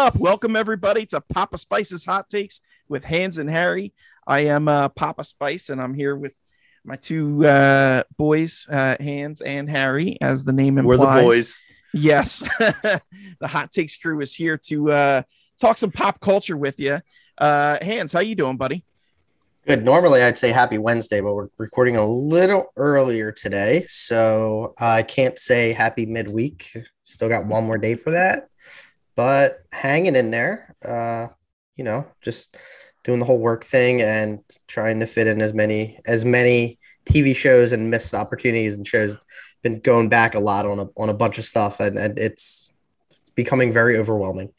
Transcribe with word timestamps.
What 0.00 0.14
up? 0.14 0.16
Welcome 0.16 0.56
everybody 0.56 1.04
to 1.04 1.20
Papa 1.20 1.58
Spice's 1.58 2.06
Hot 2.06 2.26
Takes 2.26 2.62
with 2.88 3.04
Hans 3.04 3.36
and 3.36 3.50
Harry. 3.50 3.92
I 4.26 4.46
am 4.46 4.66
uh, 4.66 4.88
Papa 4.88 5.24
Spice, 5.24 5.68
and 5.68 5.78
I'm 5.78 5.92
here 5.92 6.16
with 6.16 6.34
my 6.86 6.96
two 6.96 7.46
uh, 7.46 8.04
boys, 8.16 8.66
uh, 8.70 8.96
Hans 8.98 9.42
and 9.42 9.68
Harry, 9.68 10.16
as 10.22 10.44
the 10.44 10.54
name 10.54 10.78
implies. 10.78 10.98
We're 10.98 11.04
the 11.04 11.22
boys. 11.22 11.62
Yes, 11.92 12.38
the 12.58 13.46
Hot 13.46 13.70
Takes 13.70 13.98
crew 13.98 14.22
is 14.22 14.34
here 14.34 14.56
to 14.68 14.90
uh, 14.90 15.22
talk 15.60 15.76
some 15.76 15.90
pop 15.90 16.18
culture 16.18 16.56
with 16.56 16.80
you. 16.80 17.00
Uh, 17.36 17.76
Hans, 17.82 18.14
how 18.14 18.20
you 18.20 18.34
doing, 18.34 18.56
buddy? 18.56 18.86
Good. 19.66 19.84
Normally, 19.84 20.22
I'd 20.22 20.38
say 20.38 20.50
happy 20.50 20.78
Wednesday, 20.78 21.20
but 21.20 21.34
we're 21.34 21.48
recording 21.58 21.98
a 21.98 22.06
little 22.06 22.72
earlier 22.76 23.32
today, 23.32 23.84
so 23.86 24.72
I 24.78 25.02
can't 25.02 25.38
say 25.38 25.74
happy 25.74 26.06
midweek. 26.06 26.72
Still 27.02 27.28
got 27.28 27.44
one 27.44 27.64
more 27.64 27.76
day 27.76 27.96
for 27.96 28.12
that, 28.12 28.48
but 29.20 29.58
hanging 29.70 30.16
in 30.16 30.30
there. 30.30 30.74
Uh, 30.82 31.26
you 31.76 31.84
know, 31.84 32.06
just 32.22 32.56
doing 33.04 33.18
the 33.18 33.26
whole 33.26 33.36
work 33.36 33.64
thing 33.64 34.00
and 34.00 34.40
trying 34.66 34.98
to 35.00 35.06
fit 35.06 35.26
in 35.26 35.42
as 35.42 35.52
many 35.52 36.00
as 36.06 36.24
many 36.24 36.78
TV 37.04 37.36
shows 37.36 37.72
and 37.72 37.90
missed 37.90 38.14
opportunities 38.14 38.76
and 38.76 38.86
shows. 38.86 39.18
Been 39.60 39.80
going 39.80 40.08
back 40.08 40.34
a 40.34 40.40
lot 40.40 40.64
on 40.64 40.78
a 40.80 40.88
on 40.96 41.10
a 41.10 41.14
bunch 41.14 41.36
of 41.36 41.44
stuff, 41.44 41.80
and, 41.80 41.98
and 41.98 42.18
it's, 42.18 42.72
it's 43.10 43.30
becoming 43.34 43.70
very 43.70 43.98
overwhelming. 43.98 44.54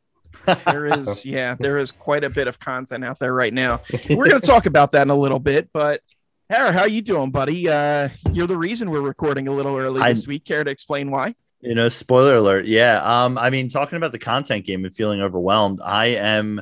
there 0.66 0.86
is 0.86 1.26
yeah 1.38 1.56
there 1.60 1.80
is 1.80 1.92
quite 1.92 2.24
a 2.24 2.30
bit 2.30 2.48
of 2.48 2.60
content 2.60 3.04
out 3.04 3.18
there 3.18 3.34
right 3.34 3.54
now 3.54 3.80
we're 4.10 4.28
going 4.28 4.42
to 4.42 4.48
talk 4.48 4.66
about 4.66 4.92
that 4.92 5.04
in 5.04 5.12
a 5.12 5.16
little 5.16 5.38
bit 5.38 5.70
but 5.72 6.02
Harry, 6.50 6.74
how 6.74 6.86
you 6.86 7.00
doing 7.04 7.30
buddy 7.30 7.70
uh 7.70 8.10
you're 8.32 8.48
the 8.48 8.58
reason 8.58 8.90
we're 8.90 9.02
recording 9.02 9.48
a 9.48 9.52
little 9.52 9.78
early 9.78 10.02
this 10.02 10.26
week 10.26 10.44
care 10.44 10.64
to 10.64 10.72
explain 10.72 11.12
why 11.12 11.36
you 11.62 11.76
know 11.76 11.90
spoiler 11.90 12.36
alert. 12.36 12.66
Yeah 12.66 13.02
um 13.04 13.38
i 13.38 13.50
mean 13.50 13.70
talking 13.70 13.98
about 13.98 14.12
the 14.12 14.20
content 14.20 14.66
game 14.66 14.86
and 14.86 14.94
feeling 14.94 15.22
overwhelmed 15.22 15.80
i 15.84 16.08
am 16.08 16.62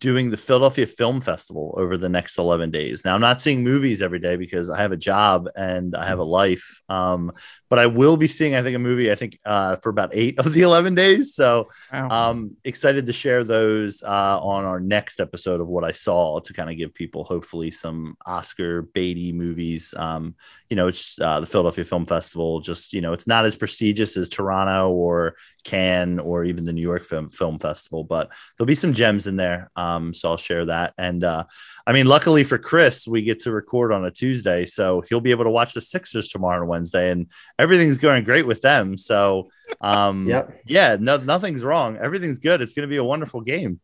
doing 0.00 0.30
the 0.30 0.36
Philadelphia 0.36 0.86
Film 0.86 1.20
Festival 1.20 1.74
over 1.76 1.98
the 1.98 2.08
next 2.08 2.38
11 2.38 2.70
days. 2.70 3.04
Now, 3.04 3.14
I'm 3.14 3.20
not 3.20 3.42
seeing 3.42 3.62
movies 3.62 4.00
every 4.00 4.18
day 4.18 4.36
because 4.36 4.70
I 4.70 4.80
have 4.80 4.92
a 4.92 4.96
job 4.96 5.48
and 5.54 5.94
I 5.94 6.06
have 6.06 6.18
a 6.18 6.24
life. 6.24 6.82
Um, 6.88 7.32
but 7.68 7.78
I 7.78 7.86
will 7.86 8.16
be 8.16 8.26
seeing, 8.26 8.54
I 8.54 8.62
think, 8.62 8.74
a 8.74 8.80
movie, 8.80 9.12
I 9.12 9.14
think, 9.14 9.38
uh, 9.44 9.76
for 9.76 9.90
about 9.90 10.10
eight 10.12 10.38
of 10.38 10.52
the 10.52 10.62
11 10.70 10.94
days. 10.94 11.34
So 11.34 11.68
I'm 11.92 12.10
um, 12.10 12.56
excited 12.64 13.06
to 13.06 13.12
share 13.12 13.44
those 13.44 14.02
uh, 14.02 14.40
on 14.40 14.64
our 14.64 14.80
next 14.80 15.20
episode 15.20 15.60
of 15.60 15.68
what 15.68 15.84
I 15.84 15.92
saw 15.92 16.40
to 16.40 16.52
kind 16.52 16.70
of 16.70 16.78
give 16.78 16.94
people 16.94 17.24
hopefully 17.24 17.70
some 17.70 18.16
Oscar 18.24 18.82
Beatty 18.82 19.32
movies. 19.32 19.94
Um, 19.96 20.34
you 20.70 20.76
know, 20.76 20.88
it's 20.88 21.20
uh, 21.20 21.40
the 21.40 21.46
Philadelphia 21.46 21.84
Film 21.84 22.06
Festival, 22.06 22.60
just, 22.60 22.94
you 22.94 23.02
know, 23.02 23.12
it's 23.12 23.26
not 23.26 23.44
as 23.44 23.54
prestigious 23.54 24.16
as 24.16 24.30
Toronto 24.30 24.90
or 24.90 25.36
Cannes 25.62 26.20
or 26.20 26.44
even 26.44 26.64
the 26.64 26.72
New 26.72 26.82
York 26.82 27.04
Film, 27.04 27.28
Film 27.28 27.58
Festival, 27.58 28.02
but 28.02 28.30
there'll 28.56 28.66
be 28.66 28.74
some 28.74 28.94
gems 28.94 29.26
in 29.26 29.36
there. 29.36 29.70
Um, 29.76 29.89
so 30.12 30.30
I'll 30.30 30.36
share 30.36 30.66
that. 30.66 30.94
And 30.98 31.24
uh, 31.24 31.44
I 31.86 31.92
mean, 31.92 32.06
luckily 32.06 32.44
for 32.44 32.58
Chris, 32.58 33.06
we 33.08 33.22
get 33.22 33.40
to 33.40 33.52
record 33.52 33.92
on 33.92 34.04
a 34.04 34.10
Tuesday, 34.10 34.66
so 34.66 35.02
he'll 35.08 35.20
be 35.20 35.30
able 35.30 35.44
to 35.44 35.50
watch 35.50 35.74
the 35.74 35.80
Sixers 35.80 36.28
tomorrow 36.28 36.62
on 36.62 36.68
Wednesday, 36.68 37.10
and 37.10 37.26
everything's 37.58 37.98
going 37.98 38.24
great 38.24 38.46
with 38.46 38.60
them. 38.60 38.96
So, 38.96 39.50
um, 39.80 40.26
yep. 40.28 40.60
yeah, 40.66 40.96
no, 41.00 41.16
nothing's 41.16 41.64
wrong. 41.64 41.96
Everything's 41.96 42.38
good. 42.38 42.60
It's 42.60 42.74
going 42.74 42.88
to 42.88 42.90
be 42.90 42.98
a 42.98 43.04
wonderful 43.04 43.40
game. 43.40 43.80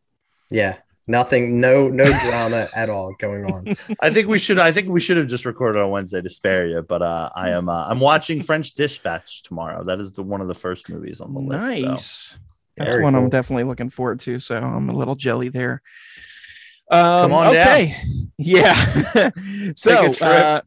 Yeah, 0.49 0.77
nothing, 1.07 1.59
no, 1.59 1.87
no 1.87 2.05
drama 2.21 2.69
at 2.73 2.89
all 2.89 3.13
going 3.19 3.45
on. 3.45 3.75
I 3.99 4.09
think 4.11 4.27
we 4.27 4.39
should. 4.39 4.59
I 4.59 4.71
think 4.71 4.87
we 4.87 4.99
should 4.99 5.17
have 5.17 5.27
just 5.27 5.45
recorded 5.45 5.81
on 5.81 5.89
Wednesday 5.89 6.21
to 6.21 6.29
spare 6.29 6.67
you. 6.67 6.81
But 6.83 7.01
uh, 7.01 7.29
I 7.35 7.49
am. 7.49 7.67
Uh, 7.67 7.87
I'm 7.87 7.99
watching 7.99 8.41
French 8.41 8.75
Dispatch 8.75 9.43
tomorrow. 9.43 9.83
That 9.83 9.99
is 9.99 10.13
the 10.13 10.23
one 10.23 10.41
of 10.41 10.47
the 10.47 10.53
first 10.53 10.89
movies 10.89 11.19
on 11.19 11.33
the 11.33 11.39
list. 11.39 11.67
Nice. 11.67 12.05
So. 12.05 12.37
That's 12.77 12.91
Very 12.91 13.03
one 13.03 13.13
cool. 13.13 13.23
I'm 13.23 13.29
definitely 13.29 13.63
looking 13.63 13.89
forward 13.89 14.19
to. 14.21 14.39
So 14.39 14.57
I'm 14.57 14.89
a 14.89 14.95
little 14.95 15.15
jelly 15.15 15.49
there. 15.49 15.81
Um, 16.89 17.31
Come 17.31 17.33
on 17.33 17.47
okay. 17.55 17.95
Down. 18.01 18.31
Yeah. 18.37 19.29
so 19.75 20.11
uh, 20.21 20.61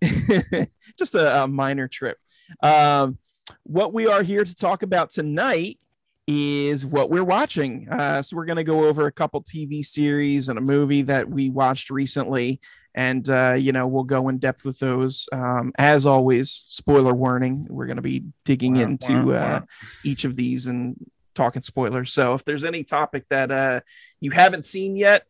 just 0.98 1.14
a, 1.14 1.44
a, 1.44 1.48
minor 1.48 1.88
trip. 1.88 2.18
Um, 2.62 3.18
what 3.64 3.92
we 3.92 4.06
are 4.06 4.22
here 4.22 4.44
to 4.44 4.54
talk 4.54 4.82
about 4.82 5.10
tonight 5.10 5.78
is 6.26 6.86
what 6.86 7.10
we're 7.10 7.24
watching. 7.24 7.88
Uh, 7.88 8.22
so 8.22 8.36
we're 8.36 8.44
going 8.44 8.56
to 8.56 8.64
go 8.64 8.86
over 8.86 9.06
a 9.06 9.12
couple 9.12 9.42
TV 9.42 9.84
series 9.84 10.48
and 10.48 10.58
a 10.58 10.62
movie 10.62 11.02
that 11.02 11.28
we 11.28 11.50
watched 11.50 11.90
recently. 11.90 12.60
And, 12.94 13.28
uh, 13.28 13.54
you 13.58 13.72
know, 13.72 13.86
we'll 13.86 14.04
go 14.04 14.28
in 14.28 14.38
depth 14.38 14.64
with 14.64 14.78
those. 14.78 15.28
Um, 15.32 15.72
as 15.78 16.04
always, 16.04 16.50
spoiler 16.50 17.14
warning, 17.14 17.66
we're 17.68 17.86
going 17.86 17.96
to 17.96 18.02
be 18.02 18.24
digging 18.44 18.74
wow, 18.74 18.82
into 18.82 19.26
wow, 19.26 19.32
uh, 19.32 19.60
wow. 19.60 19.66
each 20.04 20.24
of 20.24 20.36
these 20.36 20.66
and 20.66 20.96
talking 21.34 21.62
spoilers. 21.62 22.12
So 22.12 22.34
if 22.34 22.44
there's 22.44 22.64
any 22.64 22.84
topic 22.84 23.24
that 23.30 23.50
uh, 23.50 23.80
you 24.20 24.30
haven't 24.30 24.64
seen 24.64 24.96
yet, 24.96 25.24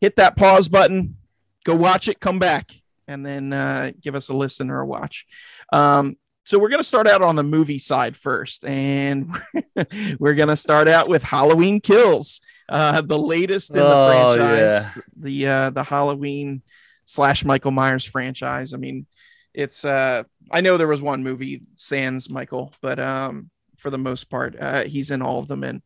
hit 0.00 0.16
that 0.16 0.36
pause 0.36 0.68
button, 0.68 1.16
go 1.64 1.74
watch 1.74 2.08
it, 2.08 2.20
come 2.20 2.38
back, 2.38 2.72
and 3.06 3.24
then 3.24 3.52
uh, 3.52 3.92
give 4.00 4.14
us 4.14 4.28
a 4.28 4.34
listen 4.34 4.70
or 4.70 4.80
a 4.80 4.86
watch. 4.86 5.26
Um, 5.72 6.16
so 6.44 6.58
we're 6.58 6.70
going 6.70 6.80
to 6.80 6.88
start 6.88 7.06
out 7.06 7.22
on 7.22 7.36
the 7.36 7.44
movie 7.44 7.78
side 7.78 8.16
first, 8.16 8.64
and 8.64 9.32
we're 10.18 10.34
going 10.34 10.48
to 10.48 10.56
start 10.56 10.88
out 10.88 11.08
with 11.08 11.22
Halloween 11.22 11.80
Kills, 11.80 12.40
uh, 12.68 13.00
the 13.00 13.18
latest 13.18 13.70
in 13.70 13.76
the 13.76 13.86
oh, 13.86 14.08
franchise, 14.08 14.88
yeah. 14.96 15.02
the 15.16 15.46
uh, 15.46 15.70
the 15.70 15.84
Halloween 15.84 16.62
slash 17.04 17.44
Michael 17.44 17.70
Myers 17.70 18.04
franchise. 18.04 18.74
I 18.74 18.78
mean, 18.78 19.06
it's 19.54 19.84
uh, 19.84 20.24
I 20.50 20.62
know 20.62 20.76
there 20.76 20.88
was 20.88 21.02
one 21.02 21.22
movie 21.22 21.62
Sans 21.76 22.28
Michael, 22.28 22.72
but 22.80 22.98
um, 22.98 23.50
for 23.82 23.90
the 23.90 23.98
most 23.98 24.30
part, 24.30 24.56
uh, 24.58 24.84
he's 24.84 25.10
in 25.10 25.20
all 25.20 25.38
of 25.38 25.48
them, 25.48 25.64
and 25.64 25.82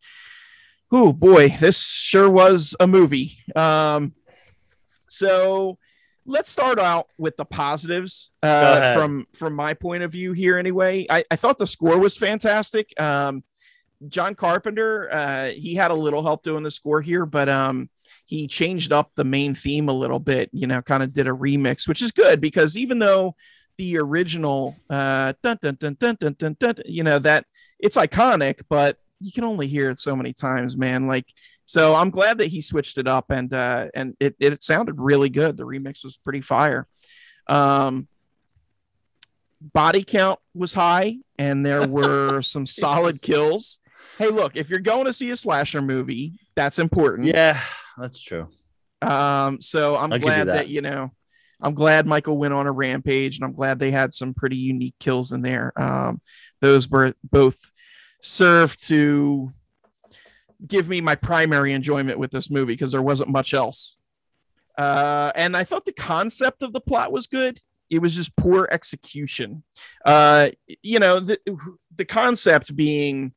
oh 0.92 1.12
boy, 1.12 1.48
this 1.60 1.82
sure 1.82 2.30
was 2.30 2.76
a 2.78 2.86
movie. 2.86 3.38
Um, 3.56 4.14
so 5.08 5.78
let's 6.26 6.50
start 6.50 6.78
out 6.78 7.06
with 7.16 7.36
the 7.36 7.44
positives 7.44 8.30
uh, 8.42 8.94
from 8.94 9.26
from 9.34 9.54
my 9.54 9.74
point 9.74 10.02
of 10.02 10.12
view 10.12 10.32
here. 10.32 10.58
Anyway, 10.58 11.06
I, 11.08 11.24
I 11.30 11.36
thought 11.36 11.58
the 11.58 11.66
score 11.66 11.98
was 11.98 12.16
fantastic. 12.16 12.98
Um, 13.00 13.44
John 14.08 14.34
Carpenter, 14.34 15.08
uh, 15.10 15.46
he 15.46 15.74
had 15.74 15.90
a 15.90 15.94
little 15.94 16.22
help 16.22 16.42
doing 16.42 16.62
the 16.62 16.70
score 16.70 17.00
here, 17.00 17.24
but 17.24 17.48
um, 17.48 17.88
he 18.26 18.46
changed 18.46 18.92
up 18.92 19.12
the 19.14 19.24
main 19.24 19.54
theme 19.54 19.88
a 19.88 19.92
little 19.92 20.18
bit. 20.18 20.50
You 20.52 20.66
know, 20.66 20.82
kind 20.82 21.02
of 21.02 21.12
did 21.12 21.28
a 21.28 21.32
remix, 21.32 21.88
which 21.88 22.02
is 22.02 22.12
good 22.12 22.40
because 22.40 22.76
even 22.76 22.98
though 22.98 23.34
the 23.78 23.98
original, 23.98 24.76
uh, 24.90 25.34
dun, 25.42 25.58
dun, 25.62 25.76
dun, 25.78 25.96
dun, 25.98 26.16
dun, 26.18 26.36
dun, 26.38 26.56
dun, 26.58 26.74
you 26.84 27.02
know 27.02 27.18
that 27.18 27.46
it's 27.78 27.96
iconic, 27.96 28.60
but 28.68 28.98
you 29.20 29.32
can 29.32 29.44
only 29.44 29.66
hear 29.66 29.90
it 29.90 29.98
so 29.98 30.14
many 30.16 30.32
times, 30.32 30.76
man. 30.76 31.06
Like, 31.06 31.26
so 31.64 31.94
I'm 31.94 32.10
glad 32.10 32.38
that 32.38 32.46
he 32.46 32.62
switched 32.62 32.98
it 32.98 33.08
up 33.08 33.30
and 33.30 33.52
uh, 33.52 33.88
and 33.94 34.14
it 34.20 34.36
it 34.38 34.62
sounded 34.62 35.00
really 35.00 35.28
good. 35.28 35.56
The 35.56 35.66
remix 35.66 36.04
was 36.04 36.16
pretty 36.16 36.40
fire. 36.40 36.86
Um, 37.48 38.08
body 39.60 40.04
count 40.04 40.38
was 40.54 40.74
high, 40.74 41.18
and 41.38 41.64
there 41.64 41.86
were 41.88 42.42
some 42.42 42.66
solid 42.66 43.20
kills. 43.20 43.80
Hey, 44.18 44.28
look, 44.28 44.56
if 44.56 44.70
you're 44.70 44.80
going 44.80 45.06
to 45.06 45.12
see 45.12 45.30
a 45.30 45.36
slasher 45.36 45.82
movie, 45.82 46.38
that's 46.54 46.78
important. 46.78 47.28
Yeah, 47.28 47.60
that's 47.98 48.22
true. 48.22 48.48
Um, 49.02 49.60
so 49.60 49.96
I'm 49.96 50.12
I'll 50.12 50.18
glad 50.18 50.48
that. 50.48 50.52
that 50.54 50.68
you 50.68 50.80
know. 50.80 51.10
I'm 51.60 51.74
glad 51.74 52.06
Michael 52.06 52.36
went 52.36 52.52
on 52.52 52.66
a 52.66 52.72
rampage, 52.72 53.38
and 53.38 53.44
I'm 53.44 53.54
glad 53.54 53.78
they 53.78 53.90
had 53.90 54.12
some 54.12 54.34
pretty 54.34 54.58
unique 54.58 54.94
kills 55.00 55.32
in 55.32 55.40
there. 55.40 55.72
Um, 55.80 56.20
those 56.60 56.88
were 56.88 57.14
both 57.22 57.72
serve 58.20 58.76
to 58.78 59.52
give 60.66 60.88
me 60.88 61.00
my 61.00 61.14
primary 61.14 61.72
enjoyment 61.72 62.18
with 62.18 62.30
this 62.30 62.50
movie 62.50 62.72
because 62.72 62.92
there 62.92 63.02
wasn't 63.02 63.28
much 63.30 63.54
else. 63.54 63.96
Uh, 64.78 65.32
and 65.34 65.56
I 65.56 65.64
thought 65.64 65.84
the 65.84 65.92
concept 65.92 66.62
of 66.62 66.72
the 66.72 66.80
plot 66.80 67.12
was 67.12 67.26
good. 67.26 67.60
It 67.88 68.00
was 68.00 68.14
just 68.14 68.36
poor 68.36 68.68
execution. 68.70 69.62
Uh, 70.04 70.50
you 70.82 70.98
know, 70.98 71.20
the 71.20 71.38
the 71.94 72.04
concept 72.04 72.74
being 72.74 73.32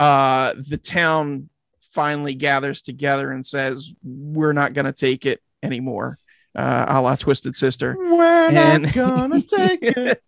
uh, 0.00 0.54
the 0.56 0.76
town 0.78 1.48
finally 1.80 2.34
gathers 2.34 2.82
together 2.82 3.30
and 3.30 3.46
says, 3.46 3.94
"We're 4.02 4.52
not 4.52 4.72
going 4.72 4.86
to 4.86 4.92
take 4.92 5.26
it 5.26 5.40
anymore." 5.62 6.18
Uh, 6.54 6.86
a 6.88 7.00
la 7.00 7.16
Twisted 7.16 7.56
Sister. 7.56 7.96
We're 7.98 8.50
and, 8.50 8.84
not 8.84 8.94
gonna 8.94 9.42
take 9.42 9.80
it. 9.82 10.22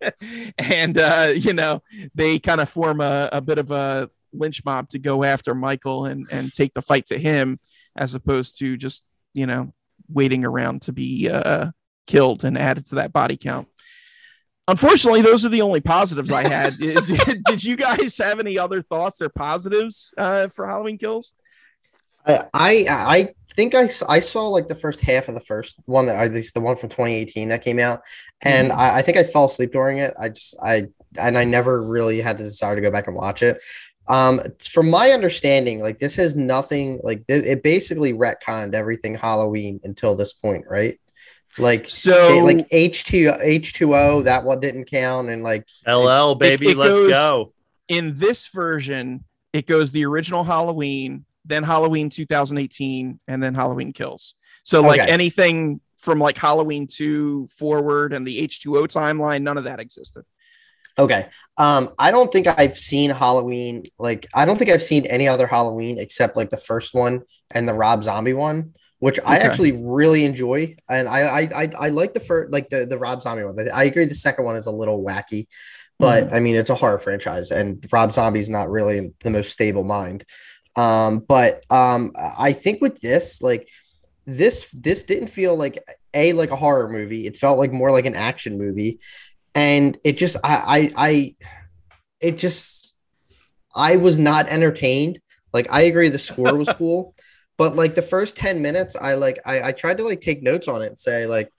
and 0.57 0.97
uh, 0.97 1.33
you 1.35 1.53
know, 1.53 1.81
they 2.13 2.39
kind 2.39 2.61
of 2.61 2.69
form 2.69 3.01
a, 3.01 3.29
a 3.31 3.41
bit 3.41 3.57
of 3.57 3.71
a 3.71 4.09
lynch 4.33 4.63
mob 4.65 4.89
to 4.89 4.99
go 4.99 5.23
after 5.23 5.55
Michael 5.55 6.05
and 6.05 6.27
and 6.31 6.53
take 6.53 6.73
the 6.73 6.81
fight 6.81 7.05
to 7.07 7.17
him, 7.17 7.59
as 7.95 8.15
opposed 8.15 8.59
to 8.59 8.77
just 8.77 9.03
you 9.33 9.45
know 9.45 9.73
waiting 10.09 10.45
around 10.45 10.81
to 10.83 10.93
be 10.93 11.29
uh, 11.29 11.71
killed 12.05 12.43
and 12.43 12.57
added 12.57 12.85
to 12.87 12.95
that 12.95 13.13
body 13.13 13.37
count. 13.37 13.67
Unfortunately, 14.69 15.21
those 15.21 15.45
are 15.45 15.49
the 15.49 15.61
only 15.61 15.79
positives 15.79 16.29
I 16.29 16.47
had. 16.47 16.77
did, 16.79 17.43
did, 17.45 17.63
you 17.63 17.77
guys 17.77 18.17
have 18.17 18.39
any 18.39 18.59
other 18.59 18.81
thoughts 18.81 19.21
or 19.21 19.29
positives 19.29 20.13
uh, 20.17 20.49
for 20.49 20.67
Halloween 20.67 20.97
Kills? 20.97 21.33
I 22.27 22.85
I 22.89 23.29
think 23.57 23.73
I, 23.73 23.89
I 24.07 24.19
saw 24.19 24.47
like 24.47 24.67
the 24.67 24.75
first 24.75 25.01
half 25.01 25.27
of 25.27 25.33
the 25.33 25.41
first 25.41 25.77
one 25.85 26.05
that 26.05 26.15
at 26.15 26.31
least 26.31 26.53
the 26.53 26.61
one 26.61 26.75
from 26.75 26.89
2018 26.89 27.49
that 27.49 27.63
came 27.63 27.79
out, 27.79 28.01
and 28.43 28.69
mm-hmm. 28.69 28.79
I, 28.79 28.97
I, 28.97 29.01
think 29.01 29.17
I 29.17 29.23
fell 29.23 29.45
asleep 29.45 29.71
during 29.71 29.97
it. 29.97 30.13
I 30.19 30.29
just 30.29 30.55
I 30.61 30.87
and 31.19 31.37
I 31.37 31.43
never 31.43 31.81
really 31.81 32.21
had 32.21 32.37
the 32.37 32.43
desire 32.43 32.75
to 32.75 32.81
go 32.81 32.91
back 32.91 33.07
and 33.07 33.15
watch 33.15 33.41
it. 33.41 33.59
Um, 34.07 34.41
from 34.59 34.89
my 34.89 35.11
understanding, 35.11 35.81
like 35.81 35.97
this 35.97 36.15
has 36.15 36.35
nothing 36.35 36.99
like 37.03 37.25
th- 37.27 37.43
it 37.43 37.63
basically 37.63 38.13
retconned 38.13 38.73
everything 38.73 39.15
Halloween 39.15 39.79
until 39.83 40.15
this 40.15 40.33
point, 40.33 40.65
right? 40.69 40.99
Like 41.57 41.87
so, 41.87 42.27
they, 42.27 42.41
like 42.41 42.67
H 42.71 43.05
two 43.05 43.33
H 43.41 43.73
two 43.73 43.95
O 43.95 44.21
that 44.21 44.43
one 44.43 44.59
didn't 44.59 44.85
count, 44.85 45.29
and 45.29 45.43
like 45.43 45.67
LL 45.87 46.35
baby, 46.35 46.67
it, 46.67 46.71
it 46.71 46.77
let's 46.77 46.91
goes, 46.91 47.09
go. 47.09 47.53
In 47.87 48.19
this 48.19 48.47
version, 48.47 49.23
it 49.51 49.65
goes 49.65 49.91
the 49.91 50.05
original 50.05 50.43
Halloween, 50.43 51.25
then 51.47 51.63
Halloween 51.63 52.09
2018, 52.09 53.19
and 53.27 53.43
then 53.43 53.55
Halloween 53.55 53.93
Kills. 53.93 54.35
So 54.63 54.81
like 54.81 55.01
okay. 55.01 55.09
anything 55.09 55.81
from 55.97 56.19
like 56.19 56.37
Halloween 56.37 56.87
2 56.87 57.47
forward 57.47 58.13
and 58.13 58.25
the 58.25 58.47
H2O 58.47 58.87
timeline, 58.87 59.41
none 59.41 59.57
of 59.57 59.63
that 59.63 59.79
existed. 59.79 60.23
Okay. 60.99 61.29
Um, 61.57 61.91
I 61.99 62.11
don't 62.11 62.31
think 62.31 62.47
I've 62.47 62.75
seen 62.75 63.11
Halloween. 63.11 63.83
Like, 63.99 64.27
I 64.33 64.45
don't 64.45 64.57
think 64.57 64.71
I've 64.71 64.81
seen 64.81 65.05
any 65.05 65.27
other 65.27 65.45
Halloween 65.45 65.99
except 65.99 66.35
like 66.35 66.49
the 66.49 66.57
first 66.57 66.93
one 66.93 67.21
and 67.51 67.67
the 67.67 67.73
Rob 67.73 68.03
Zombie 68.03 68.33
one, 68.33 68.73
which 68.99 69.19
okay. 69.19 69.27
I 69.27 69.37
actually 69.37 69.73
really 69.73 70.25
enjoy. 70.25 70.75
And 70.89 71.07
I, 71.07 71.19
I, 71.19 71.49
I, 71.55 71.71
I 71.79 71.89
like 71.89 72.13
the 72.13 72.19
first, 72.19 72.51
like 72.51 72.69
the 72.69 72.85
the 72.85 72.97
Rob 72.97 73.21
Zombie 73.21 73.43
one. 73.43 73.55
I 73.71 73.83
agree. 73.83 74.05
The 74.05 74.15
second 74.15 74.45
one 74.45 74.55
is 74.55 74.65
a 74.65 74.71
little 74.71 75.03
wacky, 75.03 75.47
but 75.99 76.25
mm-hmm. 76.25 76.35
I 76.35 76.39
mean, 76.39 76.55
it's 76.55 76.71
a 76.71 76.75
horror 76.75 76.99
franchise, 76.99 77.51
and 77.51 77.85
Rob 77.91 78.11
Zombie's 78.11 78.49
not 78.49 78.69
really 78.69 79.13
the 79.21 79.29
most 79.29 79.51
stable 79.51 79.83
mind. 79.83 80.23
Um, 80.75 81.19
but 81.19 81.63
um, 81.69 82.11
I 82.15 82.53
think 82.53 82.81
with 82.81 83.01
this, 83.01 83.41
like 83.41 83.69
this, 84.25 84.69
this 84.73 85.03
didn't 85.03 85.27
feel 85.27 85.55
like 85.55 85.79
a 86.13 86.33
like 86.33 86.51
a 86.51 86.55
horror 86.55 86.89
movie. 86.89 87.27
It 87.27 87.35
felt 87.35 87.57
like 87.57 87.71
more 87.71 87.91
like 87.91 88.05
an 88.05 88.15
action 88.15 88.57
movie, 88.57 88.99
and 89.55 89.97
it 90.03 90.17
just, 90.17 90.37
I, 90.43 90.91
I, 90.97 91.07
I 91.07 91.35
it 92.19 92.37
just, 92.37 92.95
I 93.73 93.97
was 93.97 94.19
not 94.19 94.47
entertained. 94.47 95.19
Like 95.53 95.67
I 95.71 95.81
agree, 95.83 96.09
the 96.09 96.19
score 96.19 96.55
was 96.55 96.69
cool, 96.77 97.13
but 97.57 97.75
like 97.75 97.95
the 97.95 98.01
first 98.01 98.35
ten 98.35 98.61
minutes, 98.61 98.95
I 98.95 99.15
like, 99.15 99.39
I, 99.45 99.69
I 99.69 99.71
tried 99.71 99.97
to 99.97 100.03
like 100.03 100.21
take 100.21 100.43
notes 100.43 100.67
on 100.67 100.81
it 100.81 100.87
and 100.87 100.99
say 100.99 101.25
like 101.25 101.51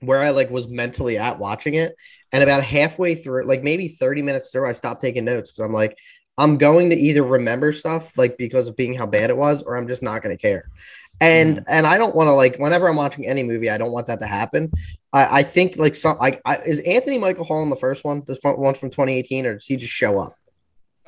where 0.00 0.22
I 0.22 0.30
like 0.30 0.50
was 0.50 0.68
mentally 0.68 1.18
at 1.18 1.38
watching 1.38 1.74
it. 1.74 1.94
And 2.32 2.42
about 2.42 2.62
halfway 2.62 3.14
through, 3.14 3.44
like 3.44 3.62
maybe 3.62 3.88
30 3.88 4.22
minutes 4.22 4.50
through, 4.50 4.68
I 4.68 4.72
stopped 4.72 5.00
taking 5.00 5.24
notes 5.24 5.50
because 5.50 5.64
I'm 5.64 5.72
like, 5.72 5.96
I'm 6.38 6.56
going 6.56 6.90
to 6.90 6.96
either 6.96 7.22
remember 7.22 7.72
stuff 7.72 8.16
like 8.16 8.38
because 8.38 8.68
of 8.68 8.76
being 8.76 8.94
how 8.94 9.06
bad 9.06 9.28
it 9.28 9.36
was, 9.36 9.62
or 9.62 9.76
I'm 9.76 9.88
just 9.88 10.02
not 10.02 10.22
going 10.22 10.34
to 10.34 10.40
care. 10.40 10.70
And 11.20 11.58
mm. 11.58 11.64
and 11.68 11.86
I 11.86 11.98
don't 11.98 12.14
want 12.14 12.28
to 12.28 12.32
like 12.32 12.58
whenever 12.58 12.88
I'm 12.88 12.96
watching 12.96 13.26
any 13.26 13.42
movie, 13.42 13.68
I 13.68 13.76
don't 13.76 13.90
want 13.90 14.06
that 14.06 14.20
to 14.20 14.26
happen. 14.26 14.70
I, 15.12 15.40
I 15.40 15.42
think 15.42 15.76
like 15.76 15.96
some 15.96 16.16
I, 16.20 16.40
I 16.44 16.58
is 16.58 16.80
Anthony 16.80 17.18
Michael 17.18 17.44
Hall 17.44 17.62
in 17.62 17.70
the 17.70 17.76
first 17.76 18.04
one, 18.04 18.22
the 18.24 18.38
one 18.56 18.74
from 18.74 18.90
2018, 18.90 19.46
or 19.46 19.54
does 19.54 19.66
he 19.66 19.76
just 19.76 19.92
show 19.92 20.18
up? 20.20 20.36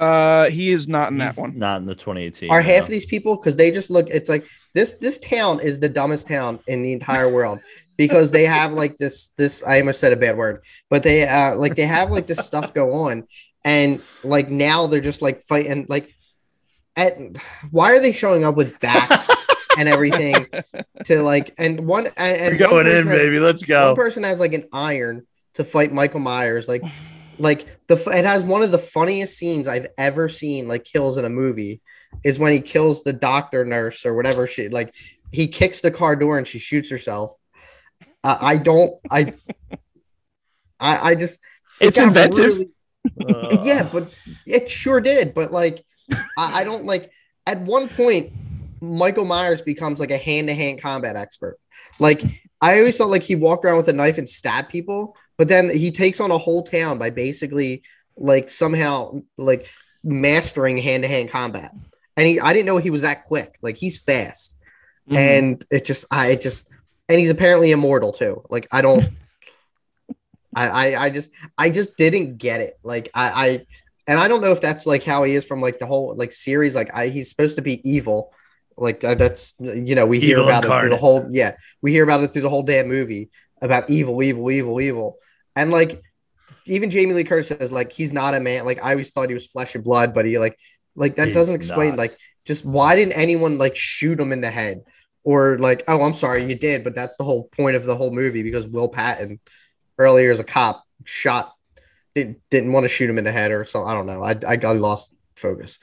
Uh, 0.01 0.49
he 0.49 0.71
is 0.71 0.89
not 0.89 1.13
in 1.13 1.21
He's 1.21 1.37
that 1.37 1.41
one. 1.41 1.59
Not 1.59 1.83
in 1.83 1.87
the 1.87 1.95
2018. 1.95 2.51
Are 2.51 2.61
no. 2.61 2.67
half 2.67 2.85
of 2.85 2.89
these 2.89 3.05
people 3.05 3.37
because 3.37 3.55
they 3.55 3.71
just 3.71 3.91
look? 3.91 4.09
It's 4.09 4.31
like 4.31 4.49
this. 4.73 4.95
This 4.95 5.19
town 5.19 5.61
is 5.61 5.79
the 5.79 5.91
dumbest 5.91 6.27
town 6.27 6.59
in 6.67 6.83
the 6.83 6.93
entire 6.93 7.31
world 7.31 7.61
because 7.99 8.31
they 8.31 8.47
have 8.47 8.73
like 8.73 8.97
this. 8.97 9.29
This 9.37 9.63
I 9.63 9.79
almost 9.79 10.01
said 10.01 10.13
a 10.13 10.17
bad 10.17 10.39
word, 10.39 10.65
but 10.89 11.03
they 11.03 11.29
uh 11.29 11.55
like 11.55 11.77
they 11.77 11.87
have 11.87 12.11
like 12.11 12.27
this 12.27 12.47
stuff 12.47 12.73
go 12.73 12.95
on, 12.95 13.29
and 13.65 14.01
like 14.25 14.49
now 14.51 14.87
they're 14.87 15.01
just 15.01 15.23
like 15.23 15.43
fighting 15.43 15.87
like 15.89 16.13
at 16.97 17.17
why 17.71 17.93
are 17.93 18.01
they 18.01 18.13
showing 18.13 18.45
up 18.45 18.57
with 18.57 18.79
bats 18.81 19.31
and 19.79 19.89
everything 19.89 20.47
to 21.05 21.23
like 21.23 21.55
and 21.59 21.87
one 21.87 22.07
and, 22.17 22.17
and 22.17 22.61
We're 22.61 22.69
going 22.69 22.87
in 22.87 23.07
has, 23.07 23.19
baby. 23.19 23.39
Let's 23.39 23.63
go. 23.65 23.89
one 23.89 23.97
person 23.97 24.23
has 24.25 24.41
like 24.41 24.55
an 24.55 24.65
iron 24.73 25.27
to 25.55 25.65
fight 25.65 25.93
michael 25.93 26.21
myers 26.21 26.69
like 26.69 26.83
like 27.39 27.67
the 27.87 27.95
it 28.13 28.25
has 28.25 28.45
one 28.45 28.63
of 28.63 28.71
the 28.71 28.79
funniest 28.79 29.37
scenes 29.37 29.67
i've 29.67 29.87
ever 29.99 30.29
seen 30.29 30.69
like 30.69 30.85
kills 30.85 31.17
in 31.17 31.25
a 31.25 31.31
movie 31.31 31.81
is 32.25 32.39
when 32.39 32.53
he 32.53 32.61
kills 32.61 33.03
the 33.03 33.13
doctor 33.13 33.65
nurse 33.65 34.05
or 34.05 34.15
whatever 34.15 34.47
she 34.47 34.69
like 34.69 34.95
he 35.33 35.49
kicks 35.49 35.81
the 35.81 35.91
car 35.91 36.17
door 36.17 36.39
and 36.39 36.47
she 36.47 36.59
shoots 36.59 36.91
herself. 36.91 37.33
Uh, 38.23 38.37
i 38.41 38.57
don't 38.57 38.93
i 39.11 39.33
i 40.81 41.11
i 41.11 41.15
just 41.15 41.41
it's 41.81 41.99
inventive. 41.99 42.59
really, 42.59 42.71
uh. 43.29 43.59
Yeah, 43.63 43.89
but 43.91 44.11
it 44.47 44.71
sure 44.71 45.01
did. 45.01 45.35
But 45.35 45.53
like, 45.53 45.85
I, 46.37 46.61
I 46.61 46.65
don't 46.65 46.85
like. 46.85 47.11
At 47.47 47.63
one 47.63 47.89
point, 47.89 48.33
Michael 48.81 49.25
Myers 49.25 49.63
becomes 49.63 50.01
like 50.01 50.11
a 50.11 50.19
hand 50.19 50.49
to 50.49 50.55
hand 50.55 50.81
combat 50.81 51.17
expert. 51.17 51.59
Like, 51.99 52.23
I 52.61 52.79
always 52.79 52.97
felt 52.97 53.11
like 53.11 53.23
he 53.23 53.35
walked 53.35 53.65
around 53.65 53.79
with 53.79 53.89
a 53.89 53.93
knife 53.93 54.19
and 54.19 54.29
stabbed 54.29 54.69
people, 54.69 55.17
but 55.39 55.49
then 55.49 55.71
he 55.71 55.91
takes 55.91 56.21
on 56.21 56.31
a 56.31 56.39
whole 56.39 56.63
town 56.63 56.99
by 56.99 57.11
basically 57.11 57.83
like 58.17 58.51
somehow 58.51 59.23
like 59.39 59.69
mastering 60.05 60.79
hand 60.79 61.03
to 61.03 61.09
hand 61.09 61.31
combat. 61.31 61.73
And 62.17 62.27
he, 62.27 62.41
I 62.41 62.53
didn't 62.53 62.67
know 62.67 62.77
he 62.79 62.91
was 62.91 63.03
that 63.03 63.25
quick. 63.25 63.57
Like 63.63 63.77
he's 63.77 63.99
fast, 63.99 64.57
mm-hmm. 65.09 65.17
and 65.17 65.65
it 65.71 65.85
just, 65.85 66.05
I 66.11 66.29
it 66.29 66.43
just, 66.43 66.69
and 67.09 67.19
he's 67.19 67.31
apparently 67.31 67.71
immortal 67.71 68.13
too. 68.13 68.43
Like 68.51 68.69
I 68.71 68.83
don't. 68.83 69.09
I, 70.55 70.69
I, 70.69 71.05
I 71.05 71.11
just 71.11 71.31
I 71.57 71.71
just 71.71 71.97
didn't 71.97 72.39
get 72.39 72.61
it. 72.61 72.79
Like 72.83 73.11
I, 73.15 73.29
I 73.49 73.67
and 74.07 74.19
I 74.19 74.29
don't 74.29 74.41
know 74.41 74.51
if 74.51 74.61
that's 74.61 74.87
like 74.87 75.05
how 75.05 75.23
he 75.25 75.35
is 75.35 75.45
from 75.45 75.61
like 75.61 75.79
the 75.79 75.87
whole 75.87 76.15
like 76.17 76.33
series. 76.33 76.75
Like 76.75 76.95
I, 76.95 77.09
he's 77.09 77.31
supposed 77.31 77.57
to 77.57 77.63
be 77.63 77.81
evil. 77.89 78.33
Like 78.77 79.05
uh, 79.05 79.15
that's 79.15 79.55
you 79.61 79.95
know 79.95 80.07
we 80.07 80.21
hear 80.21 80.39
about 80.39 80.65
incarnate. 80.65 80.79
it 80.79 80.81
through 80.81 80.91
the 80.91 81.01
whole 81.01 81.29
yeah 81.31 81.57
we 81.83 81.93
hear 81.93 82.03
about 82.03 82.23
it 82.23 82.29
through 82.29 82.43
the 82.43 82.49
whole 82.49 82.63
damn 82.63 82.89
movie 82.89 83.29
about 83.61 83.91
evil 83.91 84.23
evil 84.23 84.51
evil 84.51 84.81
evil 84.81 85.19
and 85.55 85.71
like 85.71 86.03
even 86.67 86.91
Jamie 86.91 87.15
Lee 87.15 87.25
Curtis 87.25 87.49
says 87.49 87.71
like 87.71 87.93
he's 87.93 88.13
not 88.13 88.35
a 88.35 88.41
man. 88.41 88.65
Like 88.65 88.83
I 88.83 88.93
always 88.93 89.11
thought 89.11 89.29
he 89.29 89.35
was 89.35 89.47
flesh 89.47 89.75
and 89.75 89.85
blood, 89.85 90.15
but 90.15 90.25
he 90.25 90.39
like 90.39 90.59
like 90.95 91.17
that 91.17 91.29
he's 91.29 91.37
doesn't 91.37 91.55
explain 91.55 91.91
not. 91.91 91.99
like 91.99 92.17
just 92.47 92.65
why 92.65 92.97
didn't 92.97 93.13
anyone 93.13 93.59
like 93.59 93.77
shoot 93.77 94.19
him 94.19 94.33
in 94.33 94.41
the 94.41 94.51
head 94.51 94.83
or 95.25 95.59
like 95.59 95.85
oh 95.87 96.03
I'm 96.03 96.13
sorry 96.13 96.49
you 96.49 96.55
did, 96.55 96.85
but 96.85 96.95
that's 96.95 97.17
the 97.17 97.25
whole 97.25 97.45
point 97.45 97.77
of 97.77 97.85
the 97.85 97.97
whole 97.97 98.13
movie 98.13 98.43
because 98.43 98.67
Will 98.67 98.89
Patton 98.89 99.41
earlier 100.01 100.31
as 100.31 100.41
a 100.41 100.45
cop 100.45 100.85
shot 101.05 101.55
didn't, 102.15 102.41
didn't 102.51 102.73
want 102.73 102.85
to 102.85 102.89
shoot 102.89 103.09
him 103.09 103.19
in 103.19 103.25
the 103.25 103.33
head 103.33 103.53
or 103.53 103.65
something. 103.65 103.89
I 103.89 103.95
don't 103.95 104.07
know. 104.07 104.23
I, 104.23 104.33
I, 104.47 104.59
I 104.61 104.73
lost 104.73 105.15
focus, 105.37 105.79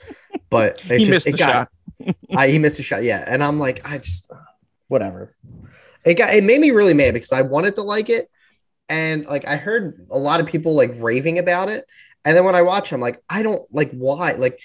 but 0.50 0.80
he 0.82 1.00
just, 1.00 1.12
missed 1.12 1.26
the 1.26 1.32
got, 1.34 1.70
shot. 2.04 2.16
I, 2.36 2.50
he 2.50 2.60
missed 2.60 2.80
a 2.80 2.84
shot. 2.84 3.04
Yeah. 3.04 3.24
And 3.26 3.44
I'm 3.44 3.60
like, 3.60 3.90
I 3.90 4.00
just, 4.00 4.32
whatever. 4.88 5.36
It 6.04 6.16
got, 6.16 6.34
it 6.34 6.44
made 6.44 6.60
me 6.60 6.72
really 6.72 6.94
mad 6.94 7.14
because 7.14 7.32
I 7.32 7.44
wanted 7.44 7.76
to 7.76 7.84
like 7.84 8.10
it. 8.10 8.30
And 8.90 9.26
like, 9.26 9.48
I 9.48 9.58
heard 9.58 10.08
a 10.10 10.18
lot 10.18 10.40
of 10.40 10.48
people 10.48 10.74
like 10.76 10.92
raving 11.02 11.40
about 11.40 11.70
it. 11.70 11.86
And 12.26 12.36
then 12.36 12.44
when 12.44 12.56
I 12.56 12.64
watch, 12.64 12.92
I'm 12.92 13.02
like, 13.02 13.22
I 13.30 13.44
don't 13.44 13.62
like 13.72 13.92
why, 13.92 14.34
like, 14.34 14.60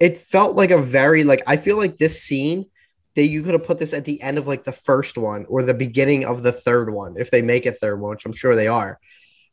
it 0.00 0.16
felt 0.16 0.56
like 0.56 0.70
a 0.70 0.80
very, 0.80 1.24
like, 1.24 1.42
I 1.46 1.56
feel 1.56 1.76
like 1.76 1.96
this 1.96 2.22
scene 2.22 2.66
that 3.14 3.26
you 3.26 3.42
could 3.42 3.52
have 3.52 3.64
put 3.64 3.78
this 3.78 3.92
at 3.92 4.04
the 4.04 4.20
end 4.22 4.38
of 4.38 4.46
like 4.46 4.64
the 4.64 4.72
first 4.72 5.18
one 5.18 5.44
or 5.48 5.62
the 5.62 5.74
beginning 5.74 6.24
of 6.24 6.42
the 6.42 6.52
third 6.52 6.92
one 6.92 7.16
if 7.18 7.30
they 7.30 7.42
make 7.42 7.66
a 7.66 7.72
third 7.72 8.00
one, 8.00 8.10
which 8.10 8.24
I'm 8.24 8.32
sure 8.32 8.56
they 8.56 8.68
are. 8.68 8.98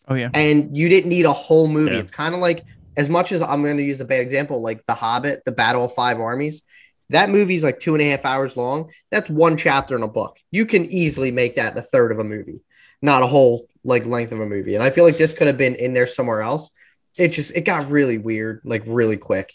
Oh 0.07 0.15
yeah. 0.15 0.29
And 0.33 0.75
you 0.75 0.89
didn't 0.89 1.09
need 1.09 1.25
a 1.25 1.33
whole 1.33 1.67
movie. 1.67 1.95
Yeah. 1.95 2.01
It's 2.01 2.11
kind 2.11 2.33
of 2.33 2.39
like 2.39 2.65
as 2.97 3.09
much 3.09 3.31
as 3.31 3.41
I'm 3.41 3.61
going 3.63 3.77
to 3.77 3.83
use 3.83 4.01
a 4.01 4.05
bad 4.05 4.21
example, 4.21 4.61
like 4.61 4.83
The 4.85 4.93
Hobbit, 4.93 5.43
The 5.45 5.51
Battle 5.51 5.85
of 5.85 5.93
Five 5.93 6.19
Armies. 6.19 6.63
That 7.09 7.29
movie's 7.29 7.63
like 7.63 7.79
two 7.79 7.95
and 7.95 8.01
a 8.01 8.09
half 8.09 8.25
hours 8.25 8.55
long. 8.55 8.91
That's 9.09 9.29
one 9.29 9.57
chapter 9.57 9.95
in 9.95 10.03
a 10.03 10.07
book. 10.07 10.37
You 10.51 10.65
can 10.65 10.85
easily 10.85 11.31
make 11.31 11.55
that 11.55 11.77
a 11.77 11.81
third 11.81 12.11
of 12.11 12.19
a 12.19 12.23
movie, 12.23 12.61
not 13.01 13.23
a 13.23 13.27
whole 13.27 13.67
like 13.83 14.05
length 14.05 14.31
of 14.31 14.41
a 14.41 14.45
movie. 14.45 14.75
And 14.75 14.83
I 14.83 14.89
feel 14.89 15.05
like 15.05 15.17
this 15.17 15.33
could 15.33 15.47
have 15.47 15.57
been 15.57 15.75
in 15.75 15.93
there 15.93 16.05
somewhere 16.05 16.41
else. 16.41 16.71
It 17.17 17.29
just 17.29 17.55
it 17.55 17.61
got 17.61 17.89
really 17.89 18.17
weird, 18.17 18.61
like 18.63 18.83
really 18.85 19.17
quick. 19.17 19.53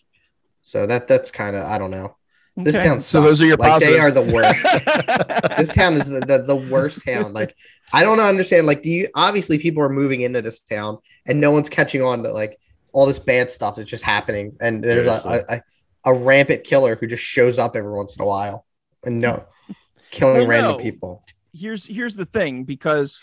So 0.62 0.86
that 0.86 1.06
that's 1.06 1.30
kind 1.30 1.54
of 1.54 1.62
I 1.64 1.78
don't 1.78 1.90
know. 1.90 2.16
This 2.56 2.76
okay. 2.76 2.84
town 2.84 3.00
sucks. 3.00 3.06
So 3.06 3.20
those 3.20 3.42
are 3.42 3.46
your 3.46 3.56
like 3.56 3.72
positives. 3.72 3.96
they 3.96 4.00
are 4.00 4.10
the 4.12 4.22
worst. 4.22 4.66
this 5.56 5.70
town 5.70 5.94
is 5.94 6.06
the, 6.06 6.20
the, 6.20 6.44
the 6.46 6.54
worst 6.54 7.04
town. 7.04 7.32
Like 7.32 7.56
I 7.92 8.04
don't 8.04 8.20
understand. 8.20 8.66
Like, 8.66 8.82
do 8.82 8.90
you 8.90 9.08
obviously 9.14 9.58
people 9.58 9.82
are 9.82 9.88
moving 9.88 10.20
into 10.20 10.40
this 10.40 10.60
town 10.60 10.98
and 11.26 11.40
no 11.40 11.50
one's 11.50 11.68
catching 11.68 12.02
on 12.02 12.22
to 12.22 12.32
like 12.32 12.60
all 12.92 13.06
this 13.06 13.18
bad 13.18 13.50
stuff 13.50 13.74
that's 13.74 13.90
just 13.90 14.04
happening. 14.04 14.56
And 14.60 14.82
there's 14.82 15.06
a, 15.06 15.44
a, 15.48 15.62
a, 16.04 16.24
rampant 16.24 16.62
killer 16.62 16.94
who 16.94 17.08
just 17.08 17.24
shows 17.24 17.58
up 17.58 17.74
every 17.74 17.92
once 17.92 18.16
in 18.16 18.22
a 18.22 18.24
while 18.24 18.64
and 19.04 19.20
no 19.20 19.44
killing 20.12 20.36
well, 20.36 20.46
random 20.46 20.72
no. 20.72 20.78
people. 20.78 21.24
Here's 21.52 21.86
here's 21.86 22.14
the 22.14 22.24
thing 22.24 22.62
because 22.62 23.20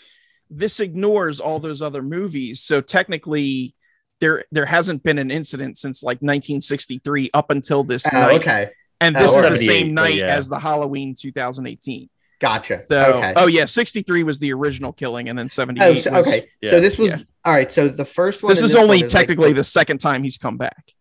this 0.50 0.78
ignores 0.78 1.40
all 1.40 1.58
those 1.58 1.80
other 1.80 2.02
movies. 2.02 2.60
So 2.60 2.82
technically 2.82 3.74
there 4.20 4.44
there 4.52 4.66
hasn't 4.66 5.02
been 5.02 5.16
an 5.16 5.30
incident 5.30 5.78
since 5.78 6.02
like 6.02 6.18
1963 6.18 7.30
up 7.32 7.50
until 7.50 7.82
this 7.82 8.04
oh, 8.12 8.20
night. 8.20 8.40
Okay 8.42 8.70
and 9.02 9.16
this 9.16 9.34
is 9.34 9.42
the 9.42 9.66
same 9.66 9.94
night 9.94 10.14
yeah. 10.14 10.34
as 10.34 10.48
the 10.48 10.58
Halloween 10.58 11.14
2018. 11.14 12.08
Gotcha. 12.40 12.84
So, 12.90 13.14
okay. 13.16 13.32
Oh 13.36 13.46
yeah, 13.46 13.66
63 13.66 14.24
was 14.24 14.40
the 14.40 14.52
original 14.52 14.92
killing, 14.92 15.28
and 15.28 15.38
then 15.38 15.48
78. 15.48 15.86
Oh, 15.86 15.94
so, 15.94 16.14
okay. 16.16 16.46
yeah. 16.60 16.70
So 16.70 16.80
this 16.80 16.98
was 16.98 17.12
yeah. 17.12 17.24
all 17.44 17.52
right. 17.52 17.70
So 17.70 17.86
the 17.86 18.04
first 18.04 18.42
one. 18.42 18.50
This 18.50 18.62
is 18.62 18.72
this 18.72 18.80
only 18.80 19.06
technically 19.06 19.50
like, 19.50 19.56
the 19.56 19.64
second 19.64 19.98
time 19.98 20.24
he's 20.24 20.38
come 20.38 20.56
back. 20.56 20.92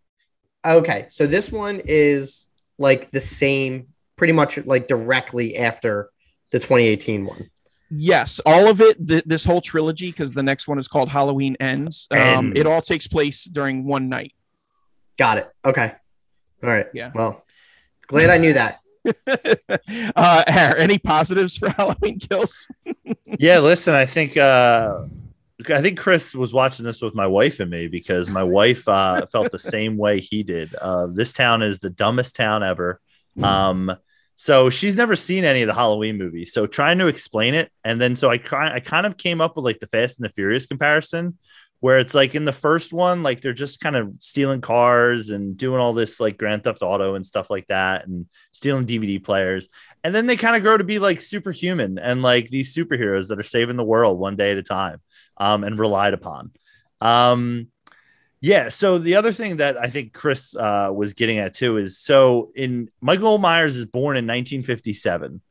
Okay, 0.63 1.07
so 1.09 1.25
this 1.25 1.51
one 1.51 1.81
is 1.85 2.47
like 2.77 3.09
the 3.09 3.19
same, 3.19 3.87
pretty 4.17 4.33
much 4.33 4.63
like 4.65 4.87
directly 4.87 5.57
after 5.57 6.11
the 6.51 6.59
2018 6.59 7.25
one. 7.25 7.49
Yes, 7.89 8.39
all 8.45 8.69
of 8.69 8.79
it. 8.79 9.05
Th- 9.05 9.23
this 9.25 9.43
whole 9.43 9.61
trilogy, 9.61 10.11
because 10.11 10.33
the 10.33 10.43
next 10.43 10.67
one 10.67 10.77
is 10.77 10.87
called 10.87 11.09
Halloween 11.09 11.57
Ends. 11.59 12.07
Um, 12.11 12.19
Ends. 12.19 12.59
It 12.59 12.67
all 12.67 12.81
takes 12.81 13.07
place 13.07 13.45
during 13.45 13.85
one 13.85 14.09
night. 14.09 14.33
Got 15.17 15.39
it. 15.39 15.49
Okay. 15.65 15.91
All 16.63 16.69
right. 16.69 16.85
Yeah. 16.93 17.11
Well, 17.15 17.43
glad 18.11 18.29
I 18.29 18.37
knew 18.37 18.53
that. 18.53 18.77
uh, 20.15 20.43
any 20.77 20.97
positives 20.97 21.57
for 21.57 21.69
Halloween 21.77 22.19
Kills? 22.19 22.67
yeah, 23.25 23.59
listen, 23.59 23.95
I 23.95 24.05
think 24.05 24.37
uh, 24.37 25.05
I 25.69 25.81
think 25.81 25.97
Chris 25.97 26.35
was 26.35 26.53
watching 26.53 26.85
this 26.85 27.01
with 27.01 27.15
my 27.15 27.25
wife 27.25 27.59
and 27.59 27.71
me 27.71 27.87
because 27.87 28.29
my 28.29 28.43
wife 28.43 28.87
uh, 28.87 29.25
felt 29.25 29.51
the 29.51 29.59
same 29.59 29.97
way 29.97 30.19
he 30.19 30.43
did. 30.43 30.75
Uh, 30.75 31.07
this 31.07 31.33
town 31.33 31.61
is 31.61 31.79
the 31.79 31.89
dumbest 31.89 32.35
town 32.35 32.63
ever. 32.63 32.99
Um, 33.41 33.95
so 34.35 34.69
she's 34.69 34.95
never 34.95 35.15
seen 35.15 35.45
any 35.45 35.61
of 35.61 35.67
the 35.67 35.73
Halloween 35.73 36.17
movies. 36.17 36.51
So 36.51 36.67
trying 36.67 36.97
to 36.97 37.07
explain 37.07 37.53
it, 37.53 37.71
and 37.83 38.01
then 38.01 38.15
so 38.15 38.29
I 38.29 38.37
kind 38.37 38.73
I 38.73 38.81
kind 38.81 39.05
of 39.05 39.17
came 39.17 39.39
up 39.39 39.55
with 39.55 39.65
like 39.65 39.79
the 39.79 39.87
Fast 39.87 40.19
and 40.19 40.25
the 40.25 40.33
Furious 40.33 40.65
comparison, 40.65 41.37
where 41.81 41.99
it's 41.99 42.13
like 42.13 42.35
in 42.35 42.45
the 42.45 42.53
first 42.53 42.93
one, 42.93 43.23
like 43.23 43.41
they're 43.41 43.53
just 43.53 43.81
kind 43.81 43.95
of 43.95 44.15
stealing 44.19 44.61
cars 44.61 45.31
and 45.31 45.57
doing 45.57 45.81
all 45.81 45.93
this 45.93 46.19
like 46.19 46.37
Grand 46.37 46.63
Theft 46.63 46.81
Auto 46.81 47.15
and 47.15 47.25
stuff 47.25 47.49
like 47.49 47.67
that, 47.67 48.07
and 48.07 48.27
stealing 48.53 48.85
DVD 48.85 49.21
players, 49.21 49.67
and 50.03 50.15
then 50.15 50.27
they 50.27 50.37
kind 50.37 50.55
of 50.55 50.61
grow 50.61 50.77
to 50.77 50.83
be 50.83 50.99
like 50.99 51.19
superhuman 51.19 51.99
and 51.99 52.21
like 52.21 52.49
these 52.49 52.73
superheroes 52.73 53.27
that 53.27 53.39
are 53.39 53.43
saving 53.43 53.75
the 53.75 53.83
world 53.83 54.17
one 54.17 54.35
day 54.37 54.51
at 54.51 54.57
a 54.57 54.63
time 54.63 55.01
um, 55.37 55.63
and 55.63 55.77
relied 55.77 56.13
upon. 56.13 56.51
Um, 57.01 57.67
yeah. 58.41 58.69
So 58.69 58.97
the 58.97 59.15
other 59.15 59.31
thing 59.31 59.57
that 59.57 59.77
I 59.77 59.87
think 59.87 60.13
Chris 60.13 60.55
uh, 60.55 60.91
was 60.93 61.13
getting 61.13 61.37
at 61.37 61.53
too 61.53 61.77
is 61.77 61.99
so 61.99 62.51
in 62.55 62.89
Michael 62.99 63.37
Myers 63.37 63.75
is 63.75 63.85
born 63.85 64.17
in 64.17 64.25
1957. 64.25 65.41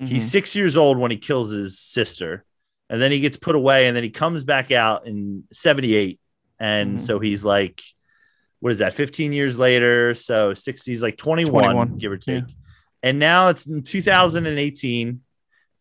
Mm-hmm. 0.00 0.06
He's 0.06 0.30
six 0.30 0.56
years 0.56 0.76
old 0.76 0.98
when 0.98 1.10
he 1.10 1.16
kills 1.18 1.50
his 1.50 1.78
sister, 1.78 2.44
and 2.92 3.00
then 3.00 3.10
he 3.10 3.20
gets 3.20 3.38
put 3.38 3.54
away, 3.54 3.86
and 3.86 3.96
then 3.96 4.02
he 4.02 4.10
comes 4.10 4.44
back 4.44 4.70
out 4.70 5.06
in 5.06 5.44
78. 5.50 6.20
And 6.60 6.90
mm-hmm. 6.90 6.98
so 6.98 7.18
he's 7.20 7.42
like, 7.42 7.80
what 8.60 8.70
is 8.70 8.78
that, 8.78 8.92
15 8.92 9.32
years 9.32 9.58
later? 9.58 10.12
So 10.12 10.52
60s, 10.52 11.00
like 11.00 11.16
21, 11.16 11.50
21. 11.50 11.96
give 11.96 12.12
or 12.12 12.18
take. 12.18 12.44
Yeah. 12.46 12.54
And 13.02 13.18
now 13.18 13.48
it's 13.48 13.66
in 13.66 13.82
2018 13.82 15.20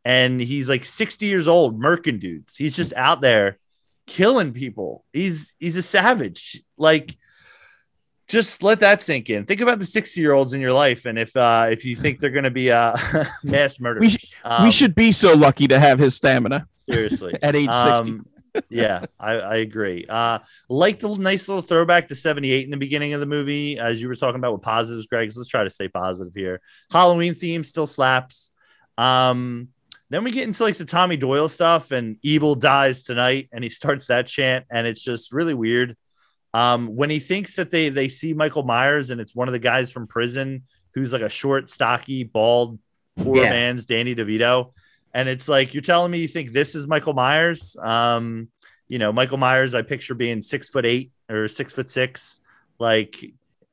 and 0.06 0.41
he's 0.41 0.70
like 0.70 0.86
60 0.86 1.25
years 1.25 1.50
old, 1.50 1.77
murking 1.77 2.18
dudes. 2.18 2.56
He's 2.56 2.77
just 2.77 2.94
out 2.94 3.20
there 3.20 3.60
killing 4.08 4.53
people. 4.53 5.03
He's 5.12 5.53
he's 5.60 5.75
a 5.75 5.84
savage. 5.84 6.63
Like 6.77 7.18
just 8.31 8.63
let 8.63 8.79
that 8.79 9.01
sink 9.01 9.29
in. 9.29 9.45
Think 9.45 9.59
about 9.59 9.79
the 9.79 9.85
60 9.85 10.19
year 10.19 10.31
olds 10.31 10.53
in 10.53 10.61
your 10.61 10.71
life, 10.73 11.05
and 11.05 11.19
if 11.19 11.35
uh, 11.35 11.67
if 11.69 11.83
you 11.83 11.95
think 11.95 12.19
they're 12.19 12.29
going 12.29 12.45
to 12.45 12.51
be 12.51 12.71
uh, 12.71 12.95
mass 13.43 13.79
murderers, 13.79 14.35
we, 14.43 14.50
um, 14.50 14.63
we, 14.63 14.71
should 14.71 14.95
be 14.95 15.11
so 15.11 15.33
lucky 15.33 15.67
to 15.67 15.79
have 15.79 16.00
his 16.00 16.15
stamina. 16.15 16.65
Seriously, 16.89 17.35
at 17.43 17.55
age 17.55 17.71
60. 17.71 18.11
Um, 18.11 18.25
yeah, 18.69 19.05
I, 19.19 19.33
I 19.33 19.55
agree. 19.57 20.05
Uh, 20.07 20.39
like 20.69 21.00
the 21.00 21.13
nice 21.15 21.47
little 21.47 21.61
throwback 21.61 22.07
to 22.07 22.15
78 22.15 22.63
in 22.63 22.71
the 22.71 22.77
beginning 22.77 23.13
of 23.13 23.19
the 23.19 23.25
movie, 23.25 23.77
as 23.77 24.01
you 24.01 24.07
were 24.07 24.15
talking 24.15 24.38
about 24.39 24.53
with 24.53 24.61
positives, 24.61 25.07
Greg. 25.07 25.31
So 25.31 25.39
let's 25.39 25.50
try 25.50 25.63
to 25.63 25.69
stay 25.69 25.88
positive 25.88 26.33
here. 26.33 26.61
Halloween 26.89 27.33
theme 27.33 27.63
still 27.63 27.88
slaps. 27.88 28.51
Um, 28.97 29.69
then 30.09 30.25
we 30.25 30.31
get 30.31 30.43
into 30.43 30.63
like 30.63 30.75
the 30.75 30.83
Tommy 30.83 31.15
Doyle 31.15 31.47
stuff 31.47 31.91
and 31.91 32.17
evil 32.21 32.55
dies 32.55 33.03
tonight 33.03 33.47
and 33.53 33.63
he 33.63 33.69
starts 33.69 34.07
that 34.07 34.27
chant 34.27 34.65
and 34.69 34.85
it's 34.85 35.01
just 35.01 35.31
really 35.31 35.53
weird. 35.53 35.95
Um, 36.53 36.96
when 36.96 37.10
he 37.10 37.20
thinks 37.20 37.55
that 37.55 37.72
they 37.72 37.89
they 37.89 38.10
see 38.10 38.34
Michael 38.34 38.63
Myers 38.63 39.10
and 39.10 39.22
it's 39.22 39.36
one 39.36 39.48
of 39.48 39.53
the 39.53 39.60
guys 39.60 39.91
from 39.91 40.08
prison 40.08 40.63
who's 40.93 41.13
like 41.13 41.22
a 41.22 41.29
short, 41.29 41.70
stocky, 41.70 42.24
bald, 42.24 42.79
poor 43.17 43.43
yeah. 43.43 43.50
man's 43.50 43.86
Danny 43.86 44.15
DeVito. 44.15 44.74
And 45.13 45.29
it's 45.29 45.48
like 45.48 45.74
you're 45.74 45.81
telling 45.81 46.12
me 46.12 46.20
you 46.20 46.27
think 46.27 46.51
this 46.51 46.75
is 46.75 46.88
Michael 46.88 47.13
Myers. 47.13 47.75
Um, 47.81 48.50
you 48.88 49.00
know, 49.00 49.13
Michael 49.13 49.38
Myers, 49.38 49.74
I 49.74 49.81
picture 49.81 50.13
being 50.13 50.41
six 50.41 50.70
foot 50.70 50.86
eight 50.86 51.12
or 51.29 51.48
six 51.48 51.74
foot 51.74 51.91
six. 51.91 52.41
Like 52.79 53.24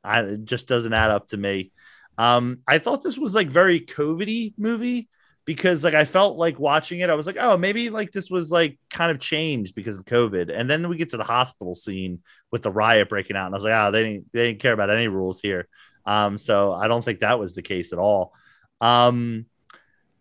I 0.05 0.21
it 0.21 0.45
just 0.45 0.69
doesn't 0.69 0.93
add 0.93 1.11
up 1.11 1.29
to 1.29 1.37
me. 1.37 1.73
Um, 2.17 2.59
I 2.67 2.79
thought 2.79 3.03
this 3.03 3.19
was 3.19 3.35
like 3.35 3.49
very 3.49 3.81
COVIDy 3.81 4.55
movie 4.59 5.09
because 5.49 5.83
like 5.83 5.95
I 5.95 6.05
felt 6.05 6.37
like 6.37 6.61
watching 6.61 7.01
it, 7.01 7.09
I 7.09 7.15
was 7.15 7.27
like, 7.27 7.39
oh, 7.41 7.57
maybe 7.57 7.89
like 7.89 8.13
this 8.13 8.31
was 8.31 8.51
like 8.51 8.79
kind 8.91 9.11
of 9.11 9.19
changed 9.19 9.75
because 9.75 9.97
of 9.97 10.05
COVID. 10.05 10.55
And 10.55 10.69
then 10.69 10.87
we 10.91 10.99
get 10.99 11.09
to 11.09 11.17
the 11.17 11.25
hospital 11.25 11.75
scene 11.75 12.21
with 12.53 12.61
the 12.61 12.71
riot 12.71 13.09
breaking 13.09 13.35
out, 13.35 13.47
and 13.47 13.55
I 13.55 13.57
was 13.57 13.65
like, 13.65 13.73
oh, 13.73 13.91
they 13.91 14.03
didn't 14.03 14.27
they 14.35 14.49
didn't 14.49 14.61
care 14.61 14.75
about 14.75 14.91
any 14.91 15.09
rules 15.09 15.41
here. 15.41 15.67
Um, 16.05 16.37
so 16.37 16.75
I 16.75 16.87
don't 16.87 17.03
think 17.03 17.21
that 17.21 17.39
was 17.39 17.55
the 17.55 17.63
case 17.63 17.95
at 17.95 17.99
all. 17.99 18.35
Um, 18.83 19.47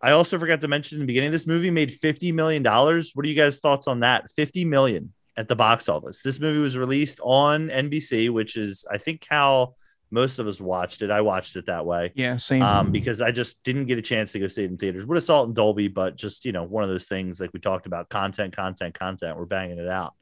I 0.00 0.12
also 0.12 0.38
forgot 0.38 0.62
to 0.62 0.68
mention 0.68 0.96
in 0.96 1.00
the 1.00 1.06
beginning, 1.06 1.30
this 1.30 1.46
movie 1.46 1.70
made 1.70 1.90
$50 1.90 2.32
million. 2.32 2.64
What 2.64 3.26
are 3.26 3.28
you 3.28 3.34
guys' 3.34 3.60
thoughts 3.60 3.86
on 3.86 4.00
that? 4.00 4.30
50 4.30 4.64
million 4.64 5.12
at 5.36 5.46
the 5.46 5.56
box 5.56 5.90
office. 5.90 6.22
This 6.22 6.40
movie 6.40 6.60
was 6.60 6.78
released 6.78 7.20
on 7.22 7.68
NBC, 7.68 8.30
which 8.30 8.56
is 8.56 8.86
I 8.90 8.96
think 8.96 9.26
how 9.28 9.74
most 10.10 10.38
of 10.38 10.46
us 10.46 10.60
watched 10.60 11.02
it. 11.02 11.10
I 11.10 11.20
watched 11.20 11.56
it 11.56 11.66
that 11.66 11.84
way. 11.84 12.12
Yeah, 12.14 12.36
same. 12.36 12.62
Um, 12.62 12.92
because 12.92 13.20
I 13.20 13.30
just 13.30 13.62
didn't 13.62 13.86
get 13.86 13.98
a 13.98 14.02
chance 14.02 14.32
to 14.32 14.38
go 14.38 14.48
see 14.48 14.64
it 14.64 14.70
in 14.70 14.76
theaters. 14.76 15.06
Would 15.06 15.16
have 15.16 15.24
saw 15.24 15.42
it 15.42 15.46
in 15.46 15.54
Dolby, 15.54 15.88
but 15.88 16.16
just 16.16 16.44
you 16.44 16.52
know, 16.52 16.64
one 16.64 16.84
of 16.84 16.90
those 16.90 17.08
things 17.08 17.40
like 17.40 17.50
we 17.52 17.60
talked 17.60 17.86
about, 17.86 18.08
content, 18.08 18.56
content, 18.56 18.98
content. 18.98 19.38
We're 19.38 19.44
banging 19.44 19.78
it 19.78 19.88
out. 19.88 20.14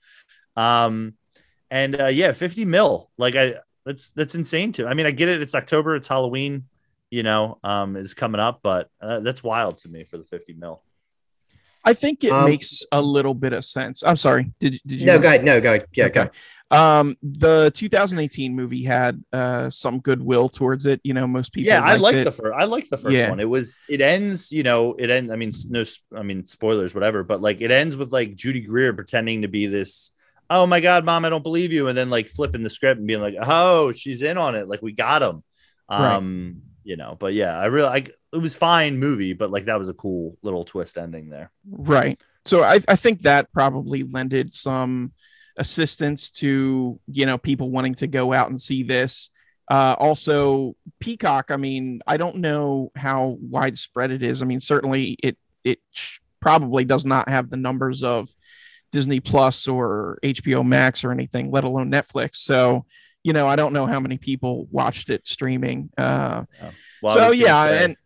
Um, 0.57 1.15
and 1.71 2.01
uh, 2.01 2.07
yeah, 2.07 2.33
fifty 2.33 2.65
mil. 2.65 3.11
Like 3.19 3.37
I, 3.37 3.57
that's 3.85 4.13
that's 4.13 4.35
insane 4.35 4.73
too. 4.73 4.87
I 4.87 4.95
mean, 4.95 5.07
I 5.07 5.11
get 5.11 5.29
it. 5.29 5.43
It's 5.43 5.55
October. 5.55 5.97
It's 5.97 6.09
Halloween. 6.09 6.65
You 7.11 7.23
know, 7.23 7.59
um, 7.63 7.97
is 7.97 8.15
coming 8.15 8.41
up, 8.41 8.61
but 8.63 8.91
uh, 9.01 9.21
that's 9.21 9.43
wild 9.43 9.79
to 9.79 9.89
me 9.89 10.03
for 10.03 10.19
the 10.19 10.25
fifty 10.25 10.55
mil. 10.55 10.83
I 11.85 11.95
think 11.95 12.25
it 12.25 12.33
um, 12.33 12.45
makes 12.45 12.83
a 12.91 13.01
little 13.01 13.33
bit 13.33 13.53
of 13.53 13.65
sense. 13.65 14.03
I'm 14.05 14.17
sorry. 14.17 14.53
Did 14.59 14.81
did 14.85 15.01
you? 15.01 15.07
No, 15.07 15.21
go 15.21 15.29
ahead. 15.29 15.45
No, 15.45 15.61
go 15.61 15.75
ahead. 15.75 15.87
Yeah, 15.95 16.07
okay. 16.07 16.25
go. 16.25 16.31
Um, 16.71 17.17
the 17.23 17.71
2018 17.75 18.55
movie 18.55 18.83
had 18.83 19.23
uh 19.33 19.71
some 19.71 20.01
goodwill 20.01 20.49
towards 20.49 20.85
it. 20.85 21.01
You 21.05 21.15
know, 21.15 21.27
most 21.27 21.53
people. 21.53 21.69
Yeah, 21.69 21.83
I 21.83 21.97
like 21.97 22.25
the 22.25 22.33
first. 22.33 22.55
I 22.57 22.65
like 22.65 22.89
the 22.89 22.99
first 22.99 23.15
yeah. 23.15 23.31
one. 23.31 23.39
It 23.39 23.49
was. 23.49 23.79
It 23.89 24.01
ends. 24.01 24.51
You 24.51 24.65
know, 24.65 24.95
it 24.95 25.09
ends. 25.09 25.31
I 25.31 25.37
mean, 25.37 25.53
no. 25.69 25.85
I 26.17 26.23
mean, 26.23 26.47
spoilers, 26.47 26.95
whatever. 26.95 27.23
But 27.23 27.41
like, 27.41 27.61
it 27.61 27.71
ends 27.71 27.97
with 27.97 28.13
like 28.13 28.35
Judy 28.35 28.61
Greer 28.61 28.93
pretending 28.93 29.43
to 29.43 29.49
be 29.49 29.67
this. 29.67 30.11
Oh 30.51 30.67
my 30.67 30.81
God, 30.81 31.05
mom, 31.05 31.25
I 31.25 31.29
don't 31.29 31.43
believe 31.43 31.73
you, 31.73 31.89
and 31.89 31.97
then 31.97 32.11
like 32.11 32.29
flipping 32.29 32.63
the 32.63 32.71
script 32.71 32.99
and 32.99 33.07
being 33.07 33.21
like, 33.21 33.35
oh, 33.41 33.93
she's 33.93 34.23
in 34.23 34.39
on 34.39 34.55
it. 34.55 34.69
Like 34.69 34.83
we 34.83 34.93
got 34.93 35.23
him. 35.23 35.43
Um, 35.89 36.47
right. 36.57 36.63
you 36.83 36.97
know, 36.97 37.17
but 37.19 37.33
yeah, 37.33 37.57
I 37.57 37.67
really 37.67 37.89
like. 37.89 38.11
It 38.33 38.39
was 38.39 38.57
fine 38.57 38.99
movie, 38.99 39.35
but 39.35 39.51
like 39.51 39.67
that 39.67 39.79
was 39.79 39.89
a 39.89 39.95
cool 39.95 40.37
little 40.43 40.65
twist 40.65 40.99
ending 40.99 41.31
there. 41.31 41.53
Right. 41.71 42.21
So 42.45 42.63
I 42.65 42.81
I 42.89 42.97
think 42.97 43.23
that 43.23 43.53
probably 43.53 44.03
lended 44.03 44.53
some 44.53 45.13
assistance 45.59 46.31
to 46.31 47.01
you 47.07 47.27
know 47.27 47.39
people 47.39 47.71
wanting 47.71 47.95
to 47.95 48.07
go 48.07 48.33
out 48.33 48.49
and 48.49 48.61
see 48.61 48.83
this. 48.83 49.31
Uh, 49.69 49.97
also 49.99 50.77
peacock 51.01 51.51
i 51.51 51.57
mean 51.57 52.01
i 52.07 52.17
don't 52.17 52.37
know 52.37 52.93
how 52.95 53.37
widespread 53.41 54.13
it 54.13 54.23
is. 54.23 54.43
I 54.43 54.45
mean 54.45 54.61
certainly 54.61 55.17
it 55.23 55.37
it 55.65 55.81
probably 56.41 56.85
does 56.85 57.05
not 57.05 57.29
have 57.29 57.51
the 57.51 57.57
numbers 57.57 58.05
of 58.05 58.29
disney 58.93 59.19
plus 59.19 59.67
or 59.67 60.21
hbo 60.23 60.65
max 60.65 61.03
or 61.03 61.11
anything 61.11 61.51
let 61.51 61.65
alone 61.65 61.91
netflix. 61.91 62.37
So 62.37 62.85
you 63.25 63.33
know 63.33 63.49
i 63.49 63.57
don't 63.57 63.73
know 63.73 63.87
how 63.87 63.99
many 63.99 64.19
people 64.19 64.69
watched 64.71 65.11
it 65.11 65.27
streaming. 65.27 65.91
Uh, 65.99 66.45
oh. 66.63 66.71
well, 67.03 67.15
so 67.15 67.31
yeah 67.33 67.65
say- 67.65 67.85
and 67.85 67.97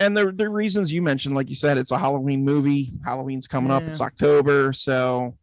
and 0.00 0.16
the, 0.16 0.30
the 0.30 0.48
reasons 0.48 0.92
you 0.92 1.02
mentioned 1.02 1.34
like 1.34 1.48
you 1.48 1.56
said 1.56 1.78
it's 1.78 1.90
a 1.90 1.98
halloween 1.98 2.44
movie. 2.44 2.92
Halloween's 3.04 3.48
coming 3.48 3.70
yeah. 3.70 3.78
up 3.78 3.82
it's 3.82 4.00
october 4.00 4.72
so 4.72 5.36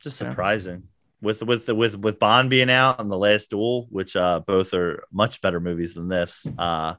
just 0.00 0.18
surprising 0.18 0.82
with 1.20 1.42
with 1.42 1.68
with 1.68 1.98
with 1.98 2.18
Bond 2.18 2.50
being 2.50 2.70
out 2.70 3.00
and 3.00 3.10
The 3.10 3.18
Last 3.18 3.50
Duel, 3.50 3.86
which 3.90 4.16
uh, 4.16 4.40
both 4.40 4.74
are 4.74 5.04
much 5.12 5.40
better 5.40 5.60
movies 5.60 5.94
than 5.94 6.08
this. 6.08 6.46
Uh, 6.58 6.94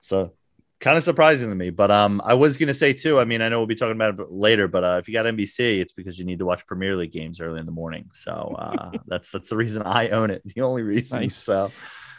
so 0.00 0.32
kind 0.80 0.98
of 0.98 1.04
surprising 1.04 1.48
to 1.48 1.54
me. 1.54 1.70
But 1.70 1.90
um, 1.90 2.20
I 2.24 2.34
was 2.34 2.56
gonna 2.56 2.74
say 2.74 2.92
too. 2.92 3.18
I 3.18 3.24
mean, 3.24 3.42
I 3.42 3.48
know 3.48 3.58
we'll 3.58 3.66
be 3.66 3.74
talking 3.74 3.96
about 3.96 4.18
it 4.20 4.30
later, 4.30 4.68
but 4.68 4.84
uh, 4.84 4.96
if 4.98 5.08
you 5.08 5.14
got 5.14 5.26
NBC, 5.26 5.78
it's 5.80 5.92
because 5.92 6.18
you 6.18 6.24
need 6.24 6.38
to 6.38 6.46
watch 6.46 6.66
Premier 6.66 6.96
League 6.96 7.12
games 7.12 7.40
early 7.40 7.60
in 7.60 7.66
the 7.66 7.72
morning. 7.72 8.10
So 8.12 8.54
uh, 8.58 8.92
that's 9.06 9.30
that's 9.30 9.50
the 9.50 9.56
reason 9.56 9.82
I 9.82 10.08
own 10.08 10.30
it. 10.30 10.42
The 10.44 10.62
only 10.62 10.82
reason. 10.82 11.20
Nice. 11.20 11.36
So, 11.36 11.70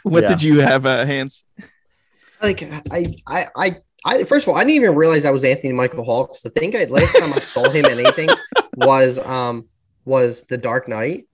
what 0.02 0.22
yeah. 0.22 0.28
did 0.28 0.42
you 0.42 0.60
have, 0.60 0.86
uh, 0.86 1.06
Hans? 1.06 1.44
Like 2.42 2.62
I 2.62 3.16
I 3.26 3.48
I. 3.56 3.76
I, 4.06 4.22
first 4.22 4.46
of 4.46 4.52
all, 4.52 4.56
I 4.56 4.60
didn't 4.60 4.76
even 4.76 4.94
realize 4.94 5.24
that 5.24 5.32
was 5.32 5.42
Anthony 5.42 5.72
Michael 5.72 6.04
Hall 6.04 6.22
because 6.26 6.42
the 6.42 6.50
thing 6.50 6.74
I 6.76 6.84
last 6.84 7.18
time 7.18 7.32
I 7.32 7.40
saw 7.40 7.68
him 7.68 7.84
in 7.84 7.98
anything 7.98 8.28
was 8.76 9.18
um 9.18 9.66
was 10.08 10.42
The 10.48 10.58
Dark 10.58 10.88
Knight 10.88 11.28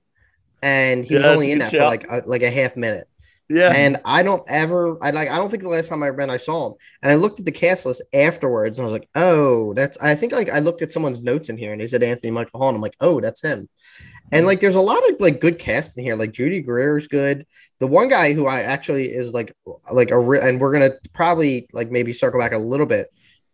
and 0.62 1.04
he 1.04 1.14
yeah, 1.14 1.18
was 1.18 1.26
only 1.26 1.52
in 1.52 1.58
that 1.58 1.70
for 1.70 1.78
like 1.78 2.06
a, 2.08 2.22
like 2.26 2.42
a 2.42 2.50
half 2.50 2.76
minute. 2.76 3.06
Yeah. 3.50 3.72
And 3.76 3.98
I 4.06 4.22
don't 4.22 4.42
ever 4.48 4.96
I 5.04 5.10
like 5.10 5.28
I 5.28 5.36
don't 5.36 5.50
think 5.50 5.62
the 5.62 5.68
last 5.68 5.88
time 5.88 6.02
I 6.02 6.08
ran 6.08 6.30
I 6.30 6.38
saw 6.38 6.68
him. 6.68 6.74
And 7.02 7.12
I 7.12 7.16
looked 7.16 7.38
at 7.38 7.44
the 7.44 7.52
cast 7.52 7.84
list 7.84 8.02
afterwards 8.14 8.78
and 8.78 8.84
I 8.84 8.86
was 8.86 8.94
like, 8.94 9.08
oh, 9.14 9.74
that's 9.74 9.98
I 9.98 10.14
think 10.14 10.32
like 10.32 10.48
I 10.48 10.60
looked 10.60 10.80
at 10.80 10.92
someone's 10.92 11.22
notes 11.22 11.50
in 11.50 11.58
here 11.58 11.72
and 11.72 11.80
they 11.80 11.86
said 11.86 12.02
Anthony 12.02 12.30
Michael 12.30 12.58
Hall. 12.58 12.70
And 12.70 12.76
I'm 12.76 12.82
like, 12.82 12.96
oh, 13.00 13.20
that's 13.20 13.42
him. 13.42 13.68
And 14.32 14.46
like 14.46 14.60
there's 14.60 14.74
a 14.74 14.80
lot 14.80 14.98
of 15.10 15.20
like 15.20 15.40
good 15.40 15.58
cast 15.58 15.98
in 15.98 16.04
here. 16.04 16.16
Like 16.16 16.32
Judy 16.32 16.62
Greer's 16.62 17.06
good. 17.06 17.46
The 17.80 17.86
one 17.86 18.08
guy 18.08 18.32
who 18.32 18.46
I 18.46 18.62
actually 18.62 19.12
is 19.12 19.34
like 19.34 19.54
like 19.92 20.10
a 20.10 20.18
re- 20.18 20.40
and 20.40 20.58
we're 20.58 20.72
gonna 20.72 20.92
probably 21.12 21.68
like 21.74 21.90
maybe 21.90 22.14
circle 22.14 22.40
back 22.40 22.52
a 22.52 22.58
little 22.58 22.86
bit. 22.86 23.08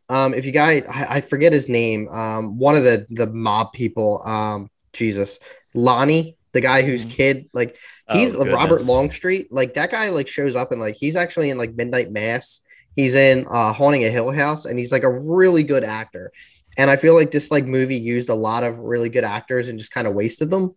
Um, 0.08 0.34
if 0.34 0.46
you 0.46 0.52
guys 0.52 0.84
I, 0.88 1.16
I 1.16 1.20
forget 1.20 1.52
his 1.52 1.68
name, 1.68 2.08
um, 2.08 2.58
one 2.58 2.76
of 2.76 2.84
the 2.84 3.06
the 3.10 3.26
mob 3.26 3.72
people, 3.72 4.22
um, 4.24 4.70
Jesus, 4.92 5.38
Lonnie 5.74 6.36
the 6.52 6.60
guy 6.60 6.82
whose 6.82 7.04
mm-hmm. 7.04 7.16
kid 7.16 7.50
like 7.52 7.76
he's 8.10 8.34
oh, 8.34 8.44
Robert 8.44 8.82
Longstreet. 8.82 9.52
Like 9.52 9.74
that 9.74 9.90
guy 9.90 10.10
like 10.10 10.28
shows 10.28 10.56
up 10.56 10.72
and 10.72 10.80
like 10.80 10.96
he's 10.96 11.16
actually 11.16 11.50
in 11.50 11.58
like 11.58 11.74
Midnight 11.74 12.10
Mass. 12.10 12.60
He's 12.96 13.14
in 13.14 13.46
uh 13.48 13.72
Haunting 13.72 14.04
a 14.04 14.10
Hill 14.10 14.30
House 14.30 14.64
and 14.64 14.78
he's 14.78 14.92
like 14.92 15.04
a 15.04 15.20
really 15.20 15.62
good 15.62 15.84
actor. 15.84 16.32
And 16.76 16.90
I 16.90 16.96
feel 16.96 17.14
like 17.14 17.30
this 17.30 17.50
like 17.50 17.64
movie 17.64 17.96
used 17.96 18.28
a 18.28 18.34
lot 18.34 18.64
of 18.64 18.78
really 18.78 19.08
good 19.08 19.24
actors 19.24 19.68
and 19.68 19.78
just 19.78 19.92
kind 19.92 20.06
of 20.06 20.14
wasted 20.14 20.50
them. 20.50 20.74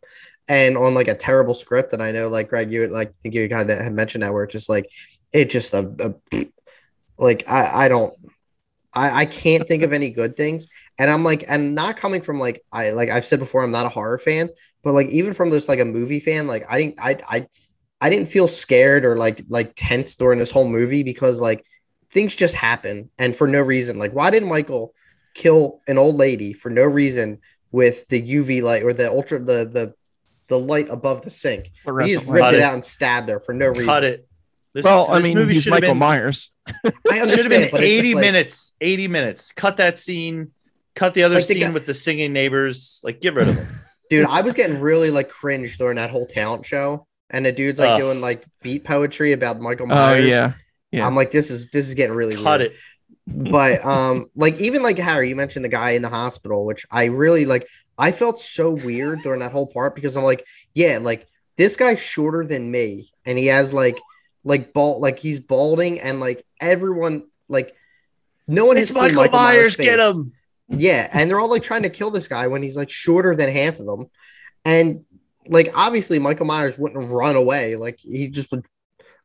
And 0.48 0.76
on 0.78 0.94
like 0.94 1.08
a 1.08 1.16
terrible 1.16 1.54
script. 1.54 1.94
And 1.94 2.04
I 2.04 2.12
know 2.12 2.28
like 2.28 2.50
Greg, 2.50 2.72
you 2.72 2.88
like 2.88 3.14
think 3.16 3.34
you 3.34 3.48
kind 3.48 3.70
of 3.70 3.78
had 3.78 3.94
mentioned 3.94 4.24
that 4.24 4.34
where 4.34 4.44
it's 4.44 4.52
just 4.52 4.70
like 4.70 4.90
it 5.32 5.50
just 5.50 5.74
a, 5.74 6.16
a 6.34 6.46
like 7.18 7.50
I 7.50 7.86
I 7.86 7.88
don't 7.88 8.14
I, 8.94 9.22
I 9.22 9.26
can't 9.26 9.68
think 9.68 9.84
of 9.84 9.92
any 9.94 10.10
good 10.10 10.38
things. 10.38 10.68
And 11.00 11.10
I'm 11.10 11.24
like, 11.24 11.44
and 11.48 11.76
not 11.76 11.98
coming 11.98 12.22
from 12.22 12.40
like 12.40 12.64
I 12.72 12.92
like 12.92 13.10
I've 13.10 13.26
said 13.26 13.40
before, 13.40 13.64
I'm 13.64 13.72
not 13.72 13.86
a 13.86 13.90
horror 13.90 14.18
fan, 14.18 14.50
but 14.84 14.94
like 14.94 15.08
even 15.08 15.34
from 15.34 15.50
this 15.50 15.68
like 15.68 15.80
a 15.80 15.86
movie 15.86 16.20
fan, 16.20 16.48
like 16.48 16.66
I 16.70 16.80
didn't 16.80 17.00
I 17.00 17.18
I 17.28 17.48
I 18.00 18.10
didn't 18.10 18.28
feel 18.28 18.48
scared 18.48 19.06
or 19.06 19.18
like 19.18 19.44
like 19.50 19.74
tense 19.76 20.16
during 20.16 20.40
this 20.40 20.52
whole 20.52 20.68
movie 20.68 21.04
because 21.04 21.42
like 21.42 21.66
things 22.10 22.36
just 22.36 22.56
happen 22.56 23.10
and 23.18 23.36
for 23.36 23.48
no 23.48 23.62
reason. 23.62 23.98
Like 23.98 24.14
why 24.14 24.30
didn't 24.30 24.50
Michael 24.50 24.94
kill 25.34 25.82
an 25.88 25.98
old 25.98 26.16
lady 26.16 26.54
for 26.54 26.70
no 26.70 26.84
reason 26.84 27.40
with 27.72 28.08
the 28.10 28.22
UV 28.22 28.62
light 28.62 28.84
or 28.84 28.94
the 28.94 29.10
ultra 29.10 29.40
the 29.40 29.66
the 29.66 29.94
the 30.48 30.60
light 30.60 30.90
above 30.90 31.24
the 31.24 31.32
sink? 31.32 31.72
He 32.10 32.14
just 32.14 32.28
ripped 32.28 32.54
it, 32.54 32.56
it 32.56 32.62
out 32.62 32.74
and 32.74 32.86
stabbed 32.86 33.30
her 33.30 33.40
for 33.40 33.54
no 33.54 33.70
reason. 33.70 33.86
Cut 33.86 34.04
it. 34.04 34.28
This, 34.74 34.86
well, 34.86 35.08
this 35.08 35.10
I 35.10 35.22
mean, 35.22 35.50
he's 35.50 35.68
Michael 35.68 35.90
been, 35.90 36.00
Myers. 36.00 36.52
I 36.68 36.72
understand, 37.06 37.30
should 37.30 37.52
have 37.52 37.72
been 37.72 37.84
80 37.84 38.14
like, 38.16 38.22
minutes. 38.22 38.74
80 38.82 39.08
minutes. 39.08 39.52
Cut 39.52 39.78
that 39.78 40.00
scene. 40.00 40.52
Cut 40.96 41.14
the 41.14 41.24
other 41.24 41.36
like 41.36 41.44
scene 41.44 41.68
the 41.68 41.72
with 41.72 41.86
the 41.86 41.94
singing 41.94 42.34
neighbors. 42.34 43.00
Like, 43.04 43.22
get 43.22 43.36
rid 43.36 43.50
of 43.50 43.56
them. 43.56 43.68
Dude, 44.10 44.28
I 44.28 44.42
was 44.42 44.54
getting 44.54 44.80
really 44.80 45.12
like 45.12 45.30
cringe 45.30 45.78
during 45.78 45.98
that 45.98 46.10
whole 46.10 46.26
talent 46.26 46.66
show. 46.66 47.08
And 47.30 47.46
the 47.46 47.52
dude's 47.52 47.80
like 47.80 47.90
uh, 47.90 47.98
doing 47.98 48.22
like 48.22 48.46
beat 48.62 48.84
poetry 48.84 49.32
about 49.32 49.60
Michael 49.60 49.88
oh, 49.88 49.96
Myers. 49.96 50.24
Oh, 50.24 50.28
yeah. 50.28 50.54
Yeah. 50.92 51.08
I'm 51.08 51.16
like, 51.16 51.32
this 51.32 51.50
is 51.50 51.68
this 51.70 51.88
is 51.88 51.96
getting 51.96 52.16
really 52.16 52.36
cut 52.36 52.60
weird. 52.60 52.74
it. 52.74 53.52
but 53.52 53.84
um, 53.86 54.28
like 54.36 54.60
even 54.60 54.84
like 54.84 55.00
Harry, 55.00 55.30
you 55.30 55.36
mentioned 55.36 55.66
the 55.66 55.70
guy 55.70 55.92
in 55.92 56.04
the 56.04 56.10
hospital, 56.10 56.64
which 56.64 56.86
I 56.92 57.06
really 57.06 57.46
like. 57.46 57.68
I 57.98 58.12
felt 58.12 58.40
so 58.40 58.70
weird 58.70 59.22
during 59.24 59.40
that 59.40 59.52
whole 59.52 59.66
part 59.66 59.96
because 59.96 60.16
I'm 60.16 60.24
like, 60.24 60.46
yeah, 60.76 61.00
like 61.02 61.28
this 61.58 61.76
guy's 61.76 62.00
shorter 62.00 62.46
than 62.46 62.70
me, 62.70 63.10
and 63.26 63.38
he 63.38 63.48
has 63.48 63.74
like 63.74 63.98
like 64.44 64.74
bald, 64.74 65.02
like 65.02 65.20
he's 65.20 65.40
balding, 65.40 66.00
and 66.00 66.20
like 66.20 66.46
everyone, 66.60 67.24
like 67.48 67.76
no 68.48 68.66
one 68.66 68.78
it's 68.78 68.90
has 68.90 68.98
Michael, 68.98 69.18
Michael 69.18 69.40
Myers. 69.40 69.78
Myers 69.78 69.88
get 69.88 70.00
him. 70.00 70.34
Yeah, 70.70 71.10
and 71.12 71.30
they're 71.30 71.40
all 71.40 71.50
like 71.50 71.64
trying 71.64 71.84
to 71.84 71.90
kill 71.90 72.10
this 72.10 72.28
guy 72.28 72.48
when 72.48 72.64
he's 72.64 72.78
like 72.78 72.90
shorter 72.90 73.36
than 73.36 73.50
half 73.50 73.80
of 73.80 73.86
them, 73.86 74.10
and 74.66 75.06
like 75.48 75.72
obviously 75.76 76.20
Michael 76.20 76.46
Myers 76.46 76.78
wouldn't 76.78 77.10
run 77.10 77.36
away. 77.36 77.76
Like 77.76 78.00
he 78.00 78.28
just 78.30 78.52
would 78.52 78.66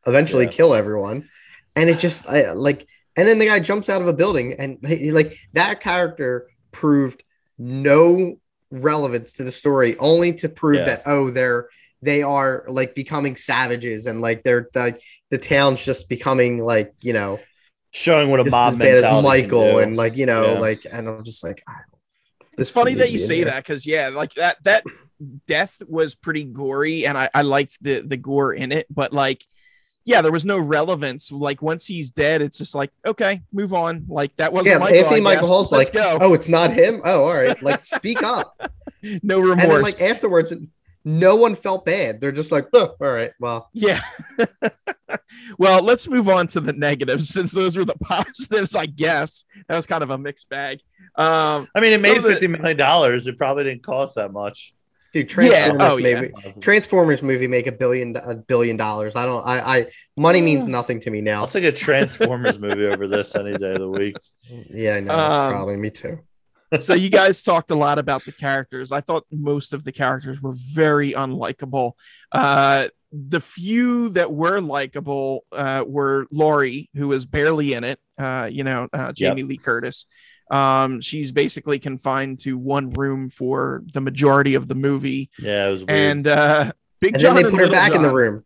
eventually 0.07 0.45
yeah. 0.45 0.51
kill 0.51 0.75
everyone, 0.75 1.29
and 1.77 1.89
it 1.91 1.99
just 1.99 2.29
I, 2.29 2.53
like, 2.53 2.87
and 3.17 3.27
then 3.27 3.39
the 3.39 3.47
guy 3.47 3.61
jumps 3.61 3.89
out 3.89 4.03
of 4.03 4.09
a 4.09 4.13
building, 4.13 4.55
and 4.59 4.79
he, 4.87 5.13
like 5.13 5.35
that 5.53 5.81
character 5.81 6.49
proved 6.73 7.23
no 7.57 8.39
relevance 8.71 9.35
to 9.35 9.45
the 9.45 9.53
story, 9.53 9.97
only 9.99 10.35
to 10.35 10.49
prove 10.49 10.79
yeah. 10.79 10.85
that 10.85 11.03
oh 11.07 11.31
they're 11.31 11.69
they 12.03 12.23
are 12.23 12.65
like 12.69 12.95
becoming 12.95 13.37
savages 13.37 14.07
and 14.07 14.21
like 14.21 14.43
they're 14.43 14.69
like 14.75 15.03
the 15.31 15.39
town's 15.39 15.85
just 15.85 16.09
becoming 16.09 16.63
like 16.63 16.93
you 17.01 17.13
know 17.13 17.39
showing 17.91 18.31
what 18.31 18.41
a 18.41 18.45
mob 18.45 18.71
as 18.71 18.77
bad 18.77 18.99
as 18.99 19.23
Michael 19.23 19.79
and 19.79 19.97
like 19.97 20.17
you 20.17 20.27
know 20.27 20.55
yeah. 20.55 20.59
like 20.59 20.87
and 20.91 21.09
I'm 21.09 21.25
just 21.25 21.43
like 21.43 21.63
it's 22.57 22.71
funny 22.71 22.95
that 22.95 23.11
you 23.11 23.19
say 23.19 23.45
that 23.45 23.57
because 23.57 23.87
yeah 23.87 24.09
like 24.09 24.35
that 24.35 24.63
that 24.65 24.85
death 25.47 25.83
was 25.89 26.15
pretty 26.15 26.45
gory 26.45 27.07
and 27.07 27.19
I, 27.19 27.29
I 27.35 27.43
liked 27.43 27.83
the 27.83 28.01
the 28.01 28.17
gore 28.17 28.53
in 28.53 28.73
it 28.73 28.87
but 28.91 29.13
like 29.13 29.45
yeah 30.05 30.23
there 30.23 30.33
was 30.33 30.45
no 30.45 30.59
relevance. 30.59 31.33
Like 31.33 31.61
once 31.61 31.87
he's 31.87 32.11
dead 32.11 32.41
it's 32.41 32.59
just 32.59 32.75
like 32.75 32.91
okay 33.05 33.43
move 33.53 33.75
on. 33.75 34.05
Like 34.09 34.37
that 34.37 34.53
wasn't 34.53 34.75
yeah, 34.75 34.79
Michael, 34.79 34.99
Anthony 34.99 35.21
Michael 35.21 35.49
Hall's 35.49 35.73
like 35.73 35.93
go. 35.93 36.19
oh 36.21 36.35
it's 36.35 36.49
not 36.49 36.73
him? 36.73 37.01
Oh 37.05 37.25
all 37.25 37.35
right. 37.35 37.61
Like 37.63 37.85
speak 37.85 38.23
up. 38.23 38.73
No 39.23 39.41
remorse. 39.41 39.63
And 39.63 39.71
then, 39.71 39.83
like 39.83 40.01
afterwards 40.01 40.53
no 41.05 41.37
one 41.37 41.55
felt 41.55 41.85
bad. 41.85 42.21
They're 42.21 42.33
just 42.33 42.53
like, 42.53 42.69
oh, 42.73 42.95
all 43.01 43.13
right, 43.13 43.33
well, 43.41 43.69
yeah. 43.73 44.03
well, 45.59 45.83
let's 45.83 46.09
move 46.09 46.29
on 46.29 46.47
to 46.49 46.61
the 46.61 46.73
negatives 46.73 47.29
since 47.33 47.53
those 47.53 47.77
were 47.77 47.85
the 47.85 47.97
positives. 47.97 48.75
I 48.75 48.87
guess 48.87 49.45
that 49.69 49.77
was 49.77 49.87
kind 49.87 50.03
of 50.03 50.11
a 50.11 50.19
mixed 50.19 50.49
bag. 50.49 50.81
Um, 51.15 51.69
I 51.75 51.81
mean, 51.81 51.93
it 51.93 52.03
made 52.03 52.23
fifty 52.23 52.47
the, 52.47 52.59
million 52.59 52.77
dollars. 52.77 53.27
It 53.27 53.37
probably 53.37 53.65
didn't 53.65 53.83
cost 53.83 54.17
that 54.17 54.33
much. 54.33 54.75
Dude, 55.13 55.29
Transformers 55.29 55.81
yeah. 55.81 55.91
Oh, 55.91 55.97
maybe 55.97 56.33
yeah. 56.45 56.53
Transformers 56.61 57.23
movie 57.23 57.49
make 57.49 57.67
a 57.67 57.73
billion 57.73 58.15
a 58.17 58.35
billion 58.35 58.77
dollars. 58.77 59.17
I 59.17 59.25
don't. 59.25 59.45
I. 59.47 59.79
I 59.79 59.87
money 60.17 60.43
means 60.43 60.69
nothing 60.69 61.01
to 61.01 61.11
me 61.11 61.23
now. 61.23 61.43
I'll 61.43 61.49
take 61.49 61.65
a 61.65 61.73
Transformers 61.73 62.59
movie 62.59 62.87
over 62.87 63.09
this 63.09 63.35
any 63.35 63.55
day 63.55 63.73
of 63.73 63.79
the 63.79 63.89
week. 63.89 64.17
Yeah, 64.71 64.95
I 64.95 65.01
know. 65.01 65.13
Um, 65.13 65.53
probably 65.53 65.77
me 65.77 65.91
too 65.91 66.21
so 66.79 66.95
you 66.95 67.11
guys 67.11 67.43
talked 67.43 67.71
a 67.71 67.75
lot 67.75 67.99
about 67.99 68.25
the 68.25 68.33
characters. 68.33 68.93
I 68.93 69.01
thought 69.01 69.25
most 69.31 69.73
of 69.73 69.85
the 69.85 69.93
characters 69.93 70.41
were 70.43 70.55
very 70.55 71.13
unlikable. 71.13 71.93
Uh, 72.33 72.89
the 73.13 73.41
few 73.41 74.11
that 74.11 74.33
were 74.33 74.61
likable 74.61 75.45
uh, 75.53 75.85
were 75.87 76.27
Laurie, 76.31 76.91
who 76.95 77.09
was 77.09 77.27
barely 77.27 77.73
in 77.73 77.85
it. 77.85 77.99
Uh, 78.19 78.49
you 78.51 78.65
know, 78.65 78.89
uh, 78.93 79.13
Jamie 79.13 79.43
yep. 79.43 79.49
Lee 79.49 79.57
Curtis. 79.57 80.07
Um, 80.51 81.01
she's 81.01 81.33
basically 81.33 81.79
confined 81.79 82.41
to 82.41 82.57
one 82.57 82.91
room 82.91 83.29
for 83.29 83.83
the 83.93 84.01
majority 84.01 84.55
of 84.55 84.69
the 84.69 84.75
movie. 84.75 85.31
Yeah, 85.39 85.69
it 85.69 85.73
was 85.73 85.85
weird. 85.85 85.91
And 85.91 86.27
uh, 86.27 86.73
Big 87.01 87.15
and 87.15 87.23
John 87.23 87.35
then 87.37 87.45
they 87.45 87.51
put 87.51 87.61
her 87.61 87.71
back 87.71 87.93
John, 87.93 88.03
in 88.03 88.09
the 88.09 88.15
room. 88.15 88.45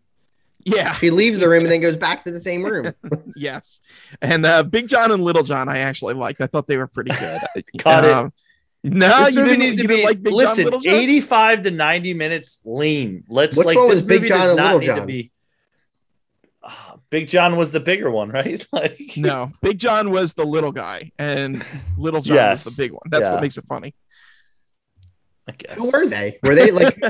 Yeah. 0.65 0.93
She 0.93 1.11
leaves 1.11 1.39
the 1.39 1.49
room 1.49 1.65
and 1.65 1.73
then 1.73 1.81
goes 1.83 1.97
back 1.97 2.25
to 2.25 2.31
the 2.31 2.41
same 2.41 2.65
room. 2.65 2.93
yes. 3.37 3.81
And 4.21 4.47
uh, 4.47 4.63
Big 4.63 4.89
John 4.89 5.11
and 5.11 5.23
Little 5.23 5.43
John, 5.43 5.69
I 5.69 5.79
actually 5.79 6.15
liked. 6.15 6.41
I 6.41 6.47
thought 6.47 6.67
they 6.67 6.79
were 6.79 6.87
pretty 6.87 7.13
good. 7.13 7.41
Caught 7.79 8.05
um, 8.05 8.27
it. 8.27 8.33
No, 8.85 9.25
this 9.25 9.35
you 9.35 9.45
didn't, 9.45 9.61
needs 9.61 9.77
to 9.77 9.87
be 9.87 10.05
like 10.05 10.23
Big 10.23 10.33
listen, 10.33 10.71
John, 10.71 10.83
John? 10.83 10.95
85 10.95 11.63
to 11.63 11.71
90 11.71 12.15
minutes 12.15 12.59
lean. 12.65 13.25
Let's 13.29 13.57
Which 13.57 13.69
like 13.69 13.77
one 13.77 13.89
was 13.89 14.05
Big 14.05 14.27
John 14.27 14.51
and 14.51 14.57
Little 14.57 14.81
John? 14.81 15.07
Be, 15.07 15.31
uh, 16.65 16.97
Big 17.09 17.29
John 17.29 17.57
was 17.57 17.71
the 17.71 17.79
bigger 17.79 18.11
one, 18.11 18.31
right? 18.31 18.67
like 18.73 18.99
no, 19.17 19.53
Big 19.61 19.79
John 19.79 20.11
was 20.11 20.35
the 20.35 20.45
little 20.45 20.73
guy, 20.73 21.13
and 21.17 21.65
Little 21.97 22.23
John 22.23 22.35
yes. 22.35 22.65
was 22.65 22.75
the 22.75 22.83
big 22.83 22.91
one. 22.91 23.03
That's 23.07 23.27
yeah. 23.27 23.35
what 23.35 23.43
makes 23.43 23.57
it 23.57 23.67
funny. 23.69 23.95
Who 25.75 25.91
were 25.91 26.09
they? 26.09 26.39
Were 26.43 26.57
they 26.57 26.73
like 26.73 27.01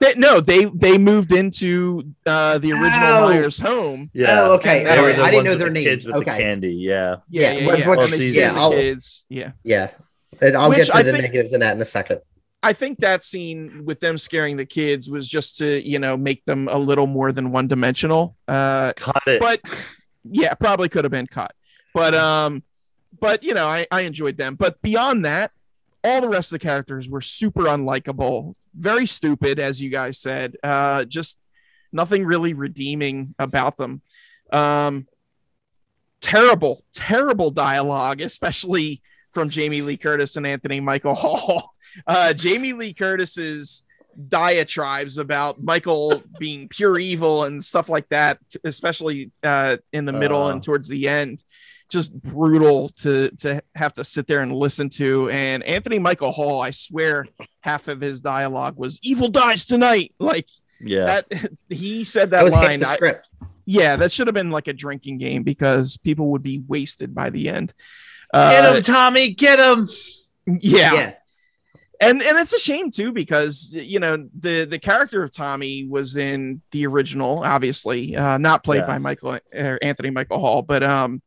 They, 0.00 0.14
no, 0.14 0.40
they 0.40 0.64
they 0.64 0.96
moved 0.96 1.30
into 1.30 2.14
uh, 2.24 2.56
the 2.56 2.72
original 2.72 3.06
oh. 3.06 3.28
Myers 3.28 3.58
home. 3.58 4.10
Yeah. 4.14 4.40
Oh, 4.40 4.54
okay. 4.54 4.88
I 4.88 5.30
didn't 5.30 5.44
know 5.44 5.56
their 5.56 5.68
name. 5.68 5.84
Kids 5.84 6.06
with 6.06 6.16
okay. 6.16 6.36
the 6.36 6.42
candy. 6.42 6.72
Yeah. 6.72 7.16
Yeah. 7.28 7.52
Yeah. 7.52 7.58
yeah, 7.60 7.66
What, 7.86 8.18
yeah, 8.18 8.54
I'll. 8.56 8.74
Yeah. 9.28 9.52
Yeah. 9.62 9.90
And 10.40 10.56
I'll 10.56 10.70
Which 10.70 10.78
get 10.78 10.86
to 10.86 10.96
I 10.96 11.02
the 11.02 11.12
think, 11.12 11.22
negatives 11.24 11.52
in 11.52 11.60
that 11.60 11.74
in 11.76 11.82
a 11.82 11.84
second. 11.84 12.20
I 12.62 12.72
think 12.72 13.00
that 13.00 13.22
scene 13.24 13.84
with 13.84 14.00
them 14.00 14.16
scaring 14.16 14.56
the 14.56 14.64
kids 14.64 15.10
was 15.10 15.28
just 15.28 15.58
to 15.58 15.86
you 15.86 15.98
know 15.98 16.16
make 16.16 16.46
them 16.46 16.68
a 16.68 16.78
little 16.78 17.06
more 17.06 17.30
than 17.30 17.52
one 17.52 17.68
dimensional. 17.68 18.36
Uh, 18.48 18.94
cut 18.96 19.22
it. 19.26 19.40
But 19.40 19.60
yeah, 20.24 20.54
probably 20.54 20.88
could 20.88 21.04
have 21.04 21.12
been 21.12 21.26
cut. 21.26 21.52
But 21.92 22.14
um, 22.14 22.62
but 23.18 23.42
you 23.42 23.52
know, 23.52 23.66
I 23.66 23.86
I 23.90 24.02
enjoyed 24.02 24.38
them. 24.38 24.54
But 24.54 24.80
beyond 24.80 25.26
that, 25.26 25.50
all 26.02 26.22
the 26.22 26.28
rest 26.28 26.52
of 26.52 26.58
the 26.58 26.64
characters 26.64 27.08
were 27.08 27.20
super 27.20 27.64
unlikable 27.64 28.54
very 28.74 29.06
stupid, 29.06 29.58
as 29.58 29.80
you 29.80 29.90
guys 29.90 30.18
said. 30.18 30.56
Uh, 30.62 31.04
just 31.04 31.38
nothing 31.92 32.24
really 32.24 32.54
redeeming 32.54 33.34
about 33.38 33.76
them. 33.76 34.02
Um, 34.52 35.06
terrible, 36.20 36.84
terrible 36.92 37.50
dialogue, 37.50 38.20
especially 38.20 39.02
from 39.32 39.50
Jamie 39.50 39.82
Lee 39.82 39.96
Curtis 39.96 40.36
and 40.36 40.46
Anthony 40.46 40.80
Michael 40.80 41.14
Hall. 41.14 41.74
Uh, 42.06 42.32
Jamie 42.32 42.72
Lee 42.72 42.94
Curtis's 42.94 43.82
diatribes 44.28 45.18
about 45.18 45.60
Michael 45.60 46.22
being 46.38 46.68
pure 46.68 47.00
evil 47.00 47.42
and 47.42 47.64
stuff 47.64 47.88
like 47.88 48.08
that, 48.10 48.38
especially 48.62 49.32
uh, 49.42 49.76
in 49.92 50.04
the 50.04 50.12
middle 50.12 50.44
uh. 50.44 50.50
and 50.52 50.62
towards 50.62 50.86
the 50.86 51.08
end 51.08 51.42
just 51.90 52.12
brutal 52.22 52.88
to 52.90 53.30
to 53.38 53.62
have 53.74 53.94
to 53.94 54.04
sit 54.04 54.26
there 54.26 54.42
and 54.42 54.54
listen 54.54 54.88
to. 54.90 55.28
And 55.30 55.62
Anthony 55.64 55.98
Michael 55.98 56.32
Hall, 56.32 56.60
I 56.60 56.70
swear, 56.70 57.26
half 57.60 57.88
of 57.88 58.00
his 58.00 58.20
dialogue 58.20 58.76
was 58.76 58.98
"Evil 59.02 59.28
dies 59.28 59.66
tonight." 59.66 60.14
Like, 60.18 60.46
yeah, 60.80 61.22
that 61.30 61.50
he 61.68 62.04
said 62.04 62.30
that, 62.30 62.44
that 62.44 62.52
line. 62.52 62.80
the 62.80 62.86
script. 62.86 63.28
I, 63.42 63.46
yeah, 63.66 63.96
that 63.96 64.10
should 64.10 64.26
have 64.26 64.34
been 64.34 64.50
like 64.50 64.68
a 64.68 64.72
drinking 64.72 65.18
game 65.18 65.42
because 65.42 65.96
people 65.96 66.30
would 66.32 66.42
be 66.42 66.62
wasted 66.66 67.14
by 67.14 67.30
the 67.30 67.48
end. 67.48 67.72
Uh, 68.32 68.50
get 68.50 68.76
him, 68.76 68.82
Tommy! 68.82 69.32
Get 69.32 69.58
him! 69.58 69.88
Yeah. 70.46 70.94
yeah. 70.94 71.12
And 72.02 72.22
and 72.22 72.38
it's 72.38 72.54
a 72.54 72.58
shame 72.58 72.90
too 72.90 73.12
because 73.12 73.70
you 73.72 74.00
know 74.00 74.26
the 74.38 74.64
the 74.64 74.78
character 74.78 75.22
of 75.22 75.30
Tommy 75.30 75.86
was 75.86 76.16
in 76.16 76.62
the 76.70 76.86
original, 76.86 77.44
obviously 77.44 78.16
uh, 78.16 78.38
not 78.38 78.64
played 78.64 78.80
yeah. 78.80 78.86
by 78.86 78.98
Michael 78.98 79.32
uh, 79.32 79.76
Anthony 79.82 80.08
Michael 80.08 80.38
Hall, 80.38 80.62
but 80.62 80.82
um, 80.82 81.20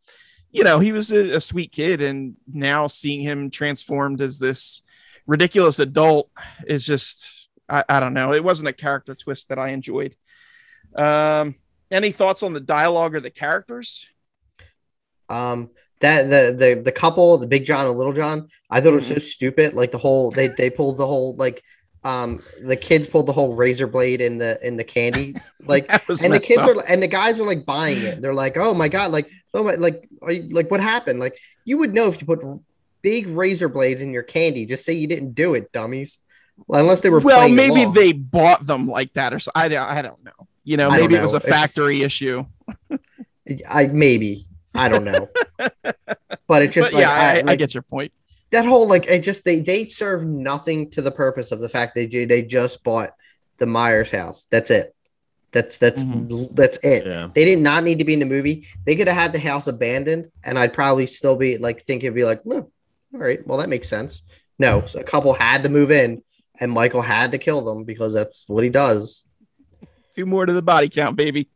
you 0.53 0.63
know, 0.63 0.79
he 0.79 0.91
was 0.91 1.11
a, 1.11 1.35
a, 1.35 1.41
sweet 1.41 1.71
kid, 1.71 2.01
and 2.01 2.35
now 2.47 2.87
seeing 2.87 3.21
him 3.21 3.49
transformed 3.49 4.21
as 4.21 4.39
this 4.39 4.83
ridiculous 5.25 5.79
adult 5.79 6.29
is 6.67 6.85
just 6.85 7.49
I, 7.67 7.83
I 7.89 7.99
don't 7.99 8.13
know. 8.13 8.33
It 8.33 8.43
wasn't 8.43 8.69
a 8.69 8.73
character 8.73 9.15
twist 9.15 9.49
that 9.49 9.59
I 9.59 9.69
enjoyed. 9.69 10.15
Um, 10.95 11.55
any 11.89 12.11
thoughts 12.11 12.43
on 12.43 12.53
the 12.53 12.59
dialogue 12.59 13.15
or 13.15 13.19
the 13.19 13.31
characters? 13.31 14.07
Um, 15.27 15.71
that 16.01 16.29
the 16.29 16.55
the 16.55 16.81
the 16.81 16.91
couple, 16.91 17.37
the 17.37 17.47
Big 17.47 17.65
John 17.65 17.87
and 17.87 17.97
Little 17.97 18.13
John, 18.13 18.47
I 18.69 18.79
thought 18.79 18.89
it 18.89 18.95
was 18.95 19.07
so 19.07 19.15
mm-hmm. 19.15 19.21
stupid. 19.21 19.73
Like 19.73 19.91
the 19.91 19.97
whole 19.97 20.29
they 20.29 20.49
they 20.49 20.69
pulled 20.69 20.97
the 20.97 21.07
whole 21.07 21.35
like 21.35 21.63
um 22.03 22.41
the 22.61 22.75
kids 22.75 23.07
pulled 23.07 23.25
the 23.25 23.33
whole 23.33 23.55
razor 23.55 23.87
blade 23.87 24.21
in 24.21 24.37
the 24.37 24.59
in 24.65 24.75
the 24.75 24.83
candy 24.83 25.35
like 25.65 25.89
and 25.89 26.33
the 26.33 26.39
kids 26.39 26.61
up. 26.63 26.75
are 26.75 26.83
and 26.89 27.01
the 27.01 27.07
guys 27.07 27.39
are 27.39 27.45
like 27.45 27.65
buying 27.65 27.97
it 27.99 28.21
they're 28.21 28.33
like 28.33 28.57
oh 28.57 28.73
my 28.73 28.89
god 28.89 29.09
like 29.09 29.29
oh 29.53 29.63
my 29.63 29.75
like 29.75 30.07
you, 30.27 30.47
like 30.49 30.69
what 30.71 30.81
happened 30.81 31.19
like 31.19 31.37
you 31.65 31.77
would 31.77 31.93
know 31.93 32.07
if 32.07 32.19
you 32.19 32.27
put 32.27 32.41
big 33.01 33.27
razor 33.29 33.69
blades 33.69 34.01
in 34.01 34.13
your 34.13 34.23
candy 34.23 34.65
just 34.65 34.85
say 34.85 34.93
you 34.93 35.07
didn't 35.07 35.33
do 35.33 35.53
it 35.53 35.71
dummies 35.71 36.19
well, 36.67 36.81
unless 36.81 37.01
they 37.01 37.09
were 37.09 37.19
well 37.19 37.49
maybe 37.49 37.83
along. 37.83 37.93
they 37.93 38.11
bought 38.11 38.65
them 38.65 38.87
like 38.87 39.13
that 39.13 39.33
or 39.33 39.39
so 39.39 39.51
i, 39.55 39.65
I 39.65 40.01
don't 40.01 40.23
know 40.23 40.47
you 40.63 40.77
know 40.77 40.89
maybe 40.89 41.15
know. 41.15 41.19
it 41.19 41.23
was 41.23 41.33
a 41.33 41.39
factory 41.39 41.97
it's, 41.97 42.05
issue 42.05 42.45
i 43.67 43.87
maybe 43.87 44.45
I 44.75 44.89
don't 44.89 45.05
know. 45.05 45.29
but 46.47 46.61
it's 46.61 46.73
just 46.73 46.91
but 46.91 46.97
like, 46.97 47.01
yeah, 47.01 47.11
I, 47.11 47.29
I, 47.29 47.33
like, 47.35 47.49
I, 47.49 47.55
get 47.55 47.73
your 47.73 47.83
point. 47.83 48.11
That 48.51 48.65
whole 48.65 48.87
like 48.87 49.07
it 49.07 49.23
just 49.23 49.45
they 49.45 49.59
they 49.59 49.85
serve 49.85 50.25
nothing 50.25 50.89
to 50.91 51.01
the 51.01 51.11
purpose 51.11 51.51
of 51.51 51.59
the 51.59 51.69
fact 51.69 51.95
they 51.95 52.05
they 52.05 52.41
just 52.43 52.83
bought 52.83 53.13
the 53.57 53.65
Myers 53.65 54.11
house. 54.11 54.45
That's 54.49 54.71
it. 54.71 54.95
That's 55.53 55.77
that's 55.77 56.03
mm-hmm. 56.03 56.53
that's 56.55 56.79
it. 56.79 57.05
Yeah. 57.05 57.29
They 57.33 57.45
did 57.45 57.59
not 57.59 57.83
need 57.83 57.99
to 57.99 58.05
be 58.05 58.13
in 58.13 58.19
the 58.19 58.25
movie. 58.25 58.65
They 58.85 58.95
could 58.95 59.07
have 59.07 59.15
had 59.15 59.33
the 59.33 59.39
house 59.39 59.67
abandoned, 59.67 60.31
and 60.43 60.57
I'd 60.57 60.73
probably 60.73 61.05
still 61.05 61.35
be 61.35 61.57
like 61.57 61.81
think 61.81 62.03
it'd 62.03 62.15
be 62.15 62.25
like, 62.25 62.41
all 62.45 62.67
right, 63.11 63.45
well 63.47 63.59
that 63.59 63.69
makes 63.69 63.87
sense. 63.87 64.23
No, 64.57 64.83
so 64.85 64.99
a 64.99 65.03
couple 65.03 65.33
had 65.33 65.63
to 65.63 65.69
move 65.69 65.91
in, 65.91 66.23
and 66.59 66.71
Michael 66.71 67.03
had 67.03 67.31
to 67.31 67.37
kill 67.37 67.61
them 67.61 67.83
because 67.83 68.13
that's 68.13 68.45
what 68.49 68.63
he 68.63 68.71
does. 68.71 69.25
Two 70.15 70.25
more 70.25 70.45
to 70.45 70.53
the 70.53 70.63
body 70.63 70.89
count, 70.89 71.15
baby. 71.15 71.49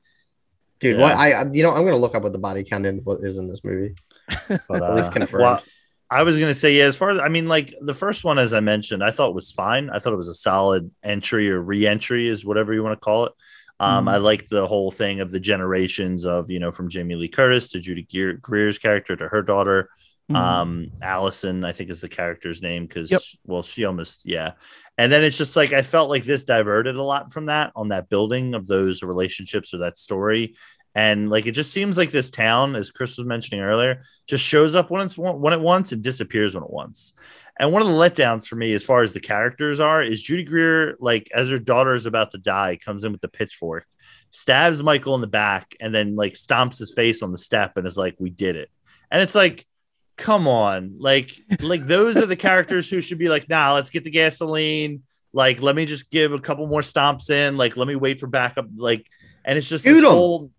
Dude, 0.80 0.98
yeah. 0.98 1.02
what 1.02 1.16
I 1.16 1.52
you 1.52 1.64
know 1.64 1.72
I'm 1.72 1.84
gonna 1.84 1.98
look 1.98 2.14
up 2.14 2.22
what 2.22 2.34
the 2.34 2.40
body 2.40 2.64
count 2.64 2.86
in 2.86 3.00
what 3.00 3.22
is 3.22 3.38
in 3.38 3.48
this 3.48 3.64
movie. 3.64 3.96
But, 4.48 4.82
uh, 4.82 4.86
At 4.86 4.96
least 4.96 5.12
confirmed. 5.12 5.42
Well, 5.42 5.64
I 6.10 6.24
was 6.24 6.38
gonna 6.38 6.54
say 6.54 6.74
yeah. 6.74 6.86
As 6.86 6.96
far 6.96 7.10
as 7.10 7.20
I 7.20 7.30
mean, 7.30 7.48
like 7.48 7.74
the 7.82 7.94
first 7.96 8.24
one, 8.24 8.38
as 8.38 8.54
I 8.54 8.60
mentioned, 8.60 9.04
I 9.04 9.10
thought 9.10 9.34
was 9.34 9.52
fine. 9.52 9.90
I 9.90 9.98
thought 9.98 10.14
it 10.14 10.18
was 10.18 10.30
a 10.30 10.36
solid 10.36 10.92
entry 11.04 11.50
or 11.50 11.60
re-entry, 11.60 12.28
is 12.28 12.46
whatever 12.46 12.74
you 12.74 12.84
want 12.84 12.94
to 12.94 13.04
call 13.04 13.26
it. 13.26 13.34
Um, 13.80 14.06
mm. 14.06 14.12
I 14.12 14.18
like 14.18 14.48
the 14.48 14.68
whole 14.68 14.92
thing 14.92 15.20
of 15.20 15.30
the 15.30 15.40
generations 15.40 16.26
of 16.26 16.50
you 16.50 16.60
know 16.60 16.72
from 16.72 16.90
Jamie 16.90 17.16
Lee 17.16 17.28
Curtis 17.28 17.72
to 17.72 17.80
Judy 17.80 18.08
Greer's 18.42 18.80
character 18.80 19.16
to 19.16 19.28
her 19.28 19.42
daughter. 19.42 19.90
Mm. 20.32 20.36
Um, 20.36 20.92
Allison, 21.02 21.64
I 21.64 21.72
think 21.72 21.90
is 21.90 22.02
the 22.02 22.10
character's 22.10 22.62
name 22.62 22.86
because 22.86 23.12
yep. 23.12 23.22
well, 23.46 23.64
she 23.64 23.86
almost 23.86 24.26
yeah. 24.26 24.54
And 24.98 25.12
then 25.12 25.24
it's 25.24 25.38
just 25.38 25.56
like 25.56 25.74
I 25.74 25.84
felt 25.84 26.10
like 26.10 26.26
this 26.26 26.44
diverted 26.44 26.96
a 26.96 27.04
lot 27.04 27.32
from 27.32 27.46
that 27.46 27.72
on 27.76 27.90
that 27.90 28.10
building 28.10 28.54
of 28.54 28.68
those 28.68 29.04
relationships 29.04 29.74
or 29.74 29.80
that 29.80 29.98
story. 29.98 30.56
And 30.98 31.30
like 31.30 31.46
it 31.46 31.52
just 31.52 31.72
seems 31.72 31.96
like 31.96 32.10
this 32.10 32.32
town, 32.32 32.76
as 32.76 32.90
Chris 32.90 33.20
was 33.20 33.28
mentioning 33.28 33.64
earlier, 33.64 34.02
just 34.26 34.44
shows 34.44 34.74
up 34.74 34.90
when 34.90 35.06
it's 35.06 35.16
when 35.16 35.54
it 35.54 35.62
wants 35.62 35.92
and 35.92 36.02
disappears 36.02 36.56
when 36.56 36.64
it 36.64 36.72
wants. 36.72 37.14
And 37.60 37.72
one 37.72 37.84
of 37.84 37.88
the 37.88 37.94
letdowns 37.94 38.48
for 38.48 38.56
me, 38.56 38.74
as 38.74 38.84
far 38.84 39.04
as 39.04 39.14
the 39.14 39.20
characters 39.20 39.80
are, 39.80 40.02
is 40.02 40.24
Judy 40.24 40.44
Greer, 40.44 40.98
like 41.00 41.30
as 41.32 41.50
her 41.50 41.60
daughter 41.60 41.94
is 41.94 42.08
about 42.08 42.32
to 42.32 42.40
die, 42.40 42.80
comes 42.84 43.04
in 43.04 43.12
with 43.12 43.22
the 43.22 43.28
pitchfork, 43.28 43.86
stabs 44.32 44.82
Michael 44.82 45.14
in 45.14 45.22
the 45.22 45.28
back, 45.28 45.76
and 45.80 45.94
then 45.94 46.16
like 46.16 46.34
stomps 46.34 46.80
his 46.80 46.92
face 46.96 47.22
on 47.22 47.32
the 47.32 47.38
step 47.38 47.78
and 47.78 47.86
is 47.86 47.96
like, 47.96 48.16
"We 48.18 48.32
did 48.32 48.56
it." 48.56 48.72
And 49.12 49.22
it's 49.22 49.36
like, 49.36 49.68
come 50.16 50.48
on. 50.48 50.96
Like 50.98 51.32
like 51.60 51.86
those 51.86 52.18
are 52.18 52.26
the 52.26 52.36
characters 52.36 52.90
who 52.90 53.02
should 53.02 53.20
be 53.20 53.30
like 53.30 53.48
nah 53.48 53.76
let's 53.76 53.92
get 53.92 54.04
the 54.04 54.10
gasoline. 54.10 55.04
Like 55.32 55.62
let 55.62 55.76
me 55.76 55.86
just 55.86 56.10
give 56.10 56.34
a 56.34 56.40
couple 56.40 56.66
more 56.66 56.82
stomps 56.82 57.30
in. 57.30 57.56
Like 57.56 57.78
let 57.78 57.88
me 57.88 57.96
wait 57.96 58.20
for 58.20 58.26
backup. 58.26 58.66
Like 58.76 59.06
and 59.46 59.60
it's 59.60 59.70
just 59.70 59.84
this 59.84 60.02
whole 60.04 60.50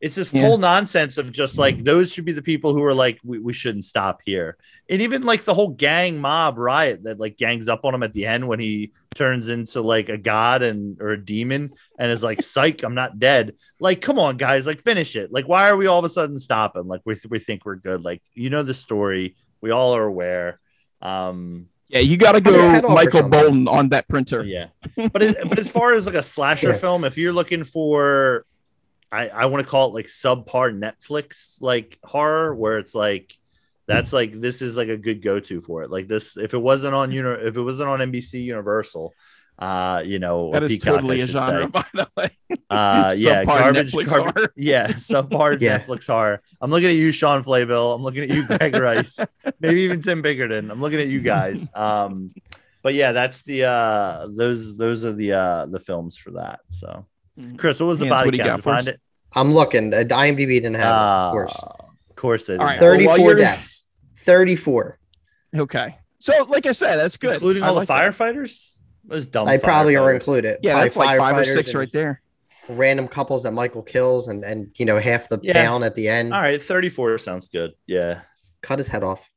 it's 0.00 0.14
this 0.14 0.32
yeah. 0.32 0.42
whole 0.42 0.56
nonsense 0.56 1.18
of 1.18 1.30
just 1.30 1.58
like 1.58 1.84
those 1.84 2.12
should 2.12 2.24
be 2.24 2.32
the 2.32 2.40
people 2.40 2.72
who 2.72 2.82
are 2.84 2.94
like 2.94 3.20
we, 3.22 3.38
we 3.38 3.52
shouldn't 3.52 3.84
stop 3.84 4.22
here. 4.24 4.56
And 4.88 5.02
even 5.02 5.22
like 5.22 5.44
the 5.44 5.52
whole 5.52 5.68
gang 5.68 6.18
mob 6.18 6.58
riot 6.58 7.02
that 7.02 7.20
like 7.20 7.36
gangs 7.36 7.68
up 7.68 7.84
on 7.84 7.94
him 7.94 8.02
at 8.02 8.14
the 8.14 8.24
end 8.24 8.48
when 8.48 8.60
he 8.60 8.92
turns 9.14 9.50
into 9.50 9.82
like 9.82 10.08
a 10.08 10.16
god 10.16 10.62
and 10.62 11.00
or 11.02 11.10
a 11.10 11.22
demon 11.22 11.72
and 11.98 12.10
is 12.10 12.22
like 12.22 12.42
psych 12.42 12.82
i'm 12.82 12.94
not 12.94 13.18
dead. 13.18 13.56
Like 13.78 14.00
come 14.00 14.18
on 14.18 14.38
guys 14.38 14.66
like 14.66 14.82
finish 14.82 15.16
it. 15.16 15.30
Like 15.32 15.46
why 15.46 15.68
are 15.68 15.76
we 15.76 15.86
all 15.86 15.98
of 15.98 16.04
a 16.06 16.10
sudden 16.10 16.38
stopping? 16.38 16.86
Like 16.86 17.02
we, 17.04 17.16
we 17.28 17.38
think 17.38 17.66
we're 17.66 17.76
good. 17.76 18.02
Like 18.02 18.22
you 18.32 18.48
know 18.48 18.62
the 18.62 18.74
story. 18.74 19.36
We 19.60 19.70
all 19.70 19.94
are 19.94 20.04
aware. 20.04 20.60
Um 21.02 21.66
yeah, 21.90 21.98
you 21.98 22.16
got 22.16 22.32
to 22.32 22.40
go 22.40 22.88
Michael 22.88 23.28
Bolton 23.28 23.66
on 23.66 23.88
that 23.88 24.06
printer. 24.06 24.44
Yeah, 24.44 24.68
but 24.96 25.22
it, 25.22 25.36
but 25.48 25.58
as 25.58 25.68
far 25.68 25.92
as 25.94 26.06
like 26.06 26.14
a 26.14 26.22
slasher 26.22 26.68
yeah. 26.70 26.76
film, 26.76 27.02
if 27.02 27.18
you're 27.18 27.32
looking 27.32 27.64
for 27.64 28.46
I, 29.12 29.28
I 29.28 29.46
want 29.46 29.64
to 29.64 29.70
call 29.70 29.88
it 29.88 29.94
like 29.94 30.06
subpar 30.06 30.76
Netflix 30.78 31.60
like 31.60 31.98
horror 32.04 32.54
where 32.54 32.78
it's 32.78 32.94
like 32.94 33.36
that's 33.86 34.12
like 34.12 34.40
this 34.40 34.62
is 34.62 34.76
like 34.76 34.88
a 34.88 34.96
good 34.96 35.20
go-to 35.20 35.60
for 35.60 35.82
it. 35.82 35.90
Like 35.90 36.06
this, 36.06 36.36
if 36.36 36.54
it 36.54 36.58
wasn't 36.58 36.94
on 36.94 37.10
you 37.10 37.22
know 37.22 37.32
if 37.32 37.56
it 37.56 37.62
wasn't 37.62 37.88
on 37.88 37.98
NBC 37.98 38.44
Universal, 38.44 39.12
uh, 39.58 40.02
you 40.06 40.18
know, 40.18 40.52
that 40.52 40.62
is 40.62 40.72
Peacock, 40.72 40.94
totally 40.94 41.20
a 41.20 41.26
genre, 41.26 41.64
say. 41.64 41.66
by 41.66 41.84
the 41.92 42.08
way. 42.16 42.28
Uh, 42.70 43.12
yeah, 43.16 43.44
garbage, 43.44 43.92
garbage 43.92 44.50
yeah, 44.56 44.86
subpar 44.88 45.60
yeah. 45.60 45.80
Netflix 45.80 46.06
horror. 46.06 46.40
I'm 46.60 46.70
looking 46.70 46.88
at 46.88 46.94
you, 46.94 47.10
Sean 47.10 47.42
Flayville. 47.42 47.94
I'm 47.94 48.02
looking 48.02 48.22
at 48.22 48.28
you, 48.28 48.46
Greg 48.46 48.74
Rice. 48.74 49.18
Maybe 49.58 49.82
even 49.82 50.00
Tim 50.00 50.22
Bickerton. 50.22 50.70
I'm 50.70 50.80
looking 50.80 51.00
at 51.00 51.08
you 51.08 51.20
guys. 51.20 51.68
Um, 51.74 52.30
but 52.82 52.94
yeah, 52.94 53.12
that's 53.12 53.42
the 53.42 53.64
uh, 53.64 54.28
those 54.30 54.76
those 54.76 55.04
are 55.04 55.12
the 55.12 55.32
uh 55.32 55.66
the 55.66 55.80
films 55.80 56.16
for 56.16 56.30
that. 56.32 56.60
So. 56.70 57.06
Chris, 57.56 57.80
what 57.80 57.86
was 57.86 57.98
the 57.98 58.06
Chance, 58.06 58.22
body 58.22 58.38
count? 58.38 58.62
Find 58.62 58.88
it. 58.88 59.00
I'm 59.34 59.52
looking. 59.52 59.94
Uh, 59.94 59.98
IMDb 59.98 60.48
didn't 60.48 60.74
have 60.74 60.86
uh, 60.86 60.88
it, 60.88 60.92
of 60.92 61.00
ah, 61.00 61.30
course. 61.32 61.62
Of 61.62 62.16
course 62.16 62.46
they 62.46 62.54
did. 62.54 62.60
All 62.60 62.66
right, 62.66 62.80
34 62.80 63.18
well, 63.18 63.36
deaths. 63.36 63.84
34. 64.16 64.98
Okay. 65.56 65.96
So, 66.18 66.44
like 66.44 66.66
I 66.66 66.72
said, 66.72 66.96
that's 66.96 67.16
good. 67.16 67.34
Including 67.34 67.62
all 67.62 67.74
like 67.74 67.88
the 67.88 67.92
firefighters? 67.92 68.74
Those 69.04 69.26
dumb 69.26 69.46
They 69.46 69.58
probably 69.58 69.96
are 69.96 70.12
included. 70.12 70.58
Yeah, 70.62 70.76
that's 70.80 70.96
like 70.96 71.18
five 71.18 71.36
or 71.36 71.44
six 71.44 71.74
right 71.74 71.90
there. 71.92 72.22
Random 72.68 73.08
couples 73.08 73.42
that 73.44 73.52
Michael 73.52 73.82
kills 73.82 74.28
and, 74.28 74.44
and 74.44 74.70
you 74.76 74.84
know, 74.84 74.98
half 74.98 75.28
the 75.28 75.40
yeah. 75.42 75.54
town 75.54 75.82
at 75.82 75.94
the 75.94 76.08
end. 76.08 76.32
All 76.34 76.40
right, 76.40 76.62
34 76.62 77.18
sounds 77.18 77.48
good. 77.48 77.72
Yeah. 77.86 78.20
Cut 78.60 78.78
his 78.78 78.88
head 78.88 79.02
off. 79.02 79.29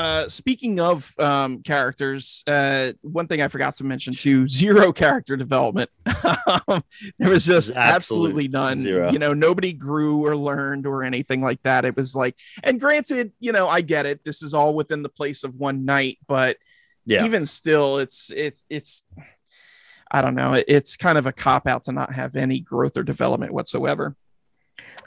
Uh, 0.00 0.26
speaking 0.30 0.80
of 0.80 1.12
um, 1.18 1.62
characters, 1.62 2.42
uh, 2.46 2.90
one 3.02 3.26
thing 3.26 3.42
I 3.42 3.48
forgot 3.48 3.76
to 3.76 3.84
mention 3.84 4.14
too: 4.14 4.48
zero 4.48 4.94
character 4.94 5.36
development. 5.36 5.90
there 6.06 7.28
was 7.28 7.44
just 7.44 7.72
absolutely 7.72 8.48
none. 8.48 8.78
Zero. 8.78 9.12
You 9.12 9.18
know, 9.18 9.34
nobody 9.34 9.74
grew 9.74 10.24
or 10.24 10.34
learned 10.34 10.86
or 10.86 11.04
anything 11.04 11.42
like 11.42 11.62
that. 11.64 11.84
It 11.84 11.96
was 11.96 12.16
like, 12.16 12.34
and 12.62 12.80
granted, 12.80 13.32
you 13.40 13.52
know, 13.52 13.68
I 13.68 13.82
get 13.82 14.06
it. 14.06 14.24
This 14.24 14.40
is 14.40 14.54
all 14.54 14.72
within 14.72 15.02
the 15.02 15.10
place 15.10 15.44
of 15.44 15.56
one 15.56 15.84
night, 15.84 16.16
but 16.26 16.56
yeah, 17.04 17.26
even 17.26 17.44
still, 17.44 17.98
it's 17.98 18.30
it's 18.30 18.64
it's. 18.70 19.04
I 20.10 20.22
don't 20.22 20.34
know. 20.34 20.60
It's 20.66 20.96
kind 20.96 21.18
of 21.18 21.26
a 21.26 21.32
cop 21.32 21.66
out 21.66 21.82
to 21.84 21.92
not 21.92 22.14
have 22.14 22.36
any 22.36 22.60
growth 22.60 22.96
or 22.96 23.02
development 23.02 23.52
whatsoever. 23.52 24.16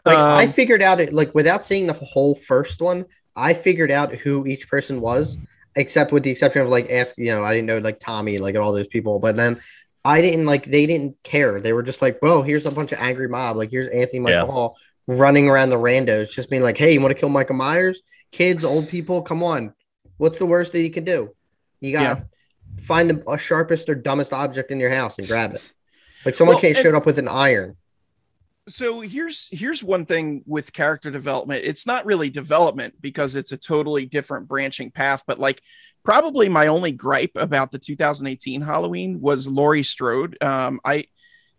Like 0.05 0.17
um, 0.17 0.37
I 0.37 0.45
figured 0.45 0.83
out 0.83 1.01
it 1.01 1.13
like 1.13 1.33
without 1.33 1.63
seeing 1.63 1.87
the 1.87 1.93
whole 1.93 2.35
first 2.35 2.79
one, 2.79 3.05
I 3.35 3.53
figured 3.53 3.91
out 3.91 4.13
who 4.13 4.45
each 4.45 4.67
person 4.69 5.01
was, 5.01 5.37
except 5.75 6.11
with 6.11 6.23
the 6.23 6.31
exception 6.31 6.61
of 6.61 6.69
like 6.69 6.91
ask, 6.91 7.17
you 7.17 7.31
know, 7.31 7.43
I 7.43 7.53
didn't 7.53 7.67
know 7.67 7.79
like 7.79 7.99
Tommy, 7.99 8.37
like 8.37 8.55
all 8.55 8.73
those 8.73 8.87
people, 8.87 9.19
but 9.19 9.35
then 9.35 9.59
I 10.05 10.21
didn't 10.21 10.45
like 10.45 10.65
they 10.65 10.85
didn't 10.85 11.21
care. 11.23 11.59
They 11.59 11.73
were 11.73 11.83
just 11.83 12.01
like, 12.01 12.19
whoa, 12.19 12.41
here's 12.41 12.65
a 12.65 12.71
bunch 12.71 12.91
of 12.91 12.99
angry 12.99 13.27
mob. 13.27 13.55
Like 13.57 13.71
here's 13.71 13.87
Anthony 13.87 14.19
Michael 14.19 14.47
yeah. 14.47 14.51
Hall 14.51 14.77
running 15.07 15.49
around 15.49 15.69
the 15.69 15.77
randos, 15.77 16.31
just 16.31 16.49
being 16.49 16.63
like, 16.63 16.77
hey, 16.77 16.93
you 16.93 17.01
want 17.01 17.13
to 17.13 17.19
kill 17.19 17.29
Michael 17.29 17.55
Myers? 17.55 18.01
Kids, 18.31 18.63
old 18.63 18.89
people, 18.89 19.21
come 19.21 19.43
on. 19.43 19.73
What's 20.17 20.39
the 20.39 20.45
worst 20.45 20.71
that 20.73 20.81
you 20.81 20.91
can 20.91 21.03
do? 21.03 21.33
You 21.81 21.91
got 21.93 22.17
yeah. 22.19 22.23
find 22.81 23.11
a, 23.11 23.31
a, 23.31 23.37
sharpest 23.37 23.89
or 23.89 23.95
dumbest 23.95 24.31
object 24.31 24.71
in 24.71 24.79
your 24.79 24.89
house 24.89 25.17
and 25.17 25.27
grab 25.27 25.53
it. 25.53 25.61
Like 26.23 26.35
someone 26.35 26.55
well, 26.55 26.61
can't 26.61 26.77
show 26.77 26.95
up 26.95 27.05
with 27.05 27.19
an 27.19 27.27
iron 27.27 27.75
so 28.67 29.01
here's 29.01 29.47
here's 29.51 29.83
one 29.83 30.05
thing 30.05 30.43
with 30.45 30.73
character 30.73 31.11
development. 31.11 31.63
It's 31.65 31.85
not 31.85 32.05
really 32.05 32.29
development 32.29 32.95
because 33.01 33.35
it's 33.35 33.51
a 33.51 33.57
totally 33.57 34.05
different 34.05 34.47
branching 34.47 34.91
path 34.91 35.23
but 35.27 35.39
like 35.39 35.61
probably 36.03 36.49
my 36.49 36.67
only 36.67 36.91
gripe 36.91 37.31
about 37.35 37.71
the 37.71 37.79
2018 37.79 38.61
halloween 38.61 39.21
was 39.21 39.47
laurie 39.47 39.83
strode. 39.83 40.41
Um 40.41 40.79
i 40.85 41.05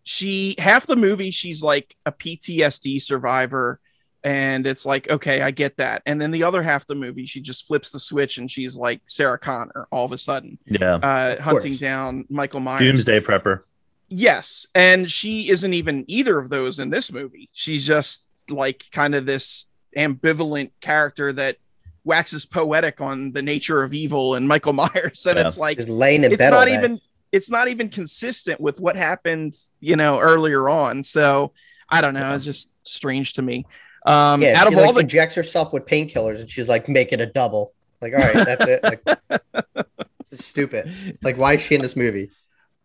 she 0.03 0.55
half 0.59 0.87
the 0.87 0.97
movie 0.97 1.31
she's 1.31 1.63
like 1.63 1.97
a 2.05 2.13
ptsd 2.13 3.01
survivor 3.01 3.81
and 4.23 4.67
it's 4.67 4.87
like 4.87 5.11
okay 5.11 5.43
i 5.43 5.51
get 5.51 5.77
that. 5.77 6.03
And 6.07 6.21
then 6.21 6.31
the 6.31 6.45
other 6.45 6.63
half 6.63 6.87
the 6.87 6.95
movie 6.95 7.27
she 7.27 7.41
just 7.41 7.67
flips 7.67 7.91
the 7.91 8.01
switch 8.01 8.39
and 8.39 8.51
she's 8.51 8.77
like 8.77 9.03
sarah 9.07 9.39
connor 9.39 9.87
all 9.91 10.07
of 10.07 10.13
a 10.13 10.19
sudden. 10.19 10.59
Yeah. 10.65 10.95
Uh 10.95 11.43
hunting 11.43 11.77
down 11.77 12.25
michael 12.31 12.61
myers. 12.61 12.81
Doomsday 12.81 13.21
prepper 13.21 13.63
Yes, 14.09 14.67
and 14.75 15.11
she 15.11 15.51
isn't 15.51 15.73
even 15.73 16.05
either 16.09 16.39
of 16.39 16.49
those 16.49 16.79
in 16.79 16.91
this 16.91 17.13
movie. 17.13 17.49
She's 17.53 17.87
just 17.87 18.31
like 18.49 18.85
kind 18.93 19.15
of 19.15 19.27
this 19.27 19.67
ambivalent 19.97 20.71
character 20.81 21.33
that 21.33 21.57
waxes 22.05 22.45
poetic 22.45 23.01
on 23.01 23.33
the 23.33 23.43
nature 23.43 23.83
of 23.83 23.95
evil 23.95 24.35
and 24.35 24.47
Michael 24.47 24.73
Myers, 24.75 25.27
and 25.27 25.39
yeah. 25.39 25.47
it's 25.47 25.59
like 25.59 25.81
laying 25.89 26.25
in 26.25 26.33
it's 26.33 26.39
bed 26.39 26.51
not 26.51 26.69
even 26.69 27.01
it's 27.33 27.51
not 27.51 27.69
even 27.69 27.89
consistent 27.89 28.61
with 28.61 28.79
what 28.79 28.95
happened, 28.95 29.57
you 29.81 29.97
know, 29.97 30.21
earlier 30.21 30.69
on. 30.69 31.03
So 31.03 31.53
I 31.89 32.01
don't 32.01 32.15
know. 32.15 32.21
Yeah. 32.21 32.37
It's 32.37 32.45
just 32.45 32.71
strange 32.85 33.35
to 33.35 33.43
me. 33.43 33.67
Um, 34.07 34.43
yeah, 34.43 34.61
out 34.61 34.67
of 34.67 34.79
all 34.79 34.87
like 34.87 34.95
the 34.95 35.01
injects 35.01 35.35
herself 35.35 35.73
with 35.73 35.87
painkillers, 35.87 36.41
and 36.41 36.49
she's 36.49 36.69
like, 36.69 36.89
make 36.89 37.13
it 37.13 37.21
a 37.21 37.27
double. 37.27 37.73
Like, 38.01 38.13
all 38.13 38.21
right, 38.21 38.45
that's 38.45 38.67
it. 38.67 38.83
Like, 38.85 39.87
stupid. 40.31 41.19
Like, 41.23 41.39
why 41.39 41.55
is 41.55 41.63
she 41.63 41.75
in 41.75 41.81
this 41.81 41.97
movie? 41.97 42.31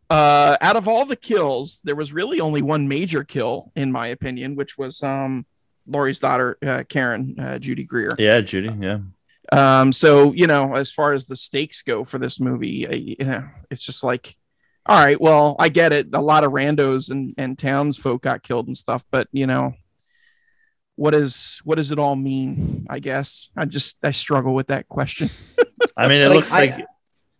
Uh, 0.10 0.58
out 0.60 0.76
of 0.76 0.88
all 0.88 1.06
the 1.06 1.16
kills, 1.16 1.82
there 1.84 1.96
was 1.96 2.12
really 2.12 2.40
only 2.40 2.62
one 2.62 2.88
major 2.88 3.24
kill, 3.24 3.72
in 3.76 3.92
my 3.92 4.08
opinion, 4.08 4.56
which 4.56 4.78
was 4.78 5.04
um 5.04 5.46
Laurie's 5.88 6.20
daughter, 6.20 6.58
uh, 6.66 6.84
Karen, 6.88 7.36
uh, 7.40 7.60
Judy 7.60 7.84
Greer. 7.84 8.16
Yeah, 8.18 8.42
Judy. 8.42 8.72
Yeah. 8.80 9.00
Um, 9.52 9.92
so 9.94 10.32
you 10.34 10.48
know, 10.48 10.76
as 10.76 10.92
far 10.92 11.14
as 11.14 11.26
the 11.26 11.36
stakes 11.36 11.82
go 11.82 12.04
for 12.04 12.18
this 12.18 12.40
movie, 12.40 12.88
uh, 12.88 12.96
you 12.96 13.26
know, 13.26 13.48
it's 13.70 13.84
just 13.84 14.04
like, 14.04 14.36
all 14.86 15.00
right, 15.00 15.20
well, 15.20 15.56
I 15.60 15.70
get 15.70 15.94
it. 15.94 16.08
A 16.14 16.22
lot 16.22 16.44
of 16.44 16.52
randos 16.52 17.10
and 17.10 17.34
and 17.38 17.58
townsfolk 17.58 18.22
got 18.22 18.44
killed 18.44 18.68
and 18.68 18.78
stuff, 18.78 19.04
but 19.12 19.28
you 19.32 19.48
know, 19.48 19.74
what 20.96 21.16
is 21.16 21.62
what 21.64 21.76
does 21.76 21.92
it 21.92 22.00
all 22.00 22.16
mean? 22.16 22.86
I 22.90 23.00
guess 23.00 23.50
I 23.56 23.66
just 23.66 23.98
I 24.04 24.12
struggle 24.12 24.54
with 24.54 24.68
that 24.68 24.88
question. 24.88 25.30
I 25.98 26.08
mean, 26.08 26.22
it 26.22 26.28
like, 26.28 26.36
looks 26.36 26.52
like, 26.52 26.72
I, 26.74 26.86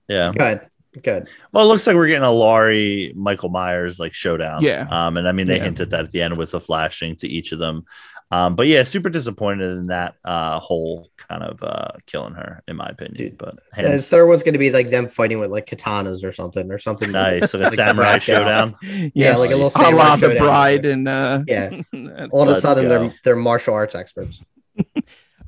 yeah, 0.08 0.32
good. 0.36 0.62
Good. 1.04 1.30
Well, 1.52 1.66
it 1.66 1.68
looks 1.68 1.86
like 1.88 1.96
we're 1.96 2.08
getting 2.08 2.24
a 2.24 2.32
Laurie 2.32 3.14
Michael 3.16 3.50
Myers 3.50 4.00
like 4.00 4.14
showdown. 4.14 4.62
Yeah. 4.62 4.88
Um, 4.90 5.18
and 5.18 5.28
I 5.28 5.32
mean 5.32 5.48
they 5.48 5.58
yeah. 5.58 5.64
hinted 5.64 5.92
that 5.92 6.06
at 6.06 6.12
the 6.12 6.22
end 6.22 6.38
with 6.38 6.52
the 6.52 6.60
flashing 6.60 7.16
to 7.18 7.28
each 7.28 7.52
of 7.52 7.60
them. 7.60 7.86
Um, 8.32 8.56
but 8.56 8.68
yeah, 8.68 8.84
super 8.84 9.10
disappointed 9.10 9.72
in 9.72 9.88
that 9.88 10.16
uh, 10.24 10.60
whole 10.60 11.10
kind 11.18 11.42
of 11.42 11.64
uh, 11.64 11.94
killing 12.06 12.36
her, 12.36 12.62
in 12.68 12.76
my 12.76 12.86
opinion. 12.86 13.16
Dude, 13.16 13.38
but 13.40 13.58
Hans- 13.74 13.88
the 13.88 13.98
third 13.98 14.28
one's 14.28 14.44
going 14.44 14.54
to 14.54 14.60
be 14.60 14.70
like 14.70 14.92
them 14.92 15.08
fighting 15.08 15.40
with 15.40 15.50
like 15.50 15.66
katanas 15.66 16.24
or 16.24 16.32
something, 16.32 16.72
or 16.72 16.78
something 16.78 17.12
nice, 17.12 17.56
like 17.56 17.64
a 17.64 17.72
samurai 17.76 18.20
showdown. 18.20 18.76
Yes. 18.84 19.12
Yeah, 19.16 19.36
like 19.36 19.50
a 19.50 19.54
little 19.54 19.72
samurai 19.72 20.16
the 20.18 20.36
bride 20.38 20.86
and 20.86 21.08
uh, 21.08 21.42
yeah. 21.48 21.82
All 22.32 22.44
of 22.44 22.50
a 22.50 22.56
sudden, 22.56 22.88
go. 22.88 22.90
they're 22.90 23.14
they're 23.24 23.36
martial 23.36 23.74
arts 23.74 23.96
experts. 23.96 24.44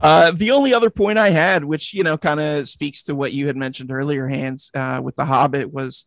Uh, 0.01 0.31
the 0.31 0.51
only 0.51 0.73
other 0.73 0.89
point 0.89 1.19
I 1.19 1.29
had, 1.29 1.63
which 1.63 1.93
you 1.93 2.03
know, 2.03 2.17
kind 2.17 2.39
of 2.39 2.67
speaks 2.67 3.03
to 3.03 3.15
what 3.15 3.33
you 3.33 3.47
had 3.47 3.55
mentioned 3.55 3.91
earlier, 3.91 4.27
Hans, 4.27 4.71
uh, 4.73 4.99
with 5.03 5.15
the 5.15 5.25
Hobbit, 5.25 5.71
was 5.71 6.05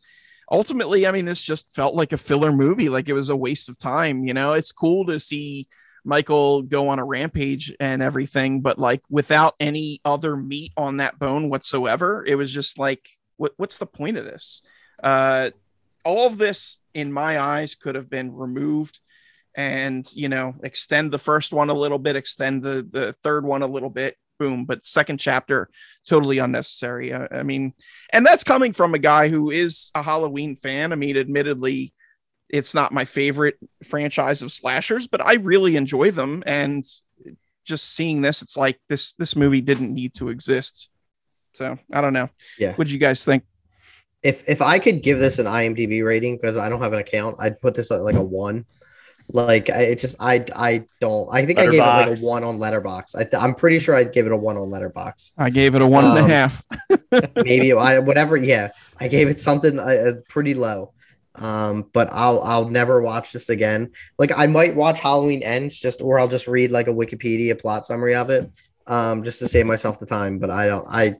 ultimately, 0.50 1.06
I 1.06 1.12
mean, 1.12 1.24
this 1.24 1.42
just 1.42 1.72
felt 1.72 1.94
like 1.94 2.12
a 2.12 2.18
filler 2.18 2.52
movie. 2.52 2.88
Like 2.88 3.08
it 3.08 3.14
was 3.14 3.28
a 3.28 3.36
waste 3.36 3.68
of 3.68 3.78
time. 3.78 4.24
You 4.24 4.34
know, 4.34 4.52
it's 4.54 4.72
cool 4.72 5.06
to 5.06 5.20
see 5.20 5.68
Michael 6.04 6.62
go 6.62 6.88
on 6.88 6.98
a 6.98 7.04
rampage 7.04 7.72
and 7.80 8.02
everything, 8.02 8.60
but 8.60 8.78
like 8.78 9.02
without 9.08 9.54
any 9.60 10.00
other 10.04 10.36
meat 10.36 10.72
on 10.76 10.98
that 10.98 11.18
bone 11.18 11.48
whatsoever, 11.48 12.24
it 12.26 12.34
was 12.34 12.52
just 12.52 12.78
like, 12.78 13.08
what, 13.36 13.52
what's 13.56 13.78
the 13.78 13.86
point 13.86 14.16
of 14.16 14.24
this? 14.24 14.60
Uh, 15.02 15.50
all 16.04 16.26
of 16.26 16.38
this, 16.38 16.78
in 16.92 17.12
my 17.12 17.38
eyes, 17.38 17.74
could 17.74 17.94
have 17.94 18.10
been 18.10 18.34
removed 18.34 19.00
and 19.56 20.08
you 20.12 20.28
know 20.28 20.54
extend 20.62 21.12
the 21.12 21.18
first 21.18 21.52
one 21.52 21.70
a 21.70 21.74
little 21.74 21.98
bit 21.98 22.16
extend 22.16 22.62
the 22.62 22.86
the 22.90 23.12
third 23.22 23.44
one 23.44 23.62
a 23.62 23.66
little 23.66 23.90
bit 23.90 24.16
boom 24.38 24.64
but 24.64 24.84
second 24.84 25.18
chapter 25.18 25.68
totally 26.08 26.38
unnecessary 26.38 27.14
I, 27.14 27.28
I, 27.30 27.42
mean 27.44 27.72
and 28.10 28.26
that's 28.26 28.42
coming 28.42 28.72
from 28.72 28.92
a 28.92 28.98
guy 28.98 29.28
who 29.28 29.50
is 29.50 29.92
a 29.94 30.02
halloween 30.02 30.56
fan 30.56 30.92
i 30.92 30.96
mean 30.96 31.16
admittedly 31.16 31.94
it's 32.48 32.74
not 32.74 32.92
my 32.92 33.04
favorite 33.04 33.58
franchise 33.82 34.42
of 34.42 34.52
slashers, 34.52 35.06
but 35.06 35.20
I 35.20 35.34
really 35.34 35.76
enjoy 35.76 36.10
them. 36.10 36.42
And 36.46 36.84
just 37.64 37.94
seeing 37.94 38.22
this, 38.22 38.42
it's 38.42 38.56
like 38.56 38.80
this 38.88 39.14
this 39.14 39.34
movie 39.34 39.60
didn't 39.60 39.92
need 39.92 40.14
to 40.14 40.28
exist. 40.28 40.88
So 41.54 41.78
I 41.92 42.00
don't 42.00 42.12
know. 42.12 42.28
Yeah. 42.58 42.74
What 42.74 42.86
do 42.86 42.92
you 42.92 42.98
guys 42.98 43.24
think? 43.24 43.44
If 44.22 44.48
if 44.48 44.62
I 44.62 44.78
could 44.78 45.02
give 45.02 45.18
this 45.18 45.38
an 45.38 45.46
IMDb 45.46 46.04
rating 46.04 46.36
because 46.36 46.56
I 46.56 46.68
don't 46.68 46.80
have 46.80 46.92
an 46.92 46.98
account, 46.98 47.36
I'd 47.40 47.60
put 47.60 47.74
this 47.74 47.90
at 47.90 48.02
like 48.02 48.14
a 48.14 48.22
one. 48.22 48.66
Like 49.28 49.70
I 49.70 49.82
it 49.82 49.98
just 49.98 50.16
I 50.20 50.44
I 50.54 50.84
don't 51.00 51.28
I 51.32 51.46
think 51.46 51.58
Letterboxd. 51.58 51.68
I 51.68 51.70
gave 51.70 51.80
it 51.80 52.10
like 52.10 52.18
a 52.18 52.22
one 52.22 52.44
on 52.44 52.58
Letterboxd. 52.58 53.16
I 53.16 53.24
th- 53.24 53.42
I'm 53.42 53.54
pretty 53.54 53.78
sure 53.78 53.94
I'd 53.94 54.12
give 54.12 54.26
it 54.26 54.32
a 54.32 54.36
one 54.36 54.56
on 54.56 54.68
Letterboxd. 54.68 55.32
I 55.38 55.50
gave 55.50 55.74
it 55.74 55.82
a 55.82 55.86
one 55.86 56.04
um, 56.04 56.16
and 56.16 56.18
a 56.18 56.22
um, 56.22 56.30
half. 56.30 56.62
maybe 57.36 57.72
I 57.72 57.98
whatever. 58.00 58.36
Yeah, 58.36 58.70
I 59.00 59.08
gave 59.08 59.28
it 59.28 59.40
something 59.40 59.78
uh, 59.78 60.12
pretty 60.28 60.54
low 60.54 60.92
um 61.36 61.86
but 61.92 62.08
i'll 62.12 62.40
i'll 62.42 62.68
never 62.68 63.00
watch 63.00 63.32
this 63.32 63.48
again 63.48 63.90
like 64.18 64.30
i 64.36 64.46
might 64.46 64.76
watch 64.76 65.00
halloween 65.00 65.42
ends 65.42 65.76
just 65.76 66.00
or 66.00 66.18
i'll 66.18 66.28
just 66.28 66.46
read 66.46 66.70
like 66.70 66.86
a 66.86 66.92
wikipedia 66.92 67.60
plot 67.60 67.84
summary 67.84 68.14
of 68.14 68.30
it 68.30 68.48
um 68.86 69.24
just 69.24 69.40
to 69.40 69.48
save 69.48 69.66
myself 69.66 69.98
the 69.98 70.06
time 70.06 70.38
but 70.38 70.50
i 70.50 70.66
don't 70.66 70.86
i 70.88 71.14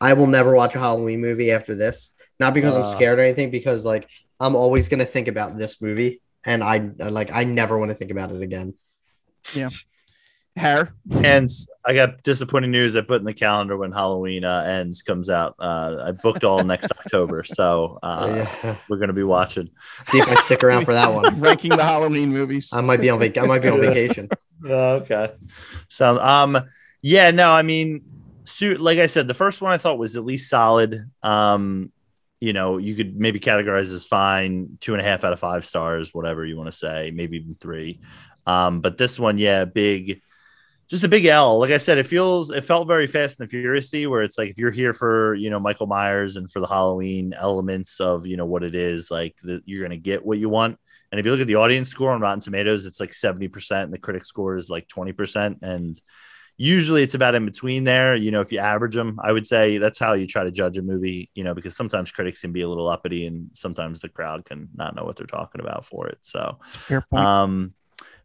i 0.00 0.12
will 0.12 0.26
never 0.26 0.54
watch 0.54 0.74
a 0.74 0.78
halloween 0.78 1.20
movie 1.20 1.52
after 1.52 1.76
this 1.76 2.12
not 2.40 2.52
because 2.52 2.76
uh, 2.76 2.80
i'm 2.80 2.86
scared 2.86 3.18
or 3.20 3.22
anything 3.22 3.50
because 3.50 3.84
like 3.84 4.08
i'm 4.40 4.56
always 4.56 4.88
going 4.88 4.98
to 4.98 5.06
think 5.06 5.28
about 5.28 5.56
this 5.56 5.80
movie 5.80 6.20
and 6.44 6.62
i 6.62 6.78
like 6.98 7.30
i 7.32 7.44
never 7.44 7.78
want 7.78 7.90
to 7.90 7.94
think 7.94 8.10
about 8.10 8.32
it 8.32 8.42
again 8.42 8.74
yeah 9.54 9.70
hair. 10.56 10.94
And 11.10 11.48
I 11.84 11.94
got 11.94 12.22
disappointing 12.22 12.70
news. 12.70 12.96
I 12.96 13.00
put 13.00 13.20
in 13.20 13.24
the 13.24 13.34
calendar 13.34 13.76
when 13.76 13.92
Halloween 13.92 14.44
uh, 14.44 14.62
ends 14.62 15.02
comes 15.02 15.28
out. 15.28 15.56
Uh, 15.58 16.04
I 16.06 16.12
booked 16.12 16.44
all 16.44 16.62
next 16.62 16.90
October, 16.98 17.42
so 17.42 17.98
uh, 18.02 18.46
yeah. 18.62 18.76
we're 18.88 18.98
gonna 18.98 19.12
be 19.12 19.22
watching. 19.22 19.70
See 20.02 20.18
if 20.18 20.28
I 20.28 20.34
stick 20.36 20.62
around 20.62 20.84
for 20.84 20.94
that 20.94 21.12
one. 21.12 21.40
Ranking 21.40 21.70
the 21.70 21.84
Halloween 21.84 22.30
movies. 22.30 22.70
I 22.72 22.80
might 22.80 23.00
be 23.00 23.10
on 23.10 23.18
vac- 23.18 23.38
I 23.38 23.46
might 23.46 23.62
be 23.62 23.68
on 23.68 23.80
vacation. 23.80 24.28
okay. 24.64 25.32
So 25.88 26.18
um, 26.18 26.68
yeah, 27.02 27.30
no, 27.30 27.50
I 27.50 27.62
mean, 27.62 28.02
suit. 28.44 28.80
Like 28.80 28.98
I 28.98 29.06
said, 29.06 29.26
the 29.26 29.34
first 29.34 29.62
one 29.62 29.72
I 29.72 29.78
thought 29.78 29.98
was 29.98 30.16
at 30.16 30.24
least 30.24 30.48
solid. 30.48 31.10
Um, 31.22 31.92
you 32.40 32.52
know, 32.52 32.78
you 32.78 32.94
could 32.94 33.16
maybe 33.16 33.38
categorize 33.38 33.92
as 33.92 34.06
fine, 34.06 34.78
two 34.80 34.94
and 34.94 35.00
a 35.00 35.04
half 35.04 35.24
out 35.24 35.32
of 35.32 35.40
five 35.40 35.64
stars, 35.64 36.14
whatever 36.14 36.44
you 36.44 36.56
want 36.56 36.70
to 36.70 36.76
say, 36.76 37.12
maybe 37.14 37.36
even 37.36 37.54
three. 37.54 38.00
Um, 38.46 38.80
but 38.80 38.96
this 38.96 39.18
one, 39.20 39.38
yeah, 39.38 39.66
big 39.66 40.22
just 40.90 41.04
a 41.04 41.08
big 41.08 41.24
L. 41.24 41.60
Like 41.60 41.70
I 41.70 41.78
said, 41.78 41.98
it 41.98 42.06
feels 42.06 42.50
it 42.50 42.64
felt 42.64 42.88
very 42.88 43.06
fast 43.06 43.38
and 43.38 43.46
the 43.46 43.50
furiously 43.50 44.08
where 44.08 44.22
it's 44.22 44.36
like 44.36 44.50
if 44.50 44.58
you're 44.58 44.72
here 44.72 44.92
for 44.92 45.34
you 45.36 45.48
know 45.48 45.60
Michael 45.60 45.86
Myers 45.86 46.36
and 46.36 46.50
for 46.50 46.58
the 46.58 46.66
Halloween 46.66 47.32
elements 47.32 48.00
of 48.00 48.26
you 48.26 48.36
know 48.36 48.46
what 48.46 48.64
it 48.64 48.74
is, 48.74 49.10
like 49.10 49.36
the, 49.42 49.62
you're 49.66 49.82
gonna 49.82 49.96
get 49.96 50.24
what 50.24 50.38
you 50.38 50.48
want. 50.48 50.78
And 51.12 51.20
if 51.20 51.26
you 51.26 51.32
look 51.32 51.40
at 51.40 51.46
the 51.46 51.56
audience 51.56 51.88
score 51.88 52.10
on 52.10 52.20
Rotten 52.20 52.40
Tomatoes, 52.40 52.86
it's 52.86 53.00
like 53.00 53.10
70%, 53.10 53.84
and 53.84 53.92
the 53.92 53.98
critic 53.98 54.24
score 54.24 54.54
is 54.54 54.70
like 54.70 54.86
20%. 54.86 55.60
And 55.60 56.00
usually 56.60 57.02
it's 57.02 57.14
about 57.14 57.34
in 57.34 57.46
between 57.46 57.84
there. 57.84 58.14
You 58.14 58.30
know, 58.30 58.42
if 58.42 58.52
you 58.52 58.58
average 58.58 58.94
them, 58.94 59.18
I 59.24 59.32
would 59.32 59.46
say 59.46 59.78
that's 59.78 59.98
how 59.98 60.12
you 60.12 60.26
try 60.26 60.44
to 60.44 60.50
judge 60.50 60.76
a 60.76 60.82
movie, 60.82 61.30
you 61.34 61.42
know, 61.42 61.54
because 61.54 61.74
sometimes 61.74 62.10
critics 62.10 62.42
can 62.42 62.52
be 62.52 62.60
a 62.60 62.68
little 62.68 62.86
uppity 62.86 63.26
and 63.26 63.48
sometimes 63.54 64.00
the 64.00 64.10
crowd 64.10 64.44
can 64.44 64.68
not 64.74 64.94
know 64.94 65.04
what 65.04 65.16
they're 65.16 65.26
talking 65.26 65.62
about 65.62 65.86
for 65.86 66.08
it. 66.08 66.18
So, 66.20 66.58
fair 66.68 67.00
point. 67.00 67.24
Um, 67.24 67.74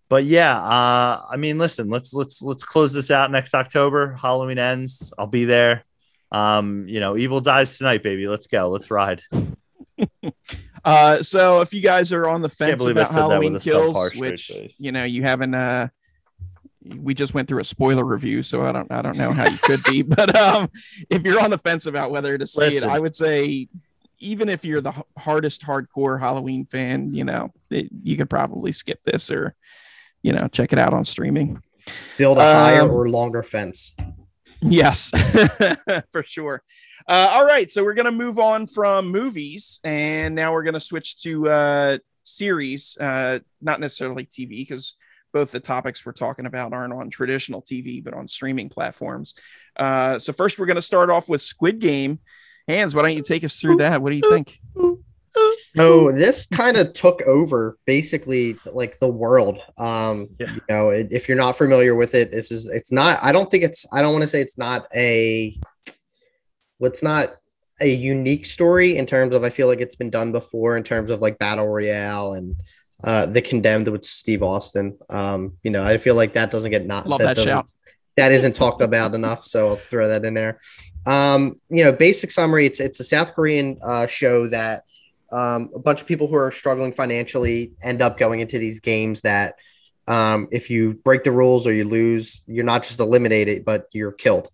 but 0.09 0.25
yeah, 0.25 0.53
uh, 0.59 1.25
I 1.29 1.37
mean, 1.37 1.57
listen, 1.57 1.89
let's 1.89 2.13
let's 2.13 2.41
let's 2.41 2.65
close 2.65 2.93
this 2.93 3.09
out 3.09 3.31
next 3.31 3.55
October. 3.55 4.11
Halloween 4.11 4.59
ends. 4.59 5.13
I'll 5.17 5.27
be 5.27 5.45
there. 5.45 5.85
Um, 6.29 6.89
you 6.89 6.99
know, 6.99 7.15
evil 7.15 7.39
dies 7.39 7.77
tonight, 7.77 8.03
baby. 8.03 8.27
Let's 8.27 8.47
go. 8.47 8.69
Let's 8.69 8.91
ride. 8.91 9.21
uh, 10.83 11.23
so 11.23 11.61
if 11.61 11.73
you 11.73 11.81
guys 11.81 12.11
are 12.11 12.27
on 12.27 12.41
the 12.41 12.49
fence 12.49 12.83
about 12.83 13.09
Halloween 13.11 13.59
kills, 13.59 14.13
which 14.15 14.51
you 14.77 14.91
know 14.91 15.05
you 15.05 15.23
haven't, 15.23 15.55
uh, 15.55 15.87
we 16.97 17.13
just 17.13 17.33
went 17.33 17.47
through 17.47 17.61
a 17.61 17.65
spoiler 17.65 18.05
review, 18.05 18.43
so 18.43 18.65
I 18.65 18.71
don't 18.71 18.91
I 18.91 19.01
don't 19.01 19.17
know 19.17 19.31
how 19.31 19.47
you 19.47 19.57
could 19.57 19.83
be, 19.83 20.01
but 20.03 20.35
um, 20.37 20.69
if 21.09 21.23
you're 21.23 21.41
on 21.41 21.49
the 21.49 21.57
fence 21.57 21.85
about 21.85 22.11
whether 22.11 22.37
to 22.37 22.47
see 22.47 22.59
listen. 22.59 22.89
it, 22.89 22.93
I 22.93 22.99
would 22.99 23.15
say 23.15 23.67
even 24.19 24.49
if 24.49 24.63
you're 24.63 24.81
the 24.81 24.93
hardest 25.17 25.63
hardcore 25.63 26.19
Halloween 26.19 26.65
fan, 26.65 27.13
you 27.13 27.25
know, 27.25 27.51
it, 27.69 27.89
you 28.03 28.15
could 28.15 28.29
probably 28.29 28.71
skip 28.71 29.03
this 29.03 29.29
or 29.29 29.55
you 30.25 30.33
know, 30.33 30.47
check 30.47 30.73
it 30.73 30.79
out 30.79 30.91
on 30.91 31.05
streaming. 31.05 31.61
Build 32.17 32.39
a 32.39 32.41
higher 32.41 32.81
um, 32.81 32.89
or 32.89 33.07
longer 33.09 33.43
fence. 33.43 33.93
Yes, 34.59 35.11
for 36.11 36.23
sure. 36.23 36.63
Uh, 37.07 37.29
all 37.31 37.45
right, 37.45 37.69
so 37.69 37.83
we're 37.83 37.93
gonna 37.93 38.11
move 38.11 38.39
on 38.39 38.65
from 38.65 39.07
movies, 39.09 39.79
and 39.83 40.33
now 40.33 40.51
we're 40.51 40.63
gonna 40.63 40.79
switch 40.79 41.21
to 41.21 41.47
uh, 41.47 41.97
series, 42.23 42.97
uh, 42.99 43.37
not 43.61 43.79
necessarily 43.79 44.25
TV, 44.25 44.67
because 44.67 44.95
both 45.35 45.51
the 45.51 45.59
topics 45.59 46.05
we're 46.05 46.13
talking 46.13 46.45
about 46.45 46.71
aren't 46.71 46.93
on 46.93 47.09
traditional 47.09 47.61
TV, 47.61 48.01
but 48.01 48.13
on 48.13 48.25
streaming 48.25 48.69
platforms. 48.69 49.35
Uh, 49.75 50.17
so 50.17 50.31
first, 50.31 50.57
we're 50.57 50.65
gonna 50.65 50.81
start 50.81 51.09
off 51.09 51.27
with 51.27 51.41
Squid 51.41 51.79
Game. 51.79 52.19
Hans, 52.69 52.95
why 52.95 53.01
don't 53.01 53.15
you 53.15 53.21
take 53.21 53.43
us 53.43 53.59
through 53.59 53.75
that? 53.75 54.01
What 54.01 54.11
do 54.11 54.15
you 54.15 54.31
think? 54.31 54.61
So 55.75 56.13
this 56.13 56.45
kind 56.45 56.77
of 56.77 56.93
took 56.93 57.21
over 57.23 57.77
basically 57.85 58.55
like 58.71 58.97
the 58.99 59.09
world. 59.09 59.59
Um, 59.77 60.29
yeah. 60.39 60.53
you 60.53 60.61
know, 60.69 60.89
if 60.89 61.27
you're 61.27 61.37
not 61.37 61.57
familiar 61.57 61.95
with 61.95 62.15
it, 62.15 62.31
this 62.31 62.49
is 62.49 62.67
it's 62.67 62.93
not. 62.93 63.21
I 63.21 63.33
don't 63.33 63.51
think 63.51 63.65
it's. 63.65 63.85
I 63.91 64.01
don't 64.01 64.13
want 64.13 64.21
to 64.23 64.27
say 64.27 64.39
it's 64.39 64.57
not 64.57 64.87
a. 64.95 65.59
What's 66.77 67.03
not 67.03 67.31
a 67.81 67.89
unique 67.93 68.45
story 68.45 68.95
in 68.95 69.05
terms 69.05 69.35
of 69.35 69.43
I 69.43 69.49
feel 69.49 69.67
like 69.67 69.81
it's 69.81 69.97
been 69.97 70.09
done 70.09 70.31
before 70.31 70.77
in 70.77 70.83
terms 70.83 71.09
of 71.09 71.21
like 71.21 71.37
battle 71.39 71.67
royale 71.67 72.31
and 72.31 72.55
uh, 73.03 73.25
the 73.25 73.41
condemned 73.41 73.87
with 73.87 74.05
Steve 74.05 74.43
Austin. 74.43 74.97
Um, 75.09 75.53
you 75.63 75.71
know, 75.71 75.83
I 75.83 75.97
feel 75.97 76.15
like 76.15 76.33
that 76.33 76.51
doesn't 76.51 76.71
get 76.71 76.85
not 76.85 77.07
Love 77.07 77.19
that, 77.19 77.35
that 77.35 77.43
shout. 77.43 77.67
That 78.17 78.31
isn't 78.31 78.53
talked 78.53 78.81
about 78.81 79.13
enough, 79.13 79.43
so 79.43 79.71
let's 79.71 79.87
throw 79.87 80.07
that 80.07 80.23
in 80.23 80.33
there. 80.33 80.59
Um, 81.05 81.59
you 81.69 81.83
know, 81.83 81.91
basic 81.91 82.31
summary: 82.31 82.65
it's 82.65 82.79
it's 82.79 82.99
a 82.99 83.03
South 83.03 83.35
Korean 83.35 83.77
uh, 83.83 84.07
show 84.07 84.47
that 84.47 84.85
um, 85.31 85.69
a 85.75 85.79
bunch 85.79 86.01
of 86.01 86.07
people 86.07 86.27
who 86.27 86.35
are 86.35 86.51
struggling 86.51 86.93
financially 86.93 87.73
end 87.81 88.01
up 88.01 88.17
going 88.17 88.39
into 88.39 88.57
these 88.57 88.79
games 88.79 89.21
that 89.21 89.59
um, 90.07 90.47
if 90.51 90.69
you 90.69 90.93
break 90.93 91.23
the 91.23 91.31
rules 91.31 91.67
or 91.67 91.73
you 91.73 91.83
lose, 91.83 92.43
you're 92.47 92.63
not 92.63 92.83
just 92.83 92.99
eliminated, 92.99 93.65
but 93.65 93.87
you're 93.91 94.11
killed. 94.11 94.47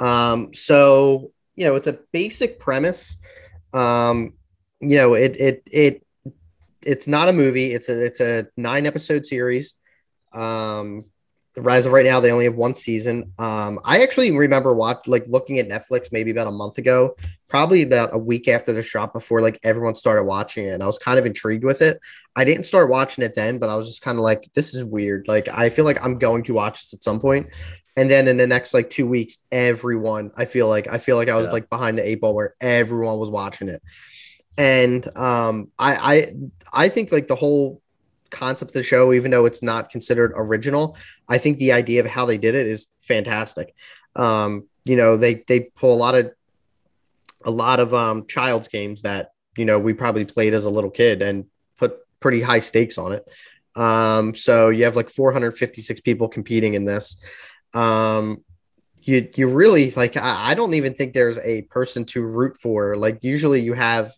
Um, 0.00 0.52
so 0.52 1.30
you 1.54 1.64
know, 1.64 1.76
it's 1.76 1.86
a 1.86 1.98
basic 2.12 2.58
premise. 2.58 3.16
Um, 3.72 4.34
you 4.80 4.96
know, 4.96 5.14
it 5.14 5.36
it 5.36 5.62
it 5.70 6.03
it's 6.84 7.06
not 7.06 7.28
a 7.28 7.32
movie. 7.32 7.72
It's 7.72 7.88
a 7.88 8.04
it's 8.04 8.20
a 8.20 8.46
nine 8.56 8.86
episode 8.86 9.26
series. 9.26 9.74
Um, 10.32 11.06
as 11.68 11.86
of 11.86 11.92
right 11.92 12.04
now, 12.04 12.18
they 12.18 12.32
only 12.32 12.46
have 12.46 12.56
one 12.56 12.74
season. 12.74 13.32
Um, 13.38 13.78
I 13.84 14.02
actually 14.02 14.32
remember 14.32 14.74
watch 14.74 15.06
like 15.06 15.24
looking 15.28 15.60
at 15.60 15.68
Netflix 15.68 16.10
maybe 16.10 16.32
about 16.32 16.48
a 16.48 16.52
month 16.52 16.78
ago, 16.78 17.14
probably 17.48 17.82
about 17.82 18.10
a 18.12 18.18
week 18.18 18.48
after 18.48 18.72
the 18.72 18.82
shot 18.82 19.12
before 19.12 19.40
like 19.40 19.60
everyone 19.62 19.94
started 19.94 20.24
watching 20.24 20.66
it, 20.66 20.70
and 20.70 20.82
I 20.82 20.86
was 20.86 20.98
kind 20.98 21.18
of 21.18 21.26
intrigued 21.26 21.64
with 21.64 21.80
it. 21.80 22.00
I 22.34 22.44
didn't 22.44 22.64
start 22.64 22.90
watching 22.90 23.22
it 23.22 23.34
then, 23.34 23.58
but 23.58 23.68
I 23.68 23.76
was 23.76 23.86
just 23.86 24.02
kind 24.02 24.18
of 24.18 24.24
like, 24.24 24.50
this 24.54 24.74
is 24.74 24.82
weird. 24.82 25.28
Like 25.28 25.46
I 25.48 25.68
feel 25.68 25.84
like 25.84 26.04
I'm 26.04 26.18
going 26.18 26.42
to 26.44 26.54
watch 26.54 26.80
this 26.80 26.94
at 26.94 27.04
some 27.04 27.20
point. 27.20 27.50
And 27.96 28.10
then 28.10 28.26
in 28.26 28.36
the 28.36 28.46
next 28.46 28.74
like 28.74 28.90
two 28.90 29.06
weeks, 29.06 29.38
everyone 29.52 30.32
I 30.36 30.46
feel 30.46 30.68
like 30.68 30.88
I 30.88 30.98
feel 30.98 31.16
like 31.16 31.28
I 31.28 31.36
was 31.36 31.46
yeah. 31.46 31.52
like 31.52 31.70
behind 31.70 31.98
the 31.98 32.08
eight 32.08 32.20
ball 32.20 32.34
where 32.34 32.54
everyone 32.60 33.18
was 33.18 33.30
watching 33.30 33.68
it. 33.68 33.80
And 34.56 35.04
um 35.16 35.70
I 35.78 35.96
I 36.14 36.32
I 36.72 36.88
think 36.88 37.12
like 37.12 37.26
the 37.26 37.34
whole 37.34 37.80
concept 38.30 38.70
of 38.70 38.74
the 38.74 38.82
show, 38.82 39.12
even 39.12 39.30
though 39.30 39.46
it's 39.46 39.62
not 39.62 39.90
considered 39.90 40.32
original, 40.34 40.96
I 41.28 41.38
think 41.38 41.58
the 41.58 41.72
idea 41.72 42.00
of 42.00 42.06
how 42.06 42.26
they 42.26 42.38
did 42.38 42.54
it 42.54 42.66
is 42.66 42.88
fantastic. 43.00 43.74
Um, 44.16 44.68
you 44.84 44.96
know, 44.96 45.16
they 45.16 45.44
they 45.46 45.60
pull 45.60 45.94
a 45.94 45.96
lot 45.96 46.14
of 46.14 46.32
a 47.44 47.50
lot 47.50 47.80
of 47.80 47.94
um 47.94 48.26
child's 48.26 48.68
games 48.68 49.02
that 49.02 49.30
you 49.56 49.64
know 49.64 49.78
we 49.78 49.92
probably 49.92 50.24
played 50.24 50.54
as 50.54 50.66
a 50.66 50.70
little 50.70 50.90
kid 50.90 51.22
and 51.22 51.46
put 51.78 51.98
pretty 52.20 52.40
high 52.40 52.60
stakes 52.60 52.98
on 52.98 53.12
it. 53.12 53.24
Um, 53.76 54.34
so 54.34 54.68
you 54.68 54.84
have 54.84 54.96
like 54.96 55.10
456 55.10 56.00
people 56.00 56.28
competing 56.28 56.74
in 56.74 56.84
this. 56.84 57.16
Um, 57.72 58.44
you 59.02 59.28
you 59.36 59.48
really 59.48 59.90
like 59.92 60.16
I, 60.16 60.50
I 60.50 60.54
don't 60.54 60.74
even 60.74 60.94
think 60.94 61.12
there's 61.12 61.38
a 61.38 61.62
person 61.62 62.04
to 62.06 62.22
root 62.22 62.56
for. 62.56 62.96
Like 62.96 63.22
usually 63.22 63.60
you 63.60 63.74
have 63.74 64.12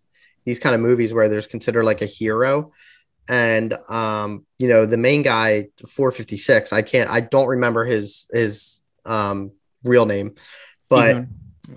these 0.46 0.58
kind 0.58 0.74
of 0.74 0.80
movies 0.80 1.12
where 1.12 1.28
there's 1.28 1.46
considered 1.46 1.84
like 1.84 2.00
a 2.00 2.06
hero 2.06 2.72
and 3.28 3.74
um 3.90 4.46
you 4.58 4.68
know 4.68 4.86
the 4.86 4.96
main 4.96 5.20
guy 5.20 5.66
456 5.86 6.72
i 6.72 6.80
can't 6.80 7.10
i 7.10 7.20
don't 7.20 7.48
remember 7.48 7.84
his 7.84 8.26
his 8.32 8.82
um 9.04 9.50
real 9.84 10.06
name 10.06 10.34
but 10.88 11.16
Ehun. 11.16 11.28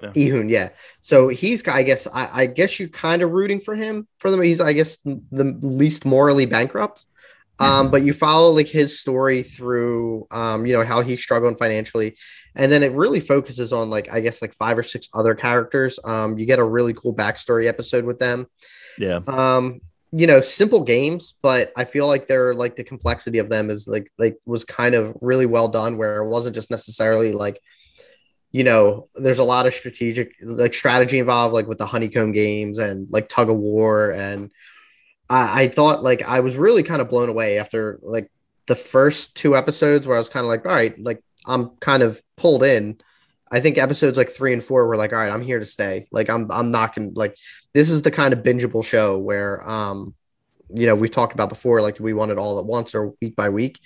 Yeah. 0.01 0.09
Ehun, 0.09 0.49
yeah. 0.49 0.69
So 1.01 1.29
he's, 1.29 1.67
I 1.67 1.83
guess, 1.83 2.07
I, 2.07 2.41
I 2.41 2.45
guess 2.45 2.79
you're 2.79 2.89
kind 2.89 3.21
of 3.21 3.31
rooting 3.31 3.59
for 3.59 3.75
him 3.75 4.07
for 4.19 4.29
them. 4.29 4.41
He's, 4.41 4.61
I 4.61 4.73
guess, 4.73 4.97
the 4.97 5.57
least 5.61 6.05
morally 6.05 6.45
bankrupt. 6.45 7.05
Um, 7.59 7.91
but 7.91 8.03
you 8.03 8.13
follow 8.13 8.51
like 8.51 8.67
his 8.67 8.99
story 8.99 9.43
through, 9.43 10.27
um, 10.31 10.65
you 10.65 10.73
know, 10.73 10.83
how 10.83 11.01
he's 11.01 11.21
struggling 11.21 11.55
financially, 11.55 12.17
and 12.55 12.71
then 12.71 12.83
it 12.83 12.93
really 12.93 13.19
focuses 13.19 13.73
on 13.73 13.89
like 13.89 14.11
I 14.11 14.21
guess 14.21 14.41
like 14.41 14.53
five 14.53 14.77
or 14.77 14.83
six 14.83 15.09
other 15.13 15.35
characters. 15.35 15.99
Um, 16.03 16.37
you 16.37 16.45
get 16.45 16.59
a 16.59 16.63
really 16.63 16.93
cool 16.93 17.13
backstory 17.13 17.67
episode 17.67 18.05
with 18.05 18.19
them. 18.19 18.47
Yeah. 18.97 19.19
Um, 19.27 19.81
you 20.11 20.25
know 20.25 20.41
simple 20.41 20.81
games 20.81 21.35
but 21.41 21.71
i 21.77 21.83
feel 21.83 22.07
like 22.07 22.25
they're 22.25 22.55
like 22.55 22.75
the 22.75 22.83
complexity 22.83 23.37
of 23.37 23.49
them 23.49 23.69
is 23.69 23.87
like 23.87 24.11
like 24.17 24.39
was 24.45 24.65
kind 24.65 24.95
of 24.95 25.15
really 25.21 25.45
well 25.45 25.67
done 25.67 25.97
where 25.97 26.23
it 26.23 26.27
wasn't 26.27 26.55
just 26.55 26.71
necessarily 26.71 27.31
like 27.31 27.61
you 28.51 28.63
know 28.63 29.07
there's 29.15 29.39
a 29.39 29.43
lot 29.43 29.67
of 29.67 29.73
strategic 29.73 30.33
like 30.41 30.73
strategy 30.73 31.19
involved 31.19 31.53
like 31.53 31.67
with 31.67 31.77
the 31.77 31.85
honeycomb 31.85 32.31
games 32.31 32.79
and 32.79 33.07
like 33.11 33.29
tug 33.29 33.49
of 33.49 33.57
war 33.57 34.11
and 34.11 34.51
i, 35.29 35.63
I 35.63 35.67
thought 35.67 36.03
like 36.03 36.23
i 36.27 36.39
was 36.39 36.57
really 36.57 36.83
kind 36.83 37.01
of 37.01 37.09
blown 37.09 37.29
away 37.29 37.59
after 37.59 37.99
like 38.01 38.31
the 38.67 38.75
first 38.75 39.35
two 39.35 39.55
episodes 39.55 40.07
where 40.07 40.15
i 40.15 40.19
was 40.19 40.29
kind 40.29 40.43
of 40.43 40.49
like 40.49 40.65
all 40.65 40.71
right 40.71 40.97
like 40.99 41.23
i'm 41.45 41.71
kind 41.79 42.03
of 42.03 42.21
pulled 42.37 42.63
in 42.63 42.99
I 43.51 43.59
think 43.59 43.77
episodes 43.77 44.17
like 44.17 44.29
three 44.29 44.53
and 44.53 44.63
four 44.63 44.87
were 44.87 44.97
like, 44.97 45.11
all 45.11 45.19
right, 45.19 45.31
I'm 45.31 45.41
here 45.41 45.59
to 45.59 45.65
stay. 45.65 46.07
Like 46.11 46.29
I'm 46.29 46.51
I'm 46.51 46.71
not 46.71 46.95
gonna 46.95 47.09
like 47.13 47.35
this 47.73 47.89
is 47.89 48.01
the 48.01 48.11
kind 48.11 48.33
of 48.33 48.43
bingeable 48.43 48.83
show 48.83 49.17
where 49.17 49.67
um 49.67 50.13
you 50.69 50.85
know 50.85 50.95
we've 50.95 51.11
talked 51.11 51.33
about 51.33 51.49
before, 51.49 51.81
like 51.81 51.97
do 51.97 52.03
we 52.03 52.13
want 52.13 52.31
it 52.31 52.37
all 52.37 52.59
at 52.59 52.65
once 52.65 52.93
or 52.93 53.13
week 53.21 53.35
by 53.35 53.49
week. 53.49 53.79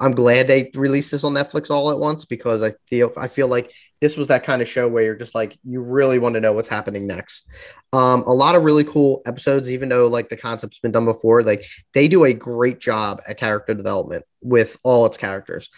I'm 0.00 0.12
glad 0.12 0.46
they 0.46 0.70
released 0.74 1.10
this 1.10 1.24
on 1.24 1.34
Netflix 1.34 1.70
all 1.70 1.90
at 1.90 1.98
once 1.98 2.24
because 2.24 2.62
I 2.62 2.72
feel 2.88 3.12
I 3.16 3.28
feel 3.28 3.48
like 3.48 3.72
this 4.00 4.16
was 4.16 4.28
that 4.28 4.44
kind 4.44 4.62
of 4.62 4.68
show 4.68 4.88
where 4.88 5.02
you're 5.02 5.14
just 5.14 5.34
like 5.34 5.58
you 5.62 5.82
really 5.82 6.18
want 6.18 6.34
to 6.34 6.40
know 6.40 6.52
what's 6.52 6.68
happening 6.68 7.06
next. 7.06 7.48
Um, 7.92 8.22
a 8.22 8.32
lot 8.32 8.54
of 8.54 8.64
really 8.64 8.84
cool 8.84 9.22
episodes, 9.26 9.70
even 9.70 9.88
though 9.88 10.06
like 10.06 10.28
the 10.28 10.36
concept's 10.36 10.78
been 10.78 10.92
done 10.92 11.04
before. 11.04 11.42
Like 11.42 11.64
they 11.92 12.08
do 12.08 12.24
a 12.24 12.32
great 12.32 12.80
job 12.80 13.20
at 13.28 13.36
character 13.36 13.74
development 13.74 14.24
with 14.40 14.78
all 14.82 15.06
its 15.06 15.16
characters 15.16 15.68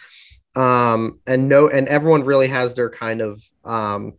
um, 0.55 1.19
and 1.25 1.49
no, 1.49 1.69
and 1.69 1.87
everyone 1.87 2.23
really 2.23 2.47
has 2.47 2.73
their 2.73 2.89
kind 2.89 3.21
of 3.21 3.43
um, 3.65 4.13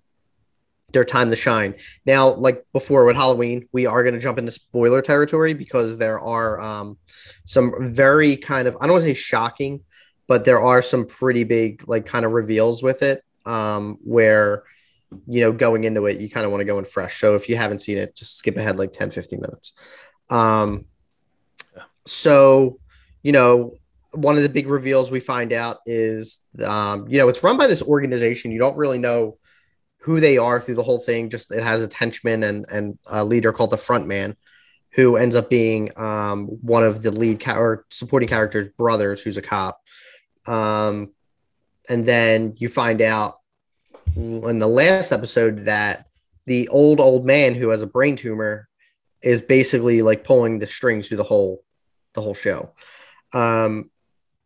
their 0.93 1.05
time 1.05 1.31
to 1.31 1.37
shine. 1.37 1.75
Now, 2.07 2.35
like 2.35 2.65
before 2.73 3.05
with 3.05 3.17
Halloween, 3.17 3.69
we 3.73 3.87
are 3.87 4.03
going 4.03 4.15
to 4.15 4.21
jump 4.21 4.39
into 4.39 4.53
spoiler 4.53 5.03
territory 5.03 5.55
because 5.55 5.97
there 5.97 6.21
are 6.21 6.61
um, 6.61 6.99
some 7.45 7.93
very 7.93 8.37
kind 8.37 8.67
of 8.67 8.77
I 8.81 8.87
don't 8.87 8.93
want 8.93 9.05
to 9.05 9.11
say 9.11 9.15
shocking, 9.15 9.81
but 10.27 10.45
there 10.45 10.61
are 10.61 10.83
some 10.83 11.07
pretty 11.07 11.45
big 11.45 11.87
like 11.89 12.07
kind 12.07 12.25
of 12.25 12.33
reveals 12.33 12.83
with 12.83 13.03
it 13.03 13.23
um, 13.47 13.99
where 14.03 14.65
you 15.27 15.41
know 15.41 15.53
going 15.53 15.85
into 15.85 16.07
it 16.07 16.21
you 16.21 16.29
kind 16.29 16.45
of 16.45 16.51
want 16.51 16.61
to 16.61 16.67
go 16.67 16.79
in 16.79 16.85
fresh. 16.85 17.21
So 17.21 17.35
if 17.35 17.49
you 17.49 17.57
haven't 17.57 17.81
seen 17.81 17.99
it, 17.99 18.17
just 18.17 18.37
skip 18.37 18.57
ahead 18.57 18.79
like 18.79 18.93
10 18.93 19.11
15 19.11 19.41
minutes. 19.41 19.73
Um, 20.31 20.87
so 22.07 22.79
you 23.23 23.33
know 23.33 23.79
one 24.15 24.37
of 24.37 24.43
the 24.43 24.49
big 24.49 24.69
reveals 24.69 25.11
we 25.11 25.21
find 25.21 25.53
out 25.53 25.79
is, 25.87 26.41
um, 26.65 27.07
you 27.09 27.19
know, 27.19 27.29
it's 27.29 27.43
run 27.43 27.57
by 27.57 27.67
this 27.67 27.83
organization. 27.83 28.53
You 28.53 28.59
don't 28.59 28.77
really 28.77 28.99
know 28.99 29.39
who 29.99 30.21
they 30.21 30.39
are 30.39 30.61
through 30.61 30.77
the 30.77 30.83
whole 30.83 30.99
thing. 30.99 31.31
Just 31.31 31.51
it 31.51 31.63
has 31.63 31.85
a 31.85 31.95
henchman 31.95 32.43
and 32.43 32.67
and 32.73 32.99
a 33.07 33.25
leader 33.25 33.53
called 33.53 33.71
the 33.71 33.77
Front 33.77 34.07
Man, 34.07 34.37
who 34.93 35.17
ends 35.17 35.37
up 35.37 35.51
being 35.51 35.91
um, 35.99 36.47
one 36.47 36.85
of 36.85 37.03
the 37.03 37.11
lead 37.11 37.41
ca- 37.41 37.59
or 37.59 37.85
supporting 37.91 38.29
characters' 38.29 38.69
brothers, 38.77 39.21
who's 39.21 39.37
a 39.37 39.43
cop. 39.43 39.81
Um, 40.47 41.13
and 41.89 42.05
then 42.05 42.55
you 42.57 42.69
find 42.69 43.03
out 43.03 43.41
in 44.17 44.59
the 44.59 44.69
last 44.69 45.13
episode 45.13 45.65
that 45.65 46.07
the 46.47 46.69
old 46.69 47.01
old 47.01 47.25
man 47.25 47.55
who 47.55 47.71
has 47.71 47.83
a 47.83 47.87
brain 47.87 48.17
tumor 48.17 48.69
is 49.23 49.41
basically 49.43 50.03
like 50.03 50.25
pulling 50.25 50.59
the 50.59 50.67
strings 50.67 51.09
through 51.09 51.17
the 51.17 51.25
whole 51.25 51.65
the 52.15 52.21
whole 52.21 52.35
show. 52.35 52.73
Um, 53.33 53.91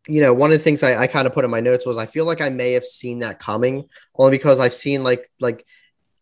you 0.07 0.21
know, 0.21 0.33
one 0.33 0.51
of 0.51 0.57
the 0.57 0.63
things 0.63 0.81
I, 0.81 1.03
I 1.03 1.07
kind 1.07 1.27
of 1.27 1.33
put 1.33 1.45
in 1.45 1.51
my 1.51 1.59
notes 1.59 1.85
was 1.85 1.97
I 1.97 2.05
feel 2.05 2.25
like 2.25 2.41
I 2.41 2.49
may 2.49 2.73
have 2.73 2.85
seen 2.85 3.19
that 3.19 3.39
coming 3.39 3.87
only 4.15 4.31
because 4.31 4.59
I've 4.59 4.73
seen 4.73 5.03
like 5.03 5.29
like 5.39 5.65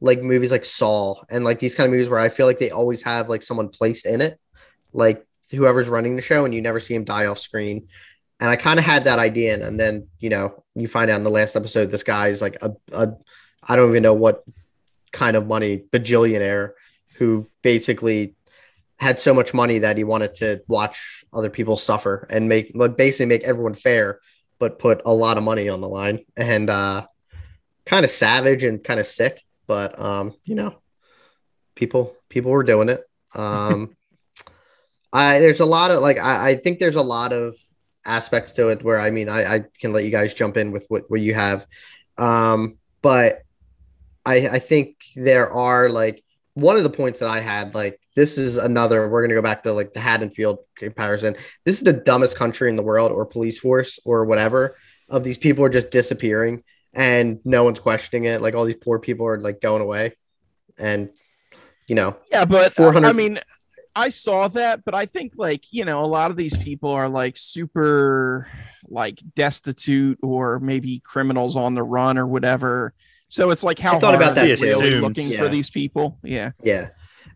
like 0.01 0.21
movies 0.21 0.51
like 0.51 0.65
Saw 0.65 1.23
and 1.29 1.43
like 1.43 1.59
these 1.59 1.75
kind 1.75 1.85
of 1.85 1.91
movies 1.91 2.09
where 2.09 2.19
I 2.19 2.29
feel 2.29 2.45
like 2.45 2.57
they 2.57 2.71
always 2.71 3.01
have 3.03 3.29
like 3.29 3.43
someone 3.43 3.69
placed 3.69 4.05
in 4.05 4.21
it, 4.21 4.39
like 4.93 5.25
whoever's 5.51 5.87
running 5.87 6.15
the 6.15 6.21
show, 6.21 6.45
and 6.45 6.53
you 6.53 6.61
never 6.61 6.79
see 6.79 6.95
him 6.95 7.03
die 7.03 7.27
off 7.27 7.39
screen. 7.39 7.87
And 8.39 8.49
I 8.49 8.55
kind 8.55 8.77
of 8.77 8.85
had 8.85 9.05
that 9.05 9.19
idea, 9.19 9.53
and, 9.55 9.63
and 9.63 9.79
then 9.79 10.07
you 10.19 10.29
know 10.29 10.63
you 10.75 10.87
find 10.87 11.09
out 11.09 11.17
in 11.17 11.23
the 11.23 11.31
last 11.31 11.55
episode 11.55 11.89
this 11.89 12.03
guy 12.03 12.27
is 12.27 12.41
like 12.41 12.57
a, 12.61 12.71
a 12.91 13.13
I 13.67 13.75
don't 13.75 13.89
even 13.89 14.03
know 14.03 14.13
what 14.13 14.43
kind 15.11 15.35
of 15.35 15.47
money 15.47 15.83
bajillionaire 15.91 16.73
who 17.15 17.47
basically 17.63 18.35
had 18.99 19.19
so 19.19 19.33
much 19.33 19.53
money 19.53 19.79
that 19.79 19.97
he 19.97 20.03
wanted 20.03 20.35
to 20.35 20.61
watch 20.67 21.23
other 21.33 21.49
people 21.49 21.75
suffer 21.75 22.27
and 22.29 22.49
make 22.49 22.73
basically 22.95 23.25
make 23.27 23.43
everyone 23.43 23.73
fair, 23.73 24.19
but 24.59 24.79
put 24.79 25.01
a 25.05 25.13
lot 25.13 25.37
of 25.37 25.43
money 25.43 25.69
on 25.69 25.81
the 25.81 25.87
line 25.87 26.19
and 26.35 26.69
uh, 26.69 27.05
kind 27.85 28.03
of 28.03 28.11
savage 28.11 28.63
and 28.63 28.83
kind 28.83 28.99
of 28.99 29.05
sick. 29.05 29.43
But 29.67 29.99
um, 29.99 30.33
you 30.45 30.55
know, 30.55 30.75
people 31.75 32.15
people 32.29 32.51
were 32.51 32.63
doing 32.63 32.89
it. 32.89 33.03
Um, 33.35 33.95
I 35.13 35.39
there's 35.39 35.59
a 35.59 35.65
lot 35.65 35.91
of 35.91 36.01
like 36.01 36.17
I, 36.17 36.49
I 36.51 36.55
think 36.55 36.79
there's 36.79 36.95
a 36.95 37.03
lot 37.03 37.33
of 37.33 37.55
aspects 38.07 38.53
to 38.53 38.69
it 38.69 38.83
where 38.83 38.99
I 38.99 39.11
mean 39.11 39.29
I, 39.29 39.55
I 39.55 39.63
can 39.79 39.93
let 39.93 40.05
you 40.05 40.09
guys 40.09 40.33
jump 40.33 40.57
in 40.57 40.71
with 40.71 40.85
what, 40.87 41.03
what 41.09 41.21
you 41.21 41.33
have. 41.33 41.67
Um, 42.17 42.77
but 43.01 43.41
I 44.25 44.47
I 44.47 44.59
think 44.59 44.95
there 45.15 45.51
are 45.51 45.89
like 45.89 46.23
one 46.57 46.75
of 46.75 46.81
the 46.81 46.89
points 46.89 47.19
that 47.19 47.29
I 47.29 47.39
had, 47.39 47.75
like, 47.75 47.99
this 48.15 48.39
is 48.39 48.57
another, 48.57 49.07
we're 49.07 49.21
going 49.21 49.29
to 49.29 49.35
go 49.35 49.43
back 49.43 49.61
to 49.61 49.73
like 49.73 49.93
the 49.93 49.99
Haddonfield 49.99 50.57
comparison. 50.75 51.35
This 51.65 51.77
is 51.77 51.83
the 51.83 51.93
dumbest 51.93 52.35
country 52.35 52.67
in 52.67 52.75
the 52.75 52.81
world, 52.81 53.11
or 53.11 53.27
police 53.27 53.59
force, 53.59 53.99
or 54.05 54.25
whatever, 54.25 54.75
of 55.07 55.23
these 55.23 55.37
people 55.37 55.63
are 55.63 55.69
just 55.69 55.91
disappearing 55.91 56.63
and 56.95 57.39
no 57.45 57.63
one's 57.63 57.77
questioning 57.77 58.25
it. 58.25 58.41
Like, 58.41 58.55
all 58.55 58.65
these 58.65 58.75
poor 58.81 58.97
people 58.97 59.27
are 59.27 59.39
like 59.39 59.61
going 59.61 59.83
away. 59.83 60.17
And, 60.79 61.11
you 61.87 61.93
know, 61.93 62.17
yeah, 62.31 62.45
but 62.45 62.73
400. 62.73 63.07
I 63.07 63.11
mean, 63.11 63.39
I 63.97 64.09
saw 64.09 64.47
that, 64.49 64.85
but 64.85 64.93
I 64.93 65.05
think 65.05 65.33
like, 65.35 65.65
you 65.71 65.85
know, 65.85 66.03
a 66.03 66.07
lot 66.07 66.31
of 66.31 66.37
these 66.37 66.55
people 66.55 66.91
are 66.91 67.09
like 67.09 67.35
super 67.37 68.47
like 68.87 69.21
destitute 69.35 70.19
or 70.21 70.59
maybe 70.59 70.99
criminals 70.99 71.55
on 71.55 71.73
the 71.73 71.83
run 71.83 72.17
or 72.17 72.25
whatever 72.25 72.93
so 73.29 73.51
it's 73.51 73.63
like 73.63 73.79
how 73.79 73.97
I 73.97 73.99
thought 73.99 74.15
about 74.15 74.35
that 74.35 74.59
really 74.59 74.99
looking 74.99 75.29
yeah. 75.29 75.39
for 75.39 75.49
these 75.49 75.69
people. 75.69 76.17
Yeah. 76.23 76.51
Yeah. 76.63 76.89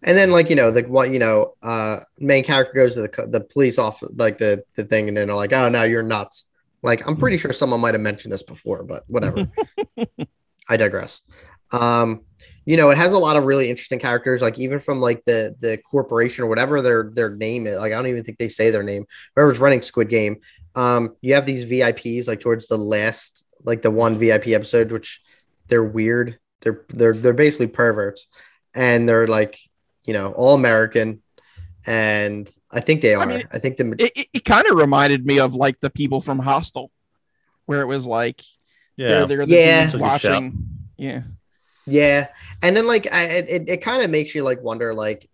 And 0.03 0.17
then 0.17 0.31
like 0.31 0.49
you 0.49 0.55
know 0.55 0.71
the 0.71 0.83
what 0.83 1.11
you 1.11 1.19
know 1.19 1.53
uh 1.61 1.99
main 2.19 2.43
character 2.43 2.73
goes 2.73 2.95
to 2.95 3.01
the 3.01 3.27
the 3.27 3.41
police 3.41 3.77
off 3.77 4.01
like 4.15 4.37
the 4.37 4.63
the 4.75 4.83
thing 4.83 5.07
and 5.09 5.17
then 5.17 5.27
they're 5.27 5.35
like 5.35 5.53
oh 5.53 5.69
no 5.69 5.83
you're 5.83 6.03
nuts. 6.03 6.45
Like 6.81 7.05
I'm 7.07 7.17
pretty 7.17 7.37
sure 7.37 7.51
someone 7.53 7.81
might 7.81 7.93
have 7.93 8.01
mentioned 8.01 8.33
this 8.33 8.43
before, 8.43 8.83
but 8.83 9.03
whatever. 9.07 9.45
I 10.69 10.77
digress. 10.77 11.21
Um, 11.71 12.21
you 12.65 12.77
know, 12.77 12.89
it 12.89 12.97
has 12.97 13.13
a 13.13 13.17
lot 13.17 13.37
of 13.37 13.45
really 13.45 13.69
interesting 13.69 13.99
characters, 13.99 14.41
like 14.41 14.59
even 14.59 14.79
from 14.79 14.99
like 14.99 15.23
the 15.23 15.55
the 15.59 15.77
corporation 15.77 16.43
or 16.43 16.47
whatever 16.47 16.81
their 16.81 17.09
their 17.11 17.29
name 17.29 17.67
is. 17.67 17.79
Like 17.79 17.91
I 17.91 17.95
don't 17.95 18.07
even 18.07 18.23
think 18.23 18.37
they 18.37 18.49
say 18.49 18.69
their 18.69 18.83
name. 18.83 19.05
Whoever's 19.35 19.59
running 19.59 19.81
Squid 19.81 20.09
Game, 20.09 20.41
um, 20.75 21.15
you 21.21 21.33
have 21.33 21.45
these 21.45 21.65
VIPs 21.65 22.27
like 22.27 22.39
towards 22.39 22.67
the 22.67 22.77
last, 22.77 23.45
like 23.63 23.81
the 23.81 23.91
one 23.91 24.15
VIP 24.15 24.47
episode, 24.49 24.91
which 24.91 25.21
they're 25.67 25.83
weird. 25.83 26.39
They're 26.61 26.85
they're 26.89 27.13
they're 27.13 27.33
basically 27.33 27.67
perverts, 27.67 28.27
and 28.73 29.07
they're 29.07 29.27
like, 29.27 29.59
you 30.03 30.13
know, 30.13 30.31
all 30.31 30.55
American, 30.55 31.21
and 31.85 32.49
I 32.69 32.79
think 32.81 33.01
they 33.01 33.15
are. 33.15 33.23
I, 33.23 33.25
mean, 33.25 33.47
I 33.51 33.59
think 33.59 33.77
the 33.77 33.95
it, 33.97 34.11
it, 34.15 34.27
it 34.33 34.45
kind 34.45 34.67
of 34.67 34.77
reminded 34.77 35.25
me 35.25 35.39
of 35.39 35.55
like 35.55 35.79
the 35.79 35.89
people 35.89 36.21
from 36.21 36.39
Hostel, 36.39 36.91
where 37.65 37.81
it 37.81 37.87
was 37.87 38.05
like, 38.05 38.41
yeah, 38.95 39.07
they're, 39.07 39.27
they're 39.27 39.45
the 39.45 39.55
yeah, 39.55 39.97
watching, 39.97 40.67
yeah. 40.97 41.23
Yeah, 41.85 42.27
and 42.61 42.75
then 42.77 42.87
like 42.87 43.11
I, 43.11 43.23
it, 43.23 43.69
it 43.69 43.77
kind 43.77 44.03
of 44.03 44.09
makes 44.09 44.35
you 44.35 44.43
like 44.43 44.61
wonder 44.61 44.93
like 44.93 45.27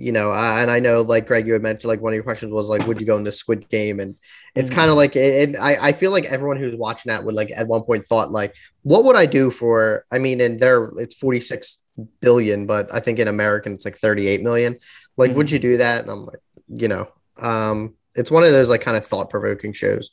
you 0.00 0.12
know, 0.12 0.32
uh, 0.32 0.56
and 0.56 0.70
I 0.70 0.78
know 0.78 1.02
like 1.02 1.26
Greg, 1.26 1.46
you 1.46 1.52
had 1.52 1.60
mentioned 1.60 1.90
like 1.90 2.00
one 2.00 2.14
of 2.14 2.14
your 2.14 2.24
questions 2.24 2.50
was 2.50 2.70
like, 2.70 2.86
would 2.86 3.02
you 3.02 3.06
go 3.06 3.18
in 3.18 3.22
the 3.22 3.30
Squid 3.30 3.68
Game? 3.68 4.00
And 4.00 4.16
it's 4.54 4.70
mm-hmm. 4.70 4.80
kind 4.80 4.90
of 4.90 4.96
like 4.96 5.14
it, 5.14 5.50
it, 5.50 5.56
I 5.60 5.88
I 5.88 5.92
feel 5.92 6.10
like 6.10 6.24
everyone 6.24 6.56
who's 6.56 6.74
watching 6.74 7.10
that 7.10 7.22
would 7.22 7.34
like 7.34 7.50
at 7.54 7.68
one 7.68 7.82
point 7.82 8.04
thought 8.04 8.32
like, 8.32 8.56
what 8.82 9.04
would 9.04 9.14
I 9.14 9.26
do 9.26 9.50
for? 9.50 10.06
I 10.10 10.18
mean, 10.18 10.40
in 10.40 10.56
there 10.56 10.90
it's 10.96 11.14
forty 11.14 11.38
six 11.38 11.80
billion, 12.22 12.64
but 12.64 12.92
I 12.94 13.00
think 13.00 13.18
in 13.18 13.28
American 13.28 13.74
it's 13.74 13.84
like 13.84 13.98
thirty 13.98 14.26
eight 14.26 14.42
million. 14.42 14.78
Like, 15.18 15.30
mm-hmm. 15.30 15.36
would 15.36 15.50
you 15.50 15.58
do 15.58 15.76
that? 15.76 16.00
And 16.00 16.10
I'm 16.10 16.24
like, 16.24 16.40
you 16.68 16.88
know, 16.88 17.08
um, 17.36 17.94
it's 18.14 18.30
one 18.30 18.42
of 18.44 18.52
those 18.52 18.70
like 18.70 18.80
kind 18.80 18.96
of 18.96 19.04
thought 19.04 19.28
provoking 19.28 19.74
shows, 19.74 20.12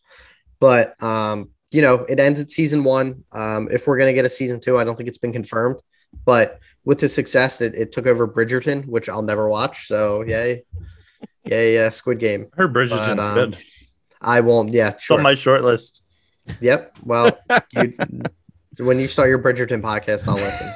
but 0.60 1.02
um, 1.02 1.52
you 1.72 1.82
know, 1.82 2.06
it 2.08 2.20
ends 2.20 2.42
at 2.42 2.50
season 2.50 2.84
one. 2.84 3.24
Um, 3.32 3.68
if 3.72 3.88
we're 3.88 3.98
gonna 3.98 4.14
get 4.14 4.26
a 4.26 4.30
season 4.30 4.60
two, 4.60 4.78
I 4.78 4.84
don't 4.84 4.96
think 4.96 5.10
it's 5.10 5.18
been 5.18 5.34
confirmed, 5.34 5.82
but 6.26 6.60
with 6.86 7.00
the 7.00 7.10
success, 7.10 7.62
it, 7.62 7.76
it 7.76 7.92
took 7.92 8.06
over 8.06 8.28
Bridgerton, 8.28 8.86
which 8.86 9.10
I'll 9.10 9.22
never 9.22 9.50
watch. 9.50 9.88
So 9.88 10.22
yay, 10.22 10.64
yay, 11.46 11.76
yeah, 11.76 11.90
Squid 11.90 12.20
Game. 12.20 12.48
Her 12.56 12.68
Bridgerton's 12.68 13.08
but, 13.08 13.20
um, 13.20 13.36
good. 13.36 13.58
I 14.22 14.42
won't. 14.42 14.72
Yeah, 14.72 14.98
sure. 14.98 15.18
on 15.18 15.24
my 15.24 15.36
short 15.36 15.64
list. 15.64 16.04
Yep. 16.62 16.98
Well, 17.04 17.38
you, 17.72 17.94
when 18.78 19.00
you 19.00 19.08
start 19.08 19.30
your 19.30 19.40
Bridgerton 19.40 19.82
podcast, 19.82 20.28
I'll 20.28 20.36
listen. 20.36 20.74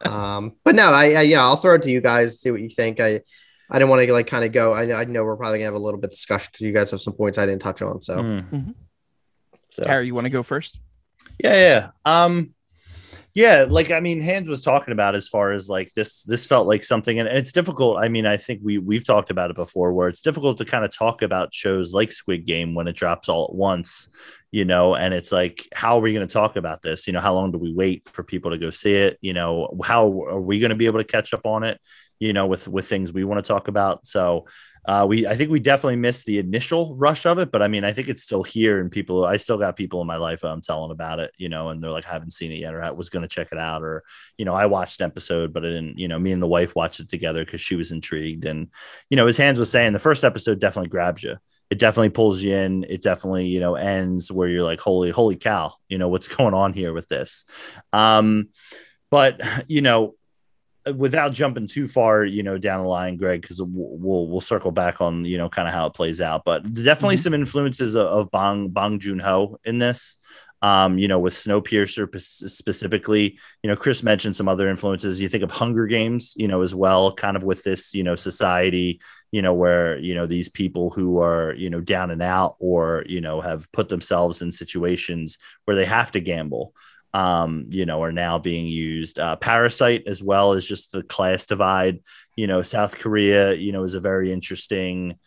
um, 0.10 0.56
but 0.64 0.74
no, 0.74 0.92
I, 0.92 1.12
I, 1.12 1.20
yeah, 1.22 1.42
I'll 1.42 1.56
throw 1.56 1.74
it 1.74 1.82
to 1.82 1.90
you 1.90 2.00
guys. 2.00 2.40
See 2.40 2.50
what 2.50 2.60
you 2.60 2.68
think. 2.68 3.00
I 3.00 3.20
I 3.70 3.78
didn't 3.78 3.88
want 3.88 4.06
to 4.06 4.12
like 4.12 4.26
kind 4.26 4.44
of 4.44 4.52
go. 4.52 4.72
I, 4.72 5.00
I 5.00 5.04
know 5.04 5.24
we're 5.24 5.36
probably 5.36 5.58
gonna 5.58 5.66
have 5.66 5.74
a 5.74 5.78
little 5.78 5.98
bit 5.98 6.08
of 6.08 6.10
discussion 6.10 6.50
because 6.52 6.66
you 6.66 6.72
guys 6.72 6.90
have 6.90 7.00
some 7.00 7.14
points 7.14 7.38
I 7.38 7.46
didn't 7.46 7.62
touch 7.62 7.80
on. 7.80 8.02
So, 8.02 8.16
mm-hmm. 8.16 8.70
So. 9.72 9.84
Harry, 9.86 10.06
you 10.06 10.14
want 10.14 10.26
to 10.26 10.30
go 10.30 10.42
first? 10.42 10.78
Yeah, 11.38 11.54
yeah. 11.54 11.90
Um, 12.04 12.54
yeah 13.34 13.64
like 13.68 13.90
i 13.90 14.00
mean 14.00 14.20
Hans 14.20 14.48
was 14.48 14.62
talking 14.62 14.92
about 14.92 15.14
as 15.14 15.28
far 15.28 15.52
as 15.52 15.68
like 15.68 15.92
this 15.94 16.22
this 16.24 16.46
felt 16.46 16.66
like 16.66 16.84
something 16.84 17.18
and 17.18 17.28
it's 17.28 17.52
difficult 17.52 17.98
i 17.98 18.08
mean 18.08 18.26
i 18.26 18.36
think 18.36 18.60
we 18.62 18.78
we've 18.78 19.06
talked 19.06 19.30
about 19.30 19.50
it 19.50 19.56
before 19.56 19.92
where 19.92 20.08
it's 20.08 20.20
difficult 20.20 20.58
to 20.58 20.64
kind 20.64 20.84
of 20.84 20.94
talk 20.94 21.22
about 21.22 21.54
shows 21.54 21.92
like 21.92 22.12
squid 22.12 22.46
game 22.46 22.74
when 22.74 22.88
it 22.88 22.96
drops 22.96 23.28
all 23.28 23.44
at 23.44 23.54
once 23.54 24.08
you 24.50 24.64
know 24.64 24.94
and 24.94 25.14
it's 25.14 25.32
like 25.32 25.66
how 25.72 25.96
are 25.96 26.00
we 26.00 26.12
going 26.12 26.26
to 26.26 26.32
talk 26.32 26.56
about 26.56 26.82
this 26.82 27.06
you 27.06 27.12
know 27.12 27.20
how 27.20 27.32
long 27.32 27.50
do 27.50 27.58
we 27.58 27.72
wait 27.72 28.06
for 28.06 28.22
people 28.22 28.50
to 28.50 28.58
go 28.58 28.70
see 28.70 28.94
it 28.94 29.18
you 29.22 29.32
know 29.32 29.68
how 29.82 30.06
are 30.24 30.40
we 30.40 30.60
going 30.60 30.70
to 30.70 30.76
be 30.76 30.86
able 30.86 31.00
to 31.00 31.04
catch 31.04 31.32
up 31.32 31.46
on 31.46 31.64
it 31.64 31.80
you 32.18 32.32
know 32.32 32.46
with 32.46 32.68
with 32.68 32.86
things 32.86 33.12
we 33.12 33.24
want 33.24 33.42
to 33.42 33.48
talk 33.48 33.68
about 33.68 34.06
so 34.06 34.46
uh, 34.84 35.06
we 35.08 35.26
I 35.26 35.36
think 35.36 35.50
we 35.50 35.60
definitely 35.60 35.96
missed 35.96 36.26
the 36.26 36.38
initial 36.38 36.96
rush 36.96 37.24
of 37.24 37.38
it, 37.38 37.52
but 37.52 37.62
I 37.62 37.68
mean 37.68 37.84
I 37.84 37.92
think 37.92 38.08
it's 38.08 38.24
still 38.24 38.42
here, 38.42 38.80
and 38.80 38.90
people 38.90 39.24
I 39.24 39.36
still 39.36 39.58
got 39.58 39.76
people 39.76 40.00
in 40.00 40.06
my 40.06 40.16
life 40.16 40.42
I'm 40.42 40.60
telling 40.60 40.90
about 40.90 41.20
it, 41.20 41.32
you 41.36 41.48
know, 41.48 41.68
and 41.68 41.82
they're 41.82 41.90
like 41.90 42.06
I 42.06 42.12
haven't 42.12 42.32
seen 42.32 42.50
it 42.50 42.58
yet, 42.58 42.74
or 42.74 42.82
I 42.82 42.90
was 42.90 43.08
going 43.08 43.22
to 43.22 43.28
check 43.28 43.48
it 43.52 43.58
out, 43.58 43.82
or 43.82 44.02
you 44.38 44.44
know 44.44 44.54
I 44.54 44.66
watched 44.66 45.00
an 45.00 45.06
episode, 45.06 45.52
but 45.52 45.64
I 45.64 45.68
didn't, 45.68 45.98
you 45.98 46.08
know, 46.08 46.18
me 46.18 46.32
and 46.32 46.42
the 46.42 46.48
wife 46.48 46.74
watched 46.74 47.00
it 47.00 47.08
together 47.08 47.44
because 47.44 47.60
she 47.60 47.76
was 47.76 47.92
intrigued, 47.92 48.44
and 48.44 48.68
you 49.08 49.16
know, 49.16 49.26
his 49.26 49.36
Hans 49.36 49.58
was 49.58 49.70
saying 49.70 49.92
the 49.92 49.98
first 50.00 50.24
episode 50.24 50.58
definitely 50.58 50.90
grabs 50.90 51.22
you. 51.22 51.36
It 51.70 51.78
definitely 51.78 52.10
pulls 52.10 52.42
you 52.42 52.54
in. 52.54 52.84
It 52.88 53.02
definitely, 53.02 53.46
you 53.46 53.60
know, 53.60 53.76
ends 53.76 54.30
where 54.30 54.48
you're 54.48 54.64
like, 54.64 54.80
holy, 54.80 55.10
holy 55.10 55.36
cow, 55.36 55.74
you 55.88 55.98
know, 55.98 56.08
what's 56.08 56.28
going 56.36 56.54
on 56.54 56.72
here 56.72 56.92
with 56.92 57.06
this? 57.08 57.44
Um, 57.92 58.48
but 59.12 59.40
you 59.68 59.80
know, 59.80 60.16
without 60.96 61.32
jumping 61.32 61.66
too 61.66 61.88
far, 61.88 62.24
you 62.24 62.42
know, 62.42 62.58
down 62.58 62.82
the 62.82 62.88
line, 62.88 63.16
Greg, 63.16 63.42
because 63.42 63.60
we'll, 63.62 64.26
we'll 64.28 64.40
circle 64.40 64.72
back 64.72 65.00
on 65.00 65.24
you 65.24 65.38
know 65.38 65.48
kind 65.48 65.68
of 65.68 65.74
how 65.74 65.86
it 65.86 65.94
plays 65.94 66.20
out. 66.20 66.44
But 66.44 66.62
definitely 66.62 67.16
mm-hmm. 67.16 67.22
some 67.22 67.34
influences 67.34 67.94
of, 67.94 68.06
of 68.06 68.30
Bong 68.30 68.68
Bong 68.68 68.98
Joon 68.98 69.18
Ho 69.20 69.58
in 69.64 69.78
this. 69.78 70.18
Um, 70.62 70.96
you 70.96 71.08
know, 71.08 71.18
with 71.18 71.34
Snowpiercer 71.34 72.08
specifically, 72.20 73.36
you 73.64 73.68
know, 73.68 73.74
Chris 73.74 74.04
mentioned 74.04 74.36
some 74.36 74.46
other 74.46 74.68
influences. 74.68 75.20
You 75.20 75.28
think 75.28 75.42
of 75.42 75.50
Hunger 75.50 75.88
Games, 75.88 76.34
you 76.36 76.46
know, 76.46 76.62
as 76.62 76.72
well, 76.72 77.12
kind 77.12 77.36
of 77.36 77.42
with 77.42 77.64
this, 77.64 77.94
you 77.94 78.04
know, 78.04 78.14
society, 78.14 79.00
you 79.32 79.42
know, 79.42 79.54
where, 79.54 79.98
you 79.98 80.14
know, 80.14 80.24
these 80.24 80.48
people 80.48 80.90
who 80.90 81.20
are, 81.20 81.52
you 81.54 81.68
know, 81.68 81.80
down 81.80 82.12
and 82.12 82.22
out 82.22 82.54
or, 82.60 83.02
you 83.08 83.20
know, 83.20 83.40
have 83.40 83.72
put 83.72 83.88
themselves 83.88 84.40
in 84.40 84.52
situations 84.52 85.36
where 85.64 85.74
they 85.76 85.84
have 85.84 86.12
to 86.12 86.20
gamble 86.20 86.76
um, 87.14 87.66
you 87.68 87.86
know, 87.86 88.02
are 88.02 88.12
now 88.12 88.38
being 88.38 88.66
used. 88.66 89.18
Uh, 89.18 89.36
Parasite, 89.36 90.04
as 90.06 90.22
well 90.22 90.52
as 90.52 90.66
just 90.66 90.92
the 90.92 91.02
class 91.02 91.46
divide. 91.46 92.00
You 92.36 92.46
know, 92.46 92.62
South 92.62 92.98
Korea, 92.98 93.52
you 93.52 93.72
know, 93.72 93.84
is 93.84 93.94
a 93.94 94.00
very 94.00 94.32
interesting, 94.32 95.18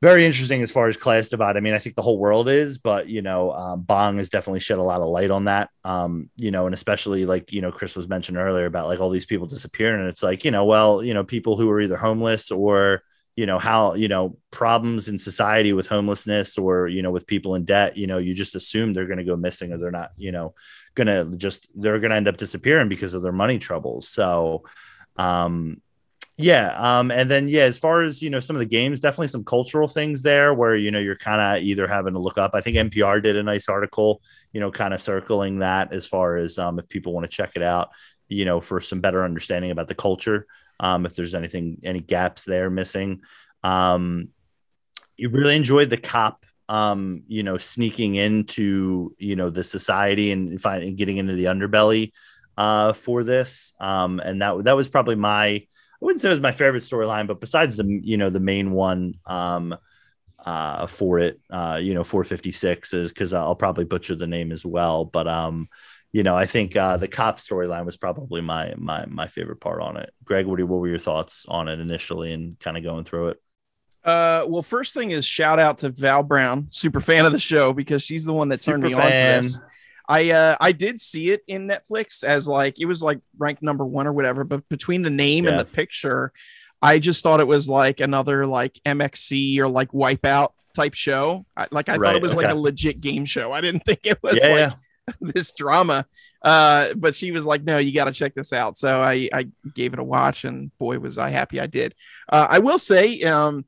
very 0.00 0.24
interesting 0.24 0.62
as 0.62 0.70
far 0.70 0.88
as 0.88 0.96
class 0.96 1.28
divide. 1.28 1.56
I 1.56 1.60
mean, 1.60 1.74
I 1.74 1.78
think 1.78 1.96
the 1.96 2.02
whole 2.02 2.18
world 2.18 2.48
is, 2.48 2.78
but 2.78 3.08
you 3.08 3.20
know, 3.20 3.52
um, 3.52 3.82
Bong 3.82 4.16
has 4.18 4.30
definitely 4.30 4.60
shed 4.60 4.78
a 4.78 4.82
lot 4.82 5.00
of 5.00 5.08
light 5.08 5.30
on 5.30 5.44
that. 5.44 5.68
Um, 5.84 6.30
you 6.36 6.50
know, 6.50 6.66
and 6.66 6.74
especially 6.74 7.26
like 7.26 7.52
you 7.52 7.60
know, 7.60 7.72
Chris 7.72 7.96
was 7.96 8.08
mentioned 8.08 8.38
earlier 8.38 8.66
about 8.66 8.86
like 8.86 9.00
all 9.00 9.10
these 9.10 9.26
people 9.26 9.46
disappearing, 9.46 10.00
and 10.00 10.08
it's 10.08 10.22
like 10.22 10.44
you 10.44 10.50
know, 10.50 10.64
well, 10.64 11.02
you 11.02 11.12
know, 11.12 11.24
people 11.24 11.56
who 11.56 11.68
are 11.70 11.80
either 11.80 11.98
homeless 11.98 12.50
or 12.50 13.02
you 13.40 13.46
know 13.46 13.58
how 13.58 13.94
you 13.94 14.06
know 14.06 14.36
problems 14.50 15.08
in 15.08 15.18
society 15.18 15.72
with 15.72 15.86
homelessness 15.86 16.58
or 16.58 16.88
you 16.88 17.00
know 17.00 17.10
with 17.10 17.26
people 17.26 17.54
in 17.54 17.64
debt 17.64 17.96
you 17.96 18.06
know 18.06 18.18
you 18.18 18.34
just 18.34 18.54
assume 18.54 18.92
they're 18.92 19.06
going 19.06 19.24
to 19.24 19.24
go 19.24 19.34
missing 19.34 19.72
or 19.72 19.78
they're 19.78 19.90
not 19.90 20.10
you 20.18 20.30
know 20.30 20.54
going 20.94 21.06
to 21.06 21.36
just 21.38 21.68
they're 21.74 22.00
going 22.00 22.10
to 22.10 22.16
end 22.16 22.28
up 22.28 22.36
disappearing 22.36 22.90
because 22.90 23.14
of 23.14 23.22
their 23.22 23.32
money 23.32 23.58
troubles. 23.58 24.08
So 24.08 24.64
um 25.16 25.80
yeah 26.36 26.72
um 26.76 27.10
and 27.10 27.30
then 27.30 27.48
yeah 27.48 27.64
as 27.64 27.78
far 27.78 28.02
as 28.02 28.22
you 28.22 28.30
know 28.30 28.40
some 28.40 28.56
of 28.56 28.60
the 28.60 28.66
games 28.78 29.00
definitely 29.00 29.28
some 29.28 29.44
cultural 29.44 29.88
things 29.88 30.22
there 30.22 30.54
where 30.54 30.76
you 30.76 30.90
know 30.90 30.98
you're 30.98 31.16
kind 31.16 31.40
of 31.40 31.62
either 31.62 31.86
having 31.86 32.14
to 32.14 32.20
look 32.20 32.38
up. 32.38 32.52
I 32.54 32.60
think 32.60 32.76
npr 32.76 33.22
did 33.22 33.36
a 33.36 33.42
nice 33.42 33.68
article 33.68 34.22
you 34.52 34.60
know 34.60 34.70
kind 34.70 34.94
of 34.94 35.00
circling 35.00 35.60
that 35.60 35.92
as 35.92 36.06
far 36.06 36.36
as 36.36 36.58
um 36.58 36.78
if 36.78 36.88
people 36.88 37.12
want 37.12 37.24
to 37.24 37.36
check 37.36 37.52
it 37.56 37.62
out 37.62 37.90
you 38.28 38.44
know 38.44 38.60
for 38.60 38.80
some 38.80 39.00
better 39.00 39.24
understanding 39.24 39.70
about 39.70 39.88
the 39.88 39.94
culture 39.94 40.46
um, 40.80 41.06
if 41.06 41.14
there's 41.14 41.34
anything, 41.34 41.78
any 41.84 42.00
gaps 42.00 42.44
there 42.44 42.70
missing. 42.70 43.20
Um, 43.62 44.30
you 45.16 45.28
really 45.28 45.54
enjoyed 45.54 45.90
the 45.90 45.98
cop, 45.98 46.44
um, 46.68 47.22
you 47.28 47.42
know, 47.42 47.58
sneaking 47.58 48.14
into, 48.14 49.14
you 49.18 49.36
know, 49.36 49.50
the 49.50 49.62
society 49.62 50.32
and 50.32 50.60
finding, 50.60 50.96
getting 50.96 51.18
into 51.18 51.34
the 51.34 51.44
underbelly 51.44 52.12
uh, 52.56 52.94
for 52.94 53.22
this. 53.22 53.74
Um, 53.78 54.18
and 54.20 54.40
that, 54.40 54.64
that 54.64 54.76
was 54.76 54.88
probably 54.88 55.16
my, 55.16 55.46
I 55.46 55.66
wouldn't 56.00 56.22
say 56.22 56.28
it 56.28 56.32
was 56.32 56.40
my 56.40 56.52
favorite 56.52 56.82
storyline, 56.82 57.26
but 57.26 57.40
besides 57.40 57.76
the, 57.76 58.00
you 58.02 58.16
know, 58.16 58.30
the 58.30 58.40
main 58.40 58.70
one, 58.70 59.14
um, 59.26 59.76
uh, 60.44 60.86
for 60.86 61.18
it, 61.18 61.38
uh, 61.50 61.78
you 61.82 61.92
know, 61.92 62.02
456 62.02 62.94
is 62.94 63.12
because 63.12 63.34
I'll 63.34 63.54
probably 63.54 63.84
butcher 63.84 64.14
the 64.14 64.26
name 64.26 64.52
as 64.52 64.64
well. 64.64 65.04
But 65.04 65.28
um, 65.28 65.68
you 66.12 66.22
know, 66.22 66.36
I 66.36 66.46
think 66.46 66.76
uh, 66.76 66.96
the 66.96 67.08
cop 67.08 67.38
storyline 67.38 67.84
was 67.84 67.96
probably 67.96 68.40
my 68.40 68.74
my 68.76 69.04
my 69.06 69.26
favorite 69.26 69.60
part 69.60 69.80
on 69.80 69.96
it. 69.96 70.12
Greg, 70.24 70.46
what, 70.46 70.60
what 70.60 70.80
were 70.80 70.88
your 70.88 70.98
thoughts 70.98 71.46
on 71.48 71.68
it 71.68 71.78
initially, 71.78 72.32
and 72.32 72.58
kind 72.58 72.76
of 72.76 72.82
going 72.82 73.04
through 73.04 73.28
it? 73.28 73.42
Uh, 74.02 74.44
well, 74.48 74.62
first 74.62 74.94
thing 74.94 75.10
is 75.10 75.24
shout 75.24 75.58
out 75.58 75.78
to 75.78 75.90
Val 75.90 76.22
Brown, 76.22 76.66
super 76.70 77.00
fan 77.00 77.26
of 77.26 77.32
the 77.32 77.38
show 77.38 77.72
because 77.72 78.02
she's 78.02 78.24
the 78.24 78.32
one 78.32 78.48
that 78.48 78.60
turned 78.60 78.82
super 78.82 78.96
me 78.96 79.00
fan. 79.00 79.36
on 79.36 79.42
to 79.42 79.48
this. 79.48 79.60
I 80.08 80.30
uh 80.30 80.56
I 80.60 80.72
did 80.72 81.00
see 81.00 81.30
it 81.30 81.42
in 81.46 81.68
Netflix 81.68 82.24
as 82.24 82.48
like 82.48 82.80
it 82.80 82.86
was 82.86 83.00
like 83.00 83.20
ranked 83.38 83.62
number 83.62 83.84
one 83.84 84.08
or 84.08 84.12
whatever, 84.12 84.42
but 84.42 84.68
between 84.68 85.02
the 85.02 85.10
name 85.10 85.44
yeah. 85.44 85.50
and 85.50 85.60
the 85.60 85.64
picture, 85.64 86.32
I 86.82 86.98
just 86.98 87.22
thought 87.22 87.38
it 87.38 87.46
was 87.46 87.68
like 87.68 88.00
another 88.00 88.44
like 88.44 88.80
MXC 88.84 89.58
or 89.58 89.68
like 89.68 89.92
Wipeout 89.92 90.50
type 90.74 90.94
show. 90.94 91.46
I, 91.56 91.68
like 91.70 91.88
I 91.88 91.96
right, 91.96 92.08
thought 92.08 92.16
it 92.16 92.22
was 92.22 92.32
okay. 92.32 92.46
like 92.46 92.54
a 92.54 92.58
legit 92.58 93.00
game 93.00 93.24
show. 93.24 93.52
I 93.52 93.60
didn't 93.60 93.80
think 93.86 94.00
it 94.02 94.18
was 94.20 94.34
yeah, 94.42 94.48
like 94.48 94.58
yeah. 94.58 94.74
this 95.20 95.52
drama. 95.52 96.06
Uh, 96.42 96.94
but 96.96 97.14
she 97.14 97.30
was 97.30 97.44
like, 97.44 97.64
no, 97.64 97.78
you 97.78 97.92
got 97.92 98.06
to 98.06 98.12
check 98.12 98.34
this 98.34 98.52
out. 98.52 98.76
So 98.76 99.00
I, 99.00 99.28
I 99.32 99.48
gave 99.74 99.92
it 99.92 99.98
a 99.98 100.04
watch 100.04 100.44
and 100.44 100.76
boy, 100.78 100.98
was 100.98 101.18
I 101.18 101.30
happy 101.30 101.60
I 101.60 101.66
did. 101.66 101.94
Uh, 102.28 102.46
I 102.48 102.58
will 102.60 102.78
say, 102.78 103.20
um, 103.22 103.64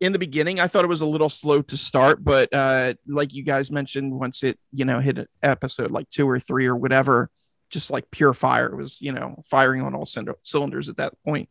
in 0.00 0.12
the 0.12 0.18
beginning, 0.18 0.58
I 0.58 0.66
thought 0.66 0.84
it 0.84 0.88
was 0.88 1.02
a 1.02 1.06
little 1.06 1.28
slow 1.28 1.60
to 1.62 1.76
start, 1.76 2.24
but 2.24 2.52
uh, 2.54 2.94
like 3.06 3.34
you 3.34 3.42
guys 3.42 3.70
mentioned, 3.70 4.18
once 4.18 4.42
it 4.42 4.58
you 4.72 4.86
know 4.86 4.98
hit 4.98 5.18
an 5.18 5.26
episode 5.42 5.90
like 5.90 6.08
two 6.08 6.28
or 6.28 6.40
three 6.40 6.66
or 6.66 6.74
whatever, 6.74 7.30
just 7.68 7.90
like 7.90 8.10
pure 8.10 8.32
fire. 8.32 8.66
It 8.66 8.76
was 8.76 8.98
you 9.02 9.12
know 9.12 9.44
firing 9.50 9.82
on 9.82 9.94
all 9.94 10.06
cylinders 10.06 10.88
at 10.88 10.96
that 10.96 11.12
point. 11.22 11.50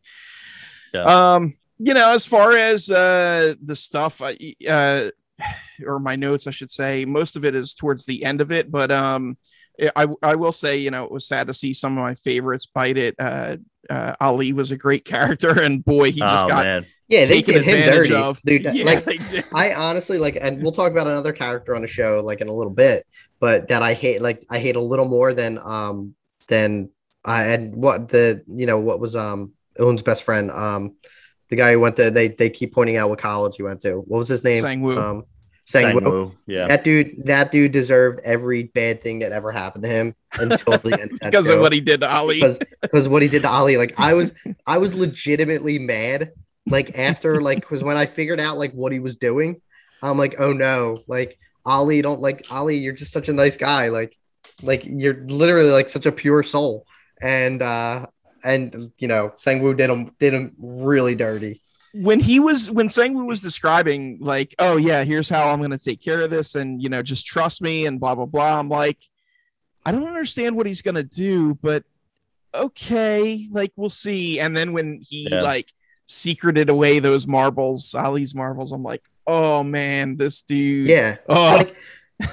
Yeah. 0.92 1.34
Um, 1.34 1.54
you 1.78 1.94
know, 1.94 2.12
as 2.12 2.26
far 2.26 2.52
as 2.52 2.90
uh, 2.90 3.54
the 3.62 3.76
stuff, 3.76 4.20
uh, 4.20 5.10
or 5.86 5.98
my 5.98 6.16
notes, 6.16 6.46
I 6.46 6.50
should 6.50 6.70
say, 6.70 7.04
most 7.04 7.36
of 7.36 7.44
it 7.44 7.54
is 7.54 7.74
towards 7.74 8.06
the 8.06 8.24
end 8.24 8.40
of 8.40 8.52
it. 8.52 8.70
But 8.70 8.90
um, 8.90 9.36
I 9.96 10.06
I 10.22 10.34
will 10.34 10.52
say, 10.52 10.78
you 10.78 10.90
know, 10.90 11.04
it 11.04 11.10
was 11.10 11.26
sad 11.26 11.46
to 11.46 11.54
see 11.54 11.72
some 11.72 11.96
of 11.96 12.02
my 12.02 12.14
favorites 12.14 12.66
bite 12.66 12.96
it. 12.96 13.14
Uh, 13.18 13.56
uh, 13.88 14.14
Ali 14.20 14.52
was 14.52 14.70
a 14.70 14.76
great 14.76 15.04
character, 15.14 15.60
and 15.60 15.84
boy, 15.84 16.12
he 16.12 16.20
just 16.20 16.44
oh, 16.44 16.48
got 16.48 16.64
man. 16.64 16.86
yeah, 17.08 17.26
they 17.26 17.42
did 17.42 17.62
him 17.62 17.92
dirty, 17.92 18.14
of. 18.14 18.40
dude. 18.42 18.64
Yeah, 18.74 18.84
like, 18.84 19.54
I 19.54 19.74
honestly 19.74 20.18
like, 20.18 20.38
and 20.40 20.62
we'll 20.62 20.72
talk 20.72 20.90
about 20.90 21.06
another 21.06 21.32
character 21.32 21.74
on 21.74 21.82
the 21.82 21.88
show 21.88 22.22
like 22.24 22.40
in 22.40 22.48
a 22.48 22.52
little 22.52 22.72
bit, 22.72 23.06
but 23.38 23.68
that 23.68 23.82
I 23.82 23.94
hate, 23.94 24.20
like, 24.20 24.44
I 24.50 24.58
hate 24.58 24.76
a 24.76 24.80
little 24.82 25.06
more 25.06 25.34
than 25.34 25.58
um 25.62 26.14
than 26.48 26.90
I 27.24 27.44
and 27.46 27.74
what 27.74 28.08
the 28.08 28.42
you 28.46 28.66
know 28.66 28.80
what 28.80 29.00
was 29.00 29.16
um 29.16 29.52
Owen's 29.78 30.02
best 30.02 30.22
friend 30.24 30.50
um 30.50 30.96
the 31.50 31.56
guy 31.56 31.72
who 31.72 31.80
went 31.80 31.96
to 31.96 32.10
they 32.10 32.28
they 32.28 32.48
keep 32.48 32.72
pointing 32.72 32.96
out 32.96 33.10
what 33.10 33.18
college 33.18 33.56
he 33.56 33.62
went 33.62 33.80
to. 33.82 33.96
What 33.96 34.18
was 34.18 34.28
his 34.28 34.42
name? 34.42 34.62
Sang 34.62 34.80
Woo. 34.80 34.98
Um, 34.98 35.24
Sang, 35.64 35.92
Sang 35.92 36.04
Woo. 36.04 36.32
Yeah. 36.46 36.68
That 36.68 36.84
dude, 36.84 37.26
that 37.26 37.52
dude 37.52 37.72
deserved 37.72 38.20
every 38.24 38.64
bad 38.64 39.02
thing 39.02 39.18
that 39.20 39.32
ever 39.32 39.52
happened 39.52 39.84
to 39.84 39.90
him 39.90 40.14
until 40.38 40.78
the 40.78 40.98
end. 41.00 41.10
because 41.22 41.48
of 41.48 41.60
what 41.60 41.72
he 41.72 41.80
did 41.80 42.00
to 42.00 42.10
Ali. 42.10 42.36
Because 42.36 42.58
because 42.80 43.08
what 43.08 43.22
he 43.22 43.28
did 43.28 43.42
to 43.42 43.48
Ali. 43.50 43.76
Like 43.76 43.94
I 43.98 44.14
was 44.14 44.32
I 44.66 44.78
was 44.78 44.98
legitimately 44.98 45.78
mad. 45.78 46.32
Like 46.66 46.96
after 46.98 47.40
like 47.40 47.60
because 47.60 47.84
when 47.84 47.96
I 47.96 48.06
figured 48.06 48.40
out 48.40 48.58
like 48.58 48.72
what 48.72 48.92
he 48.92 49.00
was 49.00 49.16
doing, 49.16 49.60
I'm 50.02 50.16
like, 50.16 50.36
oh 50.38 50.52
no, 50.52 51.02
like 51.08 51.38
Ali, 51.66 52.00
don't 52.00 52.20
like 52.20 52.46
Ali, 52.50 52.78
you're 52.78 52.92
just 52.92 53.12
such 53.12 53.28
a 53.28 53.32
nice 53.32 53.56
guy. 53.56 53.88
Like 53.88 54.16
like 54.62 54.84
you're 54.84 55.24
literally 55.26 55.70
like 55.70 55.88
such 55.88 56.06
a 56.06 56.12
pure 56.12 56.42
soul. 56.42 56.86
And 57.20 57.60
uh 57.60 58.06
and 58.44 58.92
you 58.98 59.08
know, 59.08 59.30
Sangwoo 59.30 59.76
did 59.76 59.90
him 59.90 60.10
did 60.18 60.34
him 60.34 60.54
really 60.58 61.14
dirty. 61.14 61.62
When 61.92 62.20
he 62.20 62.38
was 62.38 62.70
when 62.70 62.88
Sangwoo 62.88 63.26
was 63.26 63.40
describing 63.40 64.18
like, 64.20 64.54
oh 64.58 64.76
yeah, 64.76 65.04
here's 65.04 65.28
how 65.28 65.50
I'm 65.50 65.60
gonna 65.60 65.78
take 65.78 66.00
care 66.00 66.20
of 66.20 66.30
this, 66.30 66.54
and 66.54 66.82
you 66.82 66.88
know, 66.88 67.02
just 67.02 67.26
trust 67.26 67.62
me 67.62 67.86
and 67.86 67.98
blah 67.98 68.14
blah 68.14 68.26
blah. 68.26 68.58
I'm 68.58 68.68
like, 68.68 68.98
I 69.84 69.92
don't 69.92 70.06
understand 70.06 70.56
what 70.56 70.66
he's 70.66 70.82
gonna 70.82 71.02
do, 71.02 71.54
but 71.62 71.84
okay, 72.54 73.48
like 73.50 73.72
we'll 73.76 73.90
see. 73.90 74.38
And 74.40 74.56
then 74.56 74.72
when 74.72 75.00
he 75.02 75.28
yeah. 75.30 75.42
like 75.42 75.68
secreted 76.06 76.68
away 76.68 76.98
those 76.98 77.26
marbles, 77.26 77.94
Ali's 77.94 78.34
marbles, 78.34 78.72
I'm 78.72 78.82
like, 78.82 79.02
oh 79.26 79.62
man, 79.62 80.16
this 80.16 80.42
dude. 80.42 80.88
Yeah. 80.88 81.16
Oh. 81.28 81.56
Like, 81.58 81.76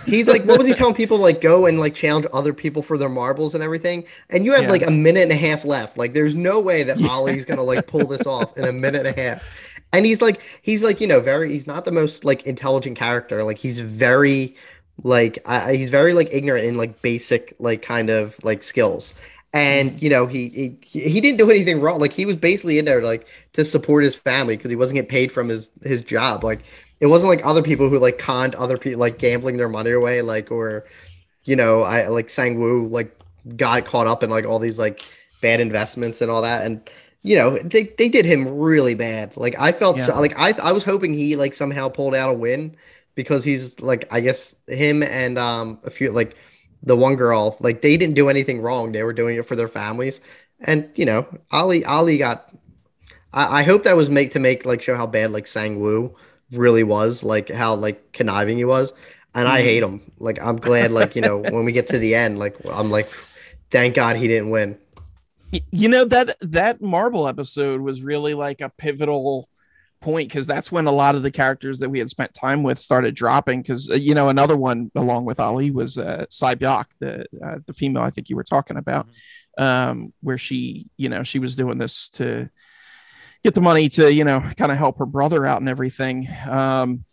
He's 0.05 0.27
like, 0.27 0.43
what 0.43 0.57
was 0.57 0.67
he 0.67 0.73
telling 0.73 0.95
people 0.95 1.17
to 1.17 1.23
like 1.23 1.41
go 1.41 1.65
and 1.65 1.79
like 1.79 1.93
challenge 1.93 2.25
other 2.33 2.53
people 2.53 2.81
for 2.81 2.97
their 2.97 3.09
marbles 3.09 3.55
and 3.55 3.63
everything? 3.63 4.05
And 4.29 4.45
you 4.45 4.53
had 4.53 4.63
yeah. 4.63 4.69
like 4.69 4.85
a 4.85 4.91
minute 4.91 5.23
and 5.23 5.31
a 5.31 5.35
half 5.35 5.65
left. 5.65 5.97
Like, 5.97 6.13
there's 6.13 6.35
no 6.35 6.59
way 6.59 6.83
that 6.83 6.99
yeah. 6.99 7.07
Ali's 7.07 7.45
gonna 7.45 7.63
like 7.63 7.88
pull 7.88 8.05
this 8.05 8.25
off 8.25 8.57
in 8.57 8.65
a 8.65 8.73
minute 8.73 9.05
and 9.05 9.17
a 9.17 9.21
half. 9.21 9.79
And 9.93 10.05
he's 10.05 10.21
like, 10.21 10.41
he's 10.61 10.83
like, 10.83 10.99
you 10.99 11.07
know, 11.07 11.19
very. 11.19 11.51
He's 11.51 11.67
not 11.67 11.85
the 11.85 11.91
most 11.91 12.25
like 12.25 12.43
intelligent 12.43 12.97
character. 12.97 13.43
Like, 13.43 13.57
he's 13.57 13.79
very 13.79 14.55
like, 15.03 15.39
I, 15.45 15.75
he's 15.75 15.89
very 15.89 16.13
like 16.13 16.29
ignorant 16.31 16.65
in 16.65 16.75
like 16.75 17.01
basic 17.01 17.55
like 17.59 17.81
kind 17.81 18.09
of 18.09 18.43
like 18.43 18.63
skills. 18.63 19.13
And 19.53 19.99
you 20.01 20.09
know, 20.09 20.27
he, 20.27 20.75
he 20.83 20.99
he 20.99 21.21
didn't 21.21 21.38
do 21.38 21.49
anything 21.49 21.79
wrong. 21.79 21.99
Like, 21.99 22.13
he 22.13 22.25
was 22.25 22.35
basically 22.35 22.79
in 22.79 22.85
there 22.85 23.01
like 23.01 23.27
to 23.53 23.63
support 23.63 24.03
his 24.03 24.13
family 24.13 24.57
because 24.57 24.69
he 24.69 24.75
wasn't 24.75 24.95
getting 24.95 25.09
paid 25.09 25.31
from 25.31 25.47
his 25.47 25.71
his 25.83 26.01
job. 26.01 26.43
Like 26.43 26.63
it 26.99 27.07
wasn't 27.07 27.29
like 27.29 27.45
other 27.45 27.61
people 27.61 27.89
who 27.89 27.99
like 27.99 28.17
conned 28.17 28.55
other 28.55 28.77
people 28.77 28.99
like 28.99 29.19
gambling 29.19 29.57
their 29.57 29.69
money 29.69 29.91
away 29.91 30.21
like 30.21 30.51
or 30.51 30.85
you 31.43 31.55
know 31.55 31.81
i 31.81 32.07
like 32.07 32.29
sang 32.29 32.59
woo 32.59 32.87
like 32.87 33.17
got 33.55 33.85
caught 33.85 34.07
up 34.07 34.23
in 34.23 34.29
like 34.29 34.45
all 34.45 34.59
these 34.59 34.79
like 34.79 35.03
bad 35.41 35.59
investments 35.59 36.21
and 36.21 36.29
all 36.29 36.41
that. 36.41 36.65
And 36.65 36.87
you 37.23 37.37
know 37.37 37.57
they, 37.59 37.83
they 37.97 38.09
did 38.09 38.25
him 38.25 38.47
really 38.47 38.95
bad. 38.95 39.35
Like 39.37 39.59
i 39.59 39.71
felt 39.71 39.97
yeah. 39.97 40.03
so, 40.03 40.19
like 40.19 40.37
i 40.37 40.53
i 40.63 40.71
was 40.71 40.83
hoping 40.83 41.13
he 41.13 41.35
like 41.35 41.53
somehow 41.53 41.89
pulled 41.89 42.15
out 42.15 42.29
a 42.29 42.33
win 42.33 42.75
because 43.15 43.43
he's 43.43 43.79
like 43.81 44.05
i 44.11 44.19
guess 44.19 44.55
him 44.67 45.03
and 45.03 45.37
um 45.37 45.79
a 45.83 45.89
few 45.89 46.11
like 46.11 46.37
the 46.83 46.95
one 46.95 47.15
girl 47.15 47.57
like 47.59 47.81
they 47.81 47.97
didn't 47.97 48.15
do 48.15 48.29
anything 48.29 48.61
wrong. 48.61 48.91
They 48.91 49.03
were 49.03 49.13
doing 49.13 49.37
it 49.37 49.45
for 49.45 49.55
their 49.55 49.67
families. 49.67 50.21
And 50.59 50.89
you 50.95 51.05
know 51.05 51.27
ali 51.51 51.83
ali 51.85 52.17
got 52.17 52.49
i, 53.33 53.59
I 53.59 53.63
hope 53.63 53.83
that 53.83 53.97
was 53.97 54.09
make 54.09 54.31
to 54.31 54.39
make 54.39 54.65
like 54.65 54.81
show 54.81 54.95
how 54.95 55.07
bad 55.07 55.31
like 55.31 55.47
sang 55.47 55.79
woo 55.79 56.15
really 56.51 56.83
was, 56.83 57.23
like 57.23 57.49
how 57.49 57.75
like 57.75 58.11
conniving 58.11 58.57
he 58.57 58.65
was. 58.65 58.93
And 59.33 59.47
I 59.47 59.61
hate 59.61 59.83
mm-hmm. 59.83 59.95
him. 59.95 60.11
Like 60.17 60.41
I'm 60.41 60.57
glad, 60.57 60.91
like 60.91 61.15
you 61.15 61.21
know, 61.21 61.37
when 61.49 61.65
we 61.65 61.71
get 61.71 61.87
to 61.87 61.99
the 61.99 62.15
end, 62.15 62.39
like 62.39 62.57
I'm 62.69 62.89
like, 62.89 63.11
thank 63.69 63.95
God 63.95 64.15
he 64.15 64.27
didn't 64.27 64.49
win. 64.49 64.77
You 65.71 65.87
know 65.87 66.05
that 66.05 66.37
that 66.41 66.81
Marble 66.81 67.27
episode 67.27 67.81
was 67.81 68.01
really 68.01 68.33
like 68.33 68.61
a 68.61 68.69
pivotal 68.69 69.47
point 70.01 70.29
because 70.29 70.45
that's 70.45 70.71
when 70.71 70.87
a 70.87 70.91
lot 70.91 71.15
of 71.15 71.23
the 71.23 71.31
characters 71.31 71.79
that 71.79 71.89
we 71.89 71.99
had 71.99 72.09
spent 72.09 72.33
time 72.33 72.63
with 72.63 72.77
started 72.77 73.15
dropping. 73.15 73.61
Because 73.61 73.89
uh, 73.89 73.95
you 73.95 74.13
know 74.13 74.29
another 74.29 74.57
one 74.57 74.91
along 74.95 75.25
with 75.25 75.39
Ali 75.39 75.71
was 75.71 75.97
uh, 75.97 76.25
the 76.29 77.25
uh, 77.43 77.59
the 77.65 77.73
female 77.73 78.03
I 78.03 78.09
think 78.09 78.29
you 78.29 78.35
were 78.35 78.43
talking 78.43 78.77
about, 78.77 79.07
mm-hmm. 79.59 79.63
um, 79.63 80.13
where 80.21 80.37
she 80.37 80.87
you 80.97 81.09
know 81.09 81.23
she 81.23 81.39
was 81.39 81.55
doing 81.55 81.77
this 81.77 82.09
to 82.11 82.49
get 83.47 83.53
the 83.53 83.61
money 83.61 83.87
to 83.87 84.13
you 84.13 84.25
know 84.25 84.41
kind 84.57 84.73
of 84.73 84.77
help 84.77 84.97
her 84.99 85.05
brother 85.05 85.45
out 85.45 85.61
and 85.61 85.69
everything. 85.69 86.27
Um 86.49 87.05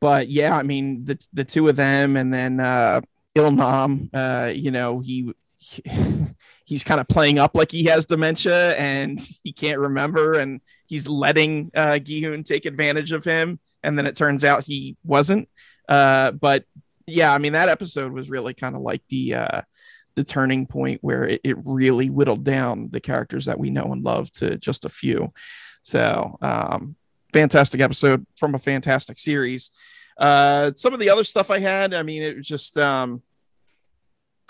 but 0.00 0.28
yeah 0.28 0.56
i 0.56 0.62
mean 0.62 1.04
the 1.04 1.26
the 1.32 1.44
two 1.44 1.68
of 1.68 1.76
them 1.76 2.16
and 2.16 2.32
then 2.32 2.58
uh 2.58 3.00
ilnam 3.36 4.08
uh 4.14 4.50
you 4.50 4.70
know 4.70 4.98
he, 5.00 5.32
he 5.58 5.82
he's 6.64 6.84
kind 6.84 7.00
of 7.00 7.08
playing 7.08 7.38
up 7.38 7.54
like 7.54 7.70
he 7.70 7.84
has 7.84 8.06
dementia 8.06 8.74
and 8.76 9.20
he 9.44 9.52
can't 9.52 9.78
remember 9.78 10.34
and 10.34 10.60
he's 10.86 11.08
letting 11.08 11.70
uh 11.74 11.98
Gi-hun 11.98 12.42
take 12.44 12.64
advantage 12.66 13.12
of 13.12 13.24
him 13.24 13.58
and 13.82 13.96
then 13.96 14.06
it 14.06 14.16
turns 14.16 14.44
out 14.44 14.64
he 14.64 14.96
wasn't. 15.04 15.48
Uh 15.88 16.32
but 16.32 16.64
yeah 17.06 17.32
i 17.32 17.38
mean 17.38 17.54
that 17.54 17.68
episode 17.68 18.12
was 18.12 18.30
really 18.30 18.54
kind 18.54 18.76
of 18.76 18.82
like 18.82 19.02
the 19.08 19.34
uh 19.34 19.62
the 20.14 20.24
turning 20.24 20.66
point 20.66 20.98
where 21.02 21.24
it, 21.24 21.40
it 21.44 21.56
really 21.64 22.10
whittled 22.10 22.44
down 22.44 22.88
the 22.90 23.00
characters 23.00 23.46
that 23.46 23.58
we 23.58 23.70
know 23.70 23.92
and 23.92 24.04
love 24.04 24.30
to 24.32 24.56
just 24.58 24.84
a 24.84 24.88
few 24.88 25.32
so, 25.82 26.38
um, 26.42 26.96
fantastic 27.32 27.80
episode 27.80 28.26
from 28.36 28.54
a 28.54 28.58
fantastic 28.58 29.18
series. 29.18 29.70
Uh, 30.18 30.72
some 30.76 30.92
of 30.92 31.00
the 31.00 31.10
other 31.10 31.24
stuff 31.24 31.50
I 31.50 31.58
had, 31.58 31.94
I 31.94 32.02
mean, 32.02 32.22
it 32.22 32.36
was 32.36 32.46
just, 32.46 32.76
um, 32.76 33.22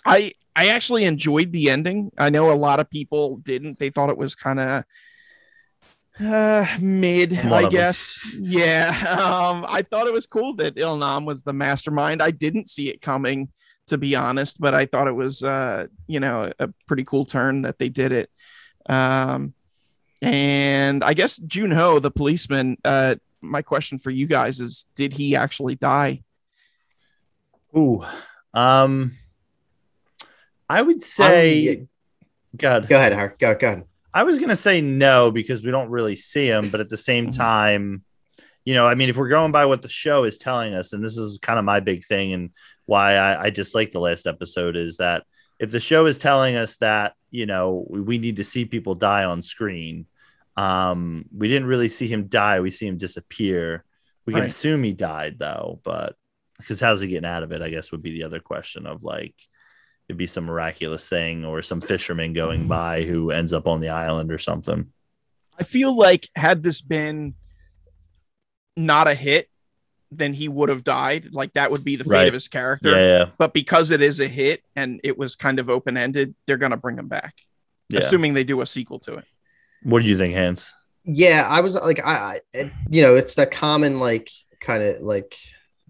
I, 0.04 0.32
I 0.56 0.68
actually 0.68 1.04
enjoyed 1.04 1.52
the 1.52 1.70
ending. 1.70 2.10
I 2.18 2.30
know 2.30 2.52
a 2.52 2.54
lot 2.54 2.80
of 2.80 2.90
people 2.90 3.36
didn't. 3.36 3.78
They 3.78 3.90
thought 3.90 4.10
it 4.10 4.16
was 4.16 4.34
kind 4.34 4.58
of 4.58 4.84
uh, 6.18 6.66
mid, 6.80 7.38
I 7.38 7.68
guess. 7.68 8.18
Yeah. 8.38 8.88
Um, 9.08 9.64
I 9.68 9.82
thought 9.82 10.06
it 10.06 10.12
was 10.12 10.26
cool 10.26 10.54
that 10.56 10.74
Ilnam 10.74 11.24
was 11.24 11.44
the 11.44 11.52
mastermind. 11.52 12.22
I 12.22 12.30
didn't 12.30 12.68
see 12.68 12.88
it 12.88 13.00
coming, 13.00 13.48
to 13.86 13.96
be 13.96 14.16
honest, 14.16 14.60
but 14.60 14.74
I 14.74 14.86
thought 14.86 15.08
it 15.08 15.14
was, 15.14 15.42
uh, 15.42 15.86
you 16.06 16.20
know, 16.20 16.52
a 16.58 16.68
pretty 16.86 17.04
cool 17.04 17.24
turn 17.24 17.62
that 17.62 17.78
they 17.78 17.88
did 17.88 18.12
it. 18.12 18.30
Um, 18.88 19.54
and 20.22 21.02
I 21.02 21.14
guess 21.14 21.36
June 21.38 21.70
Ho, 21.70 21.98
the 21.98 22.10
policeman, 22.10 22.76
uh, 22.84 23.16
my 23.40 23.62
question 23.62 23.98
for 23.98 24.10
you 24.10 24.26
guys 24.26 24.60
is 24.60 24.86
did 24.94 25.12
he 25.12 25.36
actually 25.36 25.76
die? 25.76 26.22
Ooh. 27.76 28.04
Um 28.52 29.16
I 30.68 30.82
would 30.82 31.02
say 31.02 31.78
um, 31.78 31.88
God. 32.56 32.88
Go 32.88 32.96
ahead, 32.96 33.12
Har. 33.12 33.34
Go, 33.38 33.54
go 33.54 33.66
ahead. 33.66 33.84
I 34.12 34.24
was 34.24 34.38
gonna 34.38 34.56
say 34.56 34.80
no 34.80 35.30
because 35.30 35.64
we 35.64 35.70
don't 35.70 35.90
really 35.90 36.16
see 36.16 36.46
him, 36.46 36.70
but 36.70 36.80
at 36.80 36.88
the 36.88 36.96
same 36.96 37.26
mm-hmm. 37.26 37.40
time, 37.40 38.04
you 38.64 38.74
know, 38.74 38.86
I 38.86 38.94
mean, 38.94 39.08
if 39.08 39.16
we're 39.16 39.28
going 39.28 39.52
by 39.52 39.66
what 39.66 39.82
the 39.82 39.88
show 39.88 40.24
is 40.24 40.38
telling 40.38 40.74
us, 40.74 40.92
and 40.92 41.02
this 41.02 41.16
is 41.16 41.38
kind 41.38 41.58
of 41.58 41.64
my 41.64 41.80
big 41.80 42.04
thing 42.04 42.32
and 42.32 42.50
why 42.86 43.14
I, 43.14 43.44
I 43.44 43.50
dislike 43.50 43.92
the 43.92 44.00
last 44.00 44.26
episode 44.26 44.76
is 44.76 44.96
that 44.98 45.24
if 45.60 45.70
the 45.70 45.78
show 45.78 46.06
is 46.06 46.16
telling 46.16 46.56
us 46.56 46.78
that, 46.78 47.12
you 47.30 47.44
know, 47.44 47.86
we 47.88 48.16
need 48.16 48.36
to 48.36 48.44
see 48.44 48.64
people 48.64 48.94
die 48.94 49.24
on 49.24 49.42
screen, 49.42 50.06
um, 50.56 51.26
we 51.36 51.48
didn't 51.48 51.68
really 51.68 51.90
see 51.90 52.08
him 52.08 52.28
die. 52.28 52.60
We 52.60 52.70
see 52.70 52.86
him 52.86 52.96
disappear. 52.96 53.84
We 54.24 54.32
can 54.32 54.40
right. 54.40 54.48
assume 54.48 54.82
he 54.82 54.94
died 54.94 55.38
though, 55.38 55.80
but 55.84 56.16
because 56.56 56.80
how's 56.80 57.02
he 57.02 57.08
getting 57.08 57.28
out 57.28 57.42
of 57.42 57.52
it? 57.52 57.60
I 57.60 57.68
guess 57.68 57.92
would 57.92 58.02
be 58.02 58.12
the 58.12 58.24
other 58.24 58.40
question 58.40 58.86
of 58.86 59.02
like 59.02 59.34
it'd 60.08 60.16
be 60.16 60.26
some 60.26 60.44
miraculous 60.44 61.08
thing 61.08 61.44
or 61.44 61.60
some 61.60 61.82
fisherman 61.82 62.32
going 62.32 62.66
by 62.66 63.02
who 63.02 63.30
ends 63.30 63.52
up 63.52 63.66
on 63.66 63.80
the 63.80 63.90
island 63.90 64.32
or 64.32 64.38
something. 64.38 64.86
I 65.58 65.64
feel 65.64 65.94
like 65.94 66.26
had 66.34 66.62
this 66.62 66.80
been 66.80 67.34
not 68.78 69.08
a 69.08 69.14
hit, 69.14 69.49
then 70.10 70.34
he 70.34 70.48
would 70.48 70.68
have 70.68 70.84
died. 70.84 71.28
Like 71.32 71.52
that 71.54 71.70
would 71.70 71.84
be 71.84 71.96
the 71.96 72.04
fate 72.04 72.10
right. 72.10 72.28
of 72.28 72.34
his 72.34 72.48
character. 72.48 72.90
Yeah, 72.90 73.18
yeah, 73.18 73.24
But 73.38 73.52
because 73.54 73.90
it 73.90 74.02
is 74.02 74.20
a 74.20 74.28
hit 74.28 74.62
and 74.74 75.00
it 75.04 75.16
was 75.16 75.36
kind 75.36 75.58
of 75.58 75.70
open 75.70 75.96
ended, 75.96 76.34
they're 76.46 76.56
gonna 76.56 76.76
bring 76.76 76.98
him 76.98 77.08
back, 77.08 77.34
yeah. 77.88 78.00
assuming 78.00 78.34
they 78.34 78.44
do 78.44 78.60
a 78.60 78.66
sequel 78.66 78.98
to 79.00 79.14
it. 79.16 79.24
What 79.82 80.02
do 80.02 80.08
you 80.08 80.16
think, 80.16 80.34
Hans? 80.34 80.72
Yeah, 81.04 81.46
I 81.48 81.60
was 81.60 81.74
like, 81.74 82.04
I, 82.04 82.40
I 82.54 82.72
you 82.90 83.02
know, 83.02 83.16
it's 83.16 83.34
the 83.34 83.46
common 83.46 83.98
like 83.98 84.30
kind 84.60 84.82
of 84.82 85.02
like 85.02 85.36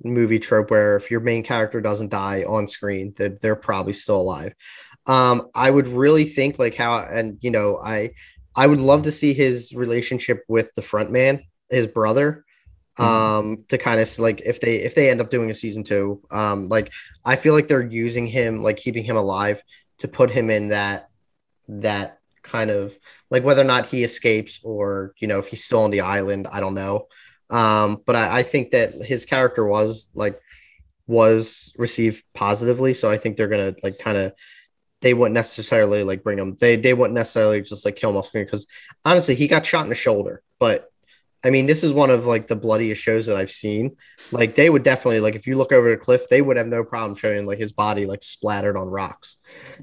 movie 0.05 0.39
trope 0.39 0.71
where 0.71 0.97
if 0.97 1.11
your 1.11 1.21
main 1.21 1.43
character 1.43 1.81
doesn't 1.81 2.11
die 2.11 2.45
on 2.45 2.67
screen, 2.67 3.09
that 3.17 3.17
they're, 3.17 3.39
they're 3.41 3.57
probably 3.57 3.93
still 3.93 4.21
alive. 4.21 4.55
Um, 5.07 5.49
I 5.55 5.71
would 5.71 5.89
really 5.89 6.25
think 6.25 6.59
like 6.59 6.75
how, 6.75 6.99
and 6.99 7.39
you 7.41 7.51
know, 7.51 7.79
I 7.79 8.11
I 8.57 8.67
would 8.67 8.81
love 8.81 9.03
to 9.05 9.13
see 9.13 9.33
his 9.33 9.73
relationship 9.75 10.43
with 10.49 10.75
the 10.75 10.83
front 10.83 11.11
man, 11.11 11.45
his 11.71 11.87
brother. 11.87 12.45
Um, 13.01 13.65
to 13.69 13.79
kind 13.79 14.01
of 14.01 14.19
like 14.19 14.43
if 14.43 14.61
they 14.61 14.77
if 14.77 14.95
they 14.95 15.11
end 15.11 15.21
up 15.21 15.31
doing 15.31 15.51
a 15.51 15.55
season 15.55 15.83
two, 15.83 16.23
um, 16.31 16.69
like 16.69 16.93
I 17.25 17.37
feel 17.37 17.55
like 17.55 17.69
they're 17.69 17.83
using 17.83 18.27
him, 18.27 18.63
like 18.63 18.77
keeping 18.77 19.05
him 19.05 19.17
alive 19.17 19.63
to 19.99 20.09
put 20.09 20.31
him 20.31 20.51
in 20.51 20.69
that 20.69 21.09
that 21.69 22.19
kind 22.43 22.71
of 22.71 22.97
like 23.31 23.45
whether 23.45 23.63
or 23.63 23.65
not 23.65 23.87
he 23.87 24.03
escapes 24.03 24.61
or 24.65 25.15
you 25.19 25.29
know 25.29 25.39
if 25.39 25.49
he's 25.49 25.65
still 25.65 25.83
on 25.83 25.91
the 25.91 26.03
island, 26.03 26.47
I 26.51 26.61
don't 26.61 26.75
know. 26.75 27.07
Um, 27.49 27.99
but 28.07 28.17
I, 28.17 28.39
I 28.39 28.43
think 28.43 28.71
that 28.71 28.95
his 28.95 29.25
character 29.25 29.67
was 29.67 30.11
like 30.15 30.41
was 31.07 31.73
received 31.77 32.23
positively, 32.35 32.95
so 32.95 33.11
I 33.11 33.17
think 33.17 33.37
they're 33.37 33.49
gonna 33.49 33.75
like 33.83 33.99
kind 33.99 34.19
of 34.19 34.33
they 35.01 35.15
wouldn't 35.15 35.35
necessarily 35.35 36.03
like 36.03 36.23
bring 36.23 36.39
him. 36.39 36.57
They 36.61 36.77
they 36.77 36.95
wouldn't 36.95 37.15
necessarily 37.15 37.63
just 37.63 37.85
like 37.85 37.97
kill 37.97 38.11
him 38.11 38.17
off 38.17 38.27
screen 38.27 38.45
because 38.45 38.67
honestly, 39.05 39.35
he 39.35 39.49
got 39.49 39.65
shot 39.65 39.85
in 39.85 39.89
the 39.89 39.95
shoulder. 39.95 40.43
But 40.59 40.91
I 41.45 41.51
mean, 41.51 41.67
this 41.67 41.83
is 41.83 41.93
one 41.93 42.11
of 42.11 42.27
like 42.27 42.47
the 42.47 42.57
bloodiest 42.57 43.03
shows 43.03 43.27
that 43.27 43.37
I've 43.37 43.51
seen. 43.51 43.97
Like 44.31 44.55
they 44.55 44.69
would 44.69 44.83
definitely 44.83 45.21
like 45.21 45.35
if 45.35 45.47
you 45.47 45.57
look 45.57 45.73
over 45.73 45.91
the 45.91 45.97
cliff, 45.97 46.29
they 46.29 46.43
would 46.43 46.57
have 46.57 46.67
no 46.67 46.85
problem 46.85 47.17
showing 47.17 47.47
like 47.47 47.59
his 47.59 47.73
body 47.73 48.07
like 48.07 48.23
splattered 48.23 48.77
on 48.77 48.89
rocks. 48.89 49.39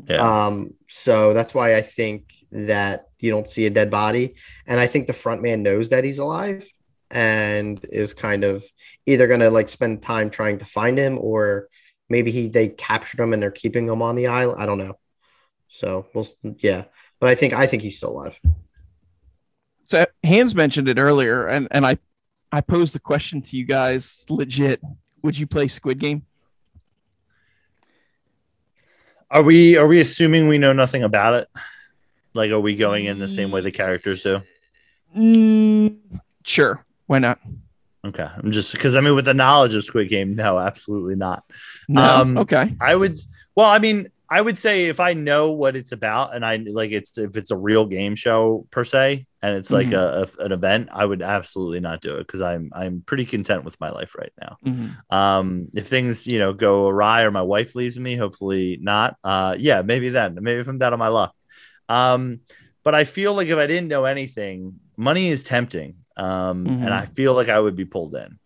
Yeah. 0.08 0.46
Um. 0.46 0.74
So 0.88 1.34
that's 1.34 1.56
why 1.56 1.76
I 1.76 1.82
think 1.82 2.32
that 2.52 3.08
you 3.20 3.32
don't 3.32 3.48
see 3.48 3.66
a 3.66 3.72
dead 3.72 3.90
body, 3.90 4.36
and 4.68 4.80
I 4.80 4.88
think 4.88 5.08
the 5.08 5.14
front 5.14 5.42
man 5.42 5.64
knows 5.64 5.90
that 5.90 6.04
he's 6.04 6.20
alive 6.20 6.68
and 7.10 7.80
is 7.84 8.14
kind 8.14 8.44
of 8.44 8.64
either 9.06 9.28
gonna 9.28 9.50
like 9.50 9.70
spend 9.70 10.02
time 10.02 10.30
trying 10.30 10.58
to 10.58 10.66
find 10.66 10.98
him 10.98 11.18
or 11.18 11.70
maybe 12.10 12.32
he 12.32 12.50
they 12.50 12.68
captured 12.68 13.20
him 13.20 13.34
and 13.34 13.42
they're 13.42 13.52
keeping 13.52 13.88
him 13.88 14.02
on 14.02 14.16
the 14.16 14.28
island. 14.28 14.62
I 14.62 14.66
don't 14.66 14.78
know. 14.78 14.98
So 15.68 16.08
we'll 16.14 16.28
yeah, 16.60 16.86
but 17.20 17.30
I 17.30 17.36
think 17.36 17.54
I 17.54 17.68
think 17.68 17.82
he's 17.82 17.98
still 17.98 18.12
alive. 18.12 18.40
So 19.88 20.06
Hans 20.24 20.54
mentioned 20.54 20.90
it 20.90 21.00
earlier, 21.00 21.48
and 21.48 21.68
and 21.72 21.86
I 21.86 21.98
I 22.52 22.62
posed 22.62 22.94
the 22.94 23.00
question 23.00 23.42
to 23.42 23.58
you 23.58 23.66
guys. 23.66 24.26
Legit, 24.30 24.82
would 25.24 25.38
you 25.38 25.48
play 25.48 25.68
Squid 25.68 26.00
Game? 26.00 26.26
Are 29.32 29.42
we 29.42 29.78
are 29.78 29.88
we 29.88 30.00
assuming 30.02 30.48
we 30.48 30.58
know 30.58 30.74
nothing 30.74 31.04
about 31.04 31.34
it? 31.36 31.50
Like, 32.34 32.52
are 32.52 32.60
we 32.60 32.76
going 32.76 33.06
in 33.06 33.18
the 33.18 33.28
same 33.28 33.50
way 33.50 33.62
the 33.62 33.72
characters 33.72 34.24
do? 34.24 34.42
Mm, 35.16 35.98
sure, 36.44 36.86
why 37.08 37.20
not? 37.20 37.40
Okay, 38.06 38.28
I'm 38.38 38.52
just 38.52 38.74
because 38.74 38.96
I 38.96 39.02
mean, 39.02 39.16
with 39.16 39.26
the 39.26 39.34
knowledge 39.34 39.74
of 39.74 39.86
Squid 39.86 40.10
Game, 40.10 40.36
no, 40.36 40.60
absolutely 40.60 41.16
not. 41.16 41.44
No, 41.88 42.04
um, 42.04 42.38
okay. 42.40 42.76
I 42.80 42.94
would. 42.94 43.18
Well, 43.56 43.70
I 43.70 43.80
mean, 43.80 44.10
I 44.30 44.42
would 44.42 44.58
say 44.58 44.88
if 44.88 45.00
I 45.00 45.14
know 45.14 45.52
what 45.52 45.76
it's 45.76 45.94
about 45.94 46.36
and 46.36 46.46
I 46.46 46.58
like 46.58 46.92
it's 46.92 47.18
if 47.18 47.38
it's 47.38 47.52
a 47.52 47.58
real 47.58 47.86
game 47.86 48.16
show 48.16 48.68
per 48.72 48.84
se 48.84 49.26
and 49.42 49.56
it's 49.56 49.72
like 49.72 49.88
mm-hmm. 49.88 49.96
a, 49.96 50.42
a, 50.42 50.46
an 50.46 50.52
event, 50.52 50.90
I 50.92 51.06
would 51.06 51.22
absolutely 51.22 51.80
not 51.80 52.02
do 52.02 52.16
it 52.16 52.28
because 52.28 52.42
I'm 52.42 52.70
I'm 52.74 53.02
pretty 53.06 53.26
content 53.26 53.64
with 53.64 53.80
my 53.80 53.90
life 53.90 54.16
right 54.16 54.34
now. 54.42 54.58
Mm-hmm. 54.66 55.16
Um, 55.16 55.68
if 55.74 55.88
things 55.88 56.28
you 56.28 56.40
know 56.40 56.54
go 56.54 56.88
awry 56.88 57.24
or 57.24 57.32
my 57.32 57.42
wife 57.42 57.74
leaves 57.76 57.98
me, 57.98 58.16
hopefully 58.16 58.78
not. 58.82 59.16
Uh, 59.24 59.56
yeah, 59.58 59.82
maybe 59.82 60.10
then 60.10 60.38
maybe 60.42 60.60
if 60.60 60.68
I'm 60.68 60.78
down 60.78 60.94
on 60.94 61.00
my 61.00 61.08
luck. 61.08 61.34
Um, 61.88 62.42
but 62.84 62.96
I 62.96 63.06
feel 63.06 63.34
like 63.34 63.48
if 63.48 63.58
I 63.58 63.68
didn't 63.68 63.88
know 63.88 64.06
anything, 64.06 64.80
money 64.98 65.30
is 65.30 65.46
tempting, 65.46 65.96
um, 66.18 66.66
mm-hmm. 66.66 66.84
and 66.84 66.94
I 66.94 67.06
feel 67.06 67.34
like 67.34 67.50
I 67.50 67.60
would 67.60 67.76
be 67.76 67.86
pulled 67.86 68.16
in. 68.16 68.40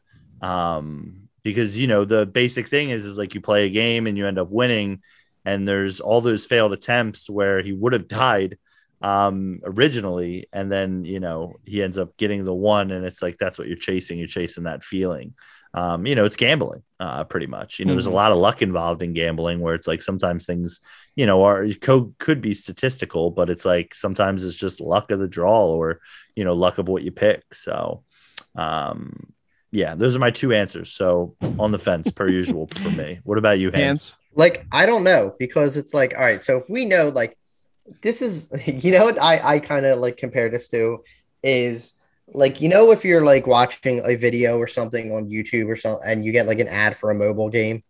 Um, 0.48 1.30
because 1.44 1.78
you 1.78 1.88
know 1.88 2.06
the 2.06 2.26
basic 2.28 2.68
thing 2.68 2.92
is 2.92 3.06
is 3.06 3.18
like 3.18 3.34
you 3.34 3.42
play 3.42 3.66
a 3.66 3.70
game 3.70 4.06
and 4.06 4.18
you 4.18 4.28
end 4.28 4.38
up 4.38 4.50
winning 4.52 5.02
and 5.46 5.68
there's 5.68 6.00
all 6.00 6.22
those 6.22 6.46
failed 6.46 6.74
attempts 6.74 7.30
where 7.30 7.62
he 7.62 7.72
would 7.74 7.94
have 7.94 8.08
died 8.08 8.58
um 9.02 9.62
originally. 9.64 10.48
And 10.54 10.72
then 10.72 11.06
you 11.06 11.20
know 11.20 11.56
he 11.66 11.82
ends 11.82 11.98
up 11.98 12.16
getting 12.18 12.44
the 12.46 12.54
one 12.54 12.92
and 12.92 13.06
it's 13.06 13.22
like 13.22 13.38
that's 13.38 13.58
what 13.58 13.68
you're 13.68 13.78
chasing. 13.78 14.18
You're 14.20 14.28
chasing 14.28 14.66
that 14.66 14.84
feeling. 14.84 15.34
Um 15.74 16.06
you 16.06 16.16
know 16.16 16.26
it's 16.26 16.36
gambling 16.36 16.84
uh 17.00 17.24
pretty 17.24 17.48
much. 17.48 17.80
You 17.80 17.86
know 17.86 17.90
mm-hmm. 17.90 17.96
there's 17.96 18.06
a 18.06 18.10
mm-hmm. 18.10 18.18
lot 18.18 18.32
of 18.32 18.38
luck 18.38 18.62
involved 18.62 19.02
in 19.02 19.14
gambling 19.14 19.60
where 19.60 19.74
it's 19.74 19.88
like 19.88 20.04
sometimes 20.04 20.46
things 20.46 20.82
you 21.16 21.26
know 21.26 21.44
are 21.44 21.66
could, 21.82 22.14
could 22.20 22.42
be 22.42 22.54
statistical 22.54 23.32
but 23.32 23.50
it's 23.50 23.66
like 23.66 23.96
sometimes 23.96 24.46
it's 24.46 24.56
just 24.56 24.80
luck 24.80 25.10
of 25.10 25.20
the 25.20 25.28
draw 25.28 25.66
or 25.66 26.00
you 26.36 26.44
know 26.44 26.54
luck 26.54 26.78
of 26.78 26.88
what 26.88 27.04
you 27.04 27.12
pick. 27.12 27.44
So 27.54 28.04
um 28.56 29.34
yeah 29.72 29.96
those 29.96 30.16
are 30.16 30.20
my 30.20 30.32
two 30.32 30.54
answers 30.54 30.92
so 30.92 31.36
on 31.60 31.72
the 31.72 31.80
fence 31.80 32.12
per 32.12 32.28
usual 32.42 32.68
for 32.68 32.90
me 32.92 33.20
what 33.24 33.38
about 33.38 33.60
you 33.60 33.72
Hans? 33.72 33.84
Hans? 33.84 34.18
Like, 34.34 34.66
I 34.72 34.86
don't 34.86 35.04
know 35.04 35.36
because 35.38 35.78
it's 35.78 35.94
like, 35.94 36.14
all 36.16 36.24
right, 36.24 36.44
so 36.44 36.58
if 36.58 36.70
we 36.70 36.86
know, 36.86 37.10
like, 37.10 37.38
this 38.02 38.22
is, 38.22 38.50
you 38.66 38.92
know, 38.92 39.06
what 39.06 39.22
I, 39.22 39.56
I 39.56 39.60
kind 39.60 39.86
of 39.86 40.00
like 40.00 40.18
compare 40.18 40.50
this 40.50 40.68
to 40.70 41.04
is 41.44 41.94
like, 42.34 42.62
you 42.62 42.70
know, 42.70 42.92
if 42.92 43.04
you're 43.04 43.26
like 43.26 43.46
watching 43.46 44.02
a 44.06 44.16
video 44.16 44.58
or 44.58 44.68
something 44.68 45.12
on 45.12 45.30
YouTube 45.30 45.68
or 45.68 45.76
something 45.76 46.08
and 46.08 46.24
you 46.24 46.32
get 46.32 46.48
like 46.48 46.60
an 46.60 46.70
ad 46.70 46.96
for 46.96 47.12
a 47.12 47.16
mobile 47.16 47.50
game 47.50 47.84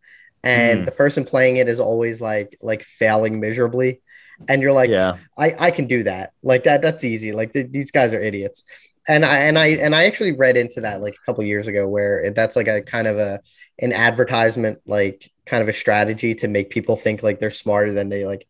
and 0.44 0.82
mm. 0.82 0.86
the 0.86 0.92
person 0.92 1.24
playing 1.24 1.58
it 1.58 1.68
is 1.68 1.80
always 1.80 2.22
like, 2.22 2.58
like 2.62 2.82
failing 2.82 3.40
miserably. 3.40 4.02
And 4.50 4.64
you're 4.64 4.74
like, 4.74 4.90
yeah, 4.90 5.18
I, 5.38 5.56
I 5.60 5.72
can 5.72 5.86
do 5.86 6.02
that. 6.04 6.34
Like 6.42 6.64
that, 6.64 6.82
that's 6.82 7.04
easy. 7.04 7.32
Like 7.32 7.54
th- 7.54 7.68
these 7.70 7.92
guys 7.92 8.12
are 8.12 8.20
idiots 8.20 8.64
and 9.08 9.26
I 9.26 9.38
and 9.40 9.58
I 9.58 9.68
and 9.68 9.96
I 9.96 10.06
actually 10.06 10.34
read 10.34 10.58
into 10.58 10.82
that 10.82 11.02
like 11.02 11.16
a 11.16 11.26
couple 11.26 11.44
years 11.44 11.68
ago 11.68 11.88
where 11.88 12.32
that's 12.32 12.56
like 12.56 12.68
a 12.68 12.82
kind 12.82 13.08
of 13.08 13.18
a 13.18 13.40
an 13.80 13.94
advertisement 13.94 14.80
like 14.86 15.32
kind 15.46 15.64
of 15.64 15.70
a 15.70 15.74
strategy 15.74 16.36
to 16.36 16.48
make 16.48 16.70
people 16.70 16.96
think 16.96 17.24
like 17.24 17.40
they're 17.40 17.50
smarter 17.50 17.92
than 17.92 18.10
they 18.10 18.26
like 18.26 18.48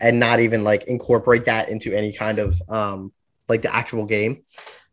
and 0.00 0.20
not 0.20 0.40
even 0.40 0.62
like 0.64 0.84
incorporate 0.84 1.46
that 1.46 1.68
into 1.68 1.92
any 1.92 2.12
kind 2.12 2.38
of 2.38 2.60
um 2.68 3.12
like 3.48 3.62
the 3.62 3.74
actual 3.74 4.04
game 4.04 4.42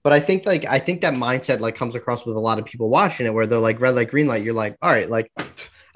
but 0.01 0.11
i 0.11 0.19
think 0.19 0.45
like 0.45 0.65
i 0.65 0.79
think 0.79 1.01
that 1.01 1.13
mindset 1.13 1.59
like 1.59 1.75
comes 1.75 1.93
across 1.93 2.25
with 2.25 2.35
a 2.35 2.39
lot 2.39 2.57
of 2.57 2.65
people 2.65 2.89
watching 2.89 3.27
it 3.27 3.33
where 3.33 3.45
they're 3.45 3.59
like 3.59 3.79
red 3.79 3.93
light 3.93 4.09
green 4.09 4.27
light 4.27 4.43
you're 4.43 4.53
like 4.55 4.75
all 4.81 4.89
right 4.89 5.09
like 5.09 5.31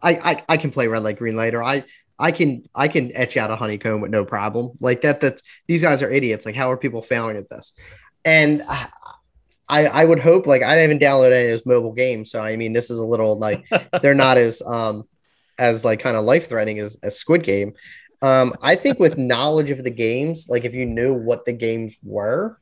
i 0.03 0.11
i, 0.13 0.43
I 0.49 0.57
can 0.57 0.69
play 0.69 0.87
red 0.87 1.03
light 1.03 1.17
green 1.17 1.35
light 1.35 1.55
or 1.55 1.63
i 1.63 1.83
I 2.21 2.33
can 2.33 2.63
I 2.75 2.89
can 2.89 3.15
etch 3.15 3.37
out 3.37 3.49
a 3.49 3.55
honeycomb 3.55 4.01
with 4.01 4.11
no 4.11 4.25
problem. 4.25 4.71
Like 4.81 5.01
that 5.01 5.21
that 5.21 5.41
these 5.67 5.81
guys 5.81 6.03
are 6.03 6.11
idiots. 6.11 6.45
Like 6.45 6.53
how 6.53 6.69
are 6.69 6.75
people 6.75 7.01
failing 7.01 7.37
at 7.37 7.49
this? 7.49 7.71
And 8.25 8.61
I, 9.69 9.85
I 9.85 10.05
would 10.05 10.19
hope 10.19 10.47
like 10.47 10.63
I 10.63 10.75
haven't 10.75 11.01
downloaded 11.01 11.33
any 11.33 11.45
of 11.45 11.51
those 11.51 11.65
mobile 11.65 11.93
games, 11.93 12.31
so 12.31 12.41
I 12.41 12.55
mean 12.55 12.73
this 12.73 12.89
is 12.89 12.97
a 12.97 13.05
little 13.05 13.37
like 13.37 13.65
they're 14.01 14.15
not 14.15 14.37
as 14.37 14.61
um 14.65 15.03
as 15.57 15.85
like 15.85 15.99
kind 15.99 16.17
of 16.17 16.25
life 16.25 16.49
threatening 16.49 16.79
as, 16.79 16.97
as 17.03 17.17
Squid 17.17 17.43
Game. 17.43 17.73
Um, 18.21 18.55
I 18.61 18.75
think 18.75 18.99
with 18.99 19.17
knowledge 19.17 19.69
of 19.69 19.83
the 19.83 19.91
games, 19.91 20.47
like 20.49 20.65
if 20.65 20.73
you 20.73 20.85
knew 20.85 21.13
what 21.13 21.45
the 21.45 21.53
games 21.53 21.95
were, 22.03 22.59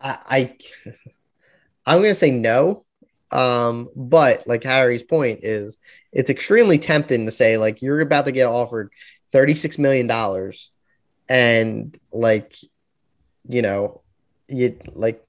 I, 0.00 0.18
I 0.26 0.56
I'm 1.86 2.00
gonna 2.00 2.14
say 2.14 2.30
no. 2.30 2.84
Um, 3.32 3.88
but 3.96 4.46
like 4.46 4.62
Harry's 4.62 5.02
point 5.02 5.40
is 5.42 5.78
it's 6.12 6.30
extremely 6.30 6.78
tempting 6.78 7.26
to 7.26 7.32
say 7.32 7.58
like 7.58 7.82
you're 7.82 8.00
about 8.00 8.26
to 8.26 8.32
get 8.32 8.46
offered 8.46 8.92
36 9.32 9.78
million 9.78 10.06
dollars 10.06 10.70
and 11.28 11.98
like 12.12 12.54
you 13.48 13.62
know 13.62 14.02
you 14.48 14.78
like 14.94 15.25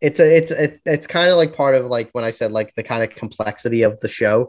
it's 0.00 0.20
a 0.20 0.36
it's 0.36 0.50
a, 0.50 0.76
it's 0.86 1.06
kind 1.06 1.30
of 1.30 1.36
like 1.36 1.54
part 1.54 1.74
of 1.74 1.86
like 1.86 2.10
when 2.12 2.24
I 2.24 2.30
said 2.30 2.52
like 2.52 2.74
the 2.74 2.82
kind 2.82 3.02
of 3.02 3.10
complexity 3.10 3.82
of 3.82 3.98
the 4.00 4.08
show 4.08 4.46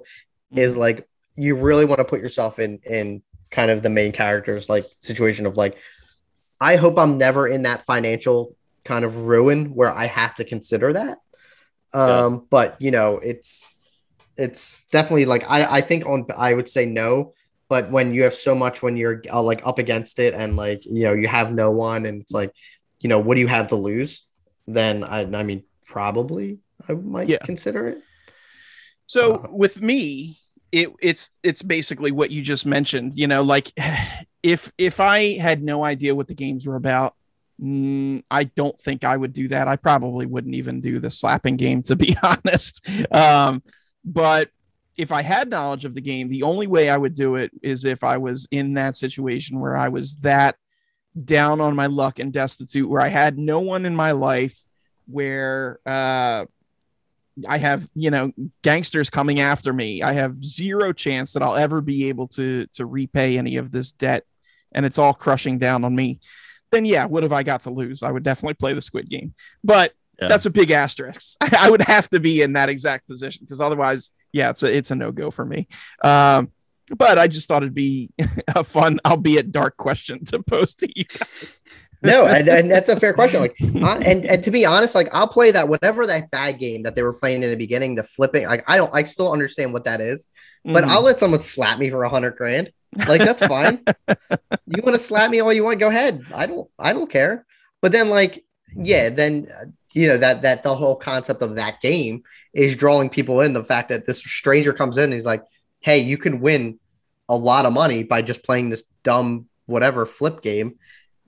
mm-hmm. 0.52 0.60
is 0.60 0.78
like 0.78 1.08
you 1.36 1.56
really 1.56 1.86
want 1.86 2.00
to 2.00 2.06
put 2.06 2.22
yourself 2.22 2.60
in 2.60 2.80
in 2.84 3.22
kind 3.50 3.72
of 3.72 3.82
the 3.82 3.90
main 3.90 4.12
character's 4.12 4.70
like 4.70 4.86
situation 5.00 5.46
of 5.46 5.58
like 5.58 5.78
I 6.62 6.76
hope 6.76 7.00
I'm 7.00 7.18
never 7.18 7.48
in 7.48 7.64
that 7.64 7.86
financial 7.86 8.56
kind 8.84 9.06
of 9.06 9.28
ruin 9.28 9.74
where 9.76 9.92
I 9.92 10.06
have 10.06 10.36
to 10.36 10.44
consider 10.44 10.94
that. 10.94 11.20
Um, 11.94 12.34
yeah. 12.34 12.40
but 12.50 12.82
you 12.82 12.92
know, 12.92 13.18
it's 13.18 13.74
it's 14.38 14.84
definitely 14.92 15.26
like 15.26 15.44
I 15.48 15.78
I 15.78 15.82
think 15.82 16.06
on 16.06 16.28
I 16.38 16.54
would 16.54 16.68
say 16.68 16.86
no, 16.86 17.34
but 17.70 17.90
when 17.90 18.14
you 18.14 18.24
have 18.24 18.34
so 18.34 18.54
much 18.54 18.84
when 18.84 18.98
you're 18.98 19.24
uh, 19.32 19.42
like 19.42 19.66
up 19.66 19.80
against 19.80 20.20
it 20.20 20.34
and 20.34 20.56
like 20.56 20.86
you 20.86 21.04
know 21.04 21.14
you 21.14 21.28
have 21.28 21.52
no 21.52 21.72
one 21.72 22.06
and 22.06 22.22
it's 22.22 22.34
like 22.34 22.52
you 23.00 23.10
know 23.10 23.20
what 23.20 23.36
do 23.36 23.42
you 23.42 23.48
have 23.48 23.70
to 23.70 23.76
lose? 23.76 24.28
Then 24.76 25.04
I, 25.04 25.22
I 25.22 25.44
mean, 25.44 25.64
probably 25.86 26.60
I 26.88 26.94
might 26.94 27.30
yeah. 27.30 27.40
consider 27.44 27.88
it. 27.88 28.02
So 29.06 29.36
uh, 29.36 29.48
with 29.50 29.82
me, 29.82 30.40
it 30.72 30.90
it's 31.02 31.32
it's 31.44 31.62
basically 31.62 32.12
what 32.12 32.32
you 32.32 32.42
just 32.42 32.66
mentioned. 32.66 33.14
You 33.16 33.28
know, 33.28 33.42
like 33.44 33.74
if 34.44 34.72
if 34.78 35.00
I 35.00 35.38
had 35.38 35.64
no 35.64 35.84
idea 35.84 36.16
what 36.16 36.28
the 36.28 36.36
games 36.36 36.68
were 36.68 36.76
about, 36.76 37.16
mm, 37.62 38.24
I 38.30 38.46
don't 38.46 38.80
think 38.80 39.04
I 39.04 39.18
would 39.18 39.34
do 39.34 39.48
that. 39.50 39.68
I 39.68 39.76
probably 39.76 40.26
wouldn't 40.26 40.56
even 40.56 40.82
do 40.82 41.00
the 41.00 41.10
slapping 41.10 41.58
game, 41.58 41.84
to 41.84 41.96
be 41.96 42.16
honest. 42.24 42.88
Um, 43.12 43.64
but 44.06 44.50
if 44.98 45.12
I 45.12 45.22
had 45.22 45.50
knowledge 45.50 45.86
of 45.86 45.96
the 45.96 46.02
game, 46.02 46.30
the 46.30 46.44
only 46.44 46.68
way 46.68 46.90
I 46.90 46.98
would 46.98 47.16
do 47.16 47.36
it 47.36 47.52
is 47.64 47.86
if 47.86 48.04
I 48.04 48.18
was 48.18 48.48
in 48.52 48.74
that 48.74 48.98
situation 48.98 49.60
where 49.60 49.78
I 49.78 49.88
was 49.88 50.18
that 50.18 50.56
down 51.24 51.62
on 51.62 51.76
my 51.76 51.88
luck 51.88 52.20
and 52.20 52.32
destitute 52.32 52.90
where 52.90 53.02
I 53.02 53.08
had 53.08 53.38
no 53.38 53.60
one 53.60 53.86
in 53.86 53.96
my 53.96 54.12
life 54.12 54.60
where 55.08 55.80
uh, 55.86 56.46
I 57.48 57.58
have, 57.58 57.90
you 57.96 58.12
know, 58.12 58.32
gangsters 58.62 59.10
coming 59.10 59.40
after 59.40 59.74
me. 59.74 60.02
I 60.02 60.14
have 60.14 60.44
zero 60.44 60.94
chance 60.94 61.34
that 61.34 61.44
I'll 61.44 61.56
ever 61.56 61.82
be 61.82 62.10
able 62.10 62.28
to 62.30 62.68
to 62.74 62.86
repay 62.86 63.38
any 63.38 63.58
of 63.58 63.72
this 63.72 63.92
debt 63.92 64.26
and 64.72 64.86
it's 64.86 64.98
all 64.98 65.14
crushing 65.14 65.58
down 65.58 65.84
on 65.84 65.96
me, 65.96 66.20
then 66.72 66.86
yeah, 66.86 67.06
what 67.06 67.24
have 67.24 67.34
I 67.34 67.44
got 67.44 67.62
to 67.62 67.72
lose? 67.72 68.04
I 68.04 68.12
would 68.12 68.24
definitely 68.24 68.56
play 68.56 68.74
the 68.74 68.82
Squid 68.82 69.10
Game. 69.10 69.34
But 69.64 69.94
yeah. 70.22 70.28
that's 70.28 70.46
a 70.46 70.50
big 70.50 70.72
asterisk. 70.72 71.36
I 71.42 71.70
would 71.70 71.82
have 71.82 72.10
to 72.10 72.20
be 72.20 72.42
in 72.42 72.54
that 72.54 72.70
exact 72.70 73.08
position 73.08 73.44
because 73.44 73.62
otherwise, 73.62 74.12
yeah, 74.32 74.52
it's 74.52 74.64
a 74.64 74.76
it's 74.76 74.92
a 74.92 74.96
no 74.96 75.12
go 75.12 75.32
for 75.32 75.46
me. 75.46 75.68
Um, 76.04 76.52
but 76.98 77.18
I 77.18 77.28
just 77.28 77.48
thought 77.48 77.64
it'd 77.64 77.74
be 77.74 78.10
a 78.56 78.64
fun, 78.64 79.00
albeit 79.06 79.52
dark 79.52 79.78
question 79.78 80.24
to 80.26 80.42
pose 80.42 80.76
to 80.76 80.90
you 80.96 81.06
guys. 81.06 81.64
no, 82.04 82.26
and, 82.26 82.48
and, 82.48 82.72
that's 82.72 82.90
a 82.90 83.00
fair 83.00 83.14
question. 83.14 83.42
Like, 83.42 83.58
uh, 83.62 84.00
and 84.06 84.26
and 84.26 84.44
to 84.44 84.52
be 84.52 84.66
honest, 84.66 84.96
like 84.96 85.10
I'll 85.14 85.28
play 85.28 85.52
that 85.52 85.68
whatever 85.68 86.06
that 86.08 86.32
bad 86.32 86.58
game 86.60 86.84
that 86.84 86.96
they 86.96 87.04
were 87.04 87.14
playing 87.14 87.44
in 87.44 87.50
the 87.50 87.58
beginning, 87.58 87.96
the 87.96 88.04
flipping. 88.04 88.46
Like 88.46 88.64
I 88.68 88.78
don't, 88.78 88.94
I 88.94 89.04
still 89.04 89.32
understand 89.32 89.74
what 89.74 89.84
that 89.84 90.00
is, 90.00 90.26
but 90.64 90.84
mm-hmm. 90.84 90.92
I'll 90.92 91.04
let 91.04 91.20
someone 91.20 91.42
slap 91.42 91.78
me 91.78 91.90
for 91.90 92.04
a 92.04 92.10
hundred 92.10 92.38
grand. 92.38 92.72
Like 93.08 93.22
that's 93.22 93.46
fine. 93.46 93.84
you 94.08 94.82
want 94.82 94.96
to 94.96 94.98
slap 94.98 95.30
me 95.30 95.42
all 95.42 95.54
you 95.54 95.64
want, 95.64 95.80
go 95.80 95.90
ahead. 95.90 96.26
I 96.34 96.46
don't, 96.46 96.70
I 96.80 96.94
don't 96.94 97.10
care. 97.10 97.46
But 97.82 97.92
then, 97.92 98.10
like, 98.10 98.44
yeah, 98.76 99.10
then 99.10 99.48
you 99.94 100.08
know 100.08 100.18
that 100.18 100.44
that 100.44 100.64
the 100.64 100.76
whole 100.76 100.96
concept 100.96 101.42
of 101.42 101.56
that 101.56 101.82
game 101.82 102.24
is 102.54 102.76
drawing 102.76 103.10
people 103.10 103.42
in. 103.42 103.54
The 103.54 103.64
fact 103.64 103.90
that 103.90 104.06
this 104.06 104.20
stranger 104.20 104.74
comes 104.74 104.98
in, 104.98 105.06
and 105.06 105.14
he's 105.14 105.26
like, 105.26 105.44
"Hey, 105.80 106.00
you 106.00 106.18
can 106.18 106.40
win 106.40 106.80
a 107.28 107.36
lot 107.36 107.66
of 107.66 107.74
money 107.74 108.04
by 108.04 108.22
just 108.22 108.44
playing 108.44 108.70
this 108.70 108.84
dumb 109.04 109.48
whatever 109.66 110.06
flip 110.06 110.42
game." 110.42 110.76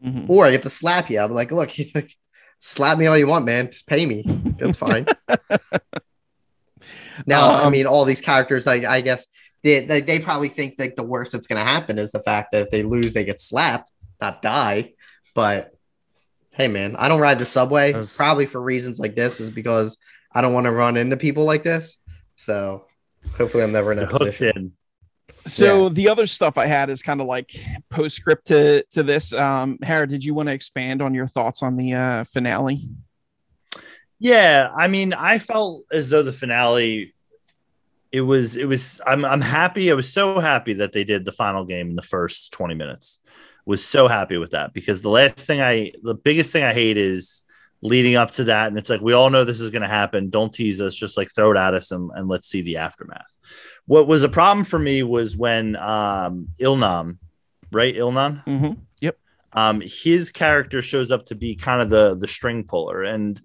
Mm-hmm. 0.03 0.31
Or 0.31 0.45
I 0.45 0.51
get 0.51 0.63
to 0.63 0.69
slap 0.69 1.09
you. 1.09 1.19
I'm 1.19 1.33
like, 1.33 1.51
look, 1.51 1.71
slap 2.59 2.97
me 2.97 3.05
all 3.05 3.17
you 3.17 3.27
want, 3.27 3.45
man. 3.45 3.67
Just 3.67 3.87
pay 3.87 4.05
me. 4.05 4.23
That's 4.25 4.77
fine. 4.77 5.05
now, 7.25 7.51
um, 7.51 7.67
I 7.67 7.69
mean, 7.69 7.85
all 7.85 8.05
these 8.05 8.21
characters, 8.21 8.67
I, 8.67 8.75
I 8.75 9.01
guess 9.01 9.27
they, 9.63 9.85
they, 9.85 10.01
they 10.01 10.19
probably 10.19 10.49
think 10.49 10.75
like 10.79 10.95
the 10.95 11.03
worst 11.03 11.33
that's 11.33 11.47
going 11.47 11.63
to 11.63 11.69
happen 11.69 11.99
is 11.99 12.11
the 12.11 12.19
fact 12.19 12.51
that 12.51 12.63
if 12.63 12.69
they 12.71 12.83
lose, 12.83 13.13
they 13.13 13.23
get 13.23 13.39
slapped, 13.39 13.91
not 14.19 14.41
die. 14.41 14.93
But 15.35 15.71
hey, 16.51 16.67
man, 16.67 16.95
I 16.95 17.07
don't 17.07 17.21
ride 17.21 17.39
the 17.39 17.45
subway 17.45 17.93
probably 18.15 18.47
for 18.47 18.61
reasons 18.61 18.99
like 18.99 19.15
this, 19.15 19.39
is 19.39 19.51
because 19.51 19.97
I 20.33 20.41
don't 20.41 20.53
want 20.53 20.65
to 20.65 20.71
run 20.71 20.97
into 20.97 21.17
people 21.17 21.45
like 21.45 21.63
this. 21.63 21.97
So 22.35 22.87
hopefully, 23.37 23.63
I'm 23.63 23.71
never 23.71 23.91
in 23.91 23.99
a 23.99 24.07
position. 24.07 24.73
So 25.45 25.83
yeah. 25.83 25.89
the 25.93 26.09
other 26.09 26.27
stuff 26.27 26.57
I 26.57 26.67
had 26.67 26.89
is 26.89 27.01
kind 27.01 27.19
of 27.19 27.27
like 27.27 27.55
postscript 27.89 28.47
to 28.47 28.83
to 28.91 29.03
this. 29.03 29.33
Um, 29.33 29.79
Harry, 29.81 30.07
did 30.07 30.23
you 30.23 30.33
want 30.33 30.49
to 30.49 30.53
expand 30.53 31.01
on 31.01 31.13
your 31.13 31.27
thoughts 31.27 31.63
on 31.63 31.77
the 31.77 31.93
uh, 31.93 32.23
finale? 32.25 32.87
Yeah, 34.19 34.69
I 34.75 34.87
mean, 34.87 35.13
I 35.13 35.39
felt 35.39 35.85
as 35.91 36.09
though 36.09 36.21
the 36.21 36.31
finale 36.31 37.15
it 38.11 38.21
was 38.21 38.57
it 38.57 38.65
was 38.65 39.01
I'm 39.05 39.23
I'm 39.25 39.41
happy. 39.41 39.91
I 39.91 39.95
was 39.95 40.11
so 40.11 40.39
happy 40.39 40.73
that 40.73 40.91
they 40.91 41.03
did 41.03 41.25
the 41.25 41.31
final 41.31 41.65
game 41.65 41.89
in 41.89 41.95
the 41.95 42.01
first 42.01 42.51
20 42.53 42.75
minutes. 42.75 43.19
Was 43.65 43.85
so 43.85 44.07
happy 44.07 44.37
with 44.37 44.51
that 44.51 44.73
because 44.73 45.01
the 45.01 45.09
last 45.09 45.39
thing 45.39 45.61
I 45.61 45.91
the 46.03 46.15
biggest 46.15 46.51
thing 46.51 46.63
I 46.63 46.73
hate 46.73 46.97
is 46.97 47.43
leading 47.81 48.15
up 48.15 48.31
to 48.31 48.43
that 48.45 48.67
and 48.67 48.77
it's 48.77 48.89
like 48.89 49.01
we 49.01 49.13
all 49.13 49.29
know 49.29 49.43
this 49.43 49.59
is 49.59 49.71
going 49.71 49.81
to 49.81 49.87
happen. 49.87 50.29
Don't 50.29 50.53
tease 50.53 50.81
us, 50.81 50.95
just 50.95 51.17
like 51.17 51.33
throw 51.33 51.51
it 51.51 51.57
at 51.57 51.73
us 51.73 51.91
and, 51.91 52.11
and 52.15 52.27
let's 52.27 52.47
see 52.47 52.61
the 52.61 52.77
aftermath. 52.77 53.35
What 53.85 54.07
was 54.07 54.23
a 54.23 54.29
problem 54.29 54.63
for 54.63 54.79
me 54.79 55.03
was 55.03 55.35
when 55.35 55.75
um, 55.75 56.49
Ilnam, 56.59 57.17
right? 57.71 57.95
Ilnan. 57.95 58.45
Mm-hmm. 58.45 58.79
Yep. 59.01 59.17
Um, 59.53 59.81
his 59.81 60.31
character 60.31 60.81
shows 60.81 61.11
up 61.11 61.25
to 61.25 61.35
be 61.35 61.55
kind 61.55 61.81
of 61.81 61.89
the 61.89 62.15
the 62.15 62.27
string 62.27 62.63
puller, 62.63 63.03
and 63.03 63.41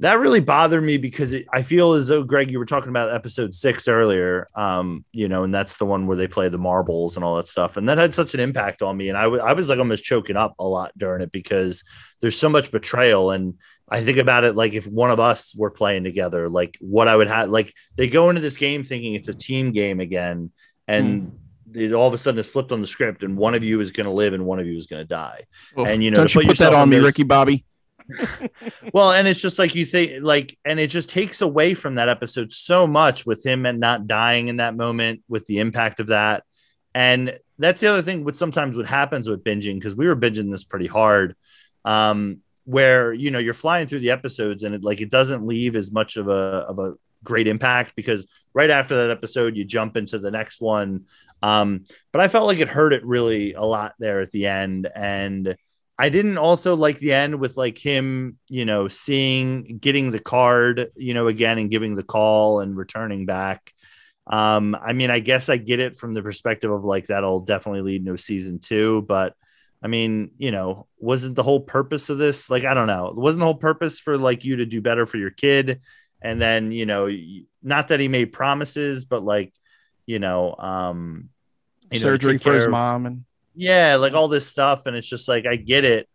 that 0.00 0.20
really 0.20 0.40
bothered 0.40 0.82
me 0.82 0.96
because 0.96 1.32
it, 1.32 1.46
I 1.52 1.62
feel 1.62 1.94
as 1.94 2.06
though 2.06 2.22
Greg, 2.22 2.50
you 2.50 2.58
were 2.58 2.64
talking 2.64 2.90
about 2.90 3.12
episode 3.12 3.52
six 3.52 3.88
earlier, 3.88 4.46
um, 4.54 5.04
you 5.12 5.28
know, 5.28 5.42
and 5.42 5.52
that's 5.52 5.76
the 5.76 5.86
one 5.86 6.06
where 6.06 6.16
they 6.16 6.28
play 6.28 6.48
the 6.48 6.58
marbles 6.58 7.16
and 7.16 7.24
all 7.24 7.36
that 7.36 7.48
stuff, 7.48 7.76
and 7.76 7.88
that 7.88 7.98
had 7.98 8.14
such 8.14 8.34
an 8.34 8.40
impact 8.40 8.80
on 8.80 8.96
me, 8.96 9.08
and 9.08 9.18
I, 9.18 9.24
w- 9.24 9.42
I 9.42 9.54
was 9.54 9.68
like 9.68 9.78
almost 9.78 10.04
choking 10.04 10.36
up 10.36 10.54
a 10.58 10.64
lot 10.64 10.92
during 10.96 11.20
it 11.20 11.32
because 11.32 11.82
there's 12.20 12.38
so 12.38 12.48
much 12.48 12.70
betrayal, 12.70 13.32
and 13.32 13.54
I 13.88 14.04
think 14.04 14.18
about 14.18 14.44
it 14.44 14.54
like 14.54 14.72
if 14.72 14.86
one 14.86 15.10
of 15.10 15.18
us 15.18 15.54
were 15.56 15.70
playing 15.70 16.04
together, 16.04 16.48
like 16.48 16.76
what 16.80 17.08
I 17.08 17.16
would 17.16 17.28
have, 17.28 17.48
like 17.48 17.72
they 17.96 18.08
go 18.08 18.28
into 18.28 18.40
this 18.40 18.56
game 18.56 18.84
thinking 18.84 19.14
it's 19.14 19.28
a 19.28 19.34
team 19.34 19.72
game 19.72 19.98
again, 19.98 20.52
and 20.86 21.32
mm. 21.72 21.76
it 21.76 21.92
all 21.92 22.06
of 22.06 22.14
a 22.14 22.18
sudden 22.18 22.38
it's 22.38 22.48
flipped 22.48 22.70
on 22.70 22.80
the 22.80 22.86
script, 22.86 23.24
and 23.24 23.36
one 23.36 23.54
of 23.54 23.64
you 23.64 23.80
is 23.80 23.90
going 23.90 24.06
to 24.06 24.12
live 24.12 24.32
and 24.32 24.46
one 24.46 24.60
of 24.60 24.66
you 24.66 24.76
is 24.76 24.86
going 24.86 25.02
to 25.02 25.08
die. 25.08 25.44
Well, 25.74 25.86
and 25.86 26.04
you 26.04 26.12
know, 26.12 26.18
don't 26.18 26.34
you 26.36 26.42
put 26.42 26.58
that 26.58 26.72
on 26.72 26.88
me, 26.88 26.98
Ricky 26.98 27.24
Bobby. 27.24 27.64
well, 28.92 29.12
and 29.12 29.28
it's 29.28 29.40
just 29.40 29.58
like 29.58 29.74
you 29.74 29.84
think, 29.84 30.22
like, 30.22 30.58
and 30.64 30.80
it 30.80 30.88
just 30.88 31.08
takes 31.08 31.40
away 31.40 31.74
from 31.74 31.96
that 31.96 32.08
episode 32.08 32.52
so 32.52 32.86
much 32.86 33.26
with 33.26 33.44
him 33.44 33.66
and 33.66 33.80
not 33.80 34.06
dying 34.06 34.48
in 34.48 34.56
that 34.56 34.76
moment, 34.76 35.22
with 35.28 35.44
the 35.46 35.58
impact 35.58 36.00
of 36.00 36.08
that. 36.08 36.44
And 36.94 37.38
that's 37.58 37.80
the 37.80 37.88
other 37.88 38.02
thing. 38.02 38.24
What 38.24 38.36
sometimes 38.36 38.76
what 38.76 38.86
happens 38.86 39.28
with 39.28 39.44
binging 39.44 39.74
because 39.74 39.94
we 39.94 40.06
were 40.06 40.16
binging 40.16 40.50
this 40.50 40.64
pretty 40.64 40.86
hard. 40.86 41.36
Um, 41.84 42.42
where 42.68 43.14
you 43.14 43.30
know 43.30 43.38
you're 43.38 43.54
flying 43.54 43.86
through 43.86 44.00
the 44.00 44.10
episodes 44.10 44.62
and 44.62 44.74
it 44.74 44.84
like 44.84 45.00
it 45.00 45.08
doesn't 45.08 45.46
leave 45.46 45.74
as 45.74 45.90
much 45.90 46.18
of 46.18 46.28
a 46.28 46.66
of 46.68 46.78
a 46.78 46.92
great 47.24 47.48
impact 47.48 47.96
because 47.96 48.26
right 48.52 48.68
after 48.68 48.94
that 48.94 49.10
episode 49.10 49.56
you 49.56 49.64
jump 49.64 49.96
into 49.96 50.18
the 50.18 50.30
next 50.30 50.60
one 50.60 51.06
um 51.42 51.86
but 52.12 52.20
i 52.20 52.28
felt 52.28 52.46
like 52.46 52.58
it 52.58 52.68
hurt 52.68 52.92
it 52.92 53.02
really 53.06 53.54
a 53.54 53.64
lot 53.64 53.94
there 53.98 54.20
at 54.20 54.30
the 54.32 54.46
end 54.46 54.86
and 54.94 55.56
i 55.98 56.08
didn't 56.08 56.38
also 56.38 56.76
like 56.76 56.98
the 56.98 57.12
end 57.12 57.38
with 57.40 57.56
like 57.56 57.78
him 57.78 58.38
you 58.48 58.64
know 58.64 58.88
seeing 58.88 59.78
getting 59.78 60.10
the 60.10 60.18
card 60.18 60.90
you 60.96 61.14
know 61.14 61.28
again 61.28 61.58
and 61.58 61.70
giving 61.70 61.94
the 61.94 62.02
call 62.02 62.60
and 62.60 62.76
returning 62.76 63.26
back. 63.26 63.72
Um 64.26 64.76
i 64.80 64.92
mean 64.92 65.10
i 65.10 65.20
guess 65.20 65.48
i 65.48 65.56
get 65.56 65.80
it 65.80 65.96
from 65.96 66.12
the 66.14 66.22
perspective 66.22 66.70
of 66.70 66.84
like 66.84 67.06
that'll 67.06 67.40
definitely 67.40 67.82
lead 67.82 68.06
into 68.06 68.18
season 68.18 68.58
two 68.58 69.02
but 69.02 69.34
I 69.82 69.86
mean, 69.86 70.32
you 70.38 70.50
know, 70.50 70.86
wasn't 70.98 71.36
the 71.36 71.42
whole 71.42 71.60
purpose 71.60 72.08
of 72.08 72.18
this 72.18 72.50
like 72.50 72.64
I 72.64 72.74
don't 72.74 72.88
know, 72.88 73.12
wasn't 73.14 73.40
the 73.40 73.46
whole 73.46 73.54
purpose 73.54 74.00
for 74.00 74.18
like 74.18 74.44
you 74.44 74.56
to 74.56 74.66
do 74.66 74.80
better 74.80 75.06
for 75.06 75.18
your 75.18 75.30
kid, 75.30 75.80
and 76.20 76.40
then 76.40 76.72
you 76.72 76.86
know, 76.86 77.08
not 77.62 77.88
that 77.88 78.00
he 78.00 78.08
made 78.08 78.32
promises, 78.32 79.04
but 79.04 79.22
like, 79.22 79.52
you 80.06 80.18
know, 80.18 80.54
um, 80.56 81.28
you 81.90 82.00
surgery 82.00 82.34
know, 82.34 82.38
for 82.38 82.54
his 82.54 82.68
mom 82.68 83.06
and 83.06 83.24
yeah, 83.58 83.96
like 83.96 84.14
all 84.14 84.28
this 84.28 84.46
stuff, 84.46 84.86
and 84.86 84.96
it's 84.96 85.08
just 85.08 85.28
like 85.28 85.46
I 85.46 85.56
get 85.56 85.84
it, 85.84 86.08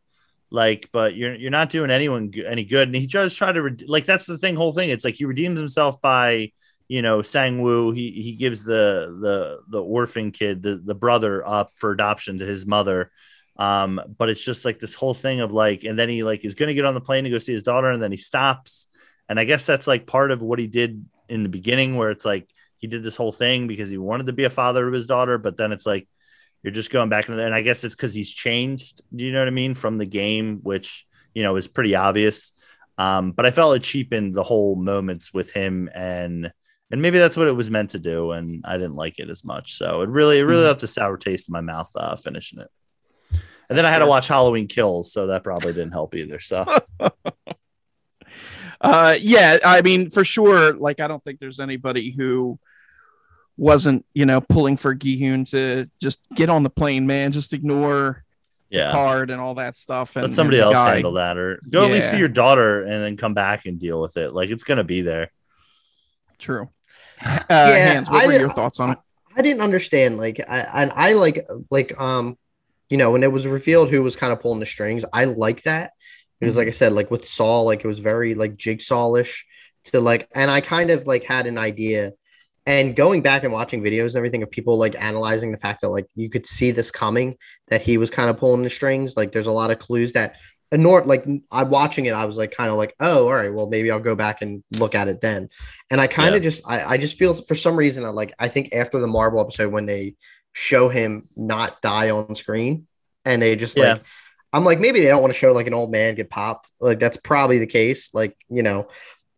like, 0.49 0.89
but 0.91 1.15
you're 1.15 1.35
you're 1.35 1.51
not 1.51 1.69
doing 1.69 1.91
anyone 1.91 2.31
any 2.45 2.63
good, 2.63 2.87
and 2.87 2.95
he 2.95 3.05
just 3.07 3.37
try 3.37 3.51
to 3.51 3.77
like 3.87 4.05
that's 4.05 4.25
the 4.25 4.37
thing, 4.37 4.55
whole 4.55 4.71
thing. 4.71 4.89
It's 4.89 5.05
like 5.05 5.15
he 5.15 5.25
redeems 5.25 5.59
himself 5.59 6.01
by 6.01 6.51
you 6.87 7.01
know 7.01 7.21
Sang 7.21 7.61
Woo. 7.61 7.91
He 7.91 8.11
he 8.11 8.33
gives 8.33 8.63
the 8.63 9.17
the 9.21 9.59
the 9.67 9.81
orphan 9.83 10.31
kid 10.31 10.63
the 10.63 10.81
the 10.83 10.95
brother 10.95 11.45
up 11.47 11.73
for 11.75 11.91
adoption 11.91 12.39
to 12.39 12.45
his 12.45 12.65
mother 12.65 13.11
um, 13.57 14.01
but 14.17 14.29
it's 14.29 14.43
just 14.43 14.65
like 14.65 14.79
this 14.79 14.93
whole 14.93 15.13
thing 15.13 15.39
of 15.41 15.51
like, 15.51 15.83
and 15.83 15.97
then 15.97 16.09
he 16.09 16.23
like 16.23 16.43
is 16.43 16.55
going 16.55 16.67
to 16.67 16.73
get 16.73 16.85
on 16.85 16.93
the 16.93 17.01
plane 17.01 17.23
to 17.25 17.29
go 17.29 17.39
see 17.39 17.51
his 17.51 17.63
daughter, 17.63 17.91
and 17.91 18.01
then 18.01 18.11
he 18.11 18.17
stops. 18.17 18.87
And 19.29 19.39
I 19.39 19.45
guess 19.45 19.65
that's 19.65 19.87
like 19.87 20.07
part 20.07 20.31
of 20.31 20.41
what 20.41 20.59
he 20.59 20.67
did 20.67 21.05
in 21.29 21.43
the 21.43 21.49
beginning, 21.49 21.95
where 21.95 22.11
it's 22.11 22.25
like 22.25 22.49
he 22.77 22.87
did 22.87 23.03
this 23.03 23.15
whole 23.15 23.31
thing 23.31 23.67
because 23.67 23.89
he 23.89 23.97
wanted 23.97 24.25
to 24.27 24.33
be 24.33 24.43
a 24.45 24.49
father 24.49 24.87
of 24.87 24.93
his 24.93 25.07
daughter, 25.07 25.37
but 25.37 25.55
then 25.55 25.71
it's 25.71 25.85
like 25.85 26.07
you're 26.63 26.73
just 26.73 26.91
going 26.91 27.09
back 27.09 27.25
into 27.25 27.37
that. 27.37 27.45
And 27.45 27.55
I 27.55 27.61
guess 27.61 27.83
it's 27.83 27.95
because 27.95 28.13
he's 28.13 28.31
changed. 28.31 29.01
Do 29.15 29.25
you 29.25 29.31
know 29.31 29.39
what 29.39 29.47
I 29.47 29.51
mean 29.51 29.73
from 29.75 29.97
the 29.97 30.05
game, 30.05 30.59
which 30.63 31.05
you 31.33 31.43
know 31.43 31.55
is 31.57 31.67
pretty 31.67 31.95
obvious. 31.95 32.53
Um, 32.97 33.31
but 33.31 33.45
I 33.45 33.51
felt 33.51 33.75
it 33.75 33.83
cheapened 33.83 34.33
the 34.33 34.43
whole 34.43 34.75
moments 34.75 35.33
with 35.33 35.51
him 35.51 35.89
and 35.93 36.51
and 36.91 37.01
maybe 37.01 37.17
that's 37.17 37.35
what 37.35 37.47
it 37.47 37.55
was 37.55 37.71
meant 37.71 37.89
to 37.91 37.97
do 37.97 38.33
and 38.33 38.63
i 38.67 38.73
didn't 38.73 38.95
like 38.95 39.17
it 39.17 39.27
as 39.27 39.43
much 39.43 39.73
so 39.73 40.01
it 40.01 40.09
really 40.09 40.37
it 40.37 40.43
really 40.43 40.59
mm-hmm. 40.59 40.67
left 40.67 40.83
a 40.83 40.87
sour 40.87 41.17
taste 41.17 41.49
in 41.49 41.53
my 41.53 41.61
mouth 41.61 41.89
uh, 41.95 42.15
finishing 42.15 42.59
it 42.59 42.69
and 43.69 43.77
then 43.77 43.85
I 43.85 43.91
had 43.91 43.99
to 43.99 44.05
watch 44.05 44.27
Halloween 44.27 44.67
Kills, 44.67 45.11
so 45.11 45.27
that 45.27 45.43
probably 45.43 45.73
didn't 45.73 45.91
help 45.91 46.13
either. 46.15 46.39
So, 46.39 46.65
uh, 48.81 49.15
yeah, 49.19 49.57
I 49.65 49.81
mean, 49.81 50.09
for 50.09 50.23
sure. 50.23 50.73
Like, 50.73 50.99
I 50.99 51.07
don't 51.07 51.23
think 51.23 51.39
there's 51.39 51.59
anybody 51.59 52.11
who 52.11 52.59
wasn't, 53.57 54.05
you 54.13 54.25
know, 54.25 54.41
pulling 54.41 54.77
for 54.77 54.95
Gi-hun 54.95 55.45
to 55.45 55.89
just 56.01 56.19
get 56.35 56.49
on 56.49 56.63
the 56.63 56.69
plane, 56.69 57.05
man. 57.07 57.31
Just 57.31 57.53
ignore 57.53 58.23
yeah. 58.69 58.91
card 58.91 59.29
and 59.29 59.39
all 59.39 59.55
that 59.55 59.75
stuff. 59.75 60.15
And 60.15 60.25
let 60.25 60.33
somebody 60.33 60.57
and 60.57 60.65
else 60.65 60.75
guy, 60.75 60.93
handle 60.95 61.13
that, 61.13 61.37
or 61.37 61.61
go 61.69 61.81
yeah. 61.81 61.87
at 61.87 61.93
least 61.93 62.09
see 62.11 62.17
your 62.17 62.27
daughter 62.27 62.83
and 62.83 63.03
then 63.03 63.17
come 63.17 63.33
back 63.33 63.65
and 63.65 63.79
deal 63.79 64.01
with 64.01 64.17
it. 64.17 64.33
Like, 64.33 64.49
it's 64.49 64.63
gonna 64.63 64.83
be 64.83 65.01
there. 65.01 65.31
True. 66.39 66.69
Uh, 67.23 67.39
yeah, 67.49 67.93
Hans, 67.93 68.09
what 68.09 68.23
I 68.23 68.27
were 68.27 68.39
your 68.39 68.49
thoughts 68.49 68.79
on 68.79 68.91
it? 68.91 68.97
I 69.35 69.41
didn't 69.41 69.61
understand. 69.61 70.17
Like, 70.17 70.39
I, 70.47 70.61
I, 70.61 71.09
I 71.09 71.13
like, 71.13 71.47
like, 71.69 71.99
um, 71.99 72.37
you 72.89 72.97
know, 72.97 73.11
when 73.11 73.23
it 73.23 73.31
was 73.31 73.47
revealed 73.47 73.89
who 73.89 74.03
was 74.03 74.15
kind 74.15 74.33
of 74.33 74.39
pulling 74.39 74.59
the 74.59 74.65
strings, 74.65 75.05
I 75.13 75.25
like 75.25 75.63
that. 75.63 75.93
It 76.41 76.45
was 76.45 76.57
like 76.57 76.67
I 76.67 76.71
said, 76.71 76.91
like 76.91 77.09
with 77.09 77.25
Saw, 77.25 77.61
like 77.61 77.85
it 77.85 77.87
was 77.87 77.99
very 77.99 78.35
like 78.35 78.57
jigsawish 78.57 79.43
to 79.85 80.01
like, 80.01 80.27
and 80.35 80.51
I 80.51 80.59
kind 80.59 80.91
of 80.91 81.07
like 81.07 81.23
had 81.23 81.47
an 81.47 81.57
idea. 81.57 82.11
And 82.65 82.95
going 82.95 83.21
back 83.21 83.43
and 83.43 83.51
watching 83.51 83.83
videos 83.83 84.07
and 84.07 84.17
everything 84.17 84.41
of 84.41 84.49
people 84.49 84.77
like 84.77 84.95
analyzing 84.95 85.51
the 85.51 85.57
fact 85.57 85.81
that 85.81 85.89
like 85.89 86.07
you 86.15 86.29
could 86.29 86.45
see 86.45 86.71
this 86.71 86.91
coming, 86.91 87.37
that 87.67 87.81
he 87.81 87.97
was 87.97 88.09
kind 88.09 88.29
of 88.29 88.37
pulling 88.37 88.61
the 88.61 88.69
strings. 88.69 89.17
Like 89.17 89.31
there's 89.31 89.47
a 89.47 89.51
lot 89.51 89.69
of 89.69 89.79
clues 89.79 90.13
that 90.13 90.37
nor 90.71 91.01
like 91.03 91.25
I'm 91.51 91.69
watching 91.69 92.05
it, 92.05 92.13
I 92.13 92.25
was 92.25 92.37
like 92.37 92.51
kind 92.51 92.71
of 92.71 92.77
like, 92.77 92.95
oh, 92.99 93.25
all 93.25 93.33
right, 93.33 93.53
well 93.53 93.67
maybe 93.67 93.91
I'll 93.91 93.99
go 93.99 94.15
back 94.15 94.41
and 94.41 94.63
look 94.79 94.95
at 94.95 95.07
it 95.07 95.21
then. 95.21 95.49
And 95.91 96.01
I 96.01 96.07
kind 96.07 96.35
of 96.35 96.41
yeah. 96.43 96.49
just 96.49 96.63
I, 96.67 96.83
I 96.93 96.97
just 96.97 97.17
feel 97.17 97.33
for 97.33 97.55
some 97.55 97.75
reason 97.75 98.05
I 98.05 98.09
like 98.09 98.33
I 98.39 98.47
think 98.47 98.73
after 98.73 98.99
the 98.99 99.07
Marble 99.07 99.41
episode 99.41 99.71
when 99.71 99.85
they 99.85 100.15
show 100.53 100.89
him 100.89 101.27
not 101.35 101.81
die 101.81 102.11
on 102.11 102.35
screen. 102.35 102.87
and 103.25 103.41
they 103.41 103.55
just 103.55 103.77
yeah. 103.77 103.93
like 103.93 104.03
I'm 104.51 104.63
like 104.63 104.79
maybe 104.79 104.99
they 104.99 105.07
don't 105.07 105.21
want 105.21 105.33
to 105.33 105.39
show 105.39 105.51
like 105.51 105.67
an 105.67 105.73
old 105.73 105.91
man 105.91 106.15
get 106.15 106.29
popped. 106.29 106.71
Like 106.79 106.99
that's 106.99 107.17
probably 107.17 107.59
the 107.59 107.67
case. 107.67 108.13
Like 108.13 108.37
you 108.49 108.63
know, 108.63 108.87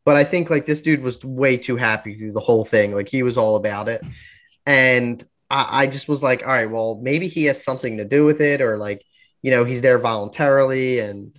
but 0.06 0.16
I 0.16 0.24
think 0.24 0.50
like 0.50 0.66
this 0.66 0.82
dude 0.84 1.02
was 1.02 1.24
way 1.26 1.58
too 1.58 1.76
happy 1.76 2.16
through 2.16 2.32
the 2.32 2.40
whole 2.40 2.64
thing. 2.64 2.94
Like 2.94 3.10
he 3.10 3.24
was 3.24 3.38
all 3.38 3.56
about 3.56 3.90
it, 3.90 4.02
and 4.66 5.24
I, 5.50 5.84
I 5.84 5.88
just 5.88 6.08
was 6.08 6.24
like, 6.24 6.44
all 6.44 6.54
right, 6.54 6.70
well 6.70 7.00
maybe 7.02 7.28
he 7.28 7.46
has 7.46 7.64
something 7.64 7.98
to 7.98 8.06
do 8.06 8.24
with 8.24 8.40
it, 8.40 8.62
or 8.62 8.78
like 8.78 9.04
you 9.42 9.52
know 9.52 9.66
he's 9.66 9.82
there 9.82 10.00
voluntarily, 10.00 11.00
and 11.00 11.36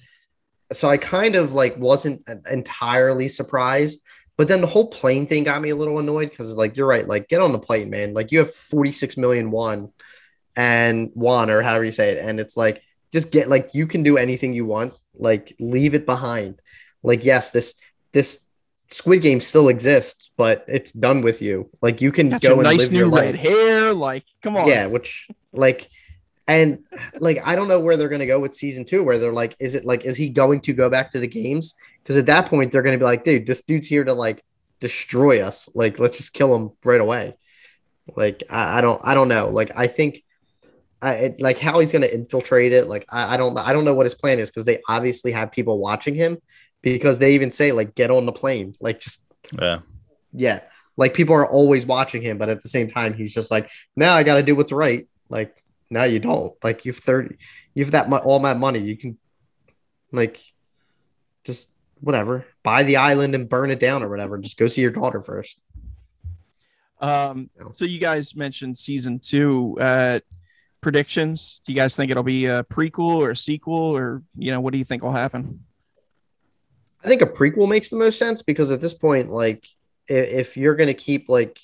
so 0.73 0.91
I 0.91 0.99
kind 0.99 1.37
of 1.37 1.53
like 1.53 1.79
wasn't 1.79 2.29
entirely 2.51 3.29
surprised. 3.29 4.01
But 4.37 4.49
then 4.49 4.61
the 4.61 4.67
whole 4.67 4.89
plane 4.89 5.27
thing 5.27 5.45
got 5.45 5.63
me 5.63 5.71
a 5.71 5.77
little 5.77 5.99
annoyed 5.99 6.29
because 6.31 6.57
like 6.57 6.77
you're 6.77 6.89
right, 6.89 7.09
like 7.09 7.29
get 7.29 7.41
on 7.41 7.53
the 7.53 7.59
plane, 7.59 7.89
man. 7.89 8.13
Like 8.13 8.33
you 8.33 8.41
have 8.41 8.53
46 8.53 9.17
million 9.17 9.51
won 9.51 9.93
and 10.55 11.11
won 11.15 11.51
or 11.51 11.63
however 11.63 11.85
you 11.85 11.93
say 11.93 12.11
it, 12.11 12.19
and 12.19 12.41
it's 12.41 12.57
like 12.57 12.83
just 13.13 13.31
get 13.31 13.49
like 13.49 13.71
you 13.75 13.87
can 13.87 14.03
do 14.03 14.19
anything 14.19 14.53
you 14.53 14.67
want 14.67 14.93
like 15.15 15.55
leave 15.59 15.95
it 15.95 16.05
behind 16.05 16.61
like 17.03 17.25
yes 17.25 17.51
this 17.51 17.75
this 18.13 18.46
squid 18.89 19.21
game 19.21 19.41
still 19.41 19.69
exists 19.69 20.27
but 20.37 20.65
it's 20.69 20.93
done 20.93 21.23
with 21.23 21.41
you. 21.41 21.71
Like 21.81 22.01
you 22.01 22.13
can 22.13 22.29
Got 22.29 22.43
go 22.43 22.55
and 22.55 22.63
nice 22.65 22.79
live 22.79 22.93
new 22.93 22.99
your 22.99 23.11
red 23.11 23.35
life. 23.35 23.37
hair 23.37 23.95
like 23.95 24.25
come 24.43 24.57
on. 24.57 24.69
Yeah 24.69 24.87
which 24.87 25.29
like 25.53 25.89
and 26.49 26.85
like 27.19 27.45
i 27.45 27.57
don't 27.57 27.67
know 27.67 27.81
where 27.81 27.97
they're 27.97 28.09
going 28.09 28.21
to 28.21 28.27
go 28.27 28.39
with 28.39 28.55
season 28.55 28.85
two 28.85 29.03
where 29.03 29.19
they're 29.19 29.33
like 29.33 29.57
is 29.59 29.75
it 29.75 29.85
like 29.85 30.05
is 30.05 30.17
he 30.17 30.29
going 30.29 30.61
to 30.61 30.73
go 30.73 30.91
back 30.91 31.11
to 31.11 31.21
the 31.21 31.27
games? 31.27 31.75
Because 32.03 32.17
at 32.17 32.27
that 32.27 32.47
point 32.47 32.71
they're 32.71 32.83
going 32.83 32.97
to 32.97 33.03
be 33.03 33.05
like 33.05 33.25
dude 33.25 33.47
this 33.47 33.63
dude's 33.63 33.87
here 33.87 34.05
to 34.05 34.15
like 34.15 34.45
destroy 34.79 35.43
us. 35.43 35.69
Like 35.75 35.99
let's 35.99 36.19
just 36.19 36.35
kill 36.35 36.55
him 36.55 36.71
right 36.85 37.01
away. 37.01 37.35
Like 38.15 38.45
I, 38.51 38.79
I 38.79 38.81
don't 38.81 39.01
i 39.03 39.15
don't 39.15 39.29
know. 39.29 39.49
Like 39.49 39.73
i 39.75 39.87
think 39.87 40.23
I, 41.03 41.35
like 41.39 41.59
how 41.59 41.79
he's 41.79 41.93
going 41.93 42.03
to 42.03 42.13
infiltrate 42.13 42.73
it. 42.73 42.89
Like 42.89 43.05
I, 43.11 43.35
I, 43.35 43.37
don't 43.37 43.57
I 43.59 43.75
don't 43.75 43.85
know 43.85 43.95
what 43.95 44.07
his 44.07 44.15
plan 44.15 44.39
is 44.39 44.51
because 44.51 44.65
they 44.65 44.81
obviously 44.89 45.31
have 45.31 45.53
people 45.53 45.79
watching 45.79 46.15
him 46.15 46.39
because 46.93 47.19
they 47.19 47.35
even 47.35 47.51
say 47.51 47.73
like 47.73 47.95
get 47.95 48.11
on 48.13 48.27
the 48.27 48.33
plane. 48.33 48.75
Like 48.81 49.01
just 49.01 49.25
yeah. 49.59 49.81
Yeah. 50.33 50.61
Like 50.97 51.15
people 51.15 51.35
are 51.35 51.47
always 51.47 51.85
watching 51.85 52.23
him 52.23 52.39
but 52.39 52.49
at 52.49 52.63
the 52.63 52.69
same 52.69 52.89
time 52.89 53.15
he's 53.15 53.35
just 53.35 53.51
like 53.51 53.71
now 53.97 54.15
I 54.15 54.23
got 54.23 54.37
to 54.37 54.43
do 54.43 54.55
what's 54.55 54.73
right. 54.73 55.09
Like 55.29 55.63
now 55.91 56.05
you 56.05 56.21
don't. 56.21 56.53
Like 56.63 56.85
you've 56.85 56.97
30 56.97 57.37
you've 57.75 57.91
that 57.91 58.09
mu- 58.09 58.17
all 58.17 58.39
that 58.41 58.59
money. 58.59 58.79
You 58.79 58.97
can 58.97 59.19
like 60.13 60.41
just 61.45 61.71
whatever. 62.01 62.47
Buy 62.63 62.85
the 62.85 62.97
island 62.97 63.35
and 63.35 63.49
burn 63.49 63.71
it 63.71 63.81
down 63.81 64.05
or 64.05 64.09
whatever. 64.09 64.39
Just 64.39 64.57
go 64.57 64.69
see 64.69 64.83
your 64.83 64.93
daughter 64.93 65.21
first. 65.21 65.61
Um 67.01 67.51
so 67.75 67.85
you 67.85 67.99
guys 67.99 68.37
mentioned 68.37 68.79
season 68.79 69.19
two 69.19 69.77
uh 69.81 70.21
predictions? 70.81 71.61
Do 71.65 71.73
you 71.73 71.77
guys 71.77 71.97
think 71.97 72.13
it'll 72.13 72.23
be 72.23 72.47
a 72.47 72.63
prequel 72.63 73.17
or 73.17 73.33
a 73.33 73.37
sequel, 73.37 73.75
or 73.75 74.23
you 74.37 74.53
know, 74.53 74.61
what 74.61 74.71
do 74.73 74.79
you 74.79 74.85
think 74.85 75.03
will 75.03 75.11
happen? 75.11 75.65
I 77.07 77.09
think 77.09 77.23
a 77.23 77.27
prequel 77.27 77.69
makes 77.69 77.89
the 77.89 77.97
most 77.97 78.19
sense 78.19 78.43
because 78.43 78.73
at 78.73 78.81
this 78.81 78.95
point, 78.95 79.31
like, 79.31 79.65
if 80.09 80.57
you're 80.57 80.75
gonna 80.75 80.93
keep 80.93 81.29
like 81.29 81.59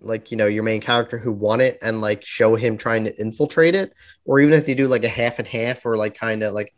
like 0.00 0.30
you 0.30 0.36
know 0.36 0.46
your 0.46 0.62
main 0.62 0.80
character 0.80 1.18
who 1.18 1.32
won 1.32 1.60
it 1.60 1.78
and 1.82 2.00
like 2.00 2.24
show 2.24 2.56
him 2.56 2.76
trying 2.76 3.04
to 3.04 3.20
infiltrate 3.20 3.74
it 3.74 3.92
or 4.24 4.40
even 4.40 4.58
if 4.58 4.68
you 4.68 4.74
do 4.74 4.86
like 4.86 5.04
a 5.04 5.08
half 5.08 5.38
and 5.38 5.48
half 5.48 5.84
or 5.84 5.98
like 5.98 6.14
kind 6.14 6.42
of 6.42 6.54
like 6.54 6.72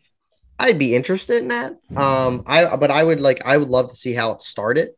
i'd 0.59 0.79
be 0.79 0.97
interested 0.97 1.41
in 1.43 1.49
that 1.49 1.77
um 1.95 2.43
i 2.47 2.75
but 2.77 2.91
i 2.91 3.05
would 3.05 3.21
like 3.21 3.45
i 3.45 3.57
would 3.57 3.69
love 3.69 3.89
to 3.89 3.95
see 3.95 4.13
how 4.13 4.33
it 4.33 4.43
started 4.43 4.91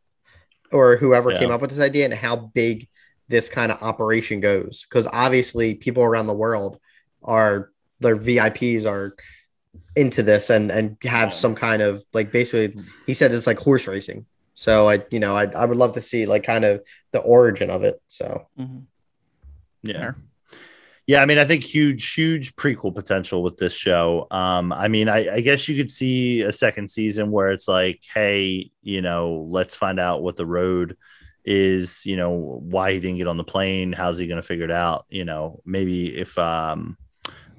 or 0.71 0.97
whoever 0.97 1.31
yeah. 1.31 1.39
came 1.39 1.51
up 1.51 1.61
with 1.61 1.69
this 1.69 1.79
idea 1.79 2.05
and 2.05 2.13
how 2.13 2.35
big 2.35 2.87
this 3.27 3.49
kind 3.49 3.71
of 3.71 3.81
operation 3.83 4.39
goes 4.39 4.85
because 4.89 5.07
obviously 5.11 5.75
people 5.75 6.01
around 6.01 6.25
the 6.25 6.33
world 6.33 6.79
are 7.23 7.69
their 7.99 8.17
VIPs 8.17 8.85
are 8.85 9.15
into 9.95 10.23
this 10.23 10.49
and 10.49 10.71
and 10.71 10.97
have 11.03 11.33
some 11.33 11.55
kind 11.55 11.81
of 11.81 12.03
like 12.13 12.31
basically 12.31 12.81
he 13.05 13.13
said 13.13 13.33
it's 13.33 13.47
like 13.47 13.59
horse 13.59 13.87
racing. 13.87 14.25
So 14.55 14.89
I 14.89 15.03
you 15.11 15.19
know 15.19 15.35
I 15.35 15.45
I 15.45 15.65
would 15.65 15.77
love 15.77 15.93
to 15.93 16.01
see 16.01 16.25
like 16.25 16.43
kind 16.43 16.65
of 16.65 16.85
the 17.11 17.19
origin 17.19 17.69
of 17.69 17.83
it. 17.83 18.01
So 18.07 18.47
mm-hmm. 18.57 18.79
yeah. 19.83 20.11
Yeah, 21.07 21.21
I 21.21 21.25
mean, 21.25 21.39
I 21.39 21.45
think 21.45 21.63
huge, 21.63 22.13
huge 22.13 22.55
prequel 22.55 22.93
potential 22.93 23.43
with 23.43 23.57
this 23.57 23.75
show. 23.75 24.27
Um, 24.31 24.71
I 24.71 24.87
mean, 24.87 25.09
I, 25.09 25.35
I 25.35 25.41
guess 25.41 25.67
you 25.67 25.75
could 25.75 25.91
see 25.91 26.41
a 26.41 26.53
second 26.53 26.89
season 26.89 27.31
where 27.31 27.51
it's 27.51 27.67
like, 27.67 28.01
hey, 28.13 28.71
you 28.81 29.01
know, 29.01 29.45
let's 29.49 29.75
find 29.75 29.99
out 29.99 30.21
what 30.21 30.37
the 30.37 30.45
road 30.45 30.95
is 31.43 32.05
you 32.05 32.15
know 32.15 32.29
why 32.29 32.93
he 32.93 32.99
didn't 32.99 33.17
get 33.17 33.27
on 33.27 33.37
the 33.37 33.43
plane 33.43 33.91
how's 33.91 34.17
he 34.17 34.27
going 34.27 34.39
to 34.39 34.47
figure 34.47 34.65
it 34.65 34.71
out 34.71 35.05
you 35.09 35.25
know 35.25 35.59
maybe 35.65 36.15
if 36.15 36.37
um 36.37 36.97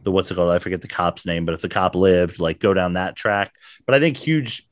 the 0.03 0.11
what's 0.11 0.30
it 0.30 0.34
called? 0.34 0.50
I 0.50 0.59
forget 0.59 0.80
the 0.80 0.88
cop's 0.88 1.26
name 1.26 1.44
but 1.44 1.55
if 1.55 1.62
the 1.62 1.68
cop 1.68 1.94
lived 1.94 2.40
like 2.40 2.59
go 2.59 2.74
down 2.74 2.94
that 2.94 3.16
track. 3.16 3.53
But 3.86 3.94
i 3.94 4.00
think 4.00 4.16
huge 4.16 4.68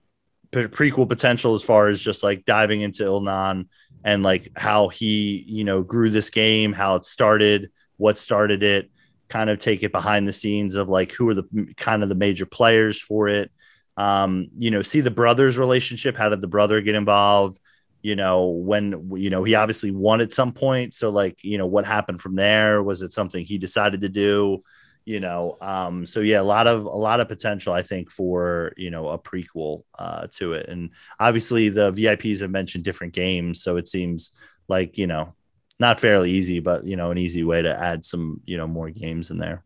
prequel 0.52 1.08
potential 1.08 1.54
as 1.54 1.62
far 1.62 1.86
as 1.88 2.00
just 2.00 2.24
like 2.24 2.44
diving 2.44 2.80
into 2.80 3.04
ilnan 3.04 3.68
and 4.02 4.24
like 4.24 4.50
how 4.56 4.88
he 4.88 5.44
you 5.46 5.62
know 5.62 5.80
grew 5.80 6.10
this 6.10 6.28
game 6.30 6.72
how 6.72 6.96
it 6.96 7.04
started 7.04 7.70
what 7.98 8.18
started 8.18 8.64
it 8.64 8.90
kind 9.30 9.48
of 9.48 9.58
take 9.58 9.82
it 9.82 9.92
behind 9.92 10.28
the 10.28 10.32
scenes 10.32 10.76
of 10.76 10.88
like 10.88 11.12
who 11.12 11.28
are 11.28 11.34
the 11.34 11.74
kind 11.76 12.02
of 12.02 12.08
the 12.10 12.14
major 12.14 12.44
players 12.44 13.00
for 13.00 13.28
it. 13.28 13.50
Um 13.96 14.48
you 14.58 14.70
know 14.70 14.82
see 14.82 15.00
the 15.00 15.10
brothers 15.10 15.56
relationship 15.56 16.16
how 16.16 16.28
did 16.28 16.42
the 16.42 16.46
brother 16.46 16.82
get 16.82 16.94
involved? 16.94 17.58
You 18.02 18.16
know 18.16 18.48
when 18.48 19.10
you 19.14 19.30
know 19.30 19.44
he 19.44 19.54
obviously 19.54 19.92
won 19.92 20.20
at 20.20 20.32
some 20.32 20.52
point. 20.52 20.92
So 20.92 21.10
like 21.10 21.38
you 21.42 21.56
know 21.56 21.66
what 21.66 21.86
happened 21.86 22.20
from 22.20 22.34
there? 22.34 22.82
Was 22.82 23.02
it 23.02 23.12
something 23.12 23.44
he 23.44 23.56
decided 23.56 24.02
to 24.02 24.08
do 24.08 24.62
you 25.10 25.18
know 25.18 25.58
um 25.60 26.06
so 26.06 26.20
yeah 26.20 26.40
a 26.40 26.42
lot 26.42 26.68
of 26.68 26.84
a 26.84 26.88
lot 26.88 27.18
of 27.18 27.26
potential 27.26 27.72
i 27.72 27.82
think 27.82 28.12
for 28.12 28.72
you 28.76 28.92
know 28.92 29.08
a 29.08 29.18
prequel 29.18 29.82
uh 29.98 30.28
to 30.30 30.52
it 30.52 30.68
and 30.68 30.90
obviously 31.18 31.68
the 31.68 31.90
vips 31.90 32.40
have 32.40 32.50
mentioned 32.50 32.84
different 32.84 33.12
games 33.12 33.60
so 33.60 33.76
it 33.76 33.88
seems 33.88 34.30
like 34.68 34.96
you 34.98 35.08
know 35.08 35.34
not 35.80 35.98
fairly 35.98 36.30
easy 36.30 36.60
but 36.60 36.84
you 36.84 36.94
know 36.94 37.10
an 37.10 37.18
easy 37.18 37.42
way 37.42 37.60
to 37.60 37.76
add 37.76 38.04
some 38.04 38.40
you 38.44 38.56
know 38.56 38.68
more 38.68 38.88
games 38.88 39.32
in 39.32 39.38
there 39.38 39.64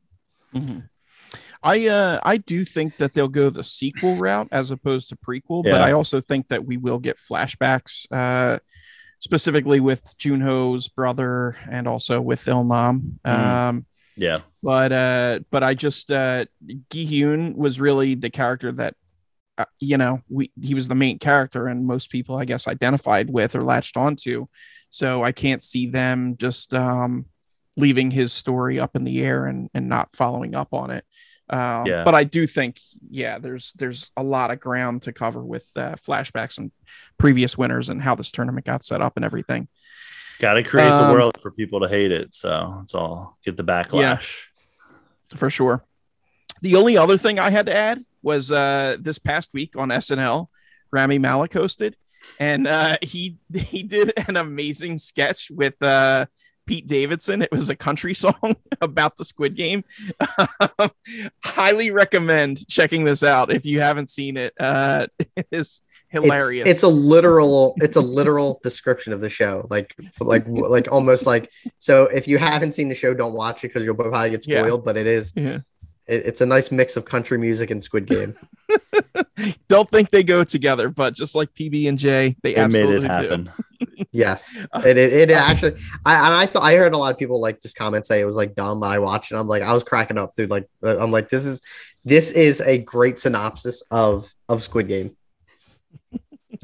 mm-hmm. 0.55 0.79
I 1.63 1.89
uh 1.89 2.21
I 2.23 2.37
do 2.39 2.65
think 2.65 2.99
that 2.99 3.15
they'll 3.15 3.29
go 3.29 3.49
the 3.49 3.65
sequel 3.65 4.17
route 4.17 4.49
as 4.53 4.71
opposed 4.71 5.09
to 5.09 5.17
prequel, 5.17 5.65
yeah. 5.65 5.73
but 5.73 5.81
I 5.81 5.93
also 5.93 6.21
think 6.21 6.49
that 6.49 6.67
we 6.67 6.77
will 6.77 6.99
get 6.99 7.17
flashbacks, 7.17 8.07
uh, 8.13 8.59
specifically 9.21 9.81
with 9.81 10.15
Junho's 10.19 10.89
brother 10.89 11.57
and 11.71 11.89
also 11.89 12.21
with 12.21 12.45
Ilnam. 12.45 13.19
Mm. 13.25 13.31
Um, 13.31 13.87
yeah, 14.17 14.41
but 14.63 14.93
uh, 14.93 15.41
but 15.51 15.63
I 15.63 15.75
just 15.75 16.11
uh, 16.11 16.47
Gi-hun 16.91 17.55
was 17.57 17.81
really 17.81 18.15
the 18.15 18.31
character 18.31 18.73
that 18.73 18.95
uh, 19.59 19.65
you 19.81 19.97
know 19.97 20.21
we 20.29 20.51
he 20.61 20.75
was 20.75 20.89
the 20.89 20.95
main 20.95 21.19
character 21.19 21.69
and 21.69 21.87
most 21.87 22.11
people 22.11 22.37
I 22.37 22.45
guess 22.45 22.69
identified 22.69 23.31
with 23.31 23.55
or 23.55 23.63
latched 23.63 23.97
onto, 23.97 24.47
so 24.91 25.23
I 25.23 25.33
can't 25.33 25.63
see 25.63 25.87
them 25.87 26.37
just 26.37 26.75
um 26.75 27.27
leaving 27.77 28.11
his 28.11 28.33
story 28.33 28.79
up 28.79 28.95
in 28.95 29.05
the 29.05 29.25
air 29.25 29.47
and 29.47 29.71
and 29.75 29.89
not 29.89 30.15
following 30.15 30.55
up 30.55 30.73
on 30.73 30.91
it. 30.91 31.05
Um, 31.51 31.87
yeah. 31.87 32.05
But 32.05 32.15
I 32.15 32.25
do 32.25 32.47
think, 32.47 32.81
yeah, 33.11 33.39
there's 33.39 33.73
there's 33.73 34.11
a 34.17 34.23
lot 34.23 34.51
of 34.51 34.61
ground 34.61 35.03
to 35.03 35.13
cover 35.13 35.45
with 35.45 35.69
uh, 35.77 35.95
flashbacks 35.95 36.59
and 36.59 36.71
previous 37.19 37.59
winners 37.59 37.89
and 37.89 38.01
how 38.01 38.15
this 38.15 38.33
tournament 38.33 38.67
got 38.67 38.85
set 38.85 39.03
up 39.03 39.15
and 39.17 39.25
everything. 39.25 39.69
Got 40.39 40.55
to 40.55 40.63
create 40.63 40.89
um, 40.89 41.07
the 41.07 41.13
world 41.13 41.41
for 41.41 41.51
people 41.51 41.81
to 41.81 41.89
hate 41.89 42.11
it. 42.11 42.35
So 42.35 42.81
it's 42.83 42.95
all 42.95 43.39
get 43.45 43.57
the 43.57 43.65
backlash. 43.65 44.47
Yeah, 45.31 45.37
for 45.37 45.51
sure. 45.51 45.85
The 46.61 46.77
only 46.77 46.97
other 46.97 47.19
thing 47.19 47.39
I 47.39 47.51
had 47.51 47.67
to 47.67 47.75
add 47.75 48.05
was 48.23 48.51
uh, 48.51 48.97
this 48.99 49.19
past 49.19 49.51
week 49.53 49.77
on 49.77 49.91
SNL, 49.91 50.49
Rami 50.91 51.19
Malek 51.19 51.53
hosted, 51.53 51.95
and 52.39 52.67
uh, 52.67 52.97
he 53.03 53.37
he 53.55 53.83
did 53.83 54.13
an 54.29 54.37
amazing 54.37 54.99
sketch 54.99 55.51
with 55.51 55.81
uh, 55.83 56.27
Pete 56.67 56.87
Davidson. 56.87 57.43
It 57.43 57.53
was 57.53 57.69
a 57.69 57.77
country 57.77 58.15
song 58.15 58.57
about 58.81 59.17
the 59.17 59.25
Squid 59.25 59.57
Game. 59.57 59.85
highly 61.45 61.91
recommend 61.91 62.67
checking 62.69 63.05
this 63.05 63.23
out 63.23 63.53
if 63.53 63.67
you 63.67 63.81
haven't 63.81 64.11
seen 64.11 64.37
it. 64.37 64.55
Uh, 64.59 65.07
it 65.37 65.47
is 65.53 65.83
hilarious. 66.15 66.67
It's, 66.67 66.77
it's, 66.77 66.83
a 66.83 66.89
literal. 66.89 67.75
It's 67.79 67.97
a 67.97 68.01
literal 68.01 68.61
description 68.63 69.13
of 69.13 69.21
the 69.21 69.29
show. 69.29 69.67
Like, 69.71 69.95
like, 70.21 70.45
like 70.47 70.91
almost 70.91 71.27
like. 71.27 71.51
So 71.79 72.05
if 72.05 72.27
you 72.27 72.39
haven't 72.39 72.73
seen 72.73 72.89
the 72.89 72.95
show, 72.95 73.15
don't 73.15 73.35
watch 73.35 73.65
it 73.65 73.69
because 73.69 73.85
you'll 73.85 73.95
probably 73.95 74.31
get 74.31 74.43
spoiled. 74.43 74.81
Yeah. 74.81 74.85
But 74.85 74.97
it 74.97 75.07
is. 75.07 75.33
Yeah. 75.37 75.59
It, 76.07 76.27
it's 76.27 76.41
a 76.41 76.47
nice 76.47 76.71
mix 76.71 76.97
of 76.97 77.05
country 77.05 77.39
music 77.39 77.71
and 77.71 77.83
Squid 77.83 78.07
Game. 78.07 78.35
don't 79.69 79.91
think 79.91 80.11
they 80.11 80.23
go 80.23 80.45
together, 80.45 80.89
but 80.89 81.15
just 81.15 81.35
like 81.35 81.53
PB 81.55 81.89
and 81.89 81.99
J, 81.99 82.37
they, 82.43 82.55
they 82.55 82.61
absolutely 82.61 82.95
made 82.95 83.05
it 83.05 83.11
happen. 83.11 83.45
Do 83.45 84.05
yes, 84.13 84.59
it, 84.77 84.97
it, 84.97 85.31
it 85.31 85.31
actually. 85.31 85.77
I 86.05 86.43
I 86.43 86.47
thought 86.47 86.63
I 86.63 86.77
heard 86.77 86.95
a 86.95 86.99
lot 86.99 87.13
of 87.13 87.19
people 87.19 87.41
like 87.41 87.61
just 87.61 87.77
comment 87.77 88.07
say 88.07 88.21
it 88.21 88.25
was 88.25 88.37
like 88.37 88.55
dumb. 88.55 88.83
I 88.83 88.99
watched 88.99 89.33
and 89.33 89.41
I'm 89.41 89.49
like 89.49 89.63
I 89.63 89.73
was 89.73 89.83
cracking 89.83 90.19
up 90.19 90.35
through 90.35 90.47
like 90.47 90.69
uh, 90.83 90.99
I'm 90.99 91.11
like 91.11 91.29
this 91.29 91.45
is 91.45 91.61
this 92.05 92.31
is 92.31 92.61
a 92.61 92.79
great 92.79 93.19
synopsis 93.19 93.83
of 93.91 94.31
of 94.49 94.63
Squid 94.63 94.89
Game. 94.89 95.17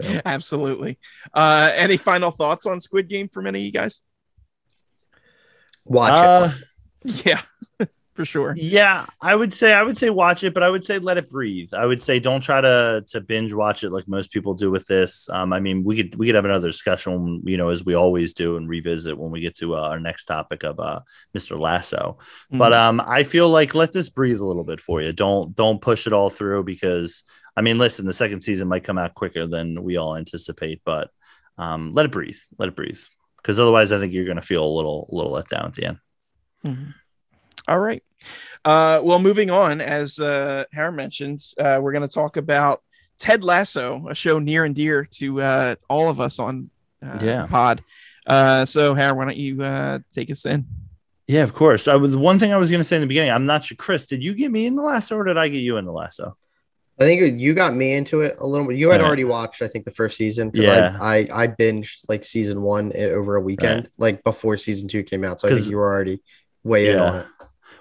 So. 0.00 0.20
Absolutely. 0.24 0.98
Uh, 1.32 1.70
any 1.74 1.96
final 1.96 2.30
thoughts 2.30 2.66
on 2.66 2.80
Squid 2.80 3.08
Game 3.08 3.28
from 3.28 3.46
any 3.46 3.60
of 3.60 3.64
you 3.64 3.72
guys? 3.72 4.00
Watch 5.84 6.12
uh, 6.12 6.52
it. 7.04 7.26
Yeah, 7.26 7.40
for 8.14 8.24
sure. 8.24 8.54
Yeah, 8.56 9.06
I 9.20 9.34
would 9.34 9.52
say 9.54 9.72
I 9.72 9.82
would 9.82 9.96
say 9.96 10.10
watch 10.10 10.44
it, 10.44 10.54
but 10.54 10.62
I 10.62 10.70
would 10.70 10.84
say 10.84 10.98
let 10.98 11.16
it 11.16 11.30
breathe. 11.30 11.72
I 11.72 11.86
would 11.86 12.02
say 12.02 12.20
don't 12.20 12.42
try 12.42 12.60
to 12.60 13.04
to 13.08 13.20
binge 13.20 13.52
watch 13.52 13.82
it 13.82 13.90
like 13.90 14.06
most 14.06 14.30
people 14.30 14.54
do 14.54 14.70
with 14.70 14.86
this. 14.86 15.28
Um, 15.30 15.52
I 15.52 15.60
mean, 15.60 15.82
we 15.82 15.96
could 15.96 16.14
we 16.16 16.26
could 16.26 16.34
have 16.34 16.44
another 16.44 16.68
discussion, 16.68 17.42
you 17.44 17.56
know, 17.56 17.70
as 17.70 17.84
we 17.84 17.94
always 17.94 18.34
do, 18.34 18.56
and 18.56 18.68
revisit 18.68 19.18
when 19.18 19.30
we 19.30 19.40
get 19.40 19.56
to 19.56 19.74
uh, 19.74 19.80
our 19.80 19.98
next 19.98 20.26
topic 20.26 20.62
of 20.62 20.78
uh, 20.78 21.00
Mr. 21.36 21.58
Lasso. 21.58 22.18
Mm-hmm. 22.20 22.58
But 22.58 22.72
um, 22.72 23.00
I 23.00 23.24
feel 23.24 23.48
like 23.48 23.74
let 23.74 23.92
this 23.92 24.10
breathe 24.10 24.40
a 24.40 24.46
little 24.46 24.64
bit 24.64 24.80
for 24.80 25.00
you. 25.00 25.12
Don't 25.12 25.56
don't 25.56 25.80
push 25.80 26.06
it 26.06 26.12
all 26.12 26.30
through 26.30 26.64
because 26.64 27.24
I 27.56 27.62
mean, 27.62 27.78
listen, 27.78 28.06
the 28.06 28.12
second 28.12 28.42
season 28.42 28.68
might 28.68 28.84
come 28.84 28.98
out 28.98 29.14
quicker 29.14 29.46
than 29.46 29.82
we 29.82 29.96
all 29.96 30.16
anticipate, 30.16 30.82
but 30.84 31.10
um, 31.58 31.92
let 31.92 32.06
it 32.06 32.12
breathe. 32.12 32.38
Let 32.58 32.68
it 32.68 32.76
breathe 32.76 33.00
because 33.36 33.58
otherwise, 33.58 33.92
I 33.92 33.98
think 33.98 34.12
you're 34.12 34.24
going 34.24 34.36
to 34.36 34.42
feel 34.42 34.64
a 34.64 34.76
little 34.76 35.08
a 35.10 35.14
little 35.14 35.32
let 35.32 35.48
down 35.48 35.66
at 35.66 35.74
the 35.74 35.86
end. 35.86 35.98
Mm-hmm. 36.64 36.90
All 37.68 37.78
right. 37.78 38.02
Uh, 38.64 39.00
well, 39.02 39.18
moving 39.18 39.50
on, 39.50 39.80
as 39.80 40.18
uh, 40.18 40.64
Harry 40.72 40.92
mentioned, 40.92 41.42
uh, 41.58 41.78
we're 41.82 41.92
going 41.92 42.06
to 42.06 42.14
talk 42.14 42.36
about 42.36 42.82
Ted 43.18 43.44
Lasso, 43.44 44.06
a 44.08 44.14
show 44.14 44.38
near 44.38 44.64
and 44.64 44.74
dear 44.74 45.04
to 45.04 45.40
uh, 45.40 45.74
all 45.88 46.10
of 46.10 46.20
us 46.20 46.38
on 46.38 46.70
uh, 47.02 47.18
yeah. 47.22 47.46
Pod. 47.46 47.82
Uh, 48.26 48.64
so, 48.64 48.94
Harry, 48.94 49.12
why 49.12 49.24
don't 49.24 49.36
you 49.36 49.62
uh, 49.62 50.00
take 50.12 50.30
us 50.30 50.44
in? 50.46 50.66
Yeah, 51.26 51.42
of 51.42 51.54
course. 51.54 51.86
I 51.86 51.94
was 51.94 52.16
one 52.16 52.38
thing 52.38 52.52
I 52.52 52.56
was 52.56 52.70
going 52.70 52.80
to 52.80 52.84
say 52.84 52.96
in 52.96 53.02
the 53.02 53.06
beginning. 53.06 53.30
I'm 53.30 53.46
not 53.46 53.64
sure, 53.64 53.76
Chris. 53.76 54.06
Did 54.06 54.22
you 54.22 54.34
get 54.34 54.50
me 54.50 54.66
in 54.66 54.74
the 54.74 54.82
lasso, 54.82 55.16
or 55.16 55.24
did 55.24 55.38
I 55.38 55.48
get 55.48 55.58
you 55.58 55.76
in 55.76 55.84
the 55.84 55.92
lasso? 55.92 56.36
I 57.00 57.04
think 57.04 57.40
you 57.40 57.54
got 57.54 57.74
me 57.74 57.94
into 57.94 58.20
it 58.20 58.36
a 58.38 58.46
little 58.46 58.66
bit. 58.66 58.76
You 58.76 58.90
had 58.90 59.00
right. 59.00 59.06
already 59.06 59.24
watched, 59.24 59.62
I 59.62 59.68
think, 59.68 59.86
the 59.86 59.90
first 59.90 60.18
season. 60.18 60.50
Yeah, 60.52 60.98
I, 61.00 61.20
I, 61.30 61.44
I 61.44 61.46
binged 61.48 62.04
like 62.10 62.24
season 62.24 62.60
one 62.60 62.92
over 62.94 63.36
a 63.36 63.40
weekend, 63.40 63.84
right. 63.84 63.90
like 63.96 64.24
before 64.24 64.58
season 64.58 64.86
two 64.86 65.02
came 65.02 65.24
out. 65.24 65.40
So 65.40 65.48
I 65.48 65.54
think 65.54 65.70
you 65.70 65.78
were 65.78 65.90
already 65.90 66.20
way 66.62 66.86
yeah. 66.86 66.92
in 66.92 66.98
on 66.98 67.16
it. 67.16 67.26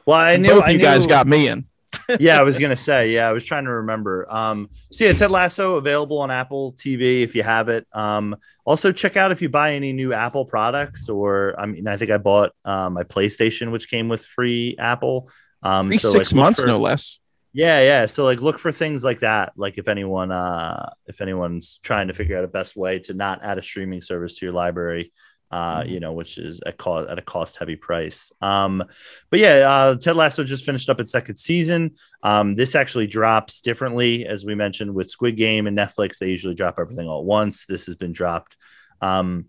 Well, 0.05 0.17
I 0.17 0.38
knew 0.38 0.49
both 0.49 0.63
I 0.63 0.70
you 0.70 0.78
knew, 0.78 0.84
guys 0.86 1.05
got 1.05 1.28
me 1.28 1.49
in. 1.49 1.65
yeah, 2.20 2.39
I 2.39 2.43
was 2.43 2.57
gonna 2.59 2.78
say. 2.78 3.11
Yeah, 3.11 3.28
I 3.28 3.34
was 3.34 3.43
trying 3.43 3.65
to 3.65 3.72
remember. 3.72 4.26
Um, 4.32 4.70
so 4.91 5.03
yeah, 5.03 5.11
Ted 5.11 5.32
Lasso 5.32 5.76
available 5.76 6.20
on 6.20 6.32
Apple 6.32 6.74
TV 6.74 7.22
if 7.22 7.36
you 7.36 7.43
have 7.43 7.67
it. 7.67 7.88
Um, 7.91 8.38
also 8.63 8.93
check 8.93 9.17
out 9.17 9.32
if 9.32 9.41
you 9.41 9.49
buy 9.49 9.74
any 9.74 9.91
new 9.91 10.13
Apple 10.13 10.45
products, 10.45 11.09
or 11.09 11.59
I 11.59 11.65
mean, 11.65 11.88
I 11.88 11.97
think 11.97 12.11
I 12.11 12.17
bought 12.17 12.53
um, 12.63 12.93
my 12.93 13.03
PlayStation, 13.03 13.72
which 13.72 13.89
came 13.89 14.07
with 14.07 14.26
free 14.26 14.78
Apple. 14.80 15.30
Um, 15.61 15.91
so, 15.99 16.11
six 16.11 16.32
like, 16.32 16.38
months, 16.38 16.61
for, 16.61 16.67
no 16.67 16.80
less. 16.80 17.20
Yeah, 17.52 17.82
yeah. 17.82 18.06
So 18.06 18.26
like 18.26 18.41
look 18.41 18.60
for 18.60 18.72
things 18.72 19.04
like 19.04 19.20
that. 19.20 19.54
Like 19.56 19.78
if 19.78 19.88
anyone 19.88 20.32
uh 20.32 20.91
if 21.08 21.22
anyone's 21.22 21.80
trying 21.84 22.08
to 22.08 22.14
figure 22.14 22.38
out 22.38 22.43
a 22.43 22.47
best 22.47 22.76
way 22.76 23.00
to 23.00 23.14
not 23.14 23.43
add 23.43 23.58
a 23.58 23.64
streaming 23.64 24.02
service 24.02 24.36
to 24.36 24.45
your 24.45 24.54
library, 24.54 25.12
uh, 25.52 25.82
mm-hmm. 25.82 25.89
you 25.89 26.00
know, 26.00 26.14
which 26.14 26.38
is 26.38 26.62
a 26.66 26.72
cost 26.72 27.10
at 27.10 27.18
a 27.18 27.24
cost 27.24 27.58
heavy 27.58 27.76
price. 27.76 28.32
Um, 28.39 28.84
but 29.32 29.39
yeah, 29.39 29.70
uh, 29.70 29.95
Ted 29.95 30.16
Lasso 30.16 30.43
just 30.43 30.66
finished 30.66 30.89
up 30.89 31.00
its 31.00 31.12
second 31.12 31.38
season. 31.38 31.95
Um, 32.22 32.54
this 32.54 32.76
actually 32.76 33.08
drops 33.08 33.62
differently, 33.62 34.28
as 34.28 34.45
we 34.45 34.54
mentioned 34.54 34.93
with 34.93 35.10
Squid 35.10 35.36
Game 35.36 35.66
and 35.66 35.78
Netflix. 35.78 36.20
They 36.20 36.30
usually 36.30 36.56
drop 36.56 36.78
everything 36.80 37.08
all 37.08 37.22
at 37.22 37.26
once. 37.26 37.66
This 37.66 37.88
has 37.88 37.95
been 37.95 38.14
dropped. 38.14 38.58
Um, 39.02 39.45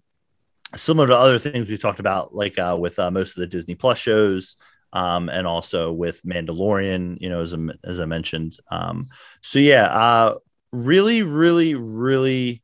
similar 0.75 1.09
to 1.09 1.19
other 1.19 1.39
things 1.39 1.69
we've 1.69 1.81
talked 1.81 2.01
about, 2.01 2.35
like 2.35 2.59
uh, 2.59 2.77
with 2.79 2.99
uh, 2.99 3.11
most 3.11 3.37
of 3.37 3.41
the 3.41 3.47
Disney 3.47 3.75
Plus 3.75 3.99
shows, 3.99 4.57
um, 4.93 5.29
and 5.29 5.47
also 5.47 5.93
with 5.93 6.23
Mandalorian, 6.23 7.19
you 7.21 7.29
know, 7.29 7.41
as, 7.41 7.55
as 7.85 8.01
I 8.01 8.05
mentioned. 8.05 8.59
Um, 8.71 9.09
so 9.41 9.59
yeah, 9.59 9.85
uh, 9.85 10.35
really, 10.73 11.23
really, 11.23 11.75
really 11.75 12.63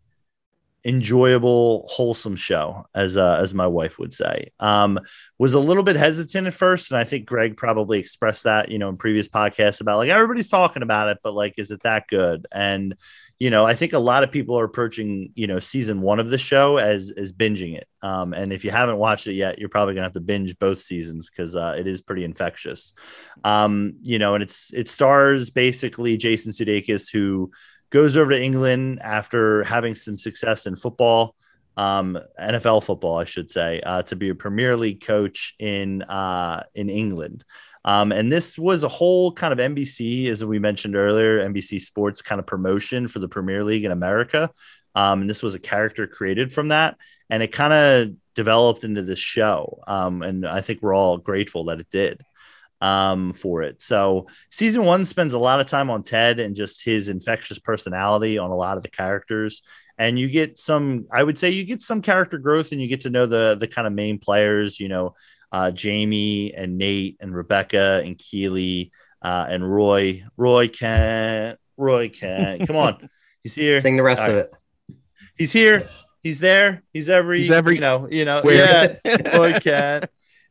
enjoyable, 0.87 1.85
wholesome 1.91 2.37
show, 2.37 2.87
as 2.95 3.17
uh, 3.17 3.39
as 3.41 3.53
my 3.53 3.67
wife 3.67 3.99
would 3.99 4.15
say. 4.15 4.53
Um, 4.61 5.01
was 5.37 5.53
a 5.53 5.61
little 5.61 5.83
bit 5.83 5.97
hesitant 5.97 6.47
at 6.47 6.55
first, 6.55 6.91
and 6.91 6.99
I 6.99 7.05
think 7.05 7.27
Greg 7.27 7.57
probably 7.57 7.99
expressed 7.99 8.45
that, 8.45 8.71
you 8.71 8.79
know, 8.79 8.89
in 8.89 8.97
previous 8.97 9.29
podcasts 9.29 9.81
about 9.81 9.99
like 9.99 10.09
everybody's 10.09 10.49
talking 10.49 10.83
about 10.83 11.09
it, 11.09 11.19
but 11.23 11.35
like, 11.35 11.55
is 11.59 11.73
it 11.73 11.83
that 11.83 12.07
good? 12.07 12.47
And 12.53 12.95
you 13.39 13.51
know, 13.51 13.67
I 13.67 13.75
think 13.75 13.93
a 13.93 13.99
lot 13.99 14.23
of 14.23 14.33
people 14.33 14.59
are 14.59 14.65
approaching, 14.65 15.33
you 15.35 15.47
know, 15.47 15.59
season 15.59 16.01
one 16.01 16.21
of 16.21 16.31
the 16.31 16.39
show 16.39 16.79
as 16.79 17.11
as 17.11 17.33
binging 17.33 17.77
it. 17.77 17.89
Um, 18.01 18.33
and 18.33 18.53
if 18.53 18.65
you 18.65 18.71
haven't 18.71 18.97
watched 18.97 19.27
it 19.27 19.35
yet, 19.35 19.59
you're 19.59 19.69
probably 19.69 19.95
gonna 19.95 20.07
have 20.07 20.15
to 20.15 20.21
binge 20.21 20.57
both 20.59 20.81
seasons 20.81 21.29
because 21.29 21.57
uh, 21.57 21.75
it 21.77 21.87
is 21.87 22.01
pretty 22.01 22.25
infectious. 22.25 22.95
Um, 23.45 23.95
you 24.03 24.19
know, 24.19 24.35
and 24.35 24.43
it's 24.43 24.73
it 24.73 24.89
stars 24.89 25.51
basically 25.51 26.17
Jason 26.17 26.53
Sudeikis 26.53 27.13
who 27.13 27.51
goes 27.91 28.17
over 28.17 28.31
to 28.31 28.43
England 28.43 29.01
after 29.03 29.65
having 29.65 29.95
some 29.95 30.19
success 30.19 30.67
in 30.67 30.77
football, 30.77 31.35
um, 31.77 32.19
NFL 32.41 32.85
football, 32.85 33.19
I 33.19 33.25
should 33.25 33.51
say, 33.51 33.81
uh, 33.81 34.03
to 34.03 34.17
be 34.17 34.31
a 34.31 34.35
Premier 34.35 34.77
League 34.77 35.05
coach 35.05 35.55
in 35.59 36.03
uh, 36.03 36.65
in 36.75 36.89
England. 36.89 37.45
Um, 37.85 38.11
and 38.11 38.33
this 38.33 38.59
was 38.59 38.83
a 38.83 38.89
whole 38.89 39.31
kind 39.31 39.53
of 39.53 39.61
NBC, 39.61 40.29
as 40.29 40.45
we 40.45 40.59
mentioned 40.59 40.97
earlier, 40.97 41.49
NBC 41.49 41.81
Sports 41.81 42.21
kind 42.21 42.41
of 42.41 42.47
promotion 42.47 43.07
for 43.07 43.21
the 43.21 43.29
Premier 43.29 43.63
League 43.63 43.85
in 43.85 43.93
America. 43.93 44.51
Um, 44.97 45.21
and 45.21 45.31
this 45.31 45.43
was 45.43 45.55
a 45.55 45.61
character 45.61 46.09
created 46.09 46.53
from 46.53 46.69
that. 46.69 46.97
And 47.31 47.45
it 47.45 47.53
kind 47.53 47.73
of 47.73 48.17
developed 48.35 48.83
into 48.83 49.03
this 49.03 49.21
show. 49.21 49.83
Um, 49.87 50.23
and 50.23 50.47
I 50.47 50.63
think 50.63 50.83
we're 50.83 50.97
all 50.97 51.19
grateful 51.19 51.67
that 51.67 51.79
it 51.79 51.89
did 51.91 52.23
um, 52.81 53.33
for 53.33 53.63
it. 53.63 53.81
So 53.83 54.27
season 54.51 54.85
one 54.85 55.05
spends 55.05 55.35
a 55.35 55.39
lot 55.39 55.61
of 55.61 55.67
time 55.67 55.91
on 55.91 56.03
Ted 56.03 56.39
and 56.41 56.55
just 56.55 56.85
his 56.85 57.09
infectious 57.09 57.59
personality 57.59 58.39
on 58.39 58.51
a 58.51 58.57
lot 58.57 58.77
of 58.77 58.83
the 58.83 58.91
characters. 58.91 59.63
And 59.99 60.19
you 60.19 60.29
get 60.29 60.59
some, 60.59 61.07
I 61.11 61.23
would 61.23 61.39
say 61.39 61.51
you 61.51 61.65
get 61.65 61.81
some 61.81 62.03
character 62.03 62.39
growth 62.39 62.73
and 62.73 62.81
you 62.81 62.89
get 62.89 63.03
to 63.03 63.11
know 63.11 63.25
the 63.25 63.57
the 63.59 63.67
kind 63.67 63.87
of 63.87 63.95
main 63.95 64.19
players, 64.19 64.79
you 64.79 64.89
know, 64.89 65.15
uh, 65.53 65.71
Jamie 65.71 66.53
and 66.55 66.77
Nate 66.77 67.17
and 67.21 67.35
Rebecca 67.35 68.03
and 68.05 68.19
Keeley 68.19 68.93
uh, 69.23 69.47
and 69.49 69.67
Roy. 69.67 70.25
Roy 70.37 70.69
can't. 70.69 71.59
Roy 71.79 72.11
can't. 72.11 72.67
Come 72.67 72.77
on, 72.77 73.09
he's 73.43 73.55
here. 73.55 73.79
Sing 73.79 73.97
the 73.97 74.03
rest 74.03 74.25
All 74.25 74.31
of 74.31 74.37
right. 74.37 74.45
it. 74.45 74.99
He's 75.39 75.53
here. 75.53 75.81
He's 76.23 76.41
there. 76.41 76.83
He's 76.93 77.09
every. 77.09 77.41
He's 77.41 77.51
every. 77.51 77.77
You 77.77 77.81
know. 77.81 78.09
You 78.11 78.25
know. 78.27 78.43
Where? 78.43 79.01
Yeah. 79.03 79.17
Roy 79.39 79.59
can't 79.59 80.05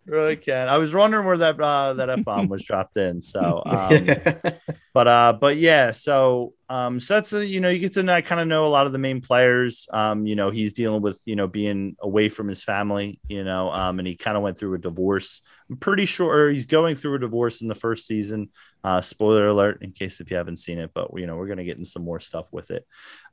really 0.05 0.35
can. 0.35 0.69
I 0.69 0.77
was 0.77 0.93
wondering 0.93 1.25
where 1.25 1.37
that 1.37 1.59
uh, 1.59 1.93
that 1.93 2.09
f 2.09 2.23
bomb 2.23 2.47
was 2.47 2.63
dropped 2.63 2.97
in. 2.97 3.21
So, 3.21 3.61
um, 3.65 4.07
but 4.93 5.07
uh, 5.07 5.33
but 5.39 5.57
yeah. 5.57 5.91
So 5.91 6.53
um, 6.69 6.99
so 6.99 7.15
that's 7.15 7.33
a, 7.33 7.45
you 7.45 7.59
know 7.59 7.69
you 7.69 7.79
get 7.79 7.93
to 7.93 8.03
know, 8.03 8.21
kind 8.21 8.41
of 8.41 8.47
know 8.47 8.65
a 8.65 8.69
lot 8.69 8.85
of 8.85 8.91
the 8.91 8.97
main 8.97 9.21
players. 9.21 9.87
Um, 9.91 10.25
you 10.25 10.35
know 10.35 10.49
he's 10.49 10.73
dealing 10.73 11.01
with 11.01 11.21
you 11.25 11.35
know 11.35 11.47
being 11.47 11.95
away 11.99 12.29
from 12.29 12.47
his 12.47 12.63
family. 12.63 13.19
You 13.27 13.43
know, 13.43 13.71
um, 13.71 13.99
and 13.99 14.07
he 14.07 14.15
kind 14.15 14.37
of 14.37 14.43
went 14.43 14.57
through 14.57 14.75
a 14.75 14.79
divorce. 14.79 15.41
I'm 15.69 15.77
pretty 15.77 16.05
sure 16.05 16.49
he's 16.49 16.65
going 16.65 16.95
through 16.95 17.15
a 17.15 17.19
divorce 17.19 17.61
in 17.61 17.67
the 17.67 17.75
first 17.75 18.07
season. 18.07 18.49
Uh, 18.83 19.01
spoiler 19.01 19.47
alert 19.47 19.81
in 19.81 19.91
case 19.91 20.19
if 20.19 20.29
you 20.29 20.37
haven't 20.37 20.57
seen 20.57 20.77
it, 20.79 20.91
but 20.93 21.09
you 21.15 21.25
know 21.27 21.35
we're 21.35 21.47
gonna 21.47 21.63
get 21.63 21.77
in 21.77 21.85
some 21.85 22.03
more 22.03 22.19
stuff 22.19 22.47
with 22.51 22.71
it. 22.71 22.85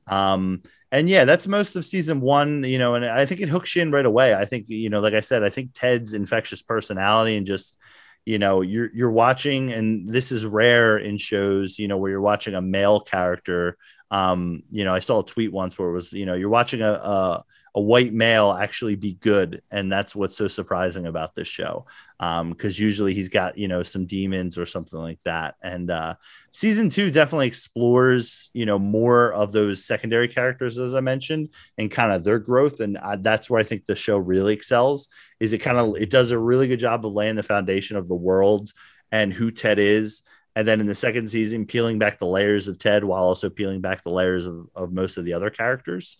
Um, 0.06 0.62
and 0.90 1.08
yeah, 1.08 1.24
that's 1.24 1.46
most 1.46 1.76
of 1.76 1.84
season 1.84 2.20
one, 2.20 2.64
you 2.64 2.78
know, 2.78 2.94
and 2.94 3.04
I 3.04 3.24
think 3.24 3.40
it 3.40 3.48
hooks 3.48 3.74
you 3.74 3.82
in 3.82 3.90
right 3.90 4.04
away. 4.04 4.34
I 4.34 4.44
think, 4.44 4.68
you 4.68 4.90
know, 4.90 5.00
like 5.00 5.14
I 5.14 5.20
said, 5.20 5.42
I 5.42 5.48
think 5.50 5.70
Ted's 5.72 6.12
infectious 6.12 6.60
personality 6.60 7.36
and 7.36 7.46
just, 7.46 7.78
you 8.24 8.38
know, 8.38 8.60
you're 8.60 8.90
you're 8.94 9.10
watching, 9.10 9.72
and 9.72 10.08
this 10.08 10.30
is 10.30 10.44
rare 10.44 10.98
in 10.98 11.18
shows, 11.18 11.78
you 11.78 11.88
know, 11.88 11.96
where 11.96 12.10
you're 12.10 12.20
watching 12.20 12.54
a 12.54 12.60
male 12.60 13.00
character. 13.00 13.76
Um, 14.10 14.62
you 14.70 14.84
know, 14.84 14.94
I 14.94 14.98
saw 15.00 15.20
a 15.20 15.26
tweet 15.26 15.52
once 15.52 15.78
where 15.78 15.88
it 15.88 15.94
was, 15.94 16.12
you 16.12 16.26
know, 16.26 16.34
you're 16.34 16.50
watching 16.50 16.82
a, 16.82 16.92
a 16.92 17.44
a 17.74 17.80
white 17.80 18.12
male 18.12 18.52
actually 18.52 18.96
be 18.96 19.14
good. 19.14 19.62
And 19.70 19.90
that's 19.90 20.14
what's 20.14 20.36
so 20.36 20.46
surprising 20.46 21.06
about 21.06 21.34
this 21.34 21.48
show. 21.48 21.86
Because 22.18 22.78
um, 22.78 22.84
usually 22.84 23.14
he's 23.14 23.30
got 23.30 23.56
you 23.58 23.66
know 23.66 23.82
some 23.82 24.06
demons 24.06 24.58
or 24.58 24.66
something 24.66 24.98
like 24.98 25.20
that. 25.24 25.54
And 25.62 25.90
uh, 25.90 26.16
season 26.52 26.88
two 26.88 27.10
definitely 27.10 27.46
explores 27.46 28.50
you 28.52 28.66
know 28.66 28.78
more 28.78 29.32
of 29.32 29.52
those 29.52 29.84
secondary 29.84 30.28
characters 30.28 30.78
as 30.78 30.94
i 30.94 31.00
mentioned 31.00 31.48
and 31.78 31.90
kind 31.90 32.12
of 32.12 32.24
their 32.24 32.38
growth. 32.38 32.80
And 32.80 32.98
uh, 32.98 33.16
that's 33.16 33.48
where 33.48 33.60
i 33.60 33.64
think 33.64 33.86
the 33.86 33.96
show 33.96 34.18
really 34.18 34.54
excels 34.54 35.08
is 35.40 35.52
it 35.52 35.58
kind 35.58 35.78
of 35.78 35.96
it 35.96 36.10
does 36.10 36.30
a 36.30 36.38
really 36.38 36.68
good 36.68 36.80
job 36.80 37.04
of 37.06 37.14
laying 37.14 37.36
the 37.36 37.42
foundation 37.42 37.96
of 37.96 38.06
the 38.06 38.14
world 38.14 38.70
and 39.10 39.32
who 39.32 39.50
ted 39.50 39.78
is. 39.78 40.22
And 40.54 40.68
then 40.68 40.80
in 40.80 40.86
the 40.86 40.94
second 40.94 41.28
season 41.28 41.66
peeling 41.66 41.98
back 41.98 42.18
the 42.18 42.26
layers 42.26 42.68
of 42.68 42.78
ted 42.78 43.04
while 43.04 43.22
also 43.22 43.48
peeling 43.48 43.80
back 43.80 44.04
the 44.04 44.10
layers 44.10 44.46
of, 44.46 44.68
of 44.74 44.92
most 44.92 45.16
of 45.16 45.24
the 45.24 45.32
other 45.32 45.48
characters. 45.48 46.18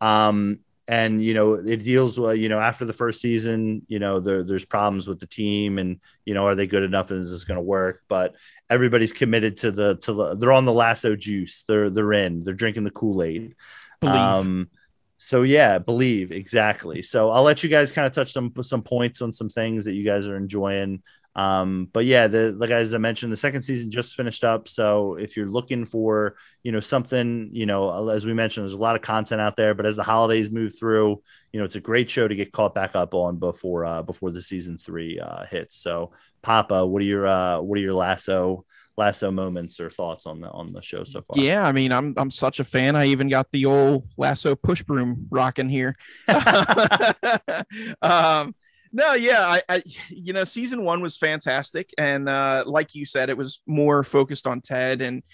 Um, 0.00 0.60
and 0.86 1.22
you 1.22 1.32
know 1.32 1.54
it 1.54 1.82
deals 1.82 2.18
with 2.18 2.38
you 2.38 2.48
know 2.48 2.60
after 2.60 2.84
the 2.84 2.92
first 2.92 3.20
season 3.20 3.82
you 3.88 3.98
know 3.98 4.20
there, 4.20 4.42
there's 4.42 4.66
problems 4.66 5.08
with 5.08 5.18
the 5.18 5.26
team 5.26 5.78
and 5.78 6.00
you 6.26 6.34
know 6.34 6.46
are 6.46 6.54
they 6.54 6.66
good 6.66 6.82
enough 6.82 7.10
and 7.10 7.20
is 7.20 7.30
this 7.30 7.44
going 7.44 7.56
to 7.56 7.62
work? 7.62 8.02
But 8.08 8.34
everybody's 8.68 9.12
committed 9.12 9.56
to 9.58 9.70
the 9.70 9.96
to 9.96 10.12
the 10.12 10.34
they're 10.34 10.52
on 10.52 10.64
the 10.64 10.72
lasso 10.72 11.16
juice. 11.16 11.64
They're 11.66 11.90
they're 11.90 12.12
in. 12.12 12.44
They're 12.44 12.54
drinking 12.54 12.84
the 12.84 12.90
kool-aid. 12.90 13.54
Believe. 14.00 14.16
um 14.16 14.68
so 15.16 15.42
yeah 15.42 15.78
believe. 15.78 16.32
Exactly. 16.32 17.00
So 17.00 17.30
i'll 17.30 17.44
let 17.44 17.62
you 17.62 17.70
guys 17.70 17.92
kind 17.92 18.06
of 18.06 18.12
touch 18.12 18.32
some 18.32 18.52
some 18.62 18.82
points 18.82 19.22
on 19.22 19.32
some 19.32 19.48
things 19.48 19.86
that 19.86 19.92
you 19.92 20.04
guys 20.04 20.28
are 20.28 20.36
enjoying 20.36 21.02
Um, 21.36 21.88
but 21.92 22.04
yeah, 22.04 22.28
the 22.28 22.52
like 22.52 22.70
as 22.70 22.94
I 22.94 22.98
mentioned, 22.98 23.32
the 23.32 23.36
second 23.36 23.62
season 23.62 23.90
just 23.90 24.14
finished 24.14 24.44
up. 24.44 24.68
So 24.68 25.16
if 25.16 25.36
you're 25.36 25.48
looking 25.48 25.84
for 25.84 26.36
you 26.62 26.70
know 26.70 26.80
something, 26.80 27.50
you 27.52 27.66
know, 27.66 28.08
as 28.08 28.24
we 28.24 28.34
mentioned, 28.34 28.64
there's 28.64 28.74
a 28.74 28.78
lot 28.78 28.96
of 28.96 29.02
content 29.02 29.40
out 29.40 29.56
there. 29.56 29.74
But 29.74 29.86
as 29.86 29.96
the 29.96 30.02
holidays 30.04 30.50
move 30.50 30.76
through, 30.78 31.22
you 31.52 31.58
know, 31.58 31.64
it's 31.64 31.76
a 31.76 31.80
great 31.80 32.08
show 32.08 32.28
to 32.28 32.36
get 32.36 32.52
caught 32.52 32.74
back 32.74 32.94
up 32.94 33.14
on 33.14 33.38
before 33.38 33.84
uh, 33.84 34.02
before 34.02 34.30
the 34.30 34.40
season 34.40 34.78
three 34.78 35.18
uh, 35.18 35.44
hits. 35.46 35.76
So 35.76 36.12
Papa, 36.42 36.86
what 36.86 37.02
are 37.02 37.06
your 37.06 37.26
uh, 37.26 37.60
what 37.60 37.78
are 37.78 37.82
your 37.82 37.94
lasso 37.94 38.64
lasso 38.96 39.32
moments 39.32 39.80
or 39.80 39.90
thoughts 39.90 40.26
on 40.26 40.40
the 40.40 40.48
on 40.50 40.72
the 40.72 40.82
show 40.82 41.02
so 41.02 41.20
far? 41.20 41.36
Yeah, 41.36 41.66
I 41.66 41.72
mean, 41.72 41.90
I'm 41.90 42.14
I'm 42.16 42.30
such 42.30 42.60
a 42.60 42.64
fan. 42.64 42.94
I 42.94 43.06
even 43.06 43.28
got 43.28 43.50
the 43.50 43.66
old 43.66 44.08
lasso 44.16 44.54
push 44.54 44.82
broom 44.82 45.26
rocking 45.30 45.68
here. 45.68 45.96
um, 48.02 48.54
no, 48.94 49.14
yeah, 49.14 49.44
I, 49.44 49.62
I, 49.68 49.82
you 50.08 50.32
know, 50.32 50.44
season 50.44 50.84
one 50.84 51.02
was 51.02 51.16
fantastic, 51.16 51.92
and 51.98 52.28
uh, 52.28 52.62
like 52.64 52.94
you 52.94 53.04
said, 53.04 53.28
it 53.28 53.36
was 53.36 53.60
more 53.66 54.04
focused 54.04 54.46
on 54.46 54.60
Ted, 54.60 55.02
and 55.02 55.24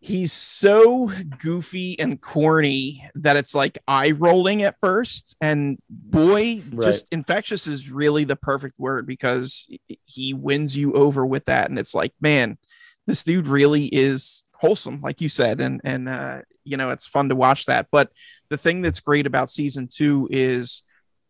he's 0.00 0.32
so 0.32 1.12
goofy 1.38 1.96
and 2.00 2.20
corny 2.20 3.08
that 3.14 3.36
it's 3.36 3.54
like 3.54 3.78
eye 3.86 4.10
rolling 4.10 4.64
at 4.64 4.74
first. 4.80 5.36
And 5.40 5.78
boy, 5.88 6.64
right. 6.72 6.84
just 6.84 7.06
infectious 7.12 7.68
is 7.68 7.92
really 7.92 8.24
the 8.24 8.34
perfect 8.34 8.76
word 8.80 9.06
because 9.06 9.68
he 10.04 10.34
wins 10.34 10.76
you 10.76 10.94
over 10.94 11.24
with 11.24 11.44
that, 11.44 11.70
and 11.70 11.78
it's 11.78 11.94
like, 11.94 12.12
man, 12.20 12.58
this 13.06 13.22
dude 13.22 13.46
really 13.46 13.86
is 13.86 14.42
wholesome, 14.54 15.00
like 15.00 15.20
you 15.20 15.28
said, 15.28 15.60
and 15.60 15.80
and 15.84 16.08
uh, 16.08 16.42
you 16.64 16.76
know, 16.76 16.90
it's 16.90 17.06
fun 17.06 17.28
to 17.28 17.36
watch 17.36 17.66
that. 17.66 17.86
But 17.92 18.10
the 18.48 18.58
thing 18.58 18.82
that's 18.82 18.98
great 18.98 19.26
about 19.26 19.48
season 19.48 19.86
two 19.88 20.26
is 20.28 20.82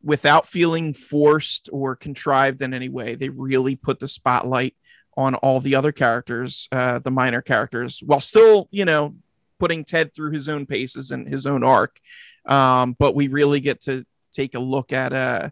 without 0.03 0.47
feeling 0.47 0.93
forced 0.93 1.69
or 1.73 1.95
contrived 1.95 2.61
in 2.63 2.75
any 2.75 2.89
way. 2.89 3.15
They 3.15 3.29
really 3.29 3.77
put 3.77 4.01
the 4.01 4.09
spotlight 4.09 4.75
on 5.17 5.35
all 5.37 5.61
the 5.61 5.75
other 5.75 5.93
characters, 5.93 6.69
uh, 6.73 6.99
the 6.99 7.11
minor 7.11 7.43
characters, 7.43 8.03
while 8.05 8.21
still, 8.21 8.69
you 8.71 8.85
know, 8.85 9.15
putting 9.59 9.85
Ted 9.85 10.15
through 10.15 10.33
his 10.33 10.49
own 10.49 10.67
paces 10.67 11.11
and 11.11 11.29
his 11.29 11.47
own 11.47 11.63
arc. 11.63 12.01
Um, 12.47 12.97
but 12.99 13.15
we 13.15 13.29
really 13.29 13.61
get 13.61 13.83
to 13.83 14.05
take 14.33 14.55
a 14.55 14.59
look 14.59 14.93
at 14.93 15.13
uh, 15.13 15.51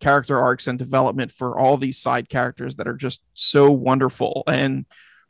character 0.00 0.38
arcs 0.38 0.66
and 0.66 0.78
development 0.78 1.30
for 1.30 1.56
all 1.56 1.76
these 1.76 1.98
side 1.98 2.28
characters 2.28 2.76
that 2.76 2.88
are 2.88 2.96
just 2.96 3.22
so 3.34 3.70
wonderful. 3.70 4.42
And 4.46 4.86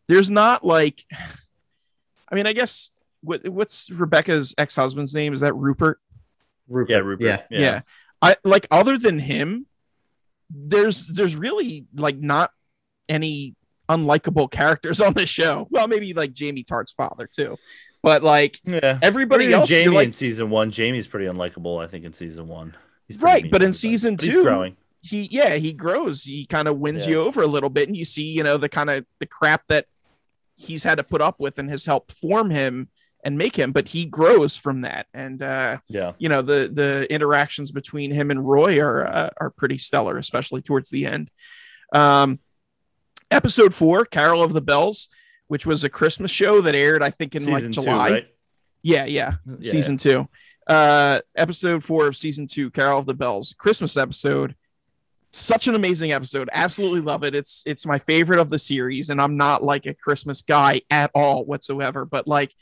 there's 0.08 0.30
not 0.30 0.64
like, 0.64 1.04
I 2.30 2.34
mean, 2.34 2.46
I 2.46 2.54
guess 2.54 2.90
what, 3.20 3.46
what's 3.46 3.90
Rebecca's 3.90 4.54
ex 4.56 4.76
husband's 4.76 5.14
name? 5.14 5.34
Is 5.34 5.40
that 5.40 5.54
Rupert? 5.54 6.00
Rupert. 6.68 6.90
Yeah, 6.90 6.98
Rupert. 6.98 7.26
Yeah. 7.26 7.42
yeah. 7.50 7.60
yeah. 7.60 7.80
I 8.22 8.36
like 8.44 8.68
other 8.70 8.96
than 8.96 9.18
him, 9.18 9.66
there's 10.48 11.06
there's 11.06 11.34
really 11.36 11.86
like 11.94 12.16
not 12.18 12.52
any 13.08 13.56
unlikable 13.88 14.50
characters 14.50 15.00
on 15.00 15.12
this 15.14 15.28
show. 15.28 15.66
Well, 15.70 15.88
maybe 15.88 16.14
like 16.14 16.32
Jamie 16.32 16.62
Tartt's 16.62 16.92
father 16.92 17.26
too. 17.26 17.58
But 18.02 18.22
like 18.22 18.60
yeah. 18.64 18.98
everybody 19.02 19.52
else, 19.52 19.68
Jamie 19.68 19.94
like, 19.94 20.06
in 20.06 20.12
season 20.12 20.50
one, 20.50 20.70
Jamie's 20.70 21.06
pretty 21.06 21.26
unlikable, 21.26 21.82
I 21.82 21.86
think, 21.86 22.04
in 22.04 22.12
season 22.12 22.48
one. 22.48 22.76
He's 23.06 23.20
right, 23.20 23.48
but 23.50 23.62
in 23.62 23.72
season 23.72 24.16
but 24.16 24.24
two, 24.24 24.42
growing. 24.42 24.76
he 25.02 25.22
yeah, 25.30 25.54
he 25.54 25.72
grows. 25.72 26.24
He 26.24 26.46
kind 26.46 26.66
of 26.66 26.78
wins 26.78 27.06
yeah. 27.06 27.12
you 27.12 27.20
over 27.22 27.42
a 27.42 27.46
little 27.46 27.70
bit, 27.70 27.88
and 27.88 27.96
you 27.96 28.04
see, 28.04 28.24
you 28.24 28.42
know, 28.42 28.56
the 28.56 28.68
kind 28.68 28.90
of 28.90 29.06
the 29.18 29.26
crap 29.26 29.64
that 29.68 29.86
he's 30.56 30.82
had 30.82 30.98
to 30.98 31.04
put 31.04 31.20
up 31.20 31.38
with 31.38 31.58
and 31.58 31.70
has 31.70 31.86
helped 31.86 32.12
form 32.12 32.50
him 32.50 32.88
and 33.22 33.38
make 33.38 33.56
him, 33.56 33.72
but 33.72 33.88
he 33.88 34.04
grows 34.04 34.56
from 34.56 34.82
that. 34.82 35.06
And 35.14 35.42
uh, 35.42 35.78
yeah, 35.88 36.12
you 36.18 36.28
know 36.28 36.42
the 36.42 36.70
the 36.72 37.06
interactions 37.12 37.72
between 37.72 38.10
him 38.10 38.30
and 38.30 38.46
Roy 38.46 38.80
are 38.80 39.06
uh, 39.06 39.30
are 39.38 39.50
pretty 39.50 39.78
stellar, 39.78 40.18
especially 40.18 40.62
towards 40.62 40.90
the 40.90 41.06
end. 41.06 41.30
Um, 41.92 42.40
episode 43.30 43.74
four, 43.74 44.04
Carol 44.04 44.42
of 44.42 44.52
the 44.52 44.60
Bells, 44.60 45.08
which 45.48 45.66
was 45.66 45.84
a 45.84 45.88
Christmas 45.88 46.30
show 46.30 46.60
that 46.62 46.74
aired, 46.74 47.02
I 47.02 47.10
think, 47.10 47.34
in 47.34 47.42
season 47.42 47.54
like 47.54 47.70
July. 47.70 48.08
Two, 48.08 48.14
right? 48.14 48.28
Yeah, 48.82 49.04
yeah, 49.04 49.34
yeah, 49.46 49.70
season 49.70 49.96
two. 49.96 50.28
Uh, 50.66 51.20
episode 51.36 51.84
four 51.84 52.06
of 52.06 52.16
season 52.16 52.46
two, 52.46 52.70
Carol 52.70 52.98
of 52.98 53.06
the 53.06 53.14
Bells, 53.14 53.54
Christmas 53.56 53.96
episode. 53.96 54.56
Such 55.34 55.66
an 55.66 55.74
amazing 55.74 56.12
episode. 56.12 56.50
Absolutely 56.52 57.00
love 57.00 57.24
it. 57.24 57.34
It's 57.34 57.62
it's 57.64 57.86
my 57.86 57.98
favorite 58.00 58.38
of 58.38 58.50
the 58.50 58.58
series, 58.58 59.08
and 59.10 59.20
I'm 59.20 59.36
not 59.36 59.62
like 59.62 59.86
a 59.86 59.94
Christmas 59.94 60.42
guy 60.42 60.82
at 60.90 61.10
all 61.14 61.44
whatsoever. 61.44 62.04
But 62.04 62.26
like 62.28 62.52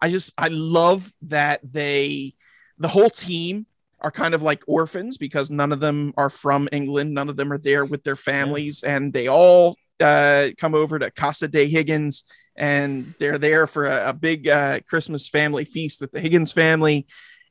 I 0.00 0.10
just 0.10 0.32
I 0.38 0.48
love 0.48 1.10
that 1.22 1.60
they 1.62 2.34
the 2.78 2.88
whole 2.88 3.10
team 3.10 3.66
are 4.00 4.10
kind 4.10 4.34
of 4.34 4.42
like 4.42 4.62
orphans 4.68 5.16
because 5.16 5.50
none 5.50 5.72
of 5.72 5.80
them 5.80 6.14
are 6.16 6.30
from 6.30 6.68
England, 6.70 7.14
none 7.14 7.28
of 7.28 7.36
them 7.36 7.52
are 7.52 7.58
there 7.58 7.84
with 7.84 8.04
their 8.04 8.16
families, 8.16 8.82
yeah. 8.84 8.96
and 8.96 9.12
they 9.12 9.26
all 9.26 9.76
uh, 10.00 10.48
come 10.56 10.74
over 10.74 10.98
to 10.98 11.10
Casa 11.10 11.48
de 11.48 11.66
Higgins 11.66 12.24
and 12.58 13.14
they're 13.18 13.38
there 13.38 13.66
for 13.66 13.86
a, 13.86 14.10
a 14.10 14.12
big 14.12 14.48
uh, 14.48 14.80
Christmas 14.88 15.28
family 15.28 15.64
feast 15.64 16.00
with 16.00 16.10
the 16.10 16.20
Higgins 16.20 16.52
family. 16.52 17.06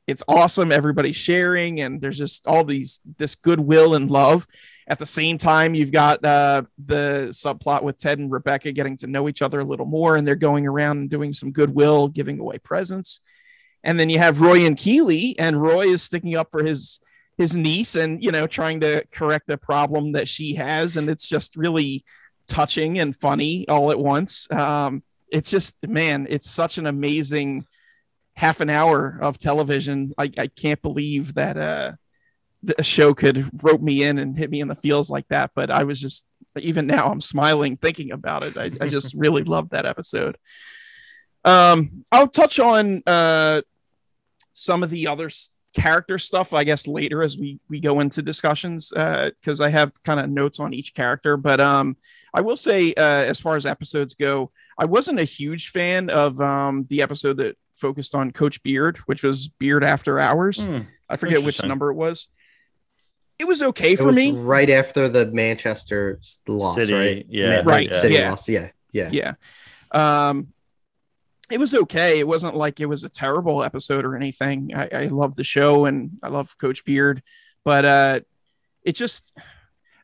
It's 0.06 0.22
awesome. 0.28 0.70
Everybody's 0.70 1.16
sharing, 1.16 1.80
and 1.80 2.00
there's 2.00 2.18
just 2.18 2.46
all 2.46 2.64
these 2.64 3.00
this 3.18 3.34
goodwill 3.34 3.94
and 3.94 4.10
love. 4.10 4.46
At 4.90 4.98
the 4.98 5.06
same 5.06 5.36
time, 5.36 5.74
you've 5.74 5.92
got 5.92 6.24
uh, 6.24 6.62
the 6.84 7.28
subplot 7.30 7.82
with 7.82 8.00
Ted 8.00 8.18
and 8.18 8.32
Rebecca 8.32 8.72
getting 8.72 8.96
to 8.98 9.06
know 9.06 9.28
each 9.28 9.42
other 9.42 9.60
a 9.60 9.64
little 9.64 9.86
more, 9.86 10.16
and 10.16 10.26
they're 10.26 10.34
going 10.34 10.66
around 10.66 10.96
and 10.96 11.10
doing 11.10 11.34
some 11.34 11.52
goodwill, 11.52 12.08
giving 12.08 12.40
away 12.40 12.58
presents. 12.58 13.20
And 13.84 13.98
then 13.98 14.08
you 14.08 14.18
have 14.18 14.40
Roy 14.40 14.64
and 14.64 14.78
Keeley, 14.78 15.36
and 15.38 15.60
Roy 15.60 15.88
is 15.88 16.02
sticking 16.02 16.36
up 16.36 16.50
for 16.50 16.64
his 16.64 17.00
his 17.36 17.54
niece, 17.54 17.94
and 17.94 18.24
you 18.24 18.32
know, 18.32 18.46
trying 18.46 18.80
to 18.80 19.04
correct 19.12 19.50
a 19.50 19.58
problem 19.58 20.12
that 20.12 20.28
she 20.28 20.54
has, 20.54 20.96
and 20.96 21.08
it's 21.08 21.28
just 21.28 21.54
really 21.54 22.04
touching 22.48 22.98
and 22.98 23.14
funny 23.14 23.68
all 23.68 23.90
at 23.90 23.98
once. 23.98 24.50
Um, 24.50 25.02
it's 25.30 25.50
just, 25.50 25.76
man, 25.86 26.26
it's 26.30 26.50
such 26.50 26.78
an 26.78 26.86
amazing 26.86 27.66
half 28.34 28.60
an 28.60 28.70
hour 28.70 29.18
of 29.20 29.38
television. 29.38 30.14
I, 30.16 30.30
I 30.38 30.46
can't 30.46 30.80
believe 30.80 31.34
that 31.34 31.56
uh, 31.56 31.92
the 32.62 32.82
show 32.82 33.14
could 33.14 33.48
rope 33.62 33.80
me 33.80 34.02
in 34.02 34.18
and 34.18 34.36
hit 34.36 34.50
me 34.50 34.60
in 34.60 34.68
the 34.68 34.74
feels 34.74 35.10
like 35.10 35.28
that. 35.28 35.52
But 35.54 35.70
I 35.70 35.84
was 35.84 36.00
just 36.00 36.26
even 36.60 36.86
now 36.86 37.06
I'm 37.06 37.20
smiling 37.20 37.76
thinking 37.76 38.10
about 38.10 38.42
it. 38.42 38.56
I, 38.56 38.70
I 38.80 38.88
just 38.88 39.14
really 39.16 39.44
loved 39.44 39.70
that 39.70 39.86
episode. 39.86 40.36
Um, 41.44 42.04
I'll 42.10 42.28
touch 42.28 42.58
on 42.58 43.02
uh, 43.06 43.62
some 44.50 44.82
of 44.82 44.90
the 44.90 45.06
other 45.06 45.30
character 45.74 46.18
stuff, 46.18 46.52
I 46.52 46.64
guess, 46.64 46.86
later 46.86 47.22
as 47.22 47.38
we 47.38 47.60
we 47.68 47.80
go 47.80 48.00
into 48.00 48.22
discussions 48.22 48.90
because 48.90 49.60
uh, 49.60 49.64
I 49.64 49.68
have 49.68 49.92
kind 50.02 50.18
of 50.20 50.28
notes 50.28 50.58
on 50.58 50.74
each 50.74 50.94
character. 50.94 51.36
But 51.36 51.60
um, 51.60 51.96
I 52.34 52.40
will 52.40 52.56
say, 52.56 52.92
uh, 52.94 53.02
as 53.02 53.38
far 53.40 53.56
as 53.56 53.66
episodes 53.66 54.14
go, 54.14 54.50
I 54.76 54.84
wasn't 54.84 55.20
a 55.20 55.24
huge 55.24 55.70
fan 55.70 56.10
of 56.10 56.40
um, 56.40 56.86
the 56.88 57.02
episode 57.02 57.36
that 57.38 57.56
focused 57.76 58.16
on 58.16 58.32
Coach 58.32 58.62
Beard, 58.64 58.98
which 59.06 59.22
was 59.22 59.48
Beard 59.48 59.84
After 59.84 60.18
Hours. 60.18 60.58
Mm, 60.58 60.86
I 61.08 61.16
forget 61.16 61.44
which 61.44 61.62
number 61.62 61.90
it 61.90 61.94
was 61.94 62.28
it 63.38 63.46
was 63.46 63.62
okay 63.62 63.96
for 63.96 64.12
me. 64.12 64.32
Right 64.32 64.70
after 64.70 65.08
the 65.08 65.26
Manchester 65.26 66.20
loss, 66.46 66.76
City, 66.76 66.94
right? 66.94 67.26
Yeah, 67.28 67.62
right. 67.64 67.92
City 67.92 68.14
yeah. 68.14 68.30
loss. 68.30 68.48
Yeah, 68.48 68.70
yeah, 68.92 69.10
yeah. 69.12 69.34
Um, 69.92 70.48
it 71.50 71.58
was 71.58 71.74
okay. 71.74 72.18
It 72.18 72.28
wasn't 72.28 72.56
like 72.56 72.80
it 72.80 72.86
was 72.86 73.04
a 73.04 73.08
terrible 73.08 73.62
episode 73.62 74.04
or 74.04 74.16
anything. 74.16 74.72
I, 74.74 74.88
I 74.92 75.04
love 75.06 75.36
the 75.36 75.44
show 75.44 75.86
and 75.86 76.18
I 76.22 76.28
love 76.28 76.58
Coach 76.58 76.84
Beard, 76.84 77.22
but 77.64 77.84
uh, 77.84 78.20
it 78.82 78.92
just 78.96 79.36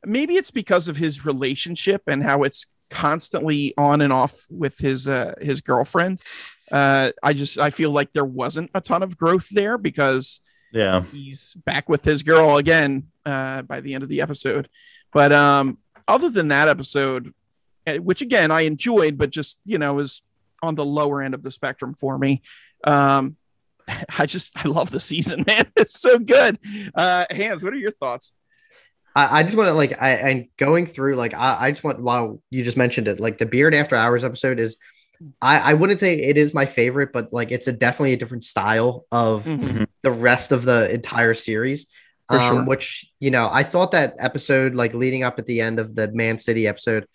maybe 0.04 0.36
it's 0.36 0.50
because 0.50 0.88
of 0.88 0.96
his 0.96 1.26
relationship 1.26 2.02
and 2.06 2.22
how 2.22 2.44
it's 2.44 2.66
constantly 2.90 3.74
on 3.76 4.00
and 4.00 4.12
off 4.12 4.46
with 4.48 4.78
his 4.78 5.08
uh, 5.08 5.34
his 5.40 5.60
girlfriend. 5.60 6.20
Uh, 6.70 7.10
I 7.22 7.32
just 7.32 7.58
I 7.58 7.70
feel 7.70 7.90
like 7.90 8.12
there 8.12 8.24
wasn't 8.24 8.70
a 8.74 8.80
ton 8.80 9.02
of 9.02 9.18
growth 9.18 9.48
there 9.50 9.76
because 9.76 10.40
yeah 10.74 11.04
he's 11.12 11.54
back 11.64 11.88
with 11.88 12.04
his 12.04 12.22
girl 12.22 12.58
again 12.58 13.08
uh, 13.26 13.62
by 13.62 13.80
the 13.80 13.94
end 13.94 14.02
of 14.02 14.08
the 14.08 14.20
episode. 14.20 14.68
But 15.12 15.32
um, 15.32 15.78
other 16.06 16.30
than 16.30 16.48
that 16.48 16.68
episode, 16.68 17.32
eh, 17.86 17.98
which 17.98 18.20
again 18.20 18.50
I 18.50 18.62
enjoyed, 18.62 19.18
but 19.18 19.30
just 19.30 19.60
you 19.64 19.78
know 19.78 19.94
was 19.94 20.22
on 20.62 20.74
the 20.74 20.84
lower 20.84 21.22
end 21.22 21.34
of 21.34 21.42
the 21.42 21.50
spectrum 21.50 21.94
for 21.94 22.18
me. 22.18 22.42
Um, 22.84 23.36
I 24.18 24.26
just 24.26 24.52
I 24.64 24.68
love 24.68 24.90
the 24.90 25.00
season, 25.00 25.44
man. 25.46 25.66
It's 25.76 26.00
so 26.00 26.18
good. 26.18 26.58
Uh, 26.94 27.26
Hans, 27.30 27.64
what 27.64 27.72
are 27.72 27.76
your 27.76 27.92
thoughts? 27.92 28.34
I, 29.16 29.40
I 29.40 29.42
just 29.44 29.56
want 29.56 29.68
to 29.68 29.74
like 29.74 30.00
I 30.02 30.10
and 30.10 30.48
going 30.56 30.86
through 30.86 31.14
like 31.14 31.34
I, 31.34 31.56
I 31.66 31.70
just 31.70 31.84
want 31.84 32.00
while 32.00 32.40
you 32.50 32.64
just 32.64 32.76
mentioned 32.76 33.08
it 33.08 33.20
like 33.20 33.38
the 33.38 33.46
Beard 33.46 33.74
After 33.74 33.96
Hours 33.96 34.24
episode 34.24 34.58
is 34.58 34.76
I, 35.40 35.70
I 35.70 35.74
wouldn't 35.74 36.00
say 36.00 36.14
it 36.18 36.36
is 36.36 36.54
my 36.54 36.66
favorite, 36.66 37.12
but 37.12 37.32
like 37.32 37.52
it's 37.52 37.68
a 37.68 37.72
definitely 37.72 38.12
a 38.12 38.16
different 38.16 38.44
style 38.44 39.06
of 39.10 39.44
mm-hmm. 39.44 39.84
the 40.02 40.10
rest 40.10 40.52
of 40.52 40.64
the 40.64 40.92
entire 40.92 41.34
series. 41.34 41.86
Um, 42.30 42.40
sure. 42.40 42.64
Which 42.64 43.06
you 43.20 43.30
know, 43.30 43.48
I 43.50 43.62
thought 43.62 43.92
that 43.92 44.14
episode, 44.18 44.74
like 44.74 44.94
leading 44.94 45.22
up 45.22 45.38
at 45.38 45.46
the 45.46 45.60
end 45.60 45.78
of 45.78 45.94
the 45.94 46.10
Man 46.12 46.38
City 46.38 46.66
episode, 46.66 47.06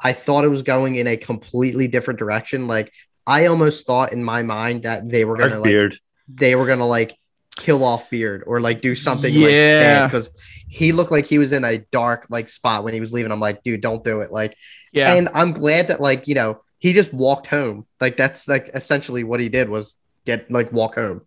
I 0.00 0.12
thought 0.12 0.44
it 0.44 0.48
was 0.48 0.62
going 0.62 0.96
in 0.96 1.06
a 1.06 1.16
completely 1.16 1.88
different 1.88 2.18
direction. 2.18 2.66
Like 2.66 2.92
I 3.26 3.46
almost 3.46 3.86
thought 3.86 4.12
in 4.12 4.22
my 4.22 4.42
mind 4.42 4.84
that 4.84 5.08
they 5.08 5.24
were 5.24 5.36
gonna 5.36 5.58
like 5.58 5.64
beard. 5.64 5.98
they 6.28 6.54
were 6.54 6.66
gonna 6.66 6.86
like 6.86 7.16
kill 7.56 7.82
off 7.82 8.10
Beard 8.10 8.44
or 8.46 8.60
like 8.60 8.82
do 8.82 8.94
something 8.94 9.32
yeah 9.32 10.06
because 10.06 10.28
like 10.28 10.42
he 10.68 10.92
looked 10.92 11.10
like 11.10 11.26
he 11.26 11.38
was 11.38 11.52
in 11.52 11.64
a 11.64 11.78
dark 11.90 12.26
like 12.28 12.48
spot 12.48 12.84
when 12.84 12.92
he 12.92 13.00
was 13.00 13.12
leaving. 13.12 13.32
I'm 13.32 13.40
like, 13.40 13.62
dude, 13.62 13.80
don't 13.80 14.04
do 14.04 14.20
it. 14.20 14.30
Like, 14.30 14.56
yeah. 14.92 15.14
And 15.14 15.28
I'm 15.32 15.52
glad 15.52 15.88
that 15.88 16.00
like 16.00 16.28
you 16.28 16.34
know 16.34 16.60
he 16.78 16.92
just 16.92 17.12
walked 17.12 17.46
home. 17.46 17.86
Like 18.00 18.16
that's 18.16 18.48
like 18.48 18.70
essentially 18.74 19.24
what 19.24 19.40
he 19.40 19.48
did 19.48 19.68
was 19.68 19.96
get 20.24 20.50
like 20.50 20.72
walk 20.72 20.96
home. 20.96 21.22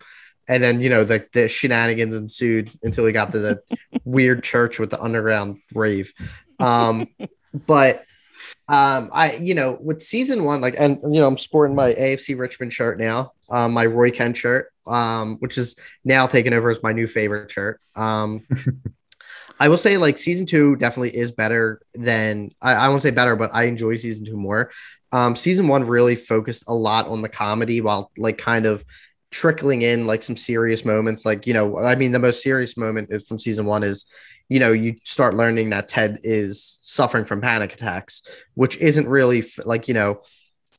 And 0.47 0.63
then 0.63 0.79
you 0.79 0.89
know 0.89 1.03
the 1.03 1.25
the 1.33 1.47
shenanigans 1.47 2.15
ensued 2.15 2.71
until 2.83 3.05
he 3.05 3.13
got 3.13 3.31
to 3.31 3.39
the 3.39 3.61
weird 4.03 4.43
church 4.43 4.79
with 4.79 4.89
the 4.89 5.01
underground 5.01 5.59
rave. 5.73 6.11
Um, 6.59 7.07
but 7.53 8.03
um, 8.67 9.09
I 9.11 9.35
you 9.35 9.53
know 9.53 9.77
with 9.81 10.01
season 10.01 10.43
one, 10.43 10.61
like 10.61 10.75
and 10.77 10.99
you 11.03 11.19
know 11.19 11.27
I'm 11.27 11.37
sporting 11.37 11.75
my 11.75 11.93
AFC 11.93 12.37
Richmond 12.37 12.73
shirt 12.73 12.99
now, 12.99 13.31
um, 13.49 13.73
my 13.73 13.85
Roy 13.85 14.11
Kent 14.11 14.37
shirt, 14.37 14.71
um, 14.87 15.37
which 15.37 15.57
is 15.57 15.75
now 16.03 16.27
taken 16.27 16.53
over 16.53 16.69
as 16.69 16.81
my 16.81 16.93
new 16.93 17.07
favorite 17.07 17.51
shirt. 17.51 17.79
Um, 17.95 18.45
I 19.59 19.67
will 19.67 19.77
say 19.77 19.97
like 19.97 20.17
season 20.17 20.45
two 20.45 20.75
definitely 20.77 21.15
is 21.15 21.31
better 21.31 21.81
than 21.93 22.51
I, 22.61 22.73
I 22.73 22.89
won't 22.89 23.01
say 23.01 23.11
better, 23.11 23.35
but 23.35 23.51
I 23.53 23.63
enjoy 23.63 23.95
season 23.95 24.25
two 24.25 24.37
more. 24.37 24.71
Um, 25.11 25.35
season 25.35 25.67
one 25.67 25.83
really 25.83 26.15
focused 26.15 26.63
a 26.67 26.73
lot 26.73 27.07
on 27.07 27.21
the 27.21 27.29
comedy 27.29 27.81
while 27.81 28.11
like 28.17 28.37
kind 28.37 28.65
of 28.65 28.85
trickling 29.31 29.81
in 29.81 30.07
like 30.07 30.23
some 30.23 30.37
serious 30.37 30.85
moments. 30.85 31.25
Like, 31.25 31.45
you 31.45 31.53
know, 31.53 31.77
I 31.77 31.95
mean, 31.95 32.11
the 32.11 32.19
most 32.19 32.41
serious 32.41 32.77
moment 32.77 33.09
is 33.11 33.27
from 33.27 33.37
season 33.37 33.65
one 33.65 33.83
is, 33.83 34.05
you 34.47 34.59
know, 34.59 34.71
you 34.71 34.95
start 35.03 35.35
learning 35.35 35.71
that 35.71 35.89
Ted 35.89 36.19
is 36.23 36.79
suffering 36.81 37.25
from 37.25 37.41
panic 37.41 37.73
attacks, 37.73 38.21
which 38.55 38.77
isn't 38.77 39.07
really 39.07 39.43
like, 39.65 39.87
you 39.87 39.93
know, 39.93 40.21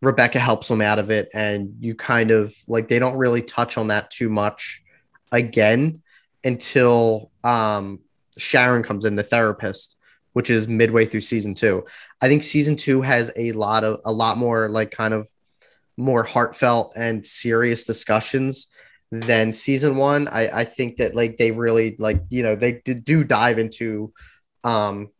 Rebecca 0.03 0.39
helps 0.39 0.71
him 0.71 0.81
out 0.81 0.99
of 0.99 1.11
it. 1.11 1.29
And 1.35 1.75
you 1.81 1.95
kind 1.95 2.31
of 2.31 2.55
like, 2.67 2.89
they 2.89 2.99
don't 2.99 3.19
really 3.19 3.43
touch 3.43 3.77
on 3.77 3.89
that 3.89 4.11
too 4.11 4.31
much 4.31 4.83
again 5.31 6.03
until 6.43 7.31
um, 7.45 8.01
Sharon 8.39 8.83
comes 8.83 9.05
in, 9.05 9.17
the 9.17 9.23
therapist, 9.23 9.97
which 10.33 10.51
is 10.51 10.69
midway 10.69 11.05
through 11.05 11.23
season 11.23 11.55
two. 11.55 11.85
I 12.21 12.29
think 12.29 12.43
season 12.43 12.77
two 12.77 13.03
has 13.03 13.31
a 13.37 13.53
lot 13.53 13.85
of, 13.85 14.01
a 14.05 14.13
lot 14.13 14.39
more 14.39 14.69
like 14.69 14.91
kind 14.91 15.15
of 15.15 15.29
more 15.97 16.23
heartfelt 16.23 16.93
and 16.97 17.27
serious 17.27 17.85
discussions 17.85 18.69
than 19.11 19.53
season 19.53 19.97
one. 19.97 20.29
I, 20.29 20.61
I 20.61 20.65
think 20.65 20.97
that 20.97 21.15
like 21.15 21.37
they 21.37 21.51
really 21.51 21.97
like 21.99 22.23
you 22.31 22.43
know 22.43 22.57
they 22.57 22.81
do 22.85 23.25
dive 23.25 23.59
into 23.59 24.13
um 24.65 25.11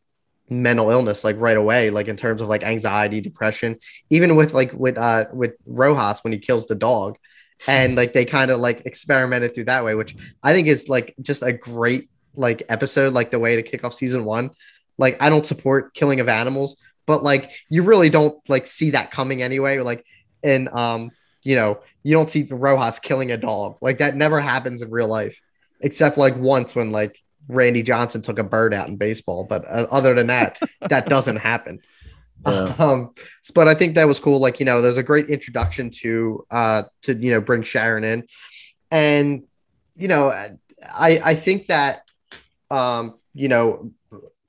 mental 0.51 0.91
illness 0.91 1.23
like 1.23 1.41
right 1.41 1.57
away 1.57 1.91
like 1.91 2.09
in 2.09 2.17
terms 2.17 2.41
of 2.41 2.49
like 2.49 2.65
anxiety 2.65 3.21
depression 3.21 3.79
even 4.11 4.35
with 4.35 4.53
like 4.53 4.73
with 4.73 4.99
uh 4.99 5.27
with 5.33 5.53
rojas 5.65 6.25
when 6.25 6.33
he 6.33 6.41
kills 6.41 6.67
the 6.67 6.75
dog 6.75 7.17
and 7.69 7.95
like 7.95 8.13
they 8.13 8.25
kind 8.25 8.51
of 8.51 8.59
like 8.59 8.85
experimented 8.85 9.55
through 9.55 9.65
that 9.65 9.85
way 9.85 9.95
which 9.95 10.17
i 10.43 10.53
think 10.53 10.67
is 10.67 10.89
like 10.89 11.15
just 11.23 11.45
a 11.45 11.53
great 11.53 12.11
like 12.35 12.63
episode 12.69 13.13
like 13.13 13.31
the 13.31 13.39
way 13.39 13.57
to 13.57 13.63
kick 13.63 13.85
off 13.85 13.95
season 13.95 14.25
one 14.25 14.51
like 14.99 15.21
i 15.21 15.29
don't 15.29 15.47
support 15.47 15.95
killing 15.95 16.21
of 16.21 16.29
animals 16.29 16.77
but 17.07 17.23
like 17.23 17.51
you 17.69 17.83
really 17.83 18.11
don't 18.11 18.37
like 18.49 18.67
see 18.67 18.91
that 18.91 19.11
coming 19.11 19.43
anyway 19.43 19.79
like 19.79 20.05
and 20.43 20.69
um, 20.69 21.11
you 21.43 21.57
know, 21.57 21.81
you 22.03 22.15
don't 22.15 22.29
see 22.29 22.47
Rojas 22.51 22.99
killing 22.99 23.31
a 23.31 23.37
dog. 23.37 23.79
Like 23.81 23.99
that 23.99 24.17
never 24.17 24.41
happens 24.41 24.83
in 24.83 24.91
real 24.91 25.09
life, 25.09 25.41
except 25.81 26.19
like 26.19 26.37
once 26.37 26.75
when 26.75 26.91
like 26.91 27.19
Randy 27.49 27.83
Johnson 27.83 28.23
took 28.23 28.39
a 28.39 28.45
bird 28.45 28.75
out 28.75 28.89
in 28.89 28.97
baseball. 28.97 29.45
But 29.45 29.65
uh, 29.67 29.87
other 29.91 30.15
than 30.15 30.29
that, 30.29 30.59
that 30.89 31.09
doesn't 31.09 31.37
happen. 31.37 31.81
Yeah. 32.47 32.75
Um, 32.79 33.13
but 33.55 33.69
I 33.69 33.75
think 33.75 33.97
that 33.97 34.09
was 34.09 34.19
cool. 34.19 34.39
Like, 34.39 34.61
you 34.61 34.65
know, 34.65 34.81
there's 34.81 34.97
a 34.97 35.03
great 35.03 35.29
introduction 35.29 35.91
to 36.01 36.47
uh 36.51 36.85
to 37.03 37.15
you 37.15 37.33
know 37.33 37.41
bring 37.43 37.63
Sharon 37.63 38.03
in. 38.03 38.25
And 38.91 39.45
you 39.95 40.09
know, 40.09 40.31
I 40.31 41.21
I 41.23 41.35
think 41.35 41.67
that 41.67 42.10
um, 42.71 43.15
you 43.35 43.49
know, 43.49 43.93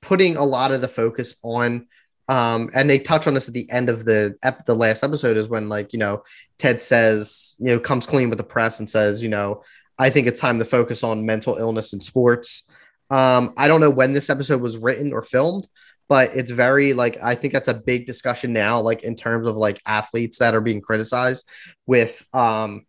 putting 0.00 0.36
a 0.36 0.44
lot 0.44 0.72
of 0.72 0.80
the 0.80 0.88
focus 0.88 1.34
on 1.42 1.86
um, 2.28 2.70
and 2.72 2.88
they 2.88 2.98
touch 2.98 3.26
on 3.26 3.34
this 3.34 3.48
at 3.48 3.54
the 3.54 3.70
end 3.70 3.88
of 3.88 4.04
the 4.04 4.36
ep- 4.42 4.64
the 4.64 4.74
last 4.74 5.02
episode 5.02 5.36
is 5.36 5.48
when 5.48 5.68
like 5.68 5.92
you 5.92 5.98
know 5.98 6.22
Ted 6.56 6.80
says 6.80 7.56
you 7.58 7.66
know 7.66 7.80
comes 7.80 8.06
clean 8.06 8.30
with 8.30 8.38
the 8.38 8.44
press 8.44 8.78
and 8.78 8.88
says 8.88 9.22
you 9.22 9.28
know 9.28 9.62
I 9.98 10.10
think 10.10 10.26
it's 10.26 10.40
time 10.40 10.58
to 10.58 10.64
focus 10.64 11.04
on 11.04 11.26
mental 11.26 11.56
illness 11.56 11.92
in 11.92 12.00
sports. 12.00 12.62
Um, 13.10 13.52
I 13.56 13.68
don't 13.68 13.80
know 13.80 13.90
when 13.90 14.14
this 14.14 14.30
episode 14.30 14.62
was 14.62 14.78
written 14.78 15.12
or 15.12 15.22
filmed, 15.22 15.68
but 16.08 16.30
it's 16.34 16.50
very 16.50 16.94
like 16.94 17.22
I 17.22 17.34
think 17.34 17.52
that's 17.52 17.68
a 17.68 17.74
big 17.74 18.06
discussion 18.06 18.52
now, 18.52 18.80
like 18.80 19.02
in 19.02 19.16
terms 19.16 19.46
of 19.46 19.56
like 19.56 19.80
athletes 19.84 20.38
that 20.38 20.54
are 20.54 20.60
being 20.60 20.80
criticized 20.80 21.48
with 21.86 22.24
um, 22.32 22.86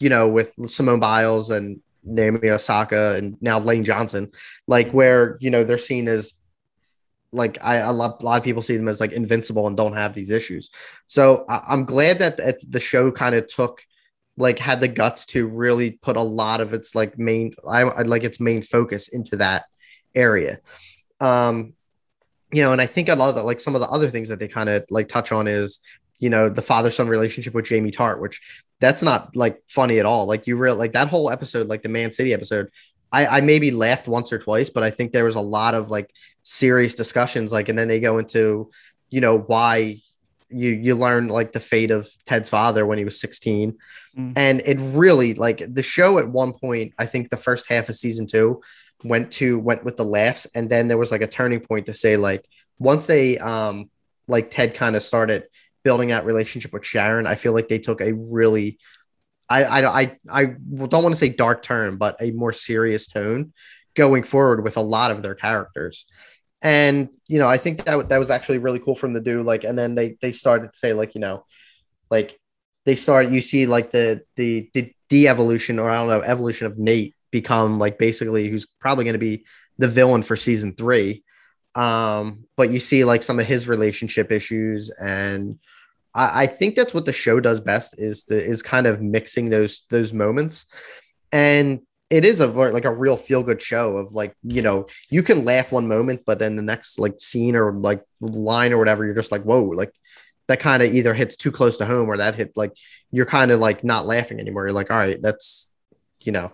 you 0.00 0.08
know, 0.08 0.28
with 0.28 0.52
Simone 0.66 1.00
Biles 1.00 1.50
and 1.50 1.80
Naomi 2.04 2.50
Osaka 2.50 3.16
and 3.16 3.36
now 3.40 3.58
Lane 3.58 3.84
Johnson, 3.84 4.30
like 4.66 4.92
where 4.92 5.36
you 5.40 5.50
know 5.50 5.64
they're 5.64 5.78
seen 5.78 6.08
as 6.08 6.34
like 7.32 7.58
I 7.62 7.76
a 7.76 7.92
lot, 7.92 8.22
a 8.22 8.24
lot 8.24 8.38
of 8.38 8.44
people 8.44 8.62
see 8.62 8.76
them 8.76 8.88
as 8.88 9.00
like 9.00 9.12
invincible 9.12 9.66
and 9.66 9.76
don't 9.76 9.94
have 9.94 10.14
these 10.14 10.30
issues. 10.30 10.70
So 11.06 11.44
I, 11.48 11.72
am 11.72 11.84
glad 11.84 12.18
that 12.18 12.38
the 12.68 12.80
show 12.80 13.10
kind 13.10 13.34
of 13.34 13.46
took 13.46 13.82
like 14.36 14.58
had 14.58 14.80
the 14.80 14.88
guts 14.88 15.26
to 15.26 15.46
really 15.46 15.92
put 15.92 16.16
a 16.16 16.22
lot 16.22 16.60
of 16.60 16.74
its 16.74 16.94
like 16.94 17.18
main 17.18 17.52
I 17.68 17.84
I'd 17.84 18.06
like 18.06 18.24
its 18.24 18.40
main 18.40 18.62
focus 18.62 19.08
into 19.08 19.36
that 19.36 19.64
area. 20.14 20.58
Um, 21.20 21.74
you 22.52 22.62
know, 22.62 22.72
and 22.72 22.80
I 22.80 22.86
think 22.86 23.08
a 23.08 23.14
lot 23.14 23.28
of 23.28 23.36
the, 23.36 23.42
like 23.44 23.60
some 23.60 23.76
of 23.76 23.80
the 23.80 23.88
other 23.88 24.10
things 24.10 24.28
that 24.28 24.40
they 24.40 24.48
kind 24.48 24.68
of 24.68 24.84
like 24.90 25.08
touch 25.08 25.30
on 25.30 25.46
is 25.46 25.78
you 26.20 26.30
know 26.30 26.48
the 26.48 26.62
father 26.62 26.90
son 26.90 27.08
relationship 27.08 27.54
with 27.54 27.64
Jamie 27.64 27.90
Tartt, 27.90 28.20
which 28.20 28.62
that's 28.78 29.02
not 29.02 29.34
like 29.34 29.60
funny 29.68 29.98
at 29.98 30.06
all. 30.06 30.26
Like 30.26 30.46
you 30.46 30.56
real 30.56 30.76
like 30.76 30.92
that 30.92 31.08
whole 31.08 31.30
episode, 31.30 31.66
like 31.66 31.82
the 31.82 31.88
Man 31.88 32.12
City 32.12 32.32
episode, 32.32 32.68
I, 33.12 33.26
I 33.26 33.40
maybe 33.40 33.70
laughed 33.70 34.06
once 34.06 34.32
or 34.32 34.38
twice, 34.38 34.70
but 34.70 34.82
I 34.82 34.90
think 34.90 35.12
there 35.12 35.24
was 35.24 35.34
a 35.34 35.40
lot 35.40 35.74
of 35.74 35.90
like 35.90 36.12
serious 36.42 36.94
discussions. 36.94 37.52
Like, 37.52 37.68
and 37.68 37.78
then 37.78 37.88
they 37.88 38.00
go 38.00 38.18
into, 38.18 38.70
you 39.08 39.20
know, 39.20 39.38
why 39.38 39.96
you 40.48 40.70
you 40.70 40.94
learn 40.94 41.28
like 41.28 41.52
the 41.52 41.60
fate 41.60 41.90
of 41.90 42.08
Ted's 42.24 42.48
father 42.48 42.84
when 42.86 42.98
he 42.98 43.04
was 43.04 43.20
16. 43.20 43.78
Mm. 44.16 44.32
And 44.36 44.62
it 44.64 44.78
really 44.80 45.34
like 45.34 45.62
the 45.72 45.82
show 45.82 46.18
at 46.18 46.28
one 46.28 46.52
point, 46.52 46.94
I 46.98 47.06
think 47.06 47.30
the 47.30 47.36
first 47.36 47.68
half 47.68 47.88
of 47.88 47.96
season 47.96 48.26
two 48.26 48.62
went 49.02 49.32
to 49.32 49.58
went 49.58 49.84
with 49.84 49.96
the 49.96 50.04
laughs. 50.04 50.46
And 50.54 50.68
then 50.68 50.88
there 50.88 50.98
was 50.98 51.10
like 51.10 51.22
a 51.22 51.26
turning 51.26 51.60
point 51.60 51.86
to 51.86 51.92
say, 51.92 52.16
like, 52.16 52.44
once 52.78 53.06
they 53.06 53.38
um 53.38 53.90
like 54.28 54.50
Ted 54.50 54.74
kind 54.74 54.94
of 54.94 55.02
started 55.02 55.44
building 55.82 56.08
that 56.08 56.24
relationship 56.24 56.72
with 56.72 56.84
Sharon, 56.84 57.26
I 57.26 57.34
feel 57.34 57.52
like 57.52 57.68
they 57.68 57.78
took 57.78 58.00
a 58.00 58.12
really 58.12 58.78
I, 59.50 59.64
I, 59.64 60.00
I, 60.00 60.16
I 60.30 60.44
don't 60.44 61.02
want 61.02 61.12
to 61.12 61.16
say 61.16 61.28
dark 61.28 61.62
turn, 61.62 61.96
but 61.96 62.16
a 62.20 62.30
more 62.30 62.52
serious 62.52 63.08
tone 63.08 63.52
going 63.96 64.22
forward 64.22 64.62
with 64.62 64.76
a 64.76 64.80
lot 64.82 65.10
of 65.10 65.22
their 65.22 65.34
characters. 65.34 66.06
And, 66.62 67.08
you 67.26 67.40
know, 67.40 67.48
I 67.48 67.58
think 67.58 67.84
that 67.84 68.10
that 68.10 68.18
was 68.18 68.30
actually 68.30 68.58
really 68.58 68.78
cool 68.78 68.94
from 68.94 69.12
the 69.12 69.20
do. 69.20 69.42
Like, 69.42 69.64
and 69.64 69.76
then 69.76 69.96
they, 69.96 70.16
they 70.20 70.30
started 70.30 70.72
to 70.72 70.78
say 70.78 70.92
like, 70.92 71.16
you 71.16 71.20
know, 71.20 71.44
like 72.10 72.38
they 72.84 72.94
start, 72.94 73.30
you 73.30 73.40
see 73.40 73.66
like 73.66 73.90
the, 73.90 74.20
the, 74.36 74.70
the 74.72 74.92
de-evolution 75.08 75.80
or 75.80 75.90
I 75.90 75.96
don't 75.96 76.08
know, 76.08 76.20
evolution 76.20 76.68
of 76.68 76.78
Nate 76.78 77.16
become 77.32 77.80
like 77.80 77.98
basically 77.98 78.48
who's 78.48 78.68
probably 78.78 79.04
going 79.04 79.14
to 79.14 79.18
be 79.18 79.44
the 79.78 79.88
villain 79.88 80.22
for 80.22 80.36
season 80.36 80.76
three. 80.76 81.24
Um, 81.74 82.44
but 82.56 82.70
you 82.70 82.80
see 82.80 83.04
like 83.04 83.22
some 83.22 83.38
of 83.38 83.46
his 83.46 83.68
relationship 83.68 84.32
issues 84.32 84.90
and, 84.90 85.58
I, 86.14 86.42
I 86.42 86.46
think 86.46 86.74
that's 86.74 86.94
what 86.94 87.04
the 87.04 87.12
show 87.12 87.40
does 87.40 87.60
best 87.60 87.98
is 87.98 88.24
the 88.24 88.42
is 88.42 88.62
kind 88.62 88.86
of 88.86 89.00
mixing 89.00 89.50
those 89.50 89.82
those 89.90 90.12
moments, 90.12 90.66
and 91.32 91.80
it 92.08 92.24
is 92.24 92.40
a 92.40 92.46
like 92.46 92.84
a 92.84 92.94
real 92.94 93.16
feel 93.16 93.42
good 93.42 93.62
show 93.62 93.96
of 93.96 94.14
like 94.14 94.34
you 94.42 94.62
know 94.62 94.86
you 95.10 95.22
can 95.22 95.44
laugh 95.44 95.72
one 95.72 95.88
moment, 95.88 96.22
but 96.26 96.38
then 96.38 96.56
the 96.56 96.62
next 96.62 96.98
like 96.98 97.20
scene 97.20 97.56
or 97.56 97.72
like 97.72 98.04
line 98.20 98.72
or 98.72 98.78
whatever, 98.78 99.04
you're 99.04 99.14
just 99.14 99.32
like 99.32 99.42
whoa, 99.42 99.62
like 99.62 99.92
that 100.48 100.60
kind 100.60 100.82
of 100.82 100.92
either 100.94 101.14
hits 101.14 101.36
too 101.36 101.52
close 101.52 101.76
to 101.76 101.86
home 101.86 102.08
or 102.08 102.16
that 102.16 102.34
hit 102.34 102.56
like 102.56 102.72
you're 103.12 103.26
kind 103.26 103.50
of 103.50 103.60
like 103.60 103.84
not 103.84 104.06
laughing 104.06 104.40
anymore. 104.40 104.64
You're 104.64 104.72
like 104.72 104.90
all 104.90 104.98
right, 104.98 105.20
that's 105.22 105.72
you 106.20 106.32
know. 106.32 106.52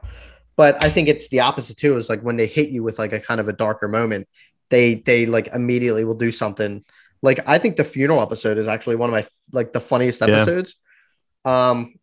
But 0.56 0.82
I 0.82 0.88
think 0.88 1.08
it's 1.08 1.28
the 1.28 1.40
opposite 1.40 1.76
too. 1.76 1.96
Is 1.96 2.08
like 2.08 2.22
when 2.22 2.36
they 2.36 2.46
hit 2.46 2.70
you 2.70 2.82
with 2.82 2.98
like 2.98 3.12
a 3.12 3.20
kind 3.20 3.40
of 3.40 3.48
a 3.48 3.52
darker 3.52 3.88
moment, 3.88 4.26
they 4.70 4.94
they 4.94 5.26
like 5.26 5.48
immediately 5.48 6.04
will 6.04 6.14
do 6.14 6.30
something 6.30 6.84
like 7.22 7.40
I 7.46 7.58
think 7.58 7.76
the 7.76 7.84
funeral 7.84 8.20
episode 8.20 8.58
is 8.58 8.68
actually 8.68 8.96
one 8.96 9.08
of 9.08 9.14
my 9.14 9.26
like 9.52 9.72
the 9.72 9.80
funniest 9.80 10.22
episodes. 10.22 10.76
Yeah. 11.44 11.70
Um 11.70 11.94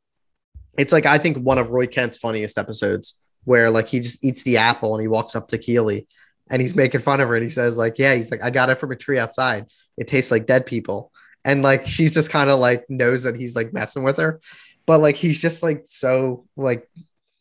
it's 0.78 0.94
like 0.94 1.06
I 1.06 1.18
think 1.18 1.38
one 1.38 1.58
of 1.58 1.72
Roy 1.72 1.88
Kent's 1.88 2.18
funniest 2.18 2.58
episodes 2.58 3.20
where 3.44 3.70
like 3.70 3.88
he 3.88 4.00
just 4.00 4.24
eats 4.24 4.44
the 4.44 4.58
apple 4.58 4.96
and 4.96 5.02
he 5.02 5.08
walks 5.08 5.36
up 5.36 5.48
to 5.50 5.58
Keeley 5.58 6.08
and 6.50 6.62
he's 6.62 6.76
making 6.76 7.02
fun 7.02 7.22
of 7.22 7.28
her 7.28 7.36
and 7.36 7.44
he 7.44 7.50
says 7.50 7.78
like 7.78 8.00
yeah 8.00 8.16
he's 8.16 8.32
like 8.32 8.44
I 8.44 8.50
got 8.50 8.70
it 8.70 8.76
from 8.76 8.92
a 8.92 8.96
tree 8.96 9.20
outside. 9.20 9.68
It 9.98 10.08
tastes 10.08 10.32
like 10.32 10.48
dead 10.48 10.66
people. 10.66 11.12
And 11.46 11.62
like 11.62 11.86
she's 11.86 12.14
just 12.14 12.32
kind 12.32 12.50
of 12.50 12.60
like 12.60 12.90
knows 12.90 13.24
that 13.24 13.36
he's 13.36 13.56
like 13.56 13.74
messing 13.74 14.04
with 14.04 14.18
her. 14.18 14.40
But 14.86 15.00
like 15.00 15.16
he's 15.16 15.42
just 15.42 15.64
like 15.64 15.84
so 15.86 16.46
like 16.56 16.90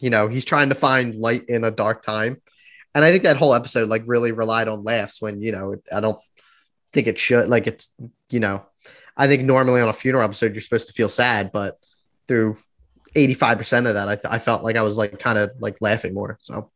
you 0.01 0.11
know, 0.11 0.27
he's 0.27 0.45
trying 0.45 0.69
to 0.71 0.75
find 0.75 1.15
light 1.15 1.45
in 1.49 1.63
a 1.63 1.71
dark 1.71 2.03
time. 2.03 2.43
And 2.95 3.05
I 3.05 3.11
think 3.11 3.23
that 3.23 3.37
whole 3.37 3.55
episode 3.55 3.89
like 3.89 4.03
really 4.07 4.33
relied 4.33 4.69
on 4.69 4.85
laughs 4.85 5.23
when, 5.23 5.41
you 5.41 5.53
know, 5.53 5.77
I 5.95 6.01
don't 6.01 6.19
think 6.93 7.07
it 7.07 7.19
should. 7.19 7.49
Like 7.49 7.67
it's, 7.67 7.91
you 8.31 8.41
know, 8.41 8.65
I 9.17 9.27
think 9.27 9.45
normally 9.45 9.81
on 9.81 9.89
a 9.89 9.95
funeral 9.95 10.25
episode 10.25 10.55
you're 10.55 10.63
supposed 10.63 10.89
to 10.89 10.93
feel 10.93 11.09
sad, 11.09 11.53
but 11.53 11.79
through 12.29 12.59
85% 13.15 13.89
of 13.89 13.95
that, 13.95 14.09
I, 14.09 14.15
th- 14.15 14.27
I 14.31 14.39
felt 14.39 14.65
like 14.65 14.77
I 14.77 14.83
was 14.83 14.97
like 14.97 15.19
kind 15.19 15.39
of 15.39 15.53
like 15.59 15.77
laughing 15.81 16.15
more. 16.15 16.39
So, 16.43 16.71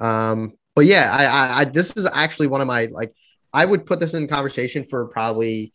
um, 0.00 0.54
but 0.74 0.86
yeah, 0.86 1.10
I, 1.12 1.24
I, 1.24 1.60
I, 1.60 1.64
this 1.64 1.96
is 1.96 2.06
actually 2.06 2.48
one 2.48 2.60
of 2.60 2.66
my, 2.66 2.86
like, 2.86 3.14
I 3.52 3.64
would 3.64 3.86
put 3.86 4.00
this 4.00 4.14
in 4.14 4.26
conversation 4.26 4.82
for 4.82 5.06
probably 5.06 5.72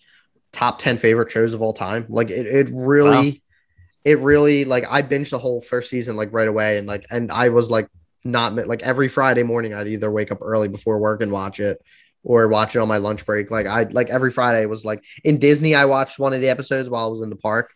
top 0.51 0.79
10 0.79 0.97
favorite 0.97 1.31
shows 1.31 1.53
of 1.53 1.61
all 1.61 1.73
time. 1.73 2.05
Like 2.09 2.29
it, 2.29 2.45
it 2.45 2.69
really, 2.73 3.31
wow. 3.31 3.37
it 4.03 4.19
really, 4.19 4.65
like 4.65 4.85
I 4.89 5.01
binged 5.01 5.29
the 5.29 5.39
whole 5.39 5.61
first 5.61 5.89
season, 5.89 6.15
like 6.15 6.33
right 6.33 6.47
away. 6.47 6.77
And 6.77 6.87
like, 6.87 7.05
and 7.09 7.31
I 7.31 7.49
was 7.49 7.71
like, 7.71 7.87
not 8.23 8.55
like 8.55 8.83
every 8.83 9.07
Friday 9.07 9.43
morning, 9.43 9.73
I'd 9.73 9.87
either 9.87 10.11
wake 10.11 10.31
up 10.31 10.39
early 10.41 10.67
before 10.67 10.99
work 10.99 11.21
and 11.21 11.31
watch 11.31 11.59
it 11.59 11.81
or 12.23 12.47
watch 12.47 12.75
it 12.75 12.79
on 12.79 12.87
my 12.87 12.97
lunch 12.97 13.25
break. 13.25 13.49
Like 13.51 13.65
I 13.65 13.83
like 13.83 14.09
every 14.09 14.31
Friday 14.31 14.65
was 14.65 14.83
like 14.83 15.03
in 15.23 15.39
Disney. 15.39 15.75
I 15.75 15.85
watched 15.85 16.19
one 16.19 16.33
of 16.33 16.41
the 16.41 16.49
episodes 16.49 16.89
while 16.89 17.05
I 17.05 17.09
was 17.09 17.21
in 17.21 17.29
the 17.29 17.35
park. 17.35 17.73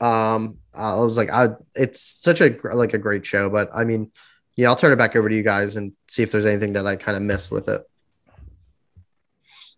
Um, 0.00 0.58
I 0.74 0.94
was 0.96 1.16
like, 1.16 1.30
I 1.30 1.50
it's 1.74 2.00
such 2.00 2.40
a 2.40 2.56
like 2.74 2.94
a 2.94 2.98
great 2.98 3.24
show. 3.24 3.48
But 3.50 3.70
I 3.74 3.84
mean, 3.84 4.10
yeah, 4.56 4.68
I'll 4.68 4.76
turn 4.76 4.92
it 4.92 4.96
back 4.96 5.16
over 5.16 5.28
to 5.28 5.34
you 5.34 5.42
guys 5.42 5.76
and 5.76 5.92
see 6.08 6.22
if 6.22 6.32
there's 6.32 6.46
anything 6.46 6.74
that 6.74 6.86
I 6.86 6.96
kind 6.96 7.16
of 7.16 7.22
missed 7.22 7.50
with 7.50 7.68
it. 7.68 7.82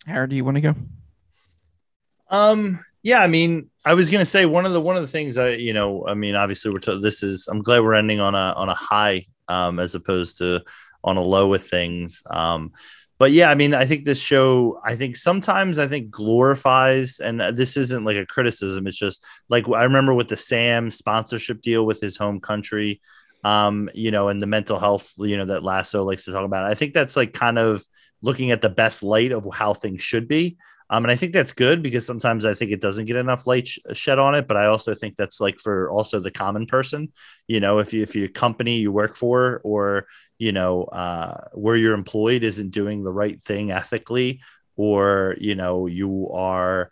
How 0.07 0.27
do 0.27 0.35
you 0.35 0.45
want 0.45 0.57
to 0.57 0.61
go? 0.61 0.75
Um, 2.29 2.85
yeah, 3.03 3.21
I 3.21 3.27
mean, 3.27 3.71
I 3.85 3.95
was 3.95 4.11
gonna 4.11 4.25
say 4.25 4.47
one 4.47 4.65
of 4.65 4.73
the 4.73 4.81
one 4.81 4.97
of 4.97 5.03
the 5.03 5.09
things 5.09 5.37
I, 5.39 5.51
you 5.51 5.73
know, 5.73 6.07
I 6.07 6.15
mean, 6.15 6.35
obviously 6.35 6.73
we're 6.73 6.79
to, 6.81 6.99
this 6.99 7.23
is 7.23 7.49
I'm 7.49 7.61
glad 7.61 7.81
we're 7.81 7.95
ending 7.95 8.21
on 8.21 8.35
a 8.35 8.55
on 8.57 8.69
a 8.69 8.75
high, 8.75 9.27
um, 9.49 9.79
as 9.79 9.95
opposed 9.95 10.39
to 10.39 10.63
on 11.05 11.17
a 11.17 11.23
low 11.23 11.49
with 11.49 11.69
things. 11.69 12.23
Um, 12.31 12.73
but 13.19 13.31
yeah, 13.31 13.51
I 13.51 13.55
mean, 13.55 13.73
I 13.73 13.85
think 13.85 14.05
this 14.05 14.21
show, 14.21 14.81
I 14.85 14.97
think 14.97 15.17
sometimes 15.17 15.79
I 15.79 15.87
think 15.87 16.11
glorifies, 16.11 17.21
and 17.21 17.41
this 17.41 17.77
isn't 17.77 18.05
like 18.05 18.17
a 18.17 18.27
criticism. 18.27 18.87
It's 18.87 18.99
just 18.99 19.25
like 19.49 19.69
I 19.69 19.85
remember 19.85 20.13
with 20.13 20.29
the 20.29 20.37
Sam 20.37 20.91
sponsorship 20.91 21.61
deal 21.61 21.87
with 21.87 22.01
his 22.01 22.17
home 22.17 22.41
country, 22.41 23.01
um, 23.45 23.89
you 23.95 24.11
know, 24.11 24.29
and 24.29 24.43
the 24.43 24.49
mental 24.49 24.79
health, 24.79 25.13
you 25.19 25.37
know, 25.37 25.47
that 25.47 25.63
Lasso 25.63 26.03
likes 26.03 26.25
to 26.25 26.33
talk 26.33 26.45
about. 26.45 26.69
I 26.69 26.75
think 26.75 26.95
that's 26.95 27.17
like 27.17 27.33
kind 27.33 27.59
of 27.59 27.85
looking 28.23 28.51
at 28.51 28.61
the 28.61 28.69
best 28.69 29.05
light 29.05 29.33
of 29.33 29.47
how 29.53 29.75
things 29.75 30.03
should 30.03 30.27
be. 30.27 30.57
Um, 30.93 31.07
and 31.07 31.11
I 31.11 31.17
think 31.17 31.33
that's 31.33 31.55
good 31.55 31.83
because 31.83 32.05
sometimes 32.05 32.45
I 32.45 32.53
think 32.53 32.71
it 32.71 32.83
doesn't 32.83 33.07
get 33.07 33.17
enough 33.17 33.47
light 33.47 33.67
sh- 33.67 33.79
shed 33.95 34.19
on 34.19 34.35
it. 34.35 34.47
But 34.47 34.59
I 34.59 34.67
also 34.67 34.95
think 34.95 35.17
that's 35.17 35.41
like 35.41 35.59
for 35.59 35.91
also 35.91 36.21
the 36.21 36.31
common 36.31 36.67
person, 36.67 37.11
you 37.49 37.61
know, 37.61 37.79
if 37.79 37.95
you 37.95 38.03
if 38.03 38.15
your 38.15 38.29
company 38.29 38.77
you 38.77 38.93
work 38.93 39.17
for 39.17 39.63
or 39.65 40.07
you 40.39 40.53
know 40.53 40.85
uh, 40.85 41.49
where 41.55 41.77
you're 41.77 41.95
employed 41.95 42.43
isn't 42.43 42.71
doing 42.73 43.05
the 43.05 43.13
right 43.13 43.43
thing 43.43 43.71
ethically, 43.71 44.43
or 44.77 45.35
you 45.41 45.55
know 45.55 45.87
you 45.87 46.29
are 46.31 46.91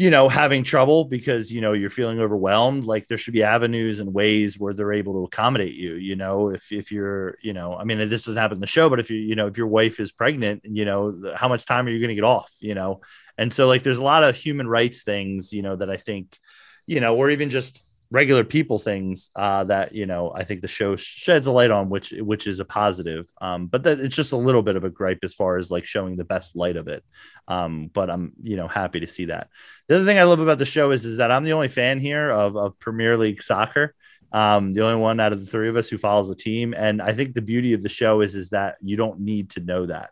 you 0.00 0.08
know, 0.08 0.30
having 0.30 0.64
trouble 0.64 1.04
because, 1.04 1.52
you 1.52 1.60
know, 1.60 1.74
you're 1.74 1.90
feeling 1.90 2.20
overwhelmed, 2.20 2.86
like 2.86 3.06
there 3.06 3.18
should 3.18 3.34
be 3.34 3.42
avenues 3.42 4.00
and 4.00 4.14
ways 4.14 4.58
where 4.58 4.72
they're 4.72 4.94
able 4.94 5.12
to 5.12 5.24
accommodate 5.26 5.74
you, 5.74 5.96
you 5.96 6.16
know, 6.16 6.48
if, 6.48 6.72
if 6.72 6.90
you're, 6.90 7.36
you 7.42 7.52
know, 7.52 7.76
I 7.76 7.84
mean, 7.84 7.98
this 7.98 8.24
doesn't 8.24 8.40
happen 8.40 8.56
in 8.56 8.62
the 8.62 8.66
show, 8.66 8.88
but 8.88 8.98
if 8.98 9.10
you, 9.10 9.18
you 9.18 9.34
know, 9.34 9.46
if 9.46 9.58
your 9.58 9.66
wife 9.66 10.00
is 10.00 10.10
pregnant, 10.10 10.62
you 10.64 10.86
know, 10.86 11.34
how 11.36 11.48
much 11.48 11.66
time 11.66 11.86
are 11.86 11.90
you 11.90 11.98
going 11.98 12.08
to 12.08 12.14
get 12.14 12.24
off, 12.24 12.50
you 12.60 12.74
know? 12.74 13.02
And 13.36 13.52
so 13.52 13.66
like, 13.66 13.82
there's 13.82 13.98
a 13.98 14.02
lot 14.02 14.24
of 14.24 14.34
human 14.34 14.66
rights 14.66 15.02
things, 15.02 15.52
you 15.52 15.60
know, 15.60 15.76
that 15.76 15.90
I 15.90 15.98
think, 15.98 16.38
you 16.86 17.00
know, 17.00 17.14
or 17.14 17.28
even 17.28 17.50
just 17.50 17.84
regular 18.10 18.42
people 18.42 18.78
things 18.78 19.30
uh, 19.36 19.64
that 19.64 19.94
you 19.94 20.06
know 20.06 20.32
I 20.34 20.44
think 20.44 20.60
the 20.60 20.68
show 20.68 20.96
sheds 20.96 21.46
a 21.46 21.52
light 21.52 21.70
on, 21.70 21.88
which 21.88 22.12
which 22.18 22.46
is 22.46 22.60
a 22.60 22.64
positive. 22.64 23.26
Um, 23.40 23.66
but 23.66 23.84
that 23.84 24.00
it's 24.00 24.16
just 24.16 24.32
a 24.32 24.36
little 24.36 24.62
bit 24.62 24.76
of 24.76 24.84
a 24.84 24.90
gripe 24.90 25.20
as 25.22 25.34
far 25.34 25.56
as 25.56 25.70
like 25.70 25.84
showing 25.84 26.16
the 26.16 26.24
best 26.24 26.56
light 26.56 26.76
of 26.76 26.88
it. 26.88 27.04
Um, 27.48 27.90
but 27.92 28.10
I'm 28.10 28.32
you 28.42 28.56
know 28.56 28.68
happy 28.68 29.00
to 29.00 29.06
see 29.06 29.26
that. 29.26 29.48
The 29.88 29.96
other 29.96 30.04
thing 30.04 30.18
I 30.18 30.24
love 30.24 30.40
about 30.40 30.58
the 30.58 30.64
show 30.64 30.90
is 30.90 31.04
is 31.04 31.18
that 31.18 31.30
I'm 31.30 31.44
the 31.44 31.52
only 31.52 31.68
fan 31.68 32.00
here 32.00 32.30
of 32.30 32.56
of 32.56 32.78
Premier 32.78 33.16
League 33.16 33.42
soccer. 33.42 33.94
Um, 34.32 34.72
the 34.72 34.84
only 34.84 35.00
one 35.00 35.18
out 35.18 35.32
of 35.32 35.40
the 35.40 35.46
three 35.46 35.68
of 35.68 35.76
us 35.76 35.88
who 35.88 35.98
follows 35.98 36.28
the 36.28 36.36
team, 36.36 36.72
and 36.76 37.02
I 37.02 37.12
think 37.12 37.34
the 37.34 37.42
beauty 37.42 37.72
of 37.72 37.82
the 37.82 37.88
show 37.88 38.20
is 38.20 38.34
is 38.34 38.50
that 38.50 38.76
you 38.80 38.96
don't 38.96 39.20
need 39.20 39.50
to 39.50 39.60
know 39.60 39.86
that 39.86 40.10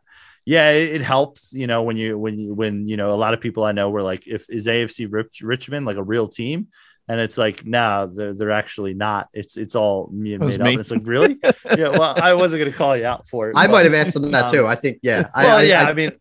yeah, 0.49 0.71
it, 0.71 1.03
helps, 1.03 1.53
you 1.53 1.67
know, 1.67 1.83
when 1.83 1.99
you 1.99 2.17
when 2.19 2.39
you 2.39 2.55
when 2.55 2.89
you 2.89 2.97
know 2.97 3.15
a 3.15 3.21
lot 3.21 3.35
of 3.35 3.41
people 3.43 3.65
I 3.65 3.73
know 3.73 3.91
were 3.91 4.01
like, 4.01 4.27
if 4.27 4.49
is 4.49 4.67
AFC 4.67 5.07
Rich, 5.11 5.43
Richmond 5.43 5.85
like 5.85 5.99
a 5.99 6.03
real 6.03 6.27
team? 6.27 6.69
And 7.09 7.21
it's 7.21 7.39
like 7.39 7.65
no 7.65 8.07
they're, 8.07 8.35
they're 8.35 8.51
actually 8.51 8.95
not. 8.95 9.29
It's 9.33 9.57
it's 9.57 9.75
all 9.75 10.09
made 10.13 10.43
up. 10.43 10.61
me. 10.61 10.77
it's 10.77 10.91
like 10.91 11.03
really? 11.05 11.37
Yeah 11.77 11.91
well 11.91 12.15
i 12.21 12.35
wasn't 12.35 12.61
going 12.61 12.73
to 12.73 12.77
call 12.77 12.97
you 12.97 13.05
out 13.05 13.29
for 13.29 13.51
it 13.51 13.57
i 13.57 13.67
but, 13.67 13.73
might 13.73 13.85
have 13.85 13.95
asked 13.95 14.15
them 14.15 14.31
that 14.31 14.47
um, 14.47 14.51
too. 14.51 14.67
I 14.67 14.75
think 14.75 14.99
yeah 15.03 15.29
well 15.37 15.59
I, 15.59 15.63
yeah 15.63 15.85
I, 15.85 15.91
I 15.91 15.95
mean 15.95 16.13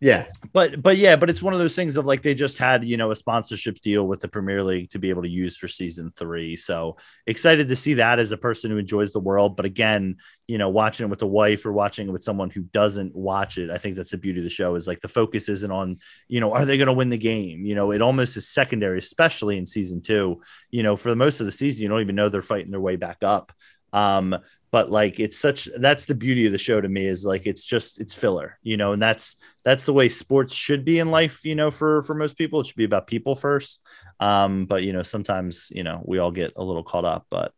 yeah. 0.00 0.26
But 0.52 0.82
but 0.82 0.96
yeah, 0.96 1.16
but 1.16 1.30
it's 1.30 1.42
one 1.42 1.52
of 1.52 1.58
those 1.58 1.74
things 1.74 1.96
of 1.96 2.06
like 2.06 2.22
they 2.22 2.34
just 2.34 2.58
had, 2.58 2.84
you 2.84 2.96
know, 2.96 3.10
a 3.10 3.16
sponsorship 3.16 3.80
deal 3.80 4.06
with 4.06 4.20
the 4.20 4.28
Premier 4.28 4.62
League 4.62 4.90
to 4.90 4.98
be 4.98 5.10
able 5.10 5.22
to 5.22 5.28
use 5.28 5.56
for 5.56 5.68
season 5.68 6.10
3. 6.10 6.56
So, 6.56 6.96
excited 7.26 7.68
to 7.68 7.76
see 7.76 7.94
that 7.94 8.18
as 8.18 8.32
a 8.32 8.36
person 8.36 8.70
who 8.70 8.78
enjoys 8.78 9.12
the 9.12 9.20
world, 9.20 9.56
but 9.56 9.66
again, 9.66 10.16
you 10.46 10.58
know, 10.58 10.68
watching 10.68 11.06
it 11.06 11.10
with 11.10 11.22
a 11.22 11.26
wife 11.26 11.64
or 11.64 11.72
watching 11.72 12.08
it 12.08 12.12
with 12.12 12.24
someone 12.24 12.50
who 12.50 12.62
doesn't 12.62 13.14
watch 13.14 13.58
it, 13.58 13.70
I 13.70 13.78
think 13.78 13.96
that's 13.96 14.10
the 14.10 14.18
beauty 14.18 14.40
of 14.40 14.44
the 14.44 14.50
show 14.50 14.74
is 14.74 14.86
like 14.86 15.00
the 15.00 15.08
focus 15.08 15.48
isn't 15.48 15.70
on, 15.70 15.98
you 16.28 16.40
know, 16.40 16.52
are 16.52 16.64
they 16.64 16.76
going 16.76 16.86
to 16.86 16.92
win 16.92 17.10
the 17.10 17.18
game? 17.18 17.64
You 17.64 17.74
know, 17.74 17.92
it 17.92 18.02
almost 18.02 18.36
is 18.36 18.48
secondary, 18.48 18.98
especially 18.98 19.58
in 19.58 19.66
season 19.66 20.02
2. 20.02 20.40
You 20.70 20.82
know, 20.82 20.96
for 20.96 21.08
the 21.10 21.16
most 21.16 21.40
of 21.40 21.46
the 21.46 21.52
season, 21.52 21.82
you 21.82 21.88
don't 21.88 22.00
even 22.00 22.14
know 22.14 22.28
they're 22.28 22.42
fighting 22.42 22.70
their 22.70 22.80
way 22.80 22.96
back 22.96 23.22
up. 23.22 23.52
Um, 23.92 24.36
but 24.74 24.90
like 24.90 25.20
it's 25.20 25.38
such 25.38 25.68
that's 25.78 26.06
the 26.06 26.16
beauty 26.16 26.46
of 26.46 26.50
the 26.50 26.58
show 26.58 26.80
to 26.80 26.88
me 26.88 27.06
is 27.06 27.24
like 27.24 27.46
it's 27.46 27.64
just 27.64 28.00
it's 28.00 28.12
filler 28.12 28.58
you 28.64 28.76
know 28.76 28.90
and 28.90 29.00
that's 29.00 29.36
that's 29.62 29.86
the 29.86 29.92
way 29.92 30.08
sports 30.08 30.52
should 30.52 30.84
be 30.84 30.98
in 30.98 31.12
life 31.12 31.44
you 31.44 31.54
know 31.54 31.70
for 31.70 32.02
for 32.02 32.12
most 32.16 32.36
people. 32.36 32.58
It 32.58 32.66
should 32.66 32.74
be 32.74 32.82
about 32.82 33.06
people 33.06 33.36
first. 33.36 33.80
Um 34.18 34.66
but 34.66 34.82
you 34.82 34.92
know 34.92 35.04
sometimes 35.04 35.70
you 35.70 35.84
know 35.84 36.02
we 36.04 36.18
all 36.18 36.32
get 36.32 36.54
a 36.56 36.64
little 36.64 36.82
caught 36.82 37.04
up 37.04 37.24
but 37.30 37.52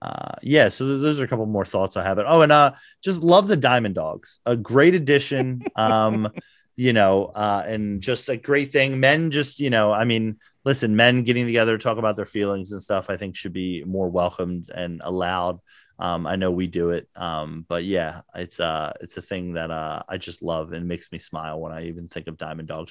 uh 0.00 0.36
yeah 0.42 0.68
so 0.68 0.96
those 0.96 1.20
are 1.20 1.24
a 1.24 1.26
couple 1.26 1.44
more 1.46 1.64
thoughts 1.64 1.96
i 1.96 2.04
have. 2.04 2.18
It 2.18 2.26
oh 2.28 2.42
and 2.42 2.52
uh 2.52 2.74
just 3.02 3.24
love 3.24 3.48
the 3.48 3.56
diamond 3.56 3.96
dogs. 3.96 4.38
A 4.46 4.56
great 4.56 4.94
addition 4.94 5.64
um 5.74 6.28
you 6.76 6.92
know 6.92 7.32
uh 7.34 7.64
and 7.66 8.00
just 8.00 8.28
a 8.28 8.36
great 8.36 8.70
thing. 8.70 9.00
Men 9.00 9.32
just 9.32 9.58
you 9.58 9.70
know 9.70 9.92
i 9.92 10.04
mean 10.04 10.36
listen 10.64 10.94
men 10.94 11.24
getting 11.24 11.46
together 11.46 11.78
talk 11.78 11.98
about 11.98 12.14
their 12.14 12.26
feelings 12.26 12.70
and 12.70 12.82
stuff 12.82 13.08
i 13.08 13.16
think 13.16 13.34
should 13.34 13.54
be 13.54 13.82
more 13.82 14.10
welcomed 14.10 14.70
and 14.72 15.00
allowed 15.02 15.58
um, 16.00 16.26
I 16.26 16.36
know 16.36 16.50
we 16.50 16.66
do 16.66 16.90
it, 16.90 17.08
um, 17.14 17.66
but 17.68 17.84
yeah, 17.84 18.22
it's 18.34 18.58
uh, 18.58 18.94
it's 19.02 19.18
a 19.18 19.22
thing 19.22 19.52
that 19.52 19.70
uh, 19.70 20.02
I 20.08 20.16
just 20.16 20.42
love 20.42 20.72
and 20.72 20.88
makes 20.88 21.12
me 21.12 21.18
smile 21.18 21.60
when 21.60 21.72
I 21.72 21.88
even 21.88 22.08
think 22.08 22.26
of 22.26 22.38
Diamond 22.38 22.68
Dogs. 22.68 22.90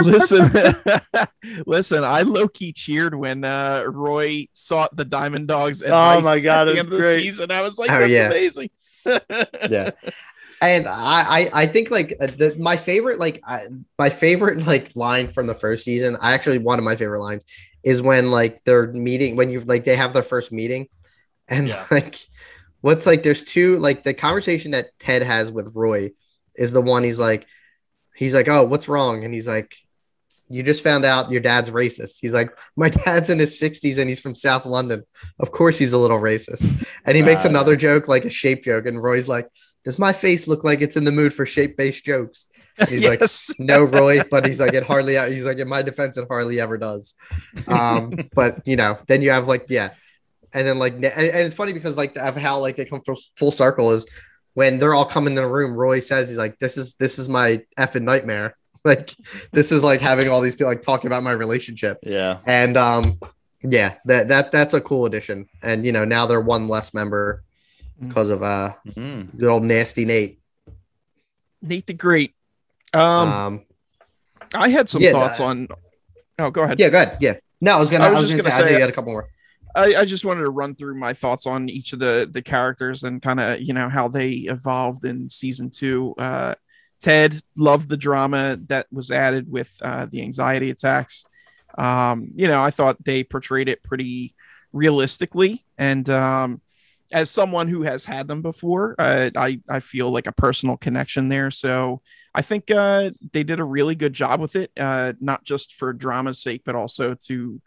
listen, 0.00 0.50
listen, 1.66 2.04
I 2.04 2.22
low 2.22 2.46
key 2.46 2.72
cheered 2.72 3.14
when 3.16 3.44
uh, 3.44 3.82
Roy 3.86 4.46
sought 4.52 4.94
the 4.94 5.04
Diamond 5.04 5.48
Dogs. 5.48 5.82
oh 5.82 6.20
my 6.20 6.38
god, 6.38 6.68
it 6.68 6.76
was 6.78 6.86
great. 6.86 7.16
The 7.16 7.22
season. 7.22 7.50
I 7.50 7.60
was 7.60 7.76
like, 7.76 7.90
oh, 7.90 7.98
that's 7.98 8.12
yeah. 8.12 8.26
amazing. 8.26 8.70
yeah. 9.68 9.90
And 10.62 10.86
I, 10.86 11.24
I, 11.26 11.50
I 11.54 11.66
think 11.66 11.90
like 11.90 12.14
uh, 12.20 12.26
the, 12.26 12.54
my 12.58 12.76
favorite, 12.76 13.18
like 13.18 13.40
I, 13.44 13.62
my 13.98 14.10
favorite 14.10 14.66
like 14.66 14.94
line 14.94 15.28
from 15.28 15.46
the 15.46 15.54
first 15.54 15.84
season. 15.84 16.18
I 16.20 16.34
actually 16.34 16.58
one 16.58 16.78
of 16.78 16.84
my 16.84 16.96
favorite 16.96 17.20
lines 17.20 17.44
is 17.82 18.02
when 18.02 18.30
like 18.30 18.62
they're 18.64 18.92
meeting 18.92 19.36
when 19.36 19.50
you 19.50 19.60
like 19.60 19.84
they 19.84 19.96
have 19.96 20.12
their 20.12 20.22
first 20.22 20.52
meeting 20.52 20.86
and 21.50 21.68
yeah. 21.68 21.86
like, 21.90 22.16
what's 22.80 23.06
like, 23.06 23.22
there's 23.22 23.42
two, 23.42 23.78
like, 23.78 24.02
the 24.02 24.14
conversation 24.14 24.70
that 24.70 24.98
Ted 24.98 25.22
has 25.22 25.52
with 25.52 25.74
Roy 25.76 26.12
is 26.56 26.72
the 26.72 26.80
one 26.80 27.04
he's 27.04 27.18
like, 27.18 27.46
he's 28.14 28.34
like, 28.34 28.48
oh, 28.48 28.64
what's 28.64 28.88
wrong? 28.88 29.24
And 29.24 29.34
he's 29.34 29.48
like, 29.48 29.74
you 30.50 30.64
just 30.64 30.82
found 30.82 31.04
out 31.04 31.30
your 31.30 31.40
dad's 31.40 31.70
racist. 31.70 32.18
He's 32.20 32.34
like, 32.34 32.50
my 32.76 32.88
dad's 32.88 33.30
in 33.30 33.38
his 33.38 33.58
60s 33.60 33.98
and 33.98 34.08
he's 34.08 34.20
from 34.20 34.34
South 34.34 34.66
London. 34.66 35.04
Of 35.38 35.52
course, 35.52 35.78
he's 35.78 35.92
a 35.92 35.98
little 35.98 36.18
racist. 36.18 36.86
And 37.04 37.16
he 37.16 37.22
makes 37.22 37.44
uh, 37.44 37.50
another 37.50 37.76
joke, 37.76 38.08
like 38.08 38.24
a 38.24 38.30
shape 38.30 38.64
joke. 38.64 38.86
And 38.86 39.00
Roy's 39.00 39.28
like, 39.28 39.48
does 39.84 39.98
my 39.98 40.12
face 40.12 40.48
look 40.48 40.64
like 40.64 40.82
it's 40.82 40.96
in 40.96 41.04
the 41.04 41.12
mood 41.12 41.32
for 41.32 41.46
shape 41.46 41.76
based 41.76 42.04
jokes? 42.04 42.46
And 42.78 42.88
he's 42.88 43.04
yes. 43.04 43.50
like, 43.50 43.60
no, 43.66 43.84
Roy. 43.84 44.22
But 44.28 44.44
he's 44.44 44.60
like, 44.60 44.74
it 44.74 44.82
hardly, 44.82 45.16
he's 45.32 45.46
like, 45.46 45.58
in 45.58 45.68
my 45.68 45.82
defense, 45.82 46.18
it 46.18 46.26
hardly 46.28 46.60
ever 46.60 46.76
does. 46.76 47.14
Um, 47.68 48.12
but, 48.34 48.66
you 48.66 48.76
know, 48.76 48.98
then 49.06 49.22
you 49.22 49.30
have 49.30 49.46
like, 49.46 49.66
yeah, 49.68 49.90
and 50.52 50.66
then 50.66 50.78
like 50.78 50.94
and, 50.94 51.04
it's 51.04 51.54
funny 51.54 51.72
because 51.72 51.96
like 51.96 52.16
of 52.16 52.36
how 52.36 52.58
like 52.58 52.76
they 52.76 52.84
come 52.84 53.00
full, 53.02 53.16
full 53.36 53.50
circle 53.50 53.92
is 53.92 54.06
when 54.54 54.78
they're 54.78 54.94
all 54.94 55.06
coming 55.06 55.32
in 55.32 55.36
the 55.36 55.46
room 55.46 55.74
roy 55.74 56.00
says 56.00 56.28
he's 56.28 56.38
like 56.38 56.58
this 56.58 56.76
is 56.76 56.94
this 56.94 57.18
is 57.18 57.28
my 57.28 57.62
effing 57.78 58.02
nightmare. 58.02 58.56
Like 58.82 59.14
this 59.52 59.72
is 59.72 59.84
like 59.84 60.00
having 60.00 60.30
all 60.30 60.40
these 60.40 60.54
people 60.54 60.68
like 60.68 60.80
talking 60.80 61.06
about 61.06 61.22
my 61.22 61.32
relationship. 61.32 61.98
Yeah. 62.02 62.38
And 62.46 62.78
um 62.78 63.20
yeah 63.62 63.96
that 64.06 64.28
that 64.28 64.50
that's 64.52 64.72
a 64.72 64.80
cool 64.80 65.04
addition. 65.04 65.50
And 65.62 65.84
you 65.84 65.92
know 65.92 66.06
now 66.06 66.24
they're 66.24 66.40
one 66.40 66.66
less 66.66 66.94
member 66.94 67.44
because 68.00 68.30
of 68.30 68.42
uh 68.42 68.72
mm-hmm. 68.88 69.36
the 69.36 69.48
old 69.48 69.64
nasty 69.64 70.06
nate. 70.06 70.40
Nate 71.60 71.86
the 71.86 71.92
great. 71.92 72.34
Um, 72.94 73.02
um 73.02 73.62
i 74.54 74.70
had 74.70 74.88
some 74.88 75.02
yeah, 75.02 75.12
thoughts 75.12 75.40
uh, 75.40 75.44
on 75.44 75.68
oh 76.38 76.50
go 76.50 76.62
ahead. 76.62 76.78
yeah 76.78 76.88
go 76.88 77.02
ahead. 77.02 77.18
Yeah. 77.20 77.34
No 77.60 77.76
i 77.76 77.80
was 77.80 77.90
gonna 77.90 78.04
i 78.04 78.08
was, 78.08 78.16
I 78.16 78.20
was 78.22 78.30
just 78.30 78.42
gonna, 78.42 78.56
gonna 78.56 78.62
say, 78.62 78.74
say 78.76 78.76
I 78.78 78.80
had 78.80 78.88
a 78.88 78.92
couple 78.92 79.12
more 79.12 79.28
I, 79.74 79.94
I, 79.96 80.04
just 80.04 80.24
wanted 80.24 80.42
to 80.42 80.50
run 80.50 80.74
through 80.74 80.98
my 80.98 81.14
thoughts 81.14 81.46
on 81.46 81.68
each 81.68 81.92
of 81.92 81.98
the 81.98 82.28
the 82.30 82.42
characters 82.42 83.04
and 83.04 83.22
kind 83.22 83.40
of 83.40 83.60
you 83.60 83.72
know 83.72 83.88
how 83.88 84.08
they 84.08 84.32
evolved 84.32 85.04
in 85.04 85.28
season 85.28 85.70
two. 85.70 86.14
Uh, 86.18 86.54
Ted 87.00 87.40
loved 87.56 87.88
the 87.88 87.96
drama 87.96 88.58
that 88.68 88.86
was 88.92 89.10
added 89.10 89.50
with 89.50 89.74
uh, 89.82 90.06
the 90.06 90.22
anxiety 90.22 90.70
attacks. 90.70 91.24
Um, 91.78 92.30
you 92.34 92.46
know, 92.46 92.60
I 92.60 92.70
thought 92.70 93.04
they 93.04 93.24
portrayed 93.24 93.68
it 93.68 93.82
pretty 93.82 94.34
realistically. 94.72 95.64
And 95.78 96.08
um, 96.10 96.60
as 97.12 97.30
someone 97.30 97.68
who 97.68 97.82
has 97.82 98.04
had 98.04 98.28
them 98.28 98.42
before, 98.42 98.94
uh, 98.98 99.30
I 99.36 99.60
I 99.68 99.80
feel 99.80 100.10
like 100.10 100.26
a 100.26 100.32
personal 100.32 100.76
connection 100.76 101.28
there. 101.28 101.50
So 101.50 102.02
I 102.34 102.42
think 102.42 102.70
uh, 102.70 103.10
they 103.32 103.42
did 103.42 103.60
a 103.60 103.64
really 103.64 103.94
good 103.94 104.12
job 104.12 104.40
with 104.40 104.54
it, 104.56 104.70
uh, 104.78 105.14
not 105.20 105.44
just 105.44 105.74
for 105.74 105.92
drama's 105.92 106.40
sake, 106.40 106.62
but 106.64 106.76
also 106.76 107.14
to 107.26 107.60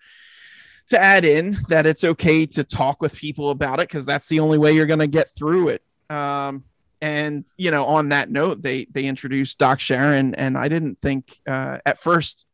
to 0.89 0.99
add 0.99 1.25
in 1.25 1.57
that 1.69 1.85
it's 1.85 2.03
okay 2.03 2.45
to 2.45 2.63
talk 2.63 3.01
with 3.01 3.15
people 3.15 3.49
about 3.49 3.79
it 3.79 3.87
because 3.87 4.05
that's 4.05 4.27
the 4.27 4.39
only 4.39 4.57
way 4.57 4.73
you're 4.73 4.85
going 4.85 4.99
to 4.99 5.07
get 5.07 5.29
through 5.35 5.69
it. 5.69 5.81
Um, 6.09 6.63
and 7.01 7.45
you 7.57 7.71
know, 7.71 7.85
on 7.85 8.09
that 8.09 8.29
note, 8.29 8.61
they 8.61 8.85
they 8.85 9.05
introduced 9.05 9.59
Doc 9.59 9.79
Sharon, 9.81 10.35
and 10.35 10.57
I 10.57 10.69
didn't 10.69 11.01
think 11.01 11.37
uh, 11.45 11.79
at 11.85 11.97
first 11.97 12.45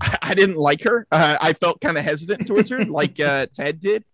I 0.22 0.34
didn't 0.34 0.56
like 0.56 0.82
her. 0.82 1.06
Uh, 1.10 1.36
I 1.40 1.52
felt 1.52 1.80
kind 1.80 1.96
of 1.96 2.04
hesitant 2.04 2.46
towards 2.46 2.70
her, 2.70 2.84
like 2.84 3.20
uh, 3.20 3.46
Ted 3.52 3.80
did. 3.80 4.04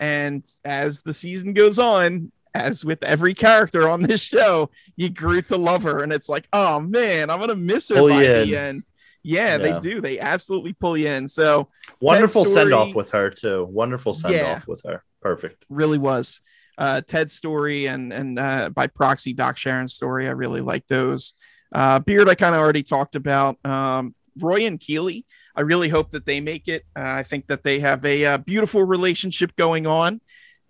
And 0.00 0.44
as 0.64 1.02
the 1.02 1.14
season 1.14 1.54
goes 1.54 1.78
on, 1.78 2.30
as 2.54 2.84
with 2.84 3.02
every 3.02 3.34
character 3.34 3.88
on 3.88 4.02
this 4.02 4.22
show, 4.22 4.70
you 4.96 5.08
grew 5.08 5.42
to 5.42 5.56
love 5.56 5.82
her, 5.82 6.02
and 6.02 6.12
it's 6.12 6.28
like, 6.28 6.48
oh 6.52 6.80
man, 6.80 7.30
I'm 7.30 7.40
gonna 7.40 7.56
miss 7.56 7.88
her 7.90 7.96
pull 7.96 8.08
by 8.08 8.20
the 8.20 8.56
end. 8.56 8.84
Yeah, 9.22 9.56
yeah, 9.56 9.58
they 9.58 9.78
do. 9.78 10.00
They 10.00 10.18
absolutely 10.18 10.72
pull 10.72 10.96
you 10.96 11.08
in. 11.08 11.28
So 11.28 11.68
wonderful 12.00 12.44
story, 12.44 12.70
send 12.70 12.72
off 12.72 12.94
with 12.94 13.10
her 13.10 13.30
too. 13.30 13.64
Wonderful 13.64 14.14
send 14.14 14.34
yeah, 14.34 14.54
off 14.54 14.66
with 14.68 14.82
her. 14.86 15.04
Perfect. 15.20 15.64
Really 15.68 15.98
was. 15.98 16.40
Uh, 16.76 17.00
Ted's 17.00 17.34
story 17.34 17.86
and 17.86 18.12
and 18.12 18.38
uh, 18.38 18.68
by 18.70 18.86
proxy 18.86 19.32
Doc 19.32 19.56
Sharon's 19.56 19.94
story. 19.94 20.28
I 20.28 20.30
really 20.30 20.60
like 20.60 20.86
those. 20.86 21.34
Uh, 21.72 21.98
Beard, 21.98 22.28
I 22.28 22.34
kind 22.34 22.54
of 22.54 22.60
already 22.60 22.82
talked 22.82 23.16
about. 23.16 23.58
Um, 23.66 24.14
Roy 24.38 24.64
and 24.66 24.78
Keeley. 24.78 25.26
I 25.56 25.62
really 25.62 25.88
hope 25.88 26.12
that 26.12 26.24
they 26.24 26.40
make 26.40 26.68
it. 26.68 26.84
Uh, 26.96 27.02
I 27.02 27.22
think 27.24 27.48
that 27.48 27.64
they 27.64 27.80
have 27.80 28.04
a, 28.04 28.22
a, 28.22 28.34
uh, 28.34 28.38
beautiful 28.38 28.84
relationship 28.84 29.56
going 29.56 29.86
on, 29.86 30.20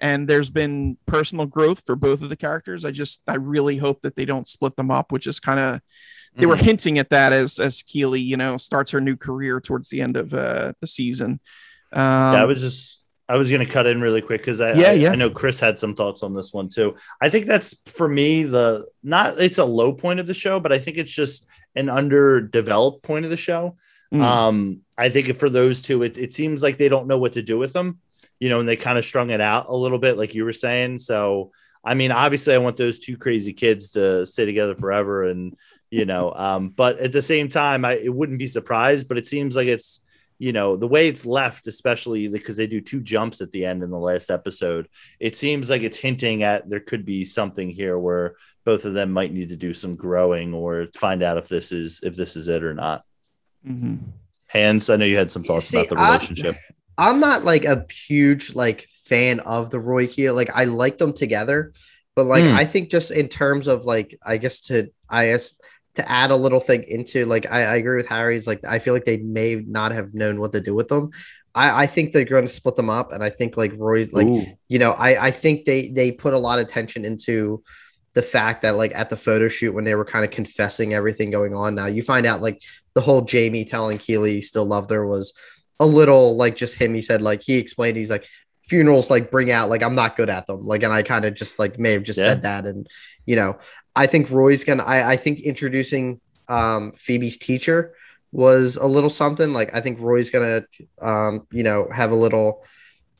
and 0.00 0.26
there's 0.26 0.50
been 0.50 0.96
personal 1.06 1.44
growth 1.44 1.82
for 1.84 1.94
both 1.94 2.22
of 2.22 2.30
the 2.30 2.36
characters. 2.36 2.86
I 2.86 2.90
just, 2.90 3.22
I 3.28 3.34
really 3.34 3.76
hope 3.76 4.00
that 4.00 4.16
they 4.16 4.24
don't 4.24 4.48
split 4.48 4.76
them 4.76 4.90
up, 4.90 5.12
which 5.12 5.26
is 5.26 5.40
kind 5.40 5.60
of. 5.60 5.80
They 6.38 6.46
were 6.46 6.56
mm. 6.56 6.62
hinting 6.62 6.98
at 6.98 7.10
that 7.10 7.32
as 7.32 7.58
as 7.58 7.82
Keeley, 7.82 8.20
you 8.20 8.36
know, 8.36 8.56
starts 8.56 8.92
her 8.92 9.00
new 9.00 9.16
career 9.16 9.60
towards 9.60 9.88
the 9.88 10.00
end 10.00 10.16
of 10.16 10.32
uh, 10.32 10.72
the 10.80 10.86
season. 10.86 11.40
Um, 11.92 12.34
yeah, 12.34 12.42
I 12.42 12.44
was 12.44 12.60
just 12.60 13.04
I 13.28 13.36
was 13.36 13.50
going 13.50 13.64
to 13.64 13.70
cut 13.70 13.86
in 13.86 14.00
really 14.00 14.22
quick 14.22 14.40
because 14.40 14.60
I, 14.60 14.72
yeah, 14.72 14.90
I, 14.90 14.92
yeah. 14.92 15.10
I 15.10 15.14
know 15.14 15.28
Chris 15.28 15.60
had 15.60 15.78
some 15.78 15.94
thoughts 15.94 16.22
on 16.22 16.34
this 16.34 16.52
one 16.52 16.68
too. 16.68 16.96
I 17.20 17.28
think 17.28 17.46
that's 17.46 17.76
for 17.86 18.08
me 18.08 18.44
the 18.44 18.86
not 19.02 19.38
it's 19.38 19.58
a 19.58 19.64
low 19.64 19.92
point 19.92 20.20
of 20.20 20.26
the 20.26 20.34
show, 20.34 20.60
but 20.60 20.72
I 20.72 20.78
think 20.78 20.96
it's 20.96 21.12
just 21.12 21.46
an 21.74 21.90
underdeveloped 21.90 23.02
point 23.02 23.26
of 23.26 23.30
the 23.30 23.36
show. 23.36 23.76
Mm. 24.12 24.22
Um, 24.22 24.80
I 24.96 25.10
think 25.10 25.34
for 25.36 25.50
those 25.50 25.82
two, 25.82 26.02
it, 26.02 26.16
it 26.16 26.32
seems 26.32 26.62
like 26.62 26.78
they 26.78 26.88
don't 26.88 27.06
know 27.06 27.18
what 27.18 27.32
to 27.32 27.42
do 27.42 27.58
with 27.58 27.74
them, 27.74 27.98
you 28.40 28.48
know, 28.48 28.60
and 28.60 28.68
they 28.68 28.76
kind 28.76 28.96
of 28.96 29.04
strung 29.04 29.30
it 29.30 29.40
out 29.40 29.66
a 29.68 29.76
little 29.76 29.98
bit, 29.98 30.16
like 30.16 30.34
you 30.34 30.44
were 30.44 30.52
saying. 30.54 30.98
So, 30.98 31.52
I 31.84 31.92
mean, 31.92 32.10
obviously, 32.10 32.54
I 32.54 32.58
want 32.58 32.78
those 32.78 32.98
two 32.98 33.18
crazy 33.18 33.52
kids 33.52 33.90
to 33.90 34.24
stay 34.24 34.46
together 34.46 34.74
forever, 34.74 35.24
and 35.24 35.54
you 35.90 36.04
know, 36.04 36.32
um, 36.34 36.70
but 36.70 36.98
at 36.98 37.12
the 37.12 37.22
same 37.22 37.48
time, 37.48 37.84
I 37.84 37.94
it 37.94 38.14
wouldn't 38.14 38.38
be 38.38 38.46
surprised, 38.46 39.08
but 39.08 39.18
it 39.18 39.26
seems 39.26 39.56
like 39.56 39.68
it's 39.68 40.00
you 40.38 40.52
know 40.52 40.76
the 40.76 40.86
way 40.86 41.08
it's 41.08 41.26
left 41.26 41.66
especially 41.66 42.28
because 42.28 42.56
they 42.56 42.68
do 42.68 42.80
two 42.80 43.00
jumps 43.00 43.40
at 43.40 43.50
the 43.50 43.64
end 43.64 43.82
in 43.82 43.90
the 43.90 43.98
last 43.98 44.30
episode 44.30 44.88
it 45.18 45.34
seems 45.34 45.68
like 45.68 45.82
it's 45.82 45.98
hinting 45.98 46.44
at 46.44 46.70
there 46.70 46.78
could 46.78 47.04
be 47.04 47.24
something 47.24 47.70
here 47.70 47.98
where 47.98 48.36
both 48.64 48.84
of 48.84 48.94
them 48.94 49.10
might 49.10 49.32
need 49.32 49.48
to 49.48 49.56
do 49.56 49.74
some 49.74 49.96
growing 49.96 50.54
or 50.54 50.86
find 50.94 51.24
out 51.24 51.38
if 51.38 51.48
this 51.48 51.72
is 51.72 51.98
if 52.04 52.14
this 52.14 52.36
is 52.36 52.46
it 52.46 52.62
or 52.62 52.72
not 52.72 53.02
Mm-hmm. 53.66 53.96
Hans, 54.48 54.88
I 54.88 54.96
know 54.96 55.04
you 55.04 55.16
had 55.16 55.32
some 55.32 55.44
thoughts 55.44 55.66
See, 55.66 55.78
about 55.78 55.88
the 55.88 55.96
relationship. 55.96 56.56
I, 56.96 57.10
I'm 57.10 57.20
not 57.20 57.44
like 57.44 57.64
a 57.64 57.86
huge 57.92 58.54
like 58.54 58.82
fan 59.04 59.40
of 59.40 59.70
the 59.70 59.78
Roy 59.78 60.06
Keel. 60.06 60.34
Like 60.34 60.50
I 60.54 60.64
like 60.64 60.98
them 60.98 61.12
together, 61.12 61.72
but 62.16 62.26
like 62.26 62.44
mm. 62.44 62.54
I 62.54 62.64
think 62.64 62.90
just 62.90 63.10
in 63.10 63.28
terms 63.28 63.66
of 63.66 63.84
like 63.84 64.18
I 64.24 64.38
guess 64.38 64.62
to 64.62 64.90
I 65.08 65.26
guess 65.26 65.54
to 65.98 66.10
add 66.10 66.30
a 66.30 66.36
little 66.36 66.60
thing 66.60 66.84
into 66.84 67.24
like 67.26 67.50
I, 67.50 67.62
I 67.62 67.76
agree 67.76 67.96
with 67.96 68.06
Harry's 68.06 68.46
like 68.46 68.64
I 68.64 68.78
feel 68.78 68.94
like 68.94 69.04
they 69.04 69.18
may 69.18 69.56
not 69.56 69.92
have 69.92 70.14
known 70.14 70.40
what 70.40 70.52
to 70.52 70.60
do 70.60 70.74
with 70.74 70.88
them. 70.88 71.10
I, 71.54 71.82
I 71.82 71.86
think 71.86 72.12
they're 72.12 72.24
going 72.24 72.46
to 72.46 72.52
split 72.52 72.76
them 72.76 72.88
up, 72.90 73.12
and 73.12 73.22
I 73.22 73.30
think 73.30 73.56
like 73.56 73.72
Roy's 73.76 74.12
like 74.12 74.26
Ooh. 74.26 74.46
you 74.68 74.78
know 74.78 74.92
I 74.92 75.26
I 75.26 75.30
think 75.30 75.64
they 75.64 75.88
they 75.88 76.12
put 76.12 76.34
a 76.34 76.38
lot 76.38 76.58
of 76.58 76.66
attention 76.66 77.04
into 77.04 77.62
the 78.14 78.22
fact 78.22 78.62
that 78.62 78.76
like 78.76 78.94
at 78.94 79.10
the 79.10 79.16
photo 79.16 79.48
shoot 79.48 79.74
when 79.74 79.84
they 79.84 79.94
were 79.94 80.04
kind 80.04 80.24
of 80.24 80.30
confessing 80.30 80.94
everything 80.94 81.30
going 81.30 81.54
on 81.54 81.74
now 81.74 81.86
you 81.86 82.02
find 82.02 82.26
out 82.26 82.40
like 82.40 82.60
the 82.94 83.00
whole 83.00 83.20
jamie 83.20 83.64
telling 83.64 83.98
keeley 83.98 84.32
he 84.32 84.40
still 84.40 84.64
loved 84.64 84.90
her 84.90 85.06
was 85.06 85.34
a 85.78 85.86
little 85.86 86.34
like 86.34 86.56
just 86.56 86.74
him 86.74 86.94
he 86.94 87.02
said 87.02 87.22
like 87.22 87.42
he 87.42 87.58
explained 87.58 87.96
he's 87.96 88.10
like 88.10 88.26
funerals 88.62 89.10
like 89.10 89.30
bring 89.30 89.52
out 89.52 89.68
like 89.68 89.82
i'm 89.82 89.94
not 89.94 90.16
good 90.16 90.30
at 90.30 90.46
them 90.46 90.62
like 90.62 90.82
and 90.82 90.92
i 90.92 91.02
kind 91.02 91.24
of 91.26 91.34
just 91.34 91.58
like 91.58 91.78
may 91.78 91.92
have 91.92 92.02
just 92.02 92.18
yeah. 92.18 92.24
said 92.24 92.42
that 92.42 92.66
and 92.66 92.88
you 93.24 93.36
know 93.36 93.56
i 93.98 94.06
think 94.06 94.30
roy's 94.30 94.64
gonna 94.64 94.84
i, 94.84 95.10
I 95.10 95.16
think 95.16 95.40
introducing 95.40 96.20
um 96.48 96.92
phoebe's 96.92 97.36
teacher 97.36 97.94
was 98.32 98.76
a 98.76 98.86
little 98.86 99.10
something 99.10 99.52
like 99.52 99.74
i 99.74 99.80
think 99.80 100.00
roy's 100.00 100.30
gonna 100.30 100.64
um 101.02 101.46
you 101.50 101.62
know 101.62 101.88
have 101.94 102.12
a 102.12 102.16
little 102.16 102.64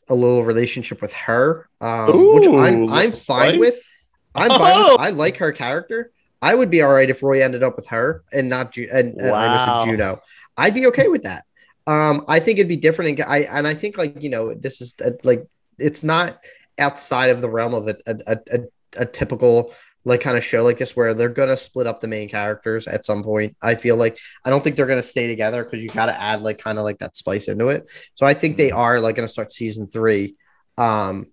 a 0.09 0.15
little 0.15 0.43
relationship 0.43 1.03
with 1.03 1.13
her 1.13 1.69
um 1.81 2.17
Ooh, 2.17 2.35
which 2.37 2.49
i'm 2.49 2.91
i'm 2.93 3.13
fine 3.13 3.53
nice. 3.53 3.61
with 3.61 3.99
I'm 4.39 4.51
fine. 4.51 4.75
Oh! 4.77 4.97
I 5.01 5.11
like 5.11 5.39
her 5.39 5.53
character. 5.53 6.11
I 6.41 6.55
would 6.55 6.71
be 6.71 6.83
all 6.83 6.93
right 6.93 7.11
if 7.11 7.23
Roy 7.23 7.43
ended 7.43 7.63
up 7.63 7.77
with 7.77 7.89
her 7.89 8.23
and 8.33 8.49
not 8.49 8.73
Ju- 8.73 8.89
and, 8.93 9.15
and 9.21 9.31
wow. 9.31 9.85
Juno. 9.85 10.21
I'd 10.57 10.75
be 10.75 10.87
okay 10.89 11.09
with 11.09 11.25
that. 11.25 11.45
Um, 11.87 12.25
I 12.29 12.39
think 12.39 12.59
it'd 12.59 12.69
be 12.69 12.77
different. 12.77 13.19
And 13.19 13.29
I 13.29 13.39
and 13.41 13.67
I 13.67 13.75
think 13.75 13.99
like 13.99 14.23
you 14.23 14.31
know 14.31 14.55
this 14.55 14.81
is 14.81 14.95
a, 15.05 15.15
like 15.25 15.47
it's 15.79 16.05
not 16.05 16.41
outside 16.79 17.31
of 17.31 17.41
the 17.41 17.49
realm 17.49 17.75
of 17.75 17.89
a 17.89 17.97
a, 18.07 18.39
a, 18.53 18.61
a 18.99 19.07
typical 19.07 19.75
like 20.09 20.21
kind 20.21 20.37
of 20.37 20.45
show 20.45 20.65
like 20.65 20.79
this 20.79 20.97
where 20.97 21.15
they're 21.15 21.29
gonna 21.29 21.57
split 21.57 21.87
up 21.87 22.01
the 22.01 22.09
main 22.09 22.29
characters 22.29 22.89
at 22.89 23.05
some 23.05 23.23
point. 23.23 23.57
I 23.63 23.75
feel 23.77 23.97
like 23.97 24.19
I 24.45 24.51
don't 24.51 24.65
think 24.65 24.77
they're 24.77 24.87
gonna 24.87 25.03
stay 25.03 25.27
together 25.27 25.63
because 25.63 25.83
you 25.83 25.89
gotta 25.89 26.21
add 26.21 26.43
like 26.43 26.59
kind 26.59 26.79
of 26.79 26.85
like 26.85 26.99
that 26.99 27.17
spice 27.17 27.49
into 27.49 27.69
it. 27.69 27.91
So 28.15 28.27
I 28.27 28.35
think 28.35 28.57
they 28.57 28.69
mm-hmm. 28.69 28.79
are 28.79 29.01
like 29.01 29.17
gonna 29.17 29.29
start 29.29 29.53
season 29.53 29.89
three 29.89 30.37
um 30.77 31.27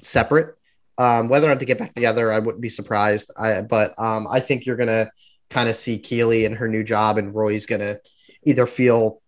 separate 0.00 0.56
um, 0.98 1.28
whether 1.28 1.46
or 1.46 1.50
not 1.50 1.60
to 1.60 1.66
get 1.66 1.78
back 1.78 1.94
together, 1.94 2.32
I 2.32 2.38
wouldn't 2.38 2.62
be 2.62 2.68
surprised. 2.68 3.30
I, 3.36 3.60
but 3.62 3.98
um, 3.98 4.26
I 4.30 4.40
think 4.40 4.64
you're 4.64 4.76
gonna 4.76 5.10
kind 5.50 5.68
of 5.68 5.76
see 5.76 5.98
Keeley 5.98 6.46
and 6.46 6.56
her 6.56 6.68
new 6.68 6.82
job, 6.82 7.18
and 7.18 7.34
Roy's 7.34 7.66
gonna 7.66 7.98
either 8.44 8.66
feel 8.66 9.20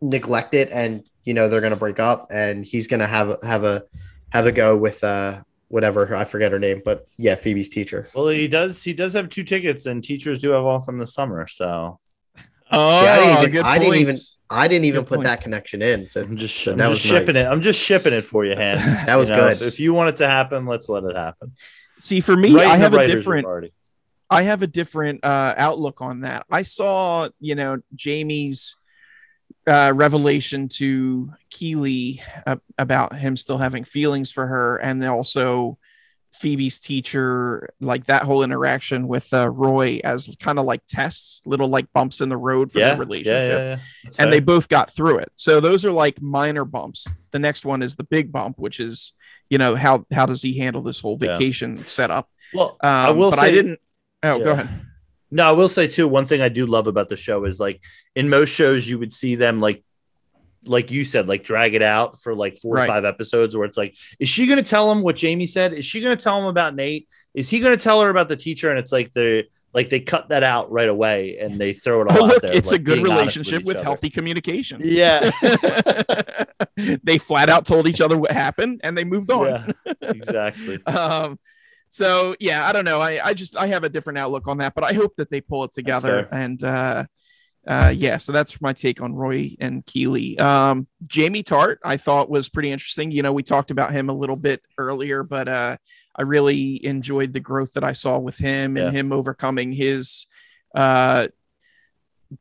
neglected, 0.00 0.68
and 0.68 1.06
you 1.24 1.32
know 1.32 1.48
they're 1.48 1.62
gonna 1.62 1.76
break 1.76 1.98
up, 1.98 2.28
and 2.30 2.64
he's 2.64 2.86
gonna 2.86 3.06
have 3.06 3.38
have 3.42 3.64
a 3.64 3.84
have 4.30 4.46
a 4.46 4.52
go 4.52 4.76
with 4.76 5.02
uh 5.02 5.42
whatever 5.74 6.14
I 6.14 6.22
forget 6.22 6.52
her 6.52 6.60
name, 6.60 6.82
but 6.84 7.08
yeah, 7.18 7.34
Phoebe's 7.34 7.68
teacher. 7.68 8.06
Well, 8.14 8.28
he 8.28 8.46
does 8.46 8.80
he 8.84 8.92
does 8.92 9.12
have 9.14 9.28
two 9.28 9.42
tickets, 9.42 9.86
and 9.86 10.04
teachers 10.04 10.38
do 10.38 10.50
have 10.50 10.64
off 10.64 10.88
in 10.88 10.98
the 10.98 11.06
summer, 11.06 11.48
so. 11.48 11.98
Oh, 12.70 13.00
See, 13.00 13.06
I 13.06 13.16
didn't 13.18 13.54
even, 13.54 13.64
I 13.66 13.78
didn't 13.78 13.94
even 13.96 14.16
I 14.48 14.68
didn't 14.68 14.84
even 14.84 15.00
good 15.00 15.08
put 15.08 15.16
points. 15.16 15.30
that 15.30 15.40
connection 15.42 15.82
in. 15.82 16.06
So 16.06 16.22
I'm 16.22 16.36
just, 16.36 16.66
I'm 16.66 16.78
just 16.78 17.02
shipping 17.02 17.34
nice. 17.34 17.46
it. 17.46 17.48
I'm 17.48 17.60
just 17.60 17.80
shipping 17.80 18.12
it 18.12 18.22
for 18.22 18.44
you, 18.44 18.54
Hans. 18.56 18.82
that 19.06 19.16
was 19.16 19.28
you 19.28 19.36
know, 19.36 19.50
good. 19.50 19.62
if 19.62 19.80
you 19.80 19.92
want 19.92 20.10
it 20.10 20.16
to 20.18 20.28
happen, 20.28 20.64
let's 20.64 20.88
let 20.88 21.04
it 21.04 21.16
happen. 21.16 21.52
See, 21.98 22.20
for 22.20 22.36
me, 22.36 22.56
I 22.56 22.76
have 22.76 22.94
a 22.94 23.06
different. 23.06 23.72
I 24.30 24.42
have 24.42 24.62
a 24.62 24.66
different 24.66 25.24
uh, 25.24 25.54
outlook 25.56 26.00
on 26.00 26.20
that. 26.20 26.46
I 26.50 26.62
saw, 26.62 27.28
you 27.40 27.54
know, 27.54 27.80
Jamie's 27.94 28.76
uh, 29.66 29.92
revelation 29.94 30.68
to 30.68 31.32
Keeley 31.50 32.22
uh, 32.46 32.56
about 32.78 33.16
him 33.16 33.36
still 33.36 33.58
having 33.58 33.84
feelings 33.84 34.30
for 34.30 34.46
her, 34.46 34.76
and 34.76 35.04
also 35.04 35.78
Phoebe's 36.34 36.80
teacher, 36.80 37.70
like 37.80 38.06
that 38.06 38.24
whole 38.24 38.42
interaction 38.42 39.06
with 39.06 39.32
uh, 39.32 39.48
Roy 39.48 40.00
as 40.02 40.34
kind 40.40 40.58
of 40.58 40.64
like 40.64 40.82
tests, 40.86 41.42
little 41.46 41.68
like 41.68 41.92
bumps 41.92 42.20
in 42.20 42.28
the 42.28 42.36
road 42.36 42.72
for 42.72 42.80
yeah, 42.80 42.96
relationship. 42.98 43.58
Yeah, 43.58 43.64
yeah, 43.64 43.78
and 44.04 44.14
fair. 44.14 44.30
they 44.30 44.40
both 44.40 44.68
got 44.68 44.90
through 44.90 45.18
it. 45.18 45.30
So 45.36 45.60
those 45.60 45.84
are 45.84 45.92
like 45.92 46.20
minor 46.20 46.64
bumps. 46.64 47.06
The 47.30 47.38
next 47.38 47.64
one 47.64 47.82
is 47.82 47.96
the 47.96 48.04
big 48.04 48.32
bump, 48.32 48.58
which 48.58 48.80
is, 48.80 49.12
you 49.48 49.58
know, 49.58 49.76
how 49.76 50.06
how 50.12 50.26
does 50.26 50.42
he 50.42 50.58
handle 50.58 50.82
this 50.82 51.00
whole 51.00 51.16
vacation 51.16 51.84
setup? 51.84 52.28
Well, 52.52 52.76
um, 52.80 52.90
I 52.90 53.10
will 53.10 53.30
but 53.30 53.38
say, 53.38 53.46
I 53.46 53.50
didn't. 53.50 53.78
Oh, 54.22 54.38
go 54.38 54.52
ahead. 54.52 54.83
No, 55.34 55.48
I 55.48 55.50
will 55.52 55.68
say 55.68 55.88
too. 55.88 56.06
One 56.06 56.24
thing 56.24 56.40
I 56.40 56.48
do 56.48 56.64
love 56.64 56.86
about 56.86 57.08
the 57.08 57.16
show 57.16 57.44
is 57.44 57.58
like 57.58 57.82
in 58.14 58.28
most 58.28 58.50
shows 58.50 58.88
you 58.88 59.00
would 59.00 59.12
see 59.12 59.34
them 59.34 59.60
like 59.60 59.82
like 60.66 60.92
you 60.92 61.04
said, 61.04 61.28
like 61.28 61.42
drag 61.42 61.74
it 61.74 61.82
out 61.82 62.22
for 62.22 62.36
like 62.36 62.56
four 62.56 62.76
right. 62.76 62.84
or 62.84 62.86
five 62.86 63.04
episodes 63.04 63.56
where 63.56 63.66
it's 63.66 63.76
like, 63.76 63.96
is 64.20 64.28
she 64.28 64.46
going 64.46 64.62
to 64.62 64.70
tell 64.70 64.90
him 64.90 65.02
what 65.02 65.16
Jamie 65.16 65.46
said? 65.46 65.72
Is 65.72 65.84
she 65.84 66.00
going 66.00 66.16
to 66.16 66.22
tell 66.22 66.38
him 66.38 66.46
about 66.46 66.76
Nate? 66.76 67.08
Is 67.34 67.50
he 67.50 67.58
going 67.58 67.76
to 67.76 67.82
tell 67.82 68.00
her 68.00 68.10
about 68.10 68.28
the 68.28 68.36
teacher? 68.36 68.70
And 68.70 68.78
it's 68.78 68.92
like 68.92 69.12
the 69.12 69.44
like 69.72 69.90
they 69.90 69.98
cut 69.98 70.28
that 70.28 70.44
out 70.44 70.70
right 70.70 70.88
away 70.88 71.38
and 71.38 71.60
they 71.60 71.72
throw 71.72 72.00
it 72.02 72.08
all 72.08 72.22
oh, 72.22 72.26
look, 72.26 72.42
there, 72.42 72.52
It's 72.52 72.70
like 72.70 72.80
a 72.80 72.84
good 72.84 73.02
relationship 73.02 73.64
with, 73.64 73.76
with 73.76 73.84
healthy 73.84 74.08
communication. 74.08 74.80
Yeah. 74.84 75.32
they 77.02 77.18
flat 77.18 77.50
out 77.50 77.66
told 77.66 77.88
each 77.88 78.00
other 78.00 78.16
what 78.16 78.30
happened 78.30 78.82
and 78.84 78.96
they 78.96 79.02
moved 79.02 79.32
on. 79.32 79.74
Yeah, 79.84 79.92
exactly. 80.00 80.80
um, 80.86 81.40
so 81.94 82.34
yeah, 82.40 82.66
I 82.66 82.72
don't 82.72 82.84
know. 82.84 83.00
I, 83.00 83.24
I 83.24 83.34
just 83.34 83.56
I 83.56 83.68
have 83.68 83.84
a 83.84 83.88
different 83.88 84.18
outlook 84.18 84.48
on 84.48 84.58
that, 84.58 84.74
but 84.74 84.82
I 84.82 84.92
hope 84.92 85.14
that 85.16 85.30
they 85.30 85.40
pull 85.40 85.62
it 85.62 85.70
together 85.72 86.28
and 86.32 86.62
uh 86.62 87.04
uh, 87.66 87.92
yeah, 87.94 88.18
so 88.18 88.30
that's 88.30 88.60
my 88.60 88.74
take 88.74 89.00
on 89.00 89.14
Roy 89.14 89.56
and 89.58 89.86
Keeley. 89.86 90.38
Um, 90.38 90.86
Jamie 91.06 91.42
Tartt, 91.42 91.78
I 91.82 91.96
thought 91.96 92.28
was 92.28 92.50
pretty 92.50 92.70
interesting. 92.70 93.10
You 93.10 93.22
know, 93.22 93.32
we 93.32 93.42
talked 93.42 93.70
about 93.70 93.92
him 93.92 94.10
a 94.10 94.12
little 94.12 94.36
bit 94.36 94.60
earlier, 94.76 95.22
but 95.22 95.48
uh, 95.48 95.78
I 96.14 96.22
really 96.22 96.84
enjoyed 96.84 97.32
the 97.32 97.40
growth 97.40 97.72
that 97.72 97.82
I 97.82 97.94
saw 97.94 98.18
with 98.18 98.36
him 98.36 98.76
yeah. 98.76 98.88
and 98.88 98.94
him 98.94 99.12
overcoming 99.12 99.72
his 99.72 100.26
uh, 100.74 101.28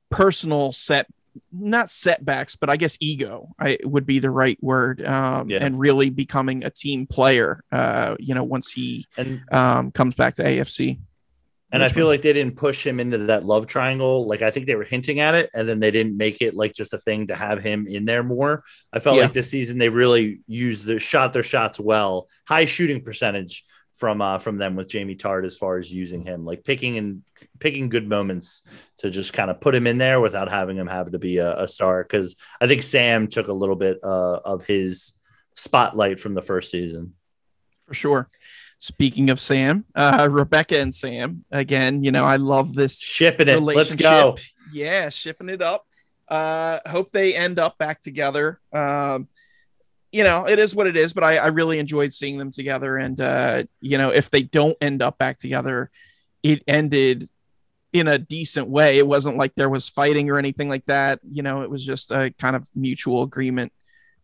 personal 0.09 0.73
set, 0.73 1.07
not 1.51 1.89
setbacks, 1.89 2.55
but 2.55 2.69
I 2.69 2.77
guess 2.77 2.97
ego 2.99 3.49
I, 3.59 3.77
would 3.83 4.05
be 4.05 4.19
the 4.19 4.29
right 4.29 4.57
word, 4.61 5.05
um, 5.05 5.49
yeah. 5.49 5.59
and 5.61 5.79
really 5.79 6.09
becoming 6.09 6.63
a 6.63 6.69
team 6.69 7.07
player. 7.07 7.63
Uh, 7.71 8.15
you 8.19 8.35
know, 8.35 8.43
once 8.43 8.71
he 8.71 9.05
and, 9.17 9.41
um, 9.51 9.91
comes 9.91 10.15
back 10.15 10.35
to 10.35 10.43
AFC. 10.43 10.99
And 11.71 11.81
Which 11.81 11.91
I 11.91 11.95
feel 11.95 12.05
one? 12.05 12.13
like 12.13 12.21
they 12.21 12.33
didn't 12.33 12.55
push 12.55 12.85
him 12.85 12.99
into 12.99 13.17
that 13.17 13.45
love 13.45 13.65
triangle. 13.65 14.27
Like 14.27 14.43
I 14.43 14.51
think 14.51 14.67
they 14.67 14.75
were 14.75 14.83
hinting 14.83 15.19
at 15.19 15.33
it, 15.33 15.49
and 15.55 15.67
then 15.67 15.79
they 15.79 15.89
didn't 15.89 16.15
make 16.15 16.41
it 16.41 16.53
like 16.53 16.73
just 16.73 16.93
a 16.93 16.99
thing 16.99 17.27
to 17.27 17.35
have 17.35 17.63
him 17.63 17.87
in 17.87 18.05
there 18.05 18.21
more. 18.21 18.63
I 18.91 18.99
felt 18.99 19.17
yeah. 19.17 19.23
like 19.23 19.33
this 19.33 19.49
season 19.49 19.79
they 19.79 19.89
really 19.89 20.41
used 20.45 20.85
the 20.85 20.99
shot 20.99 21.33
their 21.33 21.41
shots 21.41 21.79
well, 21.79 22.27
high 22.47 22.65
shooting 22.65 23.03
percentage 23.03 23.65
from 23.93 24.21
uh 24.21 24.39
from 24.39 24.57
them 24.57 24.75
with 24.75 24.87
Jamie 24.87 25.15
Tartt 25.15 25.45
as 25.45 25.57
far 25.57 25.77
as 25.77 25.93
using 25.93 26.25
him, 26.25 26.45
like 26.45 26.63
picking 26.63 26.97
and 26.97 27.23
picking 27.59 27.89
good 27.89 28.07
moments 28.07 28.63
to 28.97 29.09
just 29.09 29.33
kind 29.33 29.51
of 29.51 29.61
put 29.61 29.75
him 29.75 29.87
in 29.87 29.97
there 29.97 30.19
without 30.19 30.49
having 30.49 30.77
him 30.77 30.87
have 30.87 31.11
to 31.11 31.19
be 31.19 31.37
a, 31.37 31.63
a 31.63 31.67
star. 31.67 32.03
Because 32.03 32.35
I 32.59 32.67
think 32.67 32.83
Sam 32.83 33.27
took 33.27 33.47
a 33.47 33.53
little 33.53 33.75
bit 33.75 33.99
uh, 34.03 34.39
of 34.43 34.63
his 34.63 35.13
spotlight 35.55 36.19
from 36.19 36.33
the 36.33 36.41
first 36.41 36.71
season. 36.71 37.13
For 37.87 37.93
sure. 37.93 38.29
Speaking 38.79 39.29
of 39.29 39.39
Sam, 39.39 39.85
uh, 39.95 40.27
Rebecca 40.29 40.77
and 40.77 40.93
Sam 40.93 41.45
again. 41.51 42.03
You 42.03 42.11
know, 42.11 42.25
I 42.25 42.35
love 42.35 42.73
this 42.73 42.99
shipping 42.99 43.47
it. 43.47 43.61
Let's 43.61 43.95
go. 43.95 44.37
Yeah, 44.73 45.09
shipping 45.09 45.49
it 45.49 45.61
up. 45.61 45.85
Uh, 46.27 46.79
hope 46.85 47.11
they 47.11 47.35
end 47.35 47.59
up 47.59 47.77
back 47.77 48.01
together. 48.01 48.59
Um, 48.73 49.27
you 50.13 50.23
know, 50.23 50.47
it 50.47 50.59
is 50.59 50.75
what 50.75 50.87
it 50.87 50.95
is, 50.95 51.11
but 51.11 51.23
I, 51.23 51.37
I 51.37 51.47
really 51.47 51.79
enjoyed 51.79 52.13
seeing 52.13 52.37
them 52.37 52.51
together. 52.51 52.97
And 52.97 53.19
uh, 53.19 53.63
you 53.81 53.97
know, 53.97 54.11
if 54.11 54.29
they 54.29 54.43
don't 54.43 54.77
end 54.79 55.01
up 55.01 55.17
back 55.17 55.39
together, 55.39 55.89
it 56.43 56.63
ended 56.67 57.27
in 57.91 58.07
a 58.07 58.17
decent 58.17 58.69
way. 58.69 58.99
It 58.99 59.07
wasn't 59.07 59.37
like 59.37 59.55
there 59.55 59.69
was 59.69 59.89
fighting 59.89 60.29
or 60.29 60.37
anything 60.37 60.69
like 60.69 60.85
that. 60.85 61.19
You 61.29 61.41
know, 61.41 61.63
it 61.63 61.69
was 61.69 61.83
just 61.83 62.11
a 62.11 62.31
kind 62.37 62.55
of 62.55 62.69
mutual 62.75 63.23
agreement 63.23 63.73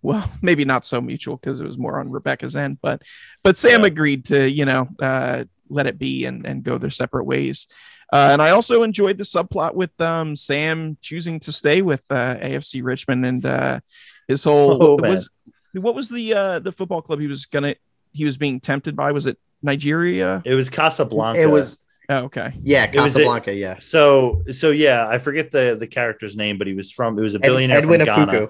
well 0.02 0.32
maybe 0.41 0.66
not 0.66 0.86
so 0.86 1.02
mutual 1.02 1.38
because 1.38 1.60
it 1.60 1.66
was 1.66 1.78
more 1.78 1.99
on 1.99 2.10
rebecca's 2.10 2.56
end 2.56 2.78
but 2.82 3.02
but 3.44 3.57
sam 3.57 3.82
yeah. 3.82 3.88
agreed 3.88 4.26
to 4.26 4.49
you 4.49 4.66
know 4.66 4.88
uh, 5.02 5.44
let 5.70 5.88
it 5.88 5.99
be 5.99 6.26
and 6.26 6.45
and 6.45 6.64
go 6.64 6.78
their 6.78 6.90
separate 6.90 7.26
ways 7.26 7.68
uh, 8.14 8.30
and 8.32 8.41
i 8.41 8.52
also 8.52 8.84
enjoyed 8.84 9.18
the 9.18 9.24
subplot 9.24 9.74
with 9.74 9.99
um, 10.02 10.36
sam 10.36 10.98
choosing 11.02 11.40
to 11.40 11.52
stay 11.52 11.82
with 11.82 12.06
uh, 12.10 12.36
afc 12.36 12.82
richmond 12.84 13.26
and 13.26 13.45
uh, 13.45 13.80
his 14.28 14.44
whole 14.44 14.82
oh, 14.82 14.95
was, 14.95 15.30
what 15.74 15.96
was 15.96 16.10
the 16.10 16.34
uh, 16.34 16.60
the 16.60 16.72
football 16.72 17.02
club 17.02 17.20
he 17.20 17.28
was 17.28 17.46
gonna 17.46 17.76
he 18.12 18.26
was 18.26 18.38
being 18.38 18.60
tempted 18.60 18.96
by 18.96 19.12
was 19.12 19.26
it 19.26 19.38
nigeria 19.62 20.41
it 20.46 20.56
was 20.56 20.70
casablanca 20.70 21.41
it 21.41 21.50
was 21.50 21.78
Oh, 22.12 22.24
okay. 22.24 22.56
Yeah, 22.64 22.88
Casablanca. 22.88 23.52
A, 23.52 23.54
yeah. 23.54 23.78
So, 23.78 24.41
so 24.52 24.72
yeah, 24.72 25.08
I 25.08 25.20
forget 25.20 25.52
the 25.52 25.78
the 25.80 25.86
character's 25.86 26.36
name, 26.36 26.58
but 26.58 26.66
he 26.66 26.74
was 26.74 26.91
from. 26.91 27.16
It 27.20 27.22
was 27.22 27.36
a 27.36 27.40
billionaire 27.40 27.78
Ed, 27.78 27.84
Edwin 27.84 28.00
from 28.00 28.06
Ghana. 28.08 28.48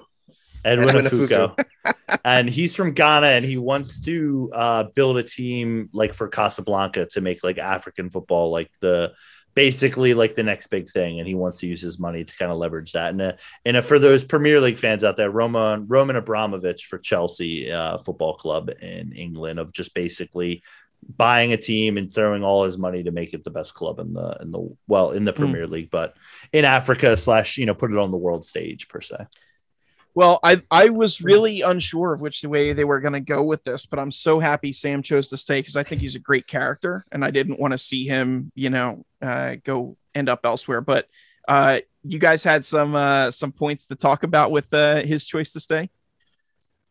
Edwin, 0.64 0.88
Edwin 0.88 1.04
Akufo. 1.04 1.64
and 2.24 2.48
he's 2.48 2.74
from 2.74 2.92
Ghana 2.92 3.26
and 3.26 3.44
he 3.44 3.56
wants 3.56 4.00
to 4.00 4.50
uh, 4.54 4.84
build 4.94 5.18
a 5.18 5.22
team 5.22 5.88
like 5.92 6.14
for 6.14 6.28
Casablanca 6.28 7.06
to 7.06 7.20
make 7.20 7.42
like 7.42 7.58
African 7.58 8.10
football 8.10 8.50
like 8.50 8.70
the 8.80 9.12
basically 9.54 10.14
like 10.14 10.34
the 10.34 10.42
next 10.42 10.68
big 10.68 10.90
thing 10.90 11.18
and 11.18 11.26
he 11.26 11.34
wants 11.34 11.58
to 11.58 11.66
use 11.66 11.80
his 11.80 11.98
money 11.98 12.24
to 12.24 12.36
kind 12.36 12.52
of 12.52 12.58
leverage 12.58 12.92
that 12.92 13.10
and 13.10 13.20
uh, 13.20 13.32
and 13.64 13.76
uh, 13.76 13.80
for 13.80 13.98
those 13.98 14.24
Premier 14.24 14.60
League 14.60 14.78
fans 14.78 15.04
out 15.04 15.16
there 15.16 15.30
Roman 15.30 15.86
Roman 15.88 16.16
Abramovich 16.16 16.86
for 16.86 16.98
Chelsea 16.98 17.70
uh, 17.70 17.98
football 17.98 18.34
club 18.34 18.70
in 18.80 19.12
England 19.12 19.58
of 19.58 19.72
just 19.72 19.94
basically 19.94 20.62
buying 21.16 21.52
a 21.52 21.56
team 21.56 21.96
and 21.96 22.12
throwing 22.12 22.44
all 22.44 22.64
his 22.64 22.78
money 22.78 23.02
to 23.02 23.10
make 23.10 23.34
it 23.34 23.42
the 23.42 23.50
best 23.50 23.74
club 23.74 23.98
in 23.98 24.12
the 24.12 24.36
in 24.40 24.52
the 24.52 24.76
well 24.86 25.10
in 25.10 25.24
the 25.24 25.32
hmm. 25.32 25.38
Premier 25.38 25.66
mm. 25.66 25.70
League 25.70 25.90
but 25.90 26.14
in 26.52 26.64
Africa 26.64 27.16
slash 27.16 27.58
you 27.58 27.66
know 27.66 27.74
put 27.74 27.90
it 27.90 27.98
on 27.98 28.10
the 28.10 28.16
world 28.16 28.44
stage 28.44 28.88
per 28.88 29.00
se. 29.00 29.26
Well, 30.14 30.40
I 30.42 30.60
I 30.70 30.88
was 30.88 31.22
really 31.22 31.60
unsure 31.60 32.12
of 32.12 32.20
which 32.20 32.42
way 32.42 32.72
they 32.72 32.84
were 32.84 33.00
going 33.00 33.12
to 33.12 33.20
go 33.20 33.42
with 33.42 33.62
this, 33.62 33.86
but 33.86 33.98
I'm 33.98 34.10
so 34.10 34.40
happy 34.40 34.72
Sam 34.72 35.02
chose 35.02 35.28
to 35.28 35.36
stay 35.36 35.60
because 35.60 35.76
I 35.76 35.82
think 35.82 36.00
he's 36.00 36.16
a 36.16 36.20
great 36.20 36.46
character, 36.46 37.04
and 37.12 37.24
I 37.24 37.30
didn't 37.30 37.60
want 37.60 37.72
to 37.72 37.78
see 37.78 38.04
him, 38.04 38.50
you 38.54 38.70
know, 38.70 39.04
uh, 39.22 39.56
go 39.62 39.96
end 40.14 40.28
up 40.28 40.40
elsewhere. 40.44 40.80
But 40.80 41.06
uh, 41.46 41.80
you 42.02 42.18
guys 42.18 42.42
had 42.42 42.64
some 42.64 42.94
uh, 42.94 43.30
some 43.30 43.52
points 43.52 43.86
to 43.86 43.94
talk 43.94 44.24
about 44.24 44.50
with 44.50 44.72
uh, 44.74 45.02
his 45.02 45.26
choice 45.26 45.52
to 45.52 45.60
stay. 45.60 45.90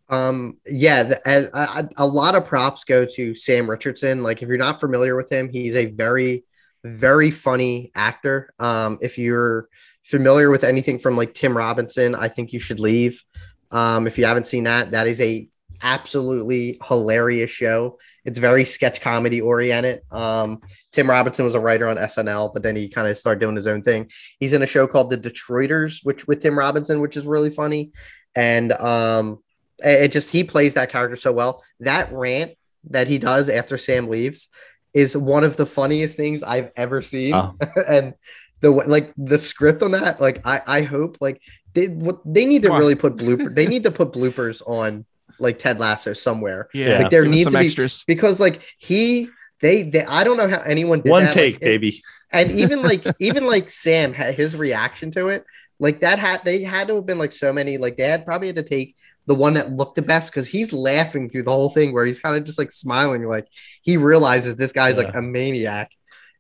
Um, 0.10 0.58
yeah, 0.66 1.04
the, 1.04 1.28
and 1.28 1.50
I, 1.54 1.88
a 1.98 2.08
lot 2.08 2.36
of 2.36 2.46
props 2.46 2.84
go 2.84 3.06
to 3.06 3.36
Sam 3.36 3.70
Richardson. 3.70 4.24
Like, 4.24 4.42
if 4.42 4.50
you're 4.50 4.58
not 4.58 4.80
familiar 4.80 5.16
with 5.16 5.32
him, 5.32 5.50
he's 5.50 5.76
a 5.76 5.86
very, 5.86 6.46
very 6.84 7.32
funny 7.32 7.92
actor. 7.94 8.54
Um, 8.60 8.98
if 9.02 9.18
you're 9.18 9.68
familiar 10.10 10.50
with 10.50 10.64
anything 10.64 10.98
from 10.98 11.16
like 11.16 11.34
Tim 11.34 11.56
Robinson, 11.56 12.16
I 12.16 12.28
think 12.28 12.52
you 12.52 12.60
should 12.60 12.80
leave. 12.80 13.24
Um, 13.72 14.08
if 14.08 14.18
you 14.18 14.26
haven't 14.26 14.48
seen 14.48 14.64
that, 14.64 14.92
that 14.92 15.08
is 15.08 15.22
a 15.22 15.48
absolutely 15.82 16.80
hilarious 16.88 17.52
show. 17.52 18.00
It's 18.26 18.40
very 18.40 18.66
sketch 18.66 19.02
comedy 19.02 19.40
oriented. 19.40 20.02
Um, 20.12 20.62
Tim 20.92 21.10
Robinson 21.10 21.46
was 21.46 21.56
a 21.56 21.60
writer 21.60 21.88
on 21.88 21.98
SNL, 21.98 22.54
but 22.54 22.64
then 22.64 22.76
he 22.76 22.90
kind 22.90 23.08
of 23.08 23.18
started 23.18 23.40
doing 23.40 23.56
his 23.56 23.68
own 23.68 23.82
thing. 23.82 24.10
He's 24.40 24.54
in 24.54 24.64
a 24.64 24.68
show 24.68 24.88
called 24.88 25.10
The 25.10 25.18
Detroiters, 25.18 26.04
which 26.04 26.28
with 26.28 26.42
Tim 26.42 26.58
Robinson, 26.58 27.02
which 27.02 27.16
is 27.16 27.28
really 27.28 27.52
funny. 27.52 27.92
And 28.36 28.72
um, 28.74 29.40
it 29.80 30.12
just 30.12 30.32
he 30.32 30.44
plays 30.44 30.74
that 30.74 30.90
character 30.90 31.16
so 31.16 31.32
well. 31.32 31.64
That 31.80 32.12
rant 32.12 32.54
that 32.90 33.08
he 33.08 33.20
does 33.20 33.50
after 33.50 33.78
Sam 33.78 34.10
leaves 34.10 34.50
is 34.94 35.16
one 35.16 35.44
of 35.44 35.56
the 35.56 35.66
funniest 35.66 36.18
things 36.18 36.42
I've 36.44 36.72
ever 36.76 37.02
seen. 37.02 37.34
Oh. 37.34 37.56
and 37.88 38.16
the 38.62 38.70
like 38.70 39.14
the 39.18 39.38
script 39.38 39.82
on 39.82 39.92
that 39.92 40.20
like 40.20 40.46
i 40.46 40.62
i 40.68 40.82
hope 40.82 41.18
like 41.22 41.42
they 41.74 41.88
what 41.88 42.20
they 42.26 42.46
need 42.46 42.62
to 42.62 42.72
really 42.72 42.96
put 42.96 43.16
blooper 43.16 43.54
they 43.54 43.66
need 43.66 43.84
to 43.84 43.92
put 43.92 44.12
bloopers 44.12 44.62
on 44.68 45.06
like 45.40 45.58
ted 45.58 45.80
lasso 45.80 46.14
somewhere 46.14 46.68
yeah 46.74 47.00
like 47.00 47.12
there 47.12 47.26
needs 47.26 47.52
to 47.52 47.60
be 47.60 47.66
extras. 47.66 48.04
because 48.06 48.40
like 48.40 48.62
he 48.78 49.30
they, 49.62 49.84
they 49.84 50.04
i 50.06 50.24
don't 50.24 50.38
know 50.38 50.48
how 50.48 50.62
anyone 50.62 51.00
one 51.02 51.26
that. 51.26 51.34
take 51.34 51.56
like, 51.56 51.62
baby 51.62 52.04
and 52.32 52.52
even 52.52 52.82
like 52.82 53.04
even 53.20 53.46
like 53.46 53.70
sam 53.70 54.14
had 54.14 54.36
his 54.36 54.56
reaction 54.56 55.12
to 55.12 55.30
it 55.30 55.46
like 55.80 56.02
that 56.02 56.20
had 56.20 56.44
they 56.44 56.62
had 56.62 56.88
to 56.88 56.96
have 56.96 57.06
been 57.06 57.18
like 57.18 57.32
so 57.32 57.54
many 57.54 57.78
like 57.78 57.96
they 57.96 58.04
had 58.04 58.26
probably 58.26 58.48
had 58.48 58.56
to 58.58 58.64
take 58.64 58.96
the 59.28 59.36
one 59.36 59.54
that 59.54 59.72
looked 59.72 59.96
the 59.96 60.02
best 60.02 60.32
because 60.32 60.48
he's 60.48 60.74
laughing 60.74 61.30
through 61.30 61.44
the 61.44 61.52
whole 61.52 61.70
thing 61.70 61.94
where 61.94 62.06
he's 62.06 62.20
kind 62.20 62.36
of 62.36 62.44
just 62.44 62.58
like 62.58 62.72
smiling 62.72 63.24
like 63.26 63.48
he 63.84 63.96
realizes 63.96 64.56
this 64.56 64.72
guy's 64.72 64.98
yeah. 64.98 65.04
like 65.04 65.16
a 65.16 65.22
maniac 65.22 65.92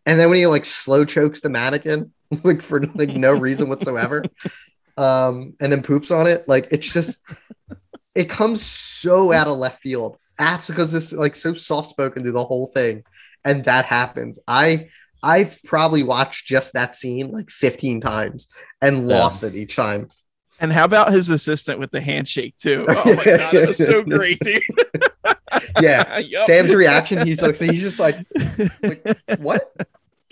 and 0.05 0.19
then 0.19 0.29
when 0.29 0.37
he 0.37 0.47
like 0.47 0.65
slow 0.65 1.05
chokes 1.05 1.41
the 1.41 1.49
mannequin, 1.49 2.11
like 2.43 2.61
for 2.61 2.81
like 2.95 3.09
no 3.09 3.33
reason 3.33 3.69
whatsoever, 3.69 4.23
um, 4.97 5.53
and 5.59 5.71
then 5.71 5.81
poops 5.81 6.11
on 6.11 6.27
it, 6.27 6.47
like 6.47 6.67
it's 6.71 6.91
just 6.91 7.19
it 8.15 8.29
comes 8.29 8.61
so 8.61 9.31
out 9.31 9.47
of 9.47 9.57
left 9.57 9.81
field. 9.81 10.17
Apps 10.39 10.67
because 10.67 10.93
this 10.93 11.11
like 11.11 11.35
so 11.35 11.53
soft 11.53 11.89
spoken 11.89 12.23
through 12.23 12.31
the 12.31 12.45
whole 12.45 12.67
thing, 12.67 13.03
and 13.43 13.65
that 13.65 13.85
happens. 13.85 14.39
I 14.47 14.87
I've 15.21 15.59
probably 15.63 16.03
watched 16.03 16.47
just 16.47 16.73
that 16.73 16.95
scene 16.95 17.31
like 17.31 17.49
15 17.49 18.01
times 18.01 18.47
and 18.81 19.07
lost 19.07 19.43
it 19.43 19.55
each 19.55 19.75
time. 19.75 20.07
And 20.61 20.71
how 20.73 20.85
about 20.85 21.11
his 21.11 21.29
assistant 21.29 21.79
with 21.79 21.91
the 21.91 22.01
handshake 22.01 22.55
too? 22.57 22.85
Oh 22.87 23.15
my 23.15 23.23
god, 23.23 23.53
it 23.53 23.67
was 23.67 23.77
so 23.77 24.03
great, 24.03 24.39
dude. 24.39 24.61
yeah, 25.81 26.17
yep. 26.19 26.41
Sam's 26.41 26.73
reaction. 26.73 27.25
He's 27.25 27.41
like, 27.41 27.57
he's 27.57 27.81
just 27.81 27.99
like, 27.99 28.17
like 28.81 29.39
what? 29.39 29.71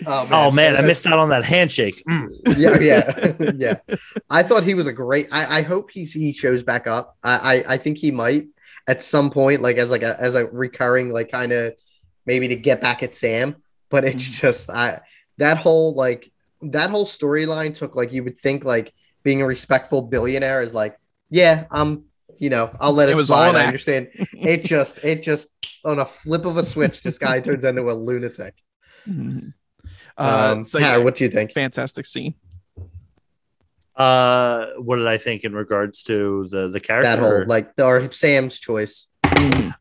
Oh 0.06 0.26
man, 0.26 0.32
oh, 0.32 0.50
man 0.52 0.76
I 0.76 0.82
missed 0.82 1.06
out 1.06 1.18
on 1.18 1.30
that 1.30 1.44
handshake. 1.44 2.02
Mm. 2.08 2.28
Yeah, 2.56 2.78
yeah, 2.78 3.52
yeah. 3.54 3.96
I 4.30 4.42
thought 4.42 4.64
he 4.64 4.74
was 4.74 4.86
a 4.86 4.92
great. 4.92 5.28
I, 5.32 5.58
I 5.58 5.62
hope 5.62 5.90
he 5.90 6.04
he 6.04 6.32
shows 6.32 6.62
back 6.62 6.86
up. 6.86 7.16
I, 7.22 7.56
I, 7.56 7.64
I 7.74 7.76
think 7.76 7.98
he 7.98 8.10
might 8.10 8.46
at 8.86 9.02
some 9.02 9.30
point, 9.30 9.60
like 9.60 9.76
as 9.76 9.90
like 9.90 10.02
a 10.02 10.18
as 10.20 10.34
a 10.34 10.46
recurring, 10.46 11.10
like 11.10 11.30
kind 11.30 11.52
of 11.52 11.74
maybe 12.26 12.48
to 12.48 12.56
get 12.56 12.80
back 12.80 13.02
at 13.02 13.14
Sam. 13.14 13.56
But 13.90 14.04
it's 14.04 14.24
mm. 14.24 14.40
just 14.40 14.70
I 14.70 15.00
that 15.38 15.58
whole 15.58 15.94
like 15.94 16.30
that 16.62 16.90
whole 16.90 17.06
storyline 17.06 17.74
took 17.74 17.96
like 17.96 18.12
you 18.12 18.24
would 18.24 18.38
think 18.38 18.64
like 18.64 18.92
being 19.22 19.42
a 19.42 19.46
respectful 19.46 20.02
billionaire 20.02 20.62
is 20.62 20.74
like 20.74 20.98
yeah 21.30 21.64
I'm 21.70 22.04
you 22.38 22.50
know 22.50 22.70
I'll 22.80 22.92
let 22.92 23.08
it, 23.08 23.16
it 23.16 23.24
slide. 23.24 23.54
I 23.54 23.66
understand. 23.66 24.08
it 24.32 24.64
just 24.64 25.04
it 25.04 25.22
just 25.22 25.48
on 25.84 25.98
a 25.98 26.06
flip 26.06 26.44
of 26.44 26.56
a 26.56 26.62
switch, 26.62 27.02
this 27.02 27.18
guy 27.18 27.40
turns 27.40 27.64
into 27.64 27.82
a 27.82 27.92
lunatic. 27.92 28.54
Mm-hmm. 29.08 29.48
Uh, 30.16 30.54
um, 30.56 30.64
so 30.64 30.78
yeah, 30.78 30.96
what 30.98 31.16
do 31.16 31.24
you 31.24 31.30
think? 31.30 31.52
Fantastic 31.52 32.06
scene. 32.06 32.34
Uh, 33.96 34.66
what 34.78 34.96
did 34.96 35.08
I 35.08 35.18
think 35.18 35.44
in 35.44 35.52
regards 35.52 36.02
to 36.04 36.46
the 36.48 36.68
the 36.68 36.80
character? 36.80 37.08
That 37.08 37.18
whole 37.18 37.44
like 37.46 37.74
the, 37.76 37.84
or 37.84 38.10
Sam's 38.12 38.60
choice. 38.60 39.08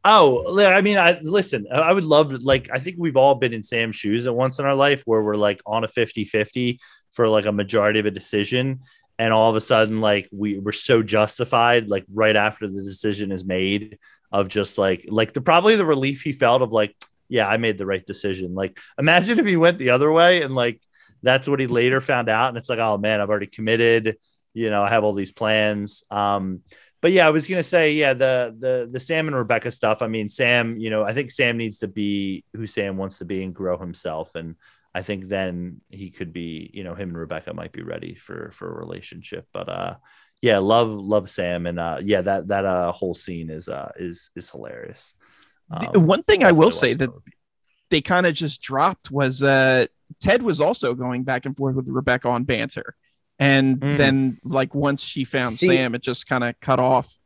Oh, 0.03 0.59
I 0.59 0.81
mean, 0.81 0.97
I 0.97 1.17
listen, 1.21 1.67
I 1.71 1.91
would 1.91 2.03
love 2.03 2.29
to, 2.29 2.37
like, 2.37 2.69
I 2.71 2.79
think 2.79 2.97
we've 2.99 3.17
all 3.17 3.35
been 3.35 3.53
in 3.53 3.63
Sam's 3.63 3.95
shoes 3.95 4.27
at 4.27 4.35
once 4.35 4.59
in 4.59 4.65
our 4.65 4.75
life 4.75 5.01
where 5.05 5.21
we're 5.21 5.35
like 5.35 5.61
on 5.65 5.83
a 5.83 5.87
50 5.87 6.25
50 6.25 6.79
for 7.11 7.27
like 7.27 7.45
a 7.45 7.51
majority 7.51 7.99
of 7.99 8.05
a 8.05 8.11
decision. 8.11 8.81
And 9.19 9.33
all 9.33 9.49
of 9.49 9.55
a 9.55 9.61
sudden, 9.61 10.01
like, 10.01 10.29
we 10.31 10.59
were 10.59 10.71
so 10.71 11.01
justified, 11.01 11.89
like, 11.89 12.05
right 12.13 12.35
after 12.35 12.67
the 12.67 12.83
decision 12.83 13.31
is 13.31 13.43
made, 13.45 13.97
of 14.29 14.49
just 14.49 14.77
like, 14.77 15.05
like 15.07 15.31
the 15.31 15.39
probably 15.39 15.77
the 15.77 15.85
relief 15.85 16.21
he 16.21 16.33
felt 16.33 16.61
of 16.61 16.73
like, 16.73 16.93
yeah, 17.29 17.47
I 17.47 17.55
made 17.55 17.77
the 17.77 17.85
right 17.85 18.05
decision. 18.05 18.53
Like, 18.55 18.77
imagine 18.99 19.39
if 19.39 19.45
he 19.45 19.55
went 19.55 19.79
the 19.79 19.91
other 19.91 20.11
way 20.11 20.41
and 20.41 20.53
like, 20.53 20.81
that's 21.23 21.47
what 21.47 21.61
he 21.61 21.67
later 21.67 22.01
found 22.01 22.27
out. 22.27 22.49
And 22.49 22.57
it's 22.57 22.67
like, 22.67 22.79
oh 22.79 22.97
man, 22.97 23.21
I've 23.21 23.29
already 23.29 23.47
committed, 23.47 24.17
you 24.53 24.69
know, 24.69 24.83
I 24.83 24.89
have 24.89 25.05
all 25.05 25.13
these 25.13 25.31
plans. 25.31 26.03
Um, 26.11 26.59
but 27.01 27.13
yeah, 27.13 27.25
I 27.25 27.29
was 27.29 27.47
gonna 27.47 27.63
say, 27.63 27.93
yeah, 27.93 28.13
the 28.13 28.53
the 28.59 28.89
the 28.91 28.99
Sam 28.99 29.27
and 29.27 29.35
Rebecca 29.35 29.71
stuff. 29.71 30.01
I 30.01 30.07
mean, 30.07 30.29
Sam, 30.29 30.77
you 30.77 30.89
know, 30.89 31.03
I 31.03 31.13
think 31.13 31.31
Sam 31.31 31.55
needs 31.55 31.77
to 31.79 31.87
be 31.87 32.43
who 32.53 32.67
Sam 32.67 32.97
wants 32.97 33.19
to 33.19 33.25
be 33.25 33.43
and 33.43 33.55
grow 33.55 33.77
himself. 33.77 34.35
And 34.35 34.55
I 34.97 35.03
think 35.03 35.27
then 35.27 35.81
he 35.89 36.09
could 36.09 36.33
be, 36.33 36.71
you 36.73 36.83
know, 36.83 36.95
him 36.95 37.09
and 37.09 37.17
Rebecca 37.17 37.53
might 37.53 37.71
be 37.71 37.83
ready 37.83 38.15
for 38.15 38.49
for 38.51 38.67
a 38.67 38.79
relationship. 38.79 39.45
But 39.53 39.69
uh 39.69 39.95
yeah, 40.41 40.57
love 40.57 40.89
love 40.89 41.29
Sam 41.29 41.67
and 41.67 41.79
uh 41.79 41.99
yeah, 42.01 42.21
that 42.21 42.47
that 42.47 42.65
uh 42.65 42.91
whole 42.91 43.13
scene 43.13 43.51
is 43.51 43.69
uh 43.69 43.91
is 43.97 44.31
is 44.35 44.49
hilarious. 44.49 45.13
Um, 45.69 46.07
one 46.07 46.23
thing 46.23 46.43
I 46.43 46.51
will 46.51 46.71
say 46.71 46.95
that 46.95 47.11
they 47.91 48.01
kind 48.01 48.25
of 48.25 48.33
just 48.33 48.59
dropped 48.63 49.11
was 49.11 49.43
uh 49.43 49.85
Ted 50.19 50.41
was 50.41 50.59
also 50.59 50.95
going 50.95 51.23
back 51.23 51.45
and 51.45 51.55
forth 51.55 51.75
with 51.75 51.87
Rebecca 51.89 52.27
on 52.29 52.43
Bantr 52.43 52.93
and 53.37 53.79
mm. 53.79 53.97
then 53.97 54.39
like 54.43 54.73
once 54.73 55.03
she 55.03 55.25
found 55.25 55.53
See, 55.53 55.67
Sam, 55.67 55.93
it 55.93 56.01
just 56.01 56.25
kind 56.25 56.43
of 56.43 56.59
cut 56.59 56.79
off. 56.79 57.19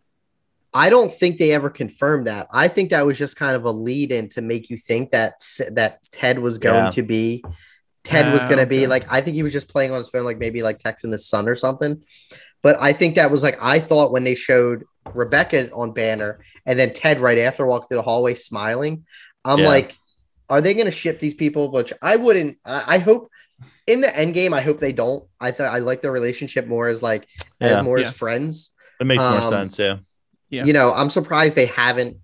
I 0.73 0.89
don't 0.89 1.11
think 1.11 1.37
they 1.37 1.51
ever 1.51 1.69
confirmed 1.69 2.27
that. 2.27 2.47
I 2.51 2.67
think 2.67 2.91
that 2.91 3.05
was 3.05 3.17
just 3.17 3.35
kind 3.35 3.55
of 3.55 3.65
a 3.65 3.71
lead 3.71 4.11
in 4.11 4.29
to 4.29 4.41
make 4.41 4.69
you 4.69 4.77
think 4.77 5.11
that 5.11 5.33
that 5.71 5.99
Ted 6.11 6.39
was 6.39 6.57
going 6.57 6.85
yeah. 6.85 6.91
to 6.91 7.03
be 7.03 7.43
Ted 8.03 8.27
uh, 8.27 8.31
was 8.31 8.43
going 8.43 8.57
to 8.57 8.63
okay. 8.63 8.81
be 8.81 8.87
like 8.87 9.11
I 9.11 9.21
think 9.21 9.35
he 9.35 9.43
was 9.43 9.53
just 9.53 9.67
playing 9.67 9.91
on 9.91 9.97
his 9.97 10.09
phone 10.09 10.23
like 10.23 10.37
maybe 10.37 10.61
like 10.61 10.79
texting 10.79 11.11
his 11.11 11.27
son 11.27 11.49
or 11.49 11.55
something. 11.55 12.01
But 12.63 12.81
I 12.81 12.93
think 12.93 13.15
that 13.15 13.31
was 13.31 13.43
like 13.43 13.61
I 13.61 13.79
thought 13.79 14.11
when 14.11 14.23
they 14.23 14.35
showed 14.35 14.85
Rebecca 15.13 15.71
on 15.71 15.93
Bantr 15.93 16.37
and 16.65 16.79
then 16.79 16.93
Ted 16.93 17.19
right 17.19 17.39
after 17.39 17.65
walked 17.65 17.89
through 17.89 17.97
the 17.97 18.03
hallway 18.03 18.35
smiling. 18.35 19.05
I'm 19.43 19.59
yeah. 19.59 19.67
like 19.67 19.97
are 20.49 20.61
they 20.61 20.73
going 20.73 20.85
to 20.85 20.91
ship 20.91 21.19
these 21.19 21.33
people? 21.33 21.71
Which 21.71 21.93
I 22.01 22.17
wouldn't. 22.17 22.57
I, 22.65 22.95
I 22.95 22.97
hope 22.99 23.29
in 23.87 24.01
the 24.01 24.15
end 24.17 24.33
game, 24.33 24.53
I 24.53 24.61
hope 24.61 24.79
they 24.79 24.91
don't. 24.91 25.23
I 25.39 25.51
thought 25.51 25.73
I 25.73 25.79
like 25.79 26.01
their 26.01 26.11
relationship 26.11 26.67
more 26.67 26.89
as 26.89 27.01
like 27.01 27.27
yeah, 27.59 27.79
as 27.79 27.83
more 27.83 27.97
as 27.97 28.11
friends. 28.11 28.71
It 28.99 29.05
makes 29.05 29.23
um, 29.23 29.39
more 29.39 29.49
sense, 29.49 29.79
yeah. 29.79 29.97
Yeah. 30.51 30.65
You 30.65 30.73
know, 30.73 30.93
I'm 30.93 31.09
surprised 31.09 31.55
they 31.55 31.65
haven't 31.65 32.17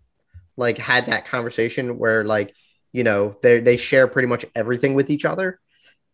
like 0.58 0.78
had 0.78 1.08
that 1.08 1.26
conversation 1.26 1.98
where 1.98 2.24
like, 2.24 2.54
you 2.92 3.04
know, 3.04 3.34
they 3.42 3.60
they 3.60 3.78
share 3.78 4.08
pretty 4.08 4.28
much 4.28 4.46
everything 4.54 4.94
with 4.94 5.10
each 5.10 5.26
other. 5.26 5.60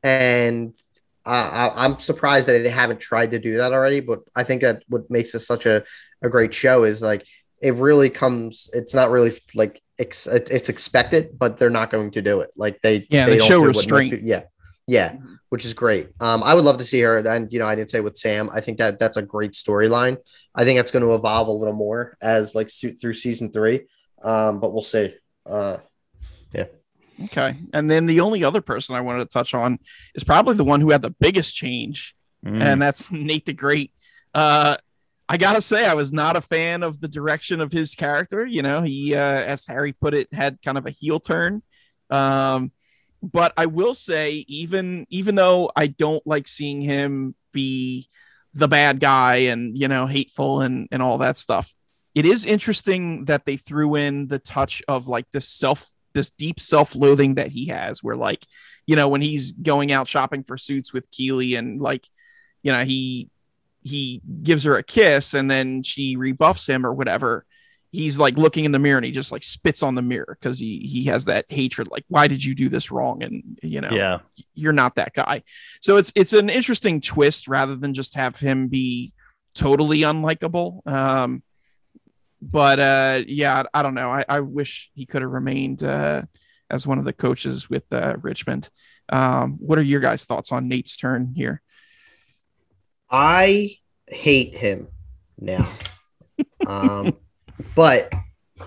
And 0.04 0.74
uh, 1.26 1.72
I, 1.76 1.86
am 1.86 2.00
surprised 2.00 2.48
that 2.48 2.64
they 2.64 2.70
haven't 2.70 3.00
tried 3.00 3.32
to 3.32 3.40
do 3.40 3.58
that 3.58 3.74
already, 3.74 4.02
but 4.02 4.20
I 4.36 4.44
think 4.44 4.62
that 4.62 4.84
what 4.88 5.10
makes 5.10 5.32
this 5.32 5.48
such 5.48 5.66
a, 5.66 5.84
a 6.22 6.30
great 6.30 6.54
show 6.54 6.84
is 6.84 7.02
like 7.02 7.26
it 7.62 7.76
really 7.76 8.10
comes. 8.10 8.70
It's 8.74 8.94
not 8.94 9.10
really 9.10 9.34
like 9.56 9.82
it's, 9.98 10.28
it's 10.28 10.70
expected, 10.70 11.40
but 11.40 11.58
they're 11.58 11.70
not 11.70 11.92
going 11.92 12.12
to 12.12 12.22
do 12.22 12.42
it. 12.42 12.52
Like 12.56 12.82
they 12.82 13.08
yeah 13.10 13.26
they, 13.26 13.38
they 13.38 13.48
show 13.48 13.64
restraint. 13.64 14.24
yeah, 14.24 14.44
yeah, 14.86 15.16
which 15.54 15.66
is 15.66 15.76
great. 15.76 16.10
Um, 16.20 16.42
I 16.42 16.56
would 16.56 16.66
love 16.66 16.80
to 16.80 16.84
see 16.84 17.00
her, 17.02 17.20
and 17.20 17.54
you 17.54 17.60
know, 17.60 17.68
I 17.68 17.76
didn't 17.76 17.92
say 17.92 18.00
with 18.00 18.18
Sam. 18.18 18.50
I 18.52 18.60
think 18.60 18.80
that 18.80 18.98
that's 18.98 19.18
a 19.18 19.22
great 19.22 19.52
storyline. 19.52 20.18
I 20.56 20.64
think 20.64 20.80
that's 20.80 20.90
going 20.90 21.06
to 21.06 21.14
evolve 21.14 21.48
a 21.48 21.52
little 21.52 21.76
more 21.76 22.18
as 22.24 22.56
like 22.56 22.72
through 22.72 23.14
season 23.14 23.52
three. 23.52 23.82
Um, 24.24 24.60
but 24.60 24.74
we'll 24.74 24.82
see. 24.82 25.14
Uh, 25.46 25.78
yeah. 26.56 26.66
Okay, 27.26 27.56
and 27.72 27.88
then 27.88 28.08
the 28.08 28.22
only 28.22 28.44
other 28.44 28.62
person 28.62 28.96
I 28.96 29.02
wanted 29.02 29.26
to 29.26 29.30
touch 29.30 29.54
on 29.54 29.78
is 30.16 30.24
probably 30.24 30.56
the 30.56 30.64
one 30.64 30.82
who 30.82 30.90
had 30.90 31.04
the 31.04 31.14
biggest 31.20 31.56
change, 31.56 32.16
mm. 32.44 32.60
and 32.60 32.82
that's 32.82 33.12
Nate 33.12 33.46
the 33.46 33.54
Great. 33.54 33.92
Uh, 34.34 34.78
I 35.30 35.38
gotta 35.38 35.62
say, 35.62 35.86
I 35.86 35.94
was 35.94 36.12
not 36.12 36.36
a 36.36 36.42
fan 36.42 36.82
of 36.82 37.00
the 37.00 37.08
direction 37.08 37.62
of 37.62 37.72
his 37.72 37.94
character. 37.94 38.44
You 38.44 38.64
know, 38.64 38.82
he, 38.82 39.14
uh, 39.14 39.20
as 39.20 39.68
Harry 39.68 39.94
put 39.94 40.16
it, 40.16 40.34
had 40.34 40.58
kind 40.66 40.80
of 40.80 40.88
a 40.88 40.92
heel 40.92 41.20
turn. 41.20 41.62
Um, 42.10 42.72
but 43.24 43.54
I 43.56 43.68
will 43.68 43.94
say, 43.94 44.44
even 44.50 45.08
even 45.10 45.36
though 45.36 45.72
I 45.76 45.88
don't 45.88 46.26
like 46.28 46.48
seeing 46.48 46.82
him 46.82 47.36
be 47.54 48.10
the 48.54 48.68
bad 48.68 49.00
guy 49.00 49.36
and 49.36 49.78
you 49.78 49.88
know 49.88 50.06
hateful 50.06 50.60
and 50.60 50.88
and 50.92 51.02
all 51.02 51.20
that 51.20 51.38
stuff, 51.38 51.74
it 52.14 52.26
is 52.26 52.46
interesting 52.46 53.26
that 53.26 53.46
they 53.46 53.56
threw 53.56 53.96
in 53.96 54.28
the 54.28 54.40
touch 54.40 54.84
of 54.90 55.08
like 55.08 55.32
this 55.32 55.48
self 55.48 55.90
this 56.14 56.32
deep 56.32 56.60
self-loathing 56.60 57.36
that 57.36 57.48
he 57.48 57.68
has 57.68 58.04
where 58.04 58.16
like 58.16 58.46
you 58.86 58.96
know 58.96 59.08
when 59.08 59.22
he's 59.22 59.54
going 59.54 59.92
out 59.92 60.08
shopping 60.08 60.44
for 60.44 60.58
suits 60.58 60.94
with 60.94 61.10
Keeley 61.10 61.56
and 61.56 61.82
like 61.82 62.08
you 62.62 62.72
know 62.74 62.84
he 62.84 63.30
he 63.84 64.22
gives 64.44 64.66
her 64.66 64.76
a 64.76 64.84
kiss 64.84 65.34
and 65.34 65.50
then 65.50 65.82
she 65.82 66.18
rebuffs 66.18 66.68
him 66.68 66.86
or 66.86 66.94
whatever 66.94 67.46
he's 67.94 68.18
like 68.18 68.36
looking 68.38 68.66
in 68.66 68.72
the 68.72 68.80
mirror 68.80 68.98
and 68.98 69.06
he 69.06 69.12
just 69.12 69.32
like 69.32 69.44
spits 69.44 69.84
on 69.84 69.94
the 69.94 70.02
mirror 70.02 70.36
because 70.40 70.58
he 70.58 70.80
he 70.80 71.06
has 71.06 71.26
that 71.26 71.46
hatred 71.48 71.88
like 71.92 72.04
why 72.08 72.28
did 72.28 72.44
you 72.44 72.56
do 72.56 72.68
this 72.68 72.92
wrong? 72.92 73.22
And 73.22 73.60
you 73.62 73.80
know 73.82 73.92
yeah. 73.92 74.20
you're 74.56 74.74
not 74.74 74.96
that 74.96 75.14
guy. 75.14 75.44
So 75.80 75.98
it's 75.98 76.12
it's 76.16 76.34
an 76.34 76.50
interesting 76.50 77.00
twist 77.00 77.48
rather 77.48 77.76
than 77.76 77.94
just 77.94 78.16
have 78.16 78.40
him 78.40 78.68
be 78.68 79.14
totally 79.54 80.00
unlikable. 80.00 80.86
Um 80.88 81.44
but 82.42 82.80
uh 82.80 83.22
yeah 83.28 83.64
i 83.74 83.84
don't 83.84 83.94
know. 83.94 84.12
I, 84.12 84.26
I 84.28 84.40
wish 84.42 84.92
he 84.96 85.06
could 85.06 85.22
have 85.22 85.32
remained 85.32 85.84
uh 85.84 86.24
as 86.72 86.88
one 86.88 86.98
of 86.98 87.06
the 87.06 87.14
coaches 87.14 87.70
with 87.70 87.94
uh 87.94 88.18
richmond. 88.22 88.72
Um 89.10 89.60
what 89.62 89.78
are 89.78 89.84
your 89.84 90.02
guys 90.02 90.26
thoughts 90.26 90.52
on 90.52 90.68
nate's 90.68 90.98
turn 90.98 91.34
here? 91.36 91.62
I 93.10 93.76
hate 94.08 94.58
him 94.58 94.88
now. 95.40 95.70
Um 96.66 97.18
but 97.76 98.12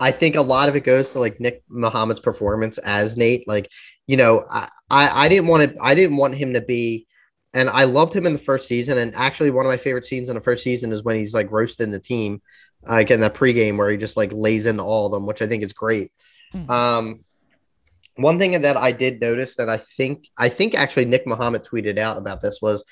I 0.00 0.10
think 0.10 0.36
a 0.36 0.42
lot 0.42 0.68
of 0.68 0.76
it 0.76 0.84
goes 0.84 1.12
to 1.12 1.20
like 1.20 1.40
Nick 1.40 1.62
Mohammed's 1.68 2.20
performance 2.20 2.78
as 2.78 3.16
Nate. 3.16 3.46
Like, 3.46 3.70
you 4.06 4.16
know, 4.16 4.44
I, 4.50 4.68
I, 4.90 5.28
didn't 5.28 5.48
want 5.48 5.74
to, 5.74 5.82
I 5.82 5.94
didn't 5.94 6.16
want 6.16 6.34
him 6.34 6.54
to 6.54 6.60
be, 6.60 7.06
and 7.54 7.70
I 7.70 7.84
loved 7.84 8.14
him 8.14 8.26
in 8.26 8.32
the 8.32 8.38
first 8.38 8.66
season. 8.68 8.98
And 8.98 9.14
actually, 9.14 9.50
one 9.50 9.64
of 9.64 9.70
my 9.70 9.76
favorite 9.76 10.06
scenes 10.06 10.28
in 10.28 10.34
the 10.34 10.40
first 10.40 10.62
season 10.62 10.92
is 10.92 11.02
when 11.02 11.16
he's 11.16 11.34
like 11.34 11.50
roasting 11.50 11.90
the 11.90 11.98
team, 11.98 12.42
like 12.82 13.10
in 13.10 13.20
that 13.20 13.34
pregame 13.34 13.78
where 13.78 13.90
he 13.90 13.96
just 13.96 14.16
like 14.16 14.32
lays 14.32 14.66
into 14.66 14.82
all 14.82 15.06
of 15.06 15.12
them, 15.12 15.26
which 15.26 15.42
I 15.42 15.46
think 15.46 15.62
is 15.62 15.72
great. 15.72 16.12
Mm-hmm. 16.52 16.70
Um, 16.70 17.24
one 18.16 18.38
thing 18.38 18.60
that 18.60 18.76
I 18.76 18.92
did 18.92 19.20
notice 19.20 19.56
that 19.56 19.68
I 19.68 19.76
think, 19.76 20.28
I 20.36 20.48
think 20.48 20.74
actually 20.74 21.04
Nick 21.04 21.26
Mohammed 21.26 21.64
tweeted 21.64 21.98
out 21.98 22.16
about 22.16 22.40
this 22.40 22.60
was 22.60 22.84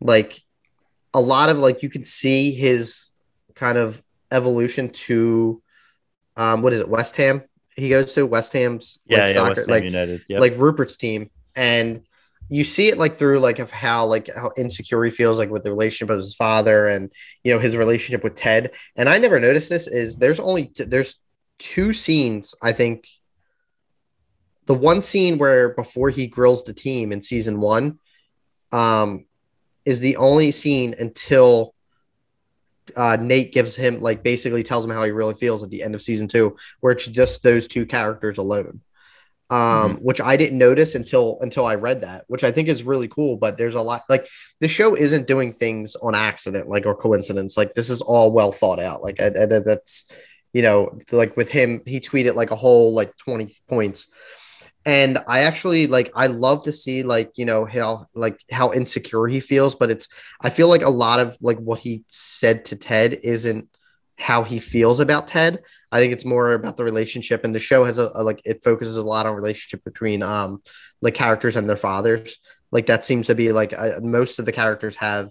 like 0.00 0.36
a 1.12 1.20
lot 1.20 1.48
of 1.48 1.58
like 1.58 1.82
you 1.82 1.88
can 1.88 2.04
see 2.04 2.52
his 2.52 3.12
kind 3.54 3.78
of 3.78 4.02
evolution 4.30 4.90
to 4.90 5.62
um, 6.36 6.62
what 6.62 6.72
is 6.72 6.80
it, 6.80 6.88
West 6.88 7.16
Ham? 7.16 7.42
He 7.76 7.88
goes 7.88 8.12
to 8.14 8.26
West 8.26 8.52
Ham's 8.52 8.98
yeah, 9.06 9.18
like, 9.18 9.28
yeah 9.28 9.34
soccer, 9.34 9.60
Ham 9.60 9.70
like 9.70 9.84
United, 9.84 10.24
yep. 10.28 10.40
like 10.40 10.52
Rupert's 10.54 10.96
team, 10.96 11.30
and 11.56 12.02
you 12.48 12.64
see 12.64 12.88
it 12.88 12.98
like 12.98 13.16
through 13.16 13.40
like 13.40 13.58
of 13.58 13.70
how 13.70 14.06
like 14.06 14.28
how 14.34 14.50
insecure 14.56 15.02
he 15.04 15.10
feels 15.10 15.38
like 15.38 15.50
with 15.50 15.62
the 15.62 15.70
relationship 15.70 16.10
of 16.10 16.18
his 16.18 16.34
father 16.34 16.88
and 16.88 17.10
you 17.42 17.52
know 17.52 17.58
his 17.58 17.76
relationship 17.76 18.22
with 18.22 18.34
Ted. 18.34 18.72
And 18.96 19.08
I 19.08 19.18
never 19.18 19.40
noticed 19.40 19.70
this 19.70 19.88
is 19.88 20.16
there's 20.16 20.40
only 20.40 20.72
there's 20.76 21.20
two 21.58 21.92
scenes 21.92 22.54
I 22.62 22.72
think. 22.72 23.08
The 24.66 24.74
one 24.74 25.02
scene 25.02 25.36
where 25.36 25.74
before 25.74 26.08
he 26.08 26.26
grills 26.26 26.64
the 26.64 26.72
team 26.72 27.12
in 27.12 27.20
season 27.20 27.60
one, 27.60 27.98
um, 28.72 29.26
is 29.84 30.00
the 30.00 30.16
only 30.16 30.52
scene 30.52 30.94
until 30.98 31.73
uh, 32.96 33.16
Nate 33.20 33.52
gives 33.52 33.76
him 33.76 34.00
like 34.00 34.22
basically 34.22 34.62
tells 34.62 34.84
him 34.84 34.90
how 34.90 35.04
he 35.04 35.10
really 35.10 35.34
feels 35.34 35.62
at 35.62 35.70
the 35.70 35.82
end 35.82 35.94
of 35.94 36.02
season 36.02 36.28
two, 36.28 36.56
where 36.80 36.92
it's 36.92 37.06
just 37.06 37.42
those 37.42 37.66
two 37.66 37.86
characters 37.86 38.38
alone. 38.38 38.80
Um, 39.50 39.58
mm-hmm. 39.58 39.94
which 39.96 40.22
I 40.22 40.38
didn't 40.38 40.56
notice 40.56 40.94
until 40.94 41.36
until 41.42 41.66
I 41.66 41.74
read 41.74 42.00
that, 42.00 42.24
which 42.28 42.44
I 42.44 42.50
think 42.50 42.68
is 42.68 42.82
really 42.82 43.08
cool. 43.08 43.36
But 43.36 43.58
there's 43.58 43.74
a 43.74 43.82
lot 43.82 44.02
like 44.08 44.26
the 44.60 44.68
show 44.68 44.96
isn't 44.96 45.26
doing 45.26 45.52
things 45.52 45.96
on 45.96 46.14
accident, 46.14 46.68
like 46.68 46.86
or 46.86 46.94
coincidence. 46.94 47.54
Like 47.54 47.74
this 47.74 47.90
is 47.90 48.00
all 48.00 48.32
well 48.32 48.52
thought 48.52 48.80
out. 48.80 49.02
Like 49.02 49.20
I, 49.20 49.26
I, 49.26 49.46
that's 49.46 50.06
you 50.54 50.62
know, 50.62 50.98
like 51.12 51.36
with 51.36 51.50
him, 51.50 51.82
he 51.84 52.00
tweeted 52.00 52.36
like 52.36 52.52
a 52.52 52.56
whole 52.56 52.94
like 52.94 53.14
20 53.18 53.48
points 53.68 54.06
and 54.86 55.18
i 55.28 55.40
actually 55.40 55.86
like 55.86 56.10
i 56.14 56.26
love 56.26 56.64
to 56.64 56.72
see 56.72 57.02
like 57.02 57.32
you 57.36 57.44
know 57.44 57.64
how 57.64 58.06
like 58.14 58.40
how 58.50 58.72
insecure 58.72 59.26
he 59.26 59.40
feels 59.40 59.74
but 59.74 59.90
it's 59.90 60.08
i 60.40 60.50
feel 60.50 60.68
like 60.68 60.82
a 60.82 60.90
lot 60.90 61.20
of 61.20 61.36
like 61.40 61.58
what 61.58 61.78
he 61.78 62.04
said 62.08 62.64
to 62.64 62.76
ted 62.76 63.18
isn't 63.22 63.68
how 64.16 64.42
he 64.42 64.58
feels 64.58 65.00
about 65.00 65.26
ted. 65.26 65.60
I 65.90 65.98
think 65.98 66.12
it's 66.12 66.24
more 66.24 66.52
about 66.52 66.76
the 66.76 66.84
relationship 66.84 67.44
and 67.44 67.54
the 67.54 67.58
show 67.58 67.84
has 67.84 67.98
a, 67.98 68.10
a 68.14 68.22
like 68.22 68.40
it 68.44 68.62
focuses 68.62 68.96
a 68.96 69.02
lot 69.02 69.26
on 69.26 69.34
relationship 69.34 69.84
between 69.84 70.22
um 70.22 70.62
like 71.02 71.14
characters 71.14 71.56
and 71.56 71.68
their 71.68 71.76
fathers. 71.76 72.38
Like 72.70 72.86
that 72.86 73.04
seems 73.04 73.26
to 73.28 73.34
be 73.34 73.52
like 73.52 73.72
uh, 73.72 74.00
most 74.02 74.38
of 74.38 74.46
the 74.46 74.52
characters 74.52 74.96
have 74.96 75.30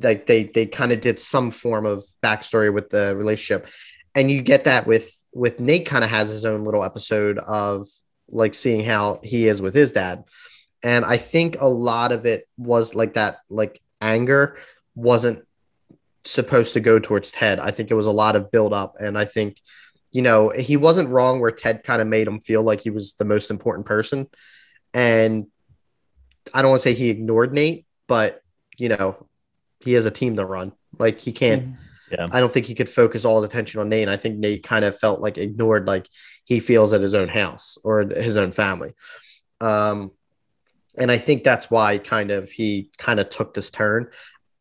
like 0.00 0.26
they 0.26 0.44
they 0.44 0.66
kind 0.66 0.92
of 0.92 1.00
did 1.00 1.18
some 1.18 1.50
form 1.50 1.86
of 1.86 2.04
backstory 2.22 2.72
with 2.72 2.90
the 2.90 3.14
relationship. 3.16 3.68
And 4.14 4.30
you 4.30 4.42
get 4.42 4.64
that 4.64 4.86
with 4.86 5.10
with 5.34 5.60
Nate 5.60 5.86
kind 5.86 6.04
of 6.04 6.10
has 6.10 6.30
his 6.30 6.44
own 6.44 6.64
little 6.64 6.84
episode 6.84 7.38
of 7.38 7.88
like 8.32 8.54
seeing 8.54 8.84
how 8.84 9.20
he 9.22 9.46
is 9.46 9.62
with 9.62 9.74
his 9.74 9.92
dad. 9.92 10.24
And 10.82 11.04
I 11.04 11.16
think 11.16 11.56
a 11.60 11.68
lot 11.68 12.10
of 12.10 12.26
it 12.26 12.48
was 12.56 12.94
like 12.94 13.14
that, 13.14 13.38
like 13.48 13.80
anger 14.00 14.58
wasn't 14.94 15.44
supposed 16.24 16.74
to 16.74 16.80
go 16.80 16.98
towards 16.98 17.30
Ted. 17.30 17.60
I 17.60 17.70
think 17.70 17.90
it 17.90 17.94
was 17.94 18.06
a 18.06 18.12
lot 18.12 18.34
of 18.34 18.50
build 18.50 18.72
up. 18.72 18.96
And 18.98 19.16
I 19.16 19.24
think, 19.24 19.60
you 20.10 20.22
know, 20.22 20.50
he 20.50 20.76
wasn't 20.76 21.08
wrong 21.08 21.40
where 21.40 21.50
Ted 21.50 21.84
kind 21.84 22.02
of 22.02 22.08
made 22.08 22.26
him 22.26 22.40
feel 22.40 22.62
like 22.62 22.80
he 22.80 22.90
was 22.90 23.12
the 23.14 23.24
most 23.24 23.50
important 23.50 23.86
person. 23.86 24.28
And 24.92 25.46
I 26.52 26.62
don't 26.62 26.70
want 26.70 26.82
to 26.82 26.82
say 26.82 26.94
he 26.94 27.10
ignored 27.10 27.52
Nate, 27.52 27.86
but, 28.08 28.42
you 28.76 28.88
know, 28.88 29.28
he 29.80 29.92
has 29.92 30.06
a 30.06 30.10
team 30.10 30.36
to 30.36 30.44
run. 30.44 30.72
Like 30.98 31.20
he 31.20 31.32
can't. 31.32 31.62
Mm-hmm 31.62 31.82
yeah. 32.12 32.28
I 32.30 32.40
don't 32.40 32.52
think 32.52 32.66
he 32.66 32.74
could 32.74 32.88
focus 32.88 33.24
all 33.24 33.36
his 33.36 33.44
attention 33.44 33.80
on 33.80 33.88
Nate. 33.88 34.08
I 34.08 34.16
think 34.16 34.38
Nate 34.38 34.62
kind 34.62 34.84
of 34.84 34.98
felt 34.98 35.20
like 35.20 35.38
ignored, 35.38 35.86
like 35.86 36.08
he 36.44 36.60
feels 36.60 36.92
at 36.92 37.00
his 37.00 37.14
own 37.14 37.28
house 37.28 37.78
or 37.84 38.00
his 38.00 38.36
own 38.36 38.52
family. 38.52 38.90
Um, 39.60 40.10
and 40.96 41.10
I 41.10 41.18
think 41.18 41.42
that's 41.42 41.70
why 41.70 41.98
kind 41.98 42.30
of 42.30 42.50
he 42.50 42.90
kind 42.98 43.20
of 43.20 43.30
took 43.30 43.54
this 43.54 43.70
turn. 43.70 44.08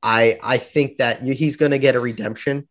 I 0.02 0.40
I 0.42 0.58
think 0.58 0.98
that 0.98 1.22
he's 1.22 1.58
going 1.58 1.72
to 1.72 1.80
get 1.80 1.96
a 1.96 2.00
redemption. 2.00 2.68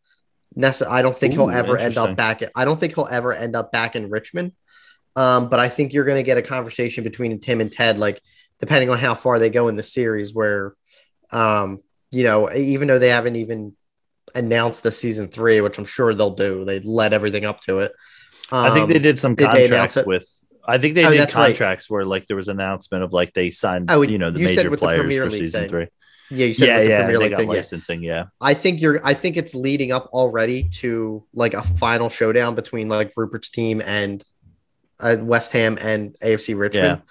Nessa, 0.55 0.91
I 0.91 1.03
don't 1.03 1.17
think 1.17 1.35
Ooh, 1.35 1.49
he'll 1.49 1.51
ever 1.51 1.77
end 1.77 1.97
up 1.97 2.17
back. 2.17 2.43
I 2.55 2.65
don't 2.65 2.79
think 2.79 2.95
he'll 2.95 3.09
ever 3.11 3.33
end 3.33 3.55
up 3.55 3.71
back 3.71 3.95
in 3.95 4.11
Richmond. 4.11 4.53
Um, 5.17 5.49
but 5.49 5.61
I 5.61 5.69
think 5.69 5.93
you're 5.93 6.05
going 6.05 6.17
to 6.17 6.23
get 6.23 6.39
a 6.39 6.43
conversation 6.43 7.05
between 7.05 7.39
Tim 7.41 7.61
and 7.61 7.71
Ted, 7.71 7.99
like 7.99 8.21
depending 8.59 8.91
on 8.91 8.99
how 8.99 9.15
far 9.15 9.39
they 9.39 9.51
go 9.51 9.69
in 9.69 9.77
the 9.77 9.83
series, 9.83 10.35
where, 10.35 10.75
um, 11.33 11.81
you 12.11 12.25
know, 12.25 12.53
even 12.53 12.89
though 12.89 12.99
they 12.99 13.09
haven't 13.09 13.37
even 13.37 13.75
announced 14.35 14.87
a 14.87 14.91
season 14.91 15.29
three, 15.29 15.61
which 15.61 15.79
I'm 15.79 15.85
sure 15.85 16.15
they'll 16.15 16.35
do. 16.35 16.65
They 16.65 16.81
led 16.81 17.13
everything 17.13 17.45
up 17.45 17.61
to 17.63 17.81
it. 17.81 17.93
Um, 18.53 18.67
I 18.67 18.75
think 18.75 18.89
they 18.89 18.99
did 18.99 19.19
some 19.19 19.35
did 19.35 19.51
contracts 19.51 19.99
with. 20.05 20.27
I 20.65 20.79
think 20.79 20.95
they 20.95 21.05
oh, 21.05 21.11
did 21.11 21.31
contracts 21.31 21.91
right. 21.91 21.95
where 21.95 22.05
like 22.05 22.27
there 22.27 22.37
was 22.37 22.49
an 22.49 22.61
announcement 22.61 23.03
of 23.03 23.13
like 23.13 23.33
they 23.33 23.51
signed, 23.51 23.91
oh, 23.91 24.03
you 24.03 24.19
know, 24.19 24.31
the 24.31 24.41
major 24.41 24.77
players 24.77 25.15
the 25.15 25.21
for 25.21 25.31
season 25.31 25.61
thing. 25.63 25.71
three. 25.71 25.87
Yeah, 26.31 26.47
you 26.47 26.55
said 26.55 26.69
yeah, 26.69 26.81
yeah, 26.81 27.03
Premier 27.03 27.19
League 27.19 27.37
thing, 27.37 27.49
licensing. 27.49 28.03
Yeah. 28.03 28.13
yeah, 28.13 28.25
I 28.41 28.55
think 28.55 28.81
you're. 28.81 29.05
I 29.05 29.15
think 29.15 29.37
it's 29.37 29.55
leading 29.55 29.91
up 29.91 30.07
already 30.13 30.69
to 30.81 31.25
like 31.35 31.55
a 31.55 31.63
final 31.63 32.09
showdown 32.09 32.55
between 32.55 32.89
like 32.89 33.13
Rupert's 33.17 33.51
team 33.51 33.83
and 33.85 34.23
uh, 35.01 35.17
West 35.19 35.53
Ham 35.53 35.77
and 35.81 36.17
AFC 36.23 36.59
Richmond. 36.59 37.03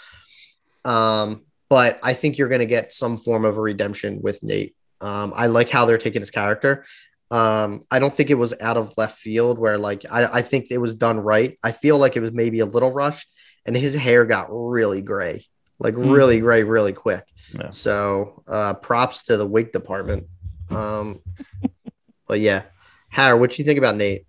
Yeah. 0.85 1.21
Um, 1.21 1.41
but 1.67 1.99
I 2.01 2.13
think 2.13 2.37
you're 2.37 2.47
going 2.49 2.59
to 2.59 2.65
get 2.65 2.93
some 2.93 3.17
form 3.17 3.45
of 3.45 3.57
a 3.57 3.61
redemption 3.61 4.21
with 4.21 4.41
Nate. 4.41 4.75
Um, 5.01 5.33
I 5.35 5.47
like 5.47 5.69
how 5.69 5.85
they're 5.85 5.97
taking 5.97 6.21
his 6.21 6.31
character. 6.31 6.85
Um, 7.31 7.85
I 7.91 7.99
don't 7.99 8.13
think 8.13 8.29
it 8.29 8.35
was 8.35 8.53
out 8.59 8.77
of 8.77 8.93
left 8.97 9.19
field 9.19 9.59
where 9.59 9.77
like 9.77 10.05
I, 10.09 10.25
I 10.25 10.41
think 10.41 10.67
it 10.71 10.79
was 10.79 10.95
done 10.95 11.19
right. 11.19 11.57
I 11.63 11.71
feel 11.71 11.97
like 11.97 12.15
it 12.15 12.21
was 12.21 12.31
maybe 12.31 12.59
a 12.59 12.65
little 12.65 12.91
rushed 12.91 13.27
and 13.65 13.75
his 13.75 13.93
hair 13.93 14.25
got 14.25 14.47
really 14.49 15.01
gray, 15.01 15.45
like 15.77 15.93
mm. 15.93 16.11
really 16.11 16.39
gray, 16.39 16.63
really 16.63 16.93
quick. 16.93 17.23
Yeah. 17.53 17.69
So 17.69 18.43
uh 18.47 18.73
props 18.75 19.23
to 19.25 19.37
the 19.37 19.45
wig 19.45 19.71
department. 19.71 20.27
Um 20.71 21.19
but 22.27 22.39
yeah. 22.39 22.63
Harry, 23.09 23.37
what 23.37 23.51
do 23.51 23.57
you 23.57 23.65
think 23.65 23.77
about 23.79 23.95
Nate? 23.95 24.25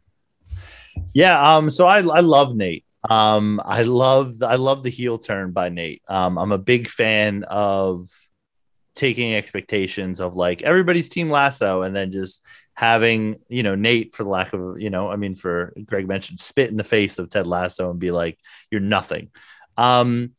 Yeah, 1.13 1.57
um, 1.57 1.71
so 1.71 1.87
I 1.87 1.99
I 1.99 2.21
love 2.21 2.55
Nate. 2.55 2.85
Um, 3.09 3.61
I 3.65 3.83
love 3.83 4.43
I 4.43 4.57
love 4.57 4.83
the 4.83 4.91
heel 4.91 5.19
turn 5.19 5.53
by 5.53 5.69
Nate. 5.69 6.03
Um, 6.09 6.39
I'm 6.39 6.53
a 6.53 6.59
big 6.59 6.89
fan 6.89 7.45
of 7.45 8.07
taking 8.95 9.35
expectations 9.35 10.21
of 10.21 10.37
like 10.37 10.63
everybody's 10.63 11.09
team 11.09 11.31
lasso 11.31 11.83
and 11.83 11.95
then 11.95 12.13
just 12.13 12.45
having 12.81 13.37
you 13.51 13.63
know 13.63 13.75
Nate 13.75 14.15
for 14.15 14.25
the 14.25 14.31
lack 14.31 14.55
of 14.55 14.81
you 14.81 14.89
know 14.89 15.11
I 15.11 15.17
mean 15.17 15.35
for 15.35 15.75
Greg 15.85 16.09
mentioned 16.09 16.41
spit 16.41 16.71
in 16.71 16.79
the 16.79 16.83
face 16.83 17.19
of 17.19 17.29
Ted 17.29 17.47
Lasso 17.47 17.91
and 17.91 18.01
be 18.01 18.11
like 18.11 18.39
you're 18.71 18.81
nothing. 18.81 19.29
Um, 19.77 20.33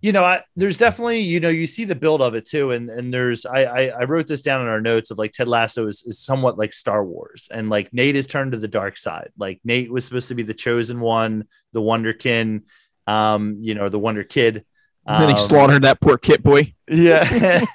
you 0.00 0.12
know, 0.12 0.22
I, 0.22 0.42
there's 0.54 0.78
definitely 0.78 1.18
you 1.20 1.40
know 1.40 1.48
you 1.48 1.66
see 1.66 1.84
the 1.84 1.96
build 1.96 2.22
of 2.22 2.36
it 2.36 2.44
too, 2.44 2.70
and 2.70 2.88
and 2.88 3.12
there's 3.12 3.44
I, 3.44 3.64
I, 3.64 3.86
I 3.86 4.04
wrote 4.04 4.28
this 4.28 4.42
down 4.42 4.60
in 4.60 4.68
our 4.68 4.80
notes 4.80 5.10
of 5.10 5.18
like 5.18 5.32
Ted 5.32 5.48
Lasso 5.48 5.88
is, 5.88 6.04
is 6.06 6.20
somewhat 6.20 6.56
like 6.56 6.72
Star 6.72 7.04
Wars, 7.04 7.48
and 7.50 7.68
like 7.70 7.92
Nate 7.92 8.14
is 8.14 8.28
turned 8.28 8.52
to 8.52 8.58
the 8.58 8.68
dark 8.68 8.96
side. 8.96 9.30
Like 9.36 9.60
Nate 9.64 9.90
was 9.90 10.04
supposed 10.04 10.28
to 10.28 10.36
be 10.36 10.44
the 10.44 10.54
chosen 10.54 11.00
one, 11.00 11.48
the 11.72 11.80
Wonderkin, 11.80 12.62
um, 13.08 13.56
you 13.58 13.74
know, 13.74 13.88
the 13.88 13.98
Wonder 13.98 14.22
Kid. 14.22 14.64
And 15.06 15.22
then 15.22 15.30
he 15.30 15.42
um, 15.42 15.48
slaughtered 15.48 15.82
that 15.82 16.00
poor 16.00 16.18
kit 16.18 16.44
boy. 16.44 16.72
Yeah, 16.88 17.24
yeah. 17.34 17.58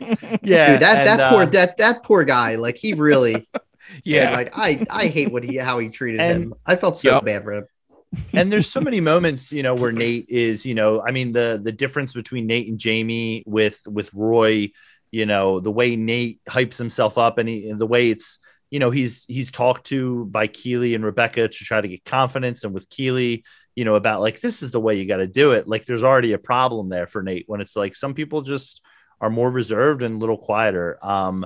Dude, 0.72 0.80
that 0.80 0.82
and, 0.82 0.82
that 0.82 1.20
uh, 1.20 1.30
poor 1.32 1.46
that 1.48 1.78
that 1.78 2.04
poor 2.04 2.24
guy. 2.24 2.56
Like 2.56 2.78
he 2.78 2.94
really 2.94 3.46
yeah, 4.03 4.32
like 4.32 4.52
I 4.53 4.86
I 4.90 5.07
hate 5.07 5.32
what 5.32 5.44
he 5.44 5.57
how 5.57 5.80
he 5.80 5.90
treated 5.90 6.20
and, 6.20 6.44
him. 6.44 6.53
I 6.66 6.76
felt 6.76 6.98
so 6.98 7.16
yep. 7.16 7.26
bad 7.26 7.44
for 7.44 7.53
him. 7.53 7.66
and 8.34 8.52
there's 8.52 8.68
so 8.68 8.82
many 8.82 8.99
moments, 8.99 9.52
you 9.52 9.61
know, 9.61 9.76
where 9.76 9.91
Nate 9.91 10.26
is, 10.30 10.66
you 10.66 10.74
know, 10.74 11.02
I 11.06 11.11
mean 11.11 11.32
the 11.32 11.60
the 11.64 11.72
difference 11.72 12.14
between 12.14 12.48
Nate 12.48 12.68
and 12.68 12.80
Jamie 12.80 13.44
with 13.45 13.82
with 13.88 14.14
Roy, 14.14 14.72
you 15.11 15.26
know, 15.26 15.60
the 15.60 15.72
way 15.72 15.95
Nate 15.95 16.44
hypes 16.45 16.78
himself 16.78 17.18
up 17.18 17.38
and, 17.38 17.48
he, 17.48 17.70
and 17.70 17.80
the 17.80 17.86
way 17.86 18.10
it's, 18.10 18.40
you 18.72 18.80
know, 18.80 18.90
he's 18.90 19.26
he's 19.26 19.52
talked 19.52 19.86
to 19.88 20.26
by 20.26 20.48
Keeley 20.48 20.95
and 20.95 21.06
Rebecca 21.06 21.48
to 21.48 21.64
try 21.64 21.82
to 21.82 21.88
get 21.88 22.06
confidence, 22.06 22.64
and 22.64 22.74
with 22.74 22.90
Keeley, 22.90 23.44
you 23.76 23.86
know, 23.86 23.95
about 23.95 24.22
like 24.22 24.41
this 24.41 24.64
is 24.64 24.72
the 24.72 24.80
way 24.80 24.95
you 24.95 25.06
got 25.06 25.18
to 25.18 25.28
do 25.28 25.52
it. 25.52 25.68
Like 25.68 25.86
there's 25.86 26.03
already 26.03 26.34
a 26.34 26.40
problem 26.40 26.90
there 26.90 27.07
for 27.07 27.22
Nate 27.22 27.45
when 27.48 27.61
it's 27.61 27.76
like 27.76 27.95
some 27.95 28.14
people 28.14 28.41
just 28.41 28.82
are 29.22 29.30
more 29.30 29.52
reserved 29.52 30.03
and 30.03 30.16
a 30.16 30.20
little 30.20 30.38
quieter. 30.38 30.98
Um, 31.02 31.45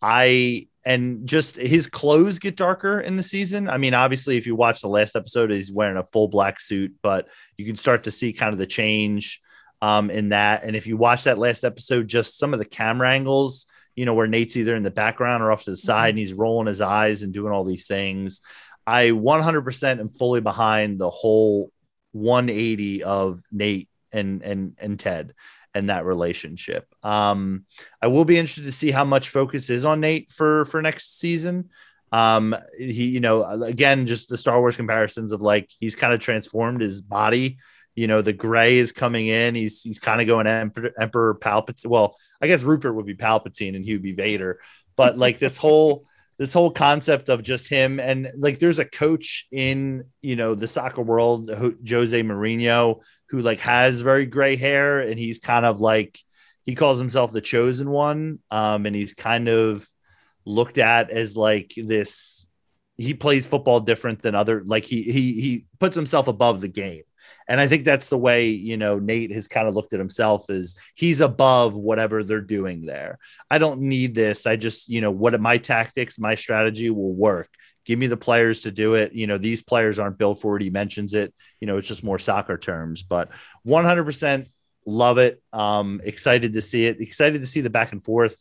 I 0.00 0.68
and 0.84 1.26
just 1.26 1.56
his 1.56 1.86
clothes 1.86 2.38
get 2.38 2.56
darker 2.56 3.00
in 3.00 3.16
the 3.16 3.22
season. 3.22 3.68
I 3.68 3.78
mean, 3.78 3.94
obviously, 3.94 4.36
if 4.36 4.46
you 4.46 4.56
watch 4.56 4.80
the 4.80 4.88
last 4.88 5.14
episode, 5.14 5.50
he's 5.50 5.70
wearing 5.70 5.96
a 5.96 6.04
full 6.04 6.28
black 6.28 6.60
suit, 6.60 6.94
but 7.02 7.28
you 7.56 7.64
can 7.64 7.76
start 7.76 8.04
to 8.04 8.10
see 8.10 8.32
kind 8.32 8.52
of 8.52 8.58
the 8.58 8.66
change 8.66 9.40
um, 9.80 10.10
in 10.10 10.30
that. 10.30 10.64
And 10.64 10.74
if 10.74 10.86
you 10.86 10.96
watch 10.96 11.24
that 11.24 11.38
last 11.38 11.64
episode, 11.64 12.08
just 12.08 12.38
some 12.38 12.52
of 12.52 12.58
the 12.58 12.64
camera 12.64 13.10
angles, 13.10 13.66
you 13.94 14.06
know, 14.06 14.14
where 14.14 14.26
Nate's 14.26 14.56
either 14.56 14.74
in 14.74 14.82
the 14.82 14.90
background 14.90 15.42
or 15.42 15.52
off 15.52 15.64
to 15.64 15.70
the 15.70 15.76
side 15.76 16.10
and 16.10 16.18
he's 16.18 16.32
rolling 16.32 16.66
his 16.66 16.80
eyes 16.80 17.22
and 17.22 17.32
doing 17.32 17.52
all 17.52 17.64
these 17.64 17.86
things. 17.86 18.40
I 18.86 19.10
100% 19.10 20.00
am 20.00 20.08
fully 20.08 20.40
behind 20.40 20.98
the 20.98 21.10
whole 21.10 21.70
180 22.12 23.04
of 23.04 23.40
Nate 23.50 23.88
and 24.12 24.42
and 24.42 24.76
and 24.78 25.00
Ted 25.00 25.34
and 25.74 25.90
that 25.90 26.04
relationship. 26.04 26.86
Um, 27.02 27.64
I 28.00 28.08
will 28.08 28.24
be 28.24 28.38
interested 28.38 28.64
to 28.64 28.72
see 28.72 28.90
how 28.90 29.04
much 29.04 29.28
focus 29.28 29.70
is 29.70 29.84
on 29.84 30.00
Nate 30.00 30.30
for 30.30 30.64
for 30.66 30.82
next 30.82 31.18
season. 31.18 31.70
Um, 32.12 32.54
he, 32.76 33.06
you 33.06 33.20
know, 33.20 33.44
again, 33.62 34.06
just 34.06 34.28
the 34.28 34.36
Star 34.36 34.60
Wars 34.60 34.76
comparisons 34.76 35.32
of 35.32 35.40
like 35.40 35.70
he's 35.80 35.94
kind 35.94 36.12
of 36.12 36.20
transformed 36.20 36.80
his 36.80 37.00
body. 37.00 37.58
You 37.94 38.06
know, 38.06 38.22
the 38.22 38.32
gray 38.32 38.78
is 38.78 38.92
coming 38.92 39.28
in. 39.28 39.54
He's 39.54 39.82
he's 39.82 39.98
kind 39.98 40.20
of 40.20 40.26
going 40.26 40.46
Emperor, 40.46 40.92
Emperor 40.98 41.34
Palpatine. 41.34 41.86
Well, 41.86 42.16
I 42.40 42.46
guess 42.46 42.62
Rupert 42.62 42.94
would 42.94 43.06
be 43.06 43.14
Palpatine 43.14 43.76
and 43.76 43.84
he 43.84 43.92
would 43.94 44.02
be 44.02 44.12
Vader. 44.12 44.60
But 44.96 45.16
like 45.16 45.38
this 45.38 45.56
whole 45.56 46.06
this 46.42 46.52
whole 46.52 46.72
concept 46.72 47.28
of 47.28 47.40
just 47.40 47.68
him 47.68 48.00
and 48.00 48.32
like 48.36 48.58
there's 48.58 48.80
a 48.80 48.84
coach 48.84 49.46
in 49.52 50.02
you 50.22 50.34
know 50.34 50.56
the 50.56 50.66
soccer 50.66 51.00
world 51.00 51.48
Jose 51.48 52.20
Mourinho 52.20 53.00
who 53.28 53.42
like 53.42 53.60
has 53.60 54.00
very 54.00 54.26
gray 54.26 54.56
hair 54.56 54.98
and 54.98 55.20
he's 55.20 55.38
kind 55.38 55.64
of 55.64 55.80
like 55.80 56.18
he 56.66 56.74
calls 56.74 56.98
himself 56.98 57.30
the 57.30 57.40
chosen 57.40 57.88
one 57.88 58.40
um 58.50 58.86
and 58.86 58.96
he's 58.96 59.14
kind 59.14 59.48
of 59.48 59.88
looked 60.44 60.78
at 60.78 61.10
as 61.10 61.36
like 61.36 61.74
this 61.76 62.44
he 62.96 63.14
plays 63.14 63.46
football 63.46 63.78
different 63.78 64.20
than 64.20 64.34
other 64.34 64.64
like 64.64 64.84
he 64.84 65.04
he 65.04 65.40
he 65.40 65.66
puts 65.78 65.94
himself 65.94 66.26
above 66.26 66.60
the 66.60 66.66
game 66.66 67.04
and 67.48 67.60
I 67.60 67.68
think 67.68 67.84
that's 67.84 68.08
the 68.08 68.18
way, 68.18 68.48
you 68.48 68.76
know, 68.76 68.98
Nate 68.98 69.32
has 69.32 69.48
kind 69.48 69.68
of 69.68 69.74
looked 69.74 69.92
at 69.92 69.98
himself 69.98 70.50
as 70.50 70.76
he's 70.94 71.20
above 71.20 71.74
whatever 71.74 72.22
they're 72.22 72.40
doing 72.40 72.86
there. 72.86 73.18
I 73.50 73.58
don't 73.58 73.82
need 73.82 74.14
this. 74.14 74.46
I 74.46 74.56
just, 74.56 74.88
you 74.88 75.00
know, 75.00 75.10
what 75.10 75.38
my 75.40 75.58
tactics, 75.58 76.18
my 76.18 76.34
strategy 76.34 76.90
will 76.90 77.14
work. 77.14 77.48
Give 77.84 77.98
me 77.98 78.06
the 78.06 78.16
players 78.16 78.60
to 78.60 78.70
do 78.70 78.94
it. 78.94 79.12
You 79.12 79.26
know, 79.26 79.38
these 79.38 79.62
players 79.62 79.98
aren't 79.98 80.18
built 80.18 80.40
for 80.40 80.56
it. 80.56 80.62
He 80.62 80.70
mentions 80.70 81.14
it. 81.14 81.34
You 81.60 81.66
know, 81.66 81.78
it's 81.78 81.88
just 81.88 82.04
more 82.04 82.18
soccer 82.18 82.56
terms, 82.56 83.02
but 83.02 83.30
100% 83.66 84.46
love 84.86 85.18
it. 85.18 85.42
Um, 85.52 86.00
excited 86.04 86.52
to 86.54 86.62
see 86.62 86.86
it. 86.86 87.00
Excited 87.00 87.40
to 87.40 87.46
see 87.46 87.60
the 87.60 87.70
back 87.70 87.92
and 87.92 88.02
forth 88.02 88.36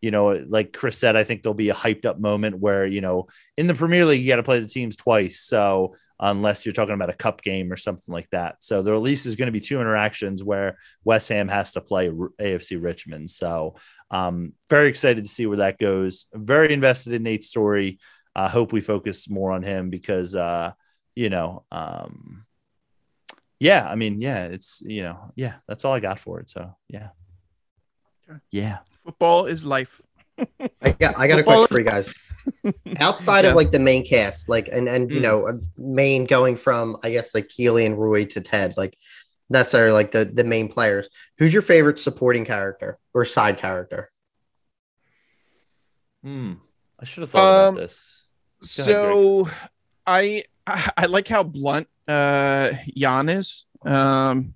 you 0.00 0.10
know, 0.10 0.32
like 0.32 0.72
Chris 0.72 0.98
said, 0.98 1.16
I 1.16 1.24
think 1.24 1.42
there'll 1.42 1.54
be 1.54 1.70
a 1.70 1.74
hyped 1.74 2.04
up 2.04 2.18
moment 2.18 2.58
where, 2.58 2.86
you 2.86 3.00
know, 3.00 3.28
in 3.56 3.66
the 3.66 3.74
Premier 3.74 4.04
League, 4.04 4.22
you 4.22 4.28
got 4.28 4.36
to 4.36 4.42
play 4.42 4.60
the 4.60 4.68
teams 4.68 4.96
twice. 4.96 5.40
So 5.40 5.94
unless 6.18 6.64
you're 6.64 6.72
talking 6.72 6.94
about 6.94 7.10
a 7.10 7.16
cup 7.16 7.42
game 7.42 7.72
or 7.72 7.76
something 7.76 8.12
like 8.12 8.28
that. 8.30 8.56
So 8.60 8.82
there 8.82 8.94
at 8.94 9.02
least 9.02 9.26
is 9.26 9.36
going 9.36 9.46
to 9.46 9.52
be 9.52 9.60
two 9.60 9.80
interactions 9.80 10.42
where 10.42 10.78
West 11.04 11.28
Ham 11.28 11.48
has 11.48 11.72
to 11.72 11.80
play 11.80 12.08
AFC 12.08 12.82
Richmond. 12.82 13.30
So 13.30 13.76
um, 14.10 14.52
very 14.68 14.88
excited 14.88 15.24
to 15.24 15.30
see 15.30 15.46
where 15.46 15.58
that 15.58 15.78
goes. 15.78 16.26
Very 16.32 16.72
invested 16.72 17.12
in 17.12 17.22
Nate's 17.22 17.48
story. 17.48 17.98
I 18.34 18.46
uh, 18.46 18.48
hope 18.48 18.72
we 18.72 18.80
focus 18.80 19.28
more 19.30 19.52
on 19.52 19.62
him 19.62 19.90
because, 19.90 20.34
uh, 20.34 20.72
you 21.14 21.30
know, 21.30 21.64
um, 21.72 22.44
yeah, 23.58 23.86
I 23.86 23.94
mean, 23.94 24.20
yeah, 24.20 24.44
it's, 24.44 24.82
you 24.84 25.02
know, 25.02 25.32
yeah, 25.36 25.54
that's 25.66 25.84
all 25.84 25.94
I 25.94 26.00
got 26.00 26.18
for 26.18 26.40
it. 26.40 26.50
So 26.50 26.74
yeah. 26.88 27.08
Yeah. 28.50 28.78
Football 29.06 29.46
is 29.46 29.64
life. 29.64 30.02
I 30.82 30.90
got 30.90 31.16
I 31.16 31.28
got 31.28 31.38
a 31.38 31.44
question 31.44 31.68
for 31.68 31.78
you 31.78 31.86
guys. 31.86 32.12
Outside 32.98 33.44
yes. 33.44 33.50
of 33.50 33.56
like 33.56 33.70
the 33.70 33.78
main 33.78 34.04
cast, 34.04 34.48
like 34.48 34.68
and 34.68 34.88
and 34.88 35.12
you 35.12 35.20
mm. 35.20 35.22
know, 35.22 35.58
main 35.78 36.24
going 36.24 36.56
from 36.56 36.96
I 37.04 37.10
guess 37.10 37.36
like 37.36 37.48
Keeley 37.48 37.86
and 37.86 37.96
Roy 37.96 38.24
to 38.24 38.40
Ted, 38.40 38.74
like 38.76 38.98
necessarily 39.48 39.92
like 39.92 40.10
the 40.10 40.24
the 40.24 40.42
main 40.42 40.66
players. 40.66 41.08
Who's 41.38 41.52
your 41.52 41.62
favorite 41.62 42.00
supporting 42.00 42.44
character 42.44 42.98
or 43.14 43.24
side 43.24 43.58
character? 43.58 44.10
Hmm. 46.24 46.54
I 46.98 47.04
should 47.04 47.20
have 47.20 47.30
thought 47.30 47.68
um, 47.68 47.74
about 47.74 47.80
this. 47.82 48.24
so 48.62 49.42
ahead, 49.42 49.70
I 50.04 50.44
I 50.96 51.06
like 51.06 51.28
how 51.28 51.44
blunt 51.44 51.86
uh 52.08 52.72
Jan 52.96 53.28
is. 53.28 53.66
Um 53.82 54.55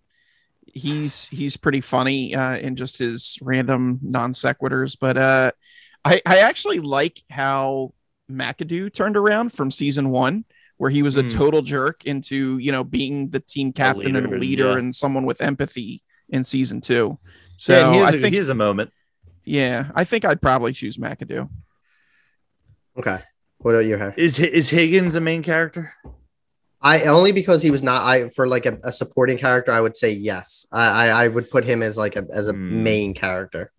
he's 0.73 1.27
he's 1.27 1.57
pretty 1.57 1.81
funny 1.81 2.35
uh 2.35 2.57
in 2.57 2.77
just 2.77 2.99
his 2.99 3.39
random 3.43 3.99
non 4.03 4.33
sequiturs, 4.33 4.97
but 4.99 5.17
uh 5.17 5.53
I 6.05 6.21
I 6.27 6.39
actually 6.39 6.81
like 6.81 7.23
how 7.31 7.93
McAdoo 8.31 8.93
turned 8.93 9.17
around 9.17 9.53
from 9.53 9.71
season 9.71 10.11
1 10.11 10.45
where 10.77 10.91
he 10.91 11.03
was 11.03 11.19
a 11.19 11.23
mm. 11.23 11.31
total 11.31 11.61
jerk 11.61 12.07
into, 12.07 12.57
you 12.57 12.73
know, 12.73 12.83
being 12.83 13.29
the 13.29 13.41
team 13.41 13.71
captain 13.71 14.07
leader, 14.07 14.19
and 14.19 14.33
the 14.33 14.39
leader 14.39 14.71
yeah. 14.71 14.79
and 14.79 14.95
someone 14.95 15.27
with 15.27 15.43
empathy 15.43 16.03
in 16.31 16.43
season 16.43 16.81
2. 16.81 17.19
So 17.57 17.73
yeah, 17.79 17.93
he 17.93 18.01
I 18.01 18.09
a, 18.09 18.13
think 18.13 18.33
he 18.33 18.39
has 18.39 18.49
a 18.49 18.55
moment. 18.55 18.91
Yeah, 19.45 19.91
I 19.95 20.05
think 20.05 20.25
I'd 20.25 20.41
probably 20.41 20.73
choose 20.73 20.97
McAdoo. 20.97 21.51
Okay. 22.99 23.21
What 23.59 23.75
about 23.75 23.85
you, 23.85 23.99
Harry? 23.99 24.15
Is 24.17 24.39
is 24.39 24.71
Higgins 24.71 25.17
a 25.17 25.21
main 25.21 25.43
character? 25.43 25.93
I 26.83 27.05
only 27.05 27.33
because 27.33 27.63
he 27.63 27.71
was 27.71 27.83
not 27.83 28.03
I 28.03 28.29
for 28.29 28.49
like 28.49 28.67
a, 28.67 28.79
a 28.85 28.93
supporting 28.93 29.37
character. 29.37 29.71
I 29.71 29.81
would 29.81 29.97
say 29.97 30.13
yes. 30.13 30.67
I, 30.73 30.87
I, 30.87 31.25
I 31.25 31.29
would 31.29 31.51
put 31.51 31.65
him 31.65 31.83
as 31.83 31.99
like 31.99 32.17
a 32.17 32.27
as 32.33 32.49
a 32.49 32.55
mm. 32.55 32.71
main 32.71 33.15
character. 33.15 33.71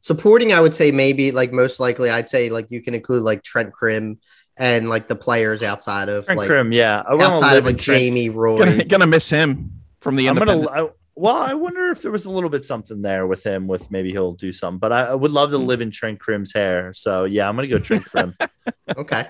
Supporting, 0.00 0.52
I 0.52 0.60
would 0.60 0.74
say 0.74 0.92
maybe 0.92 1.32
like 1.32 1.52
most 1.52 1.80
likely. 1.80 2.10
I'd 2.10 2.28
say 2.28 2.48
like 2.48 2.66
you 2.70 2.80
can 2.80 2.94
include 2.94 3.22
like 3.22 3.42
Trent 3.42 3.72
Crimm 3.72 4.20
and 4.56 4.88
like 4.88 5.08
the 5.08 5.16
players 5.16 5.64
outside 5.64 6.08
of 6.08 6.26
Trent 6.26 6.38
like 6.38 6.46
Crimm, 6.46 6.70
yeah, 6.70 7.02
outside 7.08 7.56
of 7.56 7.64
like 7.64 7.76
Jamie 7.76 8.28
Roy. 8.28 8.58
Gonna, 8.58 8.84
gonna, 8.84 9.06
miss 9.08 9.28
him 9.28 9.72
from 10.00 10.14
the. 10.14 10.28
I'm 10.28 10.36
gonna. 10.36 10.68
I, 10.68 10.88
well, 11.16 11.36
I 11.36 11.54
wonder 11.54 11.90
if 11.90 12.02
there 12.02 12.12
was 12.12 12.26
a 12.26 12.30
little 12.30 12.50
bit 12.50 12.64
something 12.64 13.02
there 13.02 13.26
with 13.26 13.42
him. 13.42 13.66
With 13.66 13.90
maybe 13.90 14.12
he'll 14.12 14.34
do 14.34 14.52
something, 14.52 14.78
but 14.78 14.92
I, 14.92 15.06
I 15.06 15.14
would 15.14 15.32
love 15.32 15.50
to 15.50 15.58
live 15.58 15.80
in 15.80 15.90
Trent 15.90 16.20
Crimm's 16.20 16.52
hair. 16.52 16.92
So 16.94 17.24
yeah, 17.24 17.48
I'm 17.48 17.56
gonna 17.56 17.66
go 17.66 17.80
Trent 17.80 18.04
Crimm. 18.04 18.36
okay. 18.96 19.26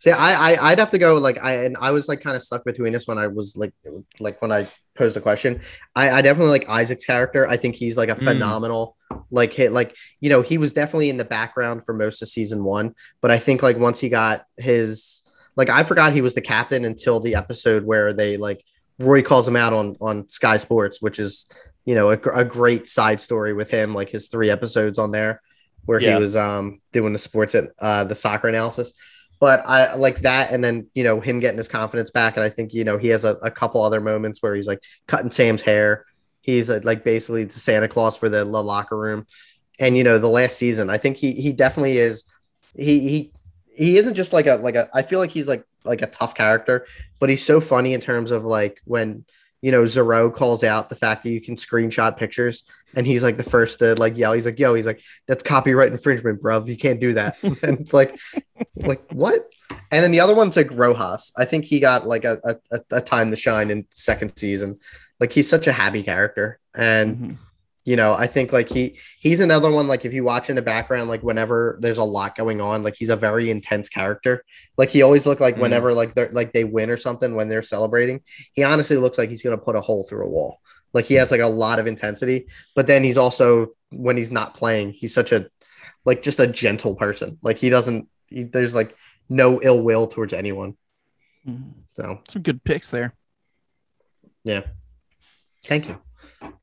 See, 0.00 0.10
I, 0.10 0.52
I 0.52 0.70
I'd 0.70 0.78
have 0.78 0.90
to 0.92 0.98
go 0.98 1.16
like 1.16 1.38
I 1.42 1.64
and 1.66 1.76
I 1.78 1.90
was 1.90 2.08
like 2.08 2.22
kind 2.22 2.34
of 2.34 2.42
stuck 2.42 2.64
between 2.64 2.94
this 2.94 3.06
when 3.06 3.18
I 3.18 3.26
was 3.26 3.54
like 3.54 3.74
like 4.18 4.40
when 4.40 4.50
I 4.50 4.66
posed 4.96 5.14
the 5.14 5.20
question. 5.20 5.60
I, 5.94 6.10
I 6.10 6.22
definitely 6.22 6.52
like 6.52 6.68
Isaac's 6.70 7.04
character. 7.04 7.46
I 7.46 7.58
think 7.58 7.76
he's 7.76 7.98
like 7.98 8.08
a 8.08 8.14
mm. 8.14 8.24
phenomenal 8.24 8.96
mm. 9.12 9.22
like 9.30 9.52
hit 9.52 9.72
like 9.72 9.94
you 10.18 10.30
know 10.30 10.40
he 10.40 10.56
was 10.56 10.72
definitely 10.72 11.10
in 11.10 11.18
the 11.18 11.24
background 11.26 11.84
for 11.84 11.92
most 11.92 12.22
of 12.22 12.28
season 12.28 12.64
one, 12.64 12.94
but 13.20 13.30
I 13.30 13.38
think 13.38 13.62
like 13.62 13.76
once 13.76 14.00
he 14.00 14.08
got 14.08 14.46
his 14.56 15.22
like 15.54 15.68
I 15.68 15.84
forgot 15.84 16.14
he 16.14 16.22
was 16.22 16.34
the 16.34 16.40
captain 16.40 16.86
until 16.86 17.20
the 17.20 17.34
episode 17.34 17.84
where 17.84 18.14
they 18.14 18.38
like 18.38 18.64
Roy 18.98 19.20
calls 19.20 19.46
him 19.46 19.56
out 19.56 19.74
on 19.74 19.96
on 20.00 20.30
Sky 20.30 20.56
Sports, 20.56 21.02
which 21.02 21.18
is 21.18 21.46
you 21.84 21.94
know 21.94 22.10
a, 22.10 22.18
a 22.32 22.44
great 22.46 22.88
side 22.88 23.20
story 23.20 23.52
with 23.52 23.70
him, 23.70 23.92
like 23.92 24.08
his 24.08 24.28
three 24.28 24.48
episodes 24.48 24.98
on 24.98 25.10
there 25.10 25.42
where 25.84 26.00
yeah. 26.00 26.14
he 26.14 26.20
was 26.20 26.36
um 26.36 26.80
doing 26.92 27.12
the 27.12 27.18
sports 27.18 27.54
at 27.54 27.64
uh, 27.78 28.04
the 28.04 28.14
soccer 28.14 28.48
analysis 28.48 28.94
but 29.40 29.64
I 29.66 29.94
like 29.94 30.20
that. 30.20 30.52
And 30.52 30.62
then, 30.62 30.86
you 30.94 31.02
know, 31.02 31.18
him 31.18 31.40
getting 31.40 31.56
his 31.56 31.66
confidence 31.66 32.10
back. 32.10 32.36
And 32.36 32.44
I 32.44 32.50
think, 32.50 32.74
you 32.74 32.84
know, 32.84 32.98
he 32.98 33.08
has 33.08 33.24
a, 33.24 33.30
a 33.42 33.50
couple 33.50 33.82
other 33.82 34.00
moments 34.00 34.42
where 34.42 34.54
he's 34.54 34.68
like 34.68 34.84
cutting 35.08 35.30
Sam's 35.30 35.62
hair. 35.62 36.04
He's 36.42 36.70
uh, 36.70 36.80
like 36.84 37.02
basically 37.02 37.44
the 37.44 37.58
Santa 37.58 37.88
Claus 37.88 38.16
for 38.16 38.28
the 38.28 38.44
locker 38.44 38.96
room. 38.96 39.26
And, 39.78 39.96
you 39.96 40.04
know, 40.04 40.18
the 40.18 40.28
last 40.28 40.56
season, 40.56 40.90
I 40.90 40.98
think 40.98 41.16
he, 41.16 41.32
he 41.32 41.52
definitely 41.52 41.96
is, 41.96 42.24
he, 42.76 43.08
he, 43.08 43.32
he 43.74 43.96
isn't 43.96 44.14
just 44.14 44.34
like 44.34 44.46
a, 44.46 44.56
like 44.56 44.74
a, 44.74 44.90
I 44.92 45.02
feel 45.02 45.18
like 45.18 45.30
he's 45.30 45.48
like, 45.48 45.64
like 45.84 46.02
a 46.02 46.06
tough 46.06 46.34
character, 46.34 46.86
but 47.18 47.30
he's 47.30 47.42
so 47.42 47.62
funny 47.62 47.94
in 47.94 48.00
terms 48.00 48.30
of 48.30 48.44
like 48.44 48.80
when, 48.84 49.24
you 49.62 49.70
know, 49.70 49.84
Zero 49.86 50.30
calls 50.30 50.64
out 50.64 50.88
the 50.88 50.94
fact 50.94 51.22
that 51.22 51.30
you 51.30 51.40
can 51.40 51.56
screenshot 51.56 52.16
pictures 52.16 52.64
and 52.94 53.06
he's 53.06 53.22
like 53.22 53.36
the 53.36 53.42
first 53.42 53.78
to 53.80 53.94
like 53.94 54.16
yell. 54.16 54.32
He's 54.32 54.46
like, 54.46 54.58
yo, 54.58 54.74
he's 54.74 54.86
like, 54.86 55.02
that's 55.28 55.42
copyright 55.42 55.92
infringement, 55.92 56.40
bro. 56.40 56.64
You 56.64 56.76
can't 56.76 57.00
do 57.00 57.14
that. 57.14 57.36
and 57.42 57.78
it's 57.78 57.92
like, 57.92 58.18
like 58.76 59.02
what? 59.12 59.52
And 59.90 60.02
then 60.02 60.10
the 60.10 60.20
other 60.20 60.34
one's 60.34 60.56
like 60.56 60.72
Rojas. 60.72 61.32
I 61.36 61.44
think 61.44 61.64
he 61.64 61.80
got 61.80 62.06
like 62.06 62.24
a, 62.24 62.58
a, 62.72 62.80
a 62.90 63.00
time 63.00 63.30
to 63.30 63.36
shine 63.36 63.70
in 63.70 63.86
second 63.90 64.36
season. 64.36 64.78
Like 65.18 65.32
he's 65.32 65.48
such 65.48 65.66
a 65.66 65.72
happy 65.72 66.02
character. 66.02 66.58
And 66.74 67.16
mm-hmm 67.16 67.44
you 67.84 67.96
know 67.96 68.12
i 68.12 68.26
think 68.26 68.52
like 68.52 68.68
he 68.68 68.98
he's 69.18 69.40
another 69.40 69.70
one 69.70 69.88
like 69.88 70.04
if 70.04 70.12
you 70.12 70.22
watch 70.22 70.50
in 70.50 70.56
the 70.56 70.62
background 70.62 71.08
like 71.08 71.22
whenever 71.22 71.78
there's 71.80 71.98
a 71.98 72.04
lot 72.04 72.36
going 72.36 72.60
on 72.60 72.82
like 72.82 72.94
he's 72.96 73.08
a 73.08 73.16
very 73.16 73.50
intense 73.50 73.88
character. 73.88 74.44
Like 74.76 74.90
he 74.90 75.02
always 75.02 75.26
looked 75.26 75.40
like 75.40 75.56
mm. 75.56 75.60
whenever 75.60 75.92
like 75.92 76.14
they're 76.14 76.30
like 76.32 76.52
they 76.52 76.64
win 76.64 76.90
or 76.90 76.96
something 76.96 77.34
when 77.34 77.48
they're 77.48 77.62
celebrating 77.62 78.20
he 78.52 78.62
honestly 78.62 78.96
looks 78.96 79.18
like 79.18 79.30
he's 79.30 79.42
gonna 79.42 79.58
put 79.58 79.76
a 79.76 79.80
hole 79.80 80.04
through 80.04 80.26
a 80.26 80.30
wall. 80.30 80.60
Like 80.92 81.04
he 81.04 81.14
has 81.14 81.30
like 81.30 81.40
a 81.40 81.46
lot 81.46 81.78
of 81.78 81.86
intensity 81.86 82.46
but 82.74 82.86
then 82.86 83.04
he's 83.04 83.18
also 83.18 83.68
when 83.90 84.16
he's 84.16 84.32
not 84.32 84.54
playing 84.54 84.92
he's 84.92 85.14
such 85.14 85.32
a 85.32 85.48
like 86.04 86.22
just 86.22 86.40
a 86.40 86.46
gentle 86.46 86.94
person. 86.94 87.38
Like 87.42 87.58
he 87.58 87.70
doesn't 87.70 88.08
he, 88.28 88.44
there's 88.44 88.74
like 88.74 88.96
no 89.28 89.60
ill 89.62 89.80
will 89.82 90.06
towards 90.06 90.32
anyone. 90.32 90.76
Mm. 91.46 91.72
so. 91.94 92.20
Some 92.28 92.42
good 92.42 92.62
picks 92.64 92.90
there. 92.90 93.14
Yeah. 94.44 94.62
Thank 95.64 95.88
you 95.88 96.00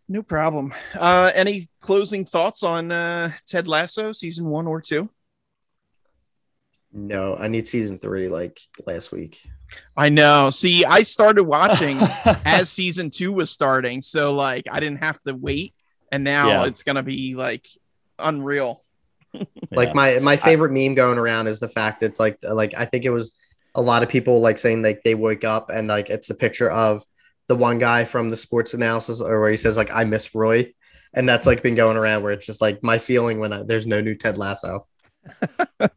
no 0.08 0.24
problem. 0.24 0.74
Uh, 0.94 1.32
any 1.34 1.70
closing 1.82 2.26
thoughts 2.26 2.64
on 2.64 2.92
uh, 2.92 3.32
Ted 3.46 3.68
Lasso 3.68 4.12
season 4.12 4.46
one 4.48 4.68
or 4.68 4.82
two? 4.82 5.10
No, 6.94 7.36
I 7.36 7.48
need 7.48 7.68
season 7.68 8.00
three 8.00 8.30
like 8.30 8.60
last 8.86 9.12
week. 9.12 9.42
I 9.96 10.10
know. 10.10 10.50
See, 10.50 10.86
I 10.86 11.04
started 11.04 11.44
watching 11.44 11.98
as 12.46 12.70
season 12.70 13.10
two 13.10 13.34
was 13.34 13.52
starting, 13.52 14.02
so 14.02 14.34
like 14.34 14.66
I 14.72 14.80
didn't 14.80 15.04
have 15.04 15.22
to 15.24 15.34
wait, 15.34 15.74
and 16.12 16.24
now 16.24 16.48
yeah. 16.48 16.66
it's 16.66 16.84
gonna 16.84 17.04
be 17.04 17.36
like 17.36 17.68
unreal. 18.18 18.84
like 19.72 19.90
yeah. 19.90 19.94
my 19.94 20.20
my 20.20 20.38
favorite 20.38 20.72
I, 20.72 20.88
meme 20.88 20.96
going 20.96 21.18
around 21.18 21.48
is 21.48 21.60
the 21.60 21.68
fact 21.68 22.00
that 22.00 22.08
it's 22.08 22.20
like 22.20 22.40
like 22.42 22.74
I 22.76 22.86
think 22.86 23.04
it 23.04 23.10
was 23.10 23.34
a 23.76 23.82
lot 23.82 24.02
of 24.02 24.10
people 24.10 24.40
like 24.40 24.58
saying 24.58 24.82
like 24.82 25.02
they 25.04 25.16
wake 25.16 25.44
up 25.44 25.70
and 25.70 25.88
like 25.88 26.10
it's 26.10 26.30
a 26.30 26.36
picture 26.36 26.72
of 26.72 27.04
the 27.48 27.56
one 27.56 27.80
guy 27.80 28.06
from 28.06 28.30
the 28.30 28.38
sports 28.38 28.74
analysis 28.74 29.22
or 29.22 29.40
where 29.40 29.52
he 29.52 29.58
says 29.58 29.78
like 29.78 29.92
I 29.92 30.04
miss 30.04 30.34
Roy, 30.36 30.74
and 31.14 31.28
that's 31.28 31.48
like 31.48 31.64
been 31.64 31.76
going 31.76 31.98
around 31.98 32.24
where 32.24 32.34
it's 32.34 32.46
just 32.46 32.62
like 32.62 32.84
my 32.84 32.98
feeling 32.98 33.40
when 33.40 33.54
I, 33.54 33.64
there's 33.64 33.88
no 33.88 34.02
new 34.02 34.16
Ted 34.16 34.38
Lasso. 34.38 34.88
uh, 35.80 35.88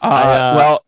uh, 0.00 0.54
well, 0.56 0.84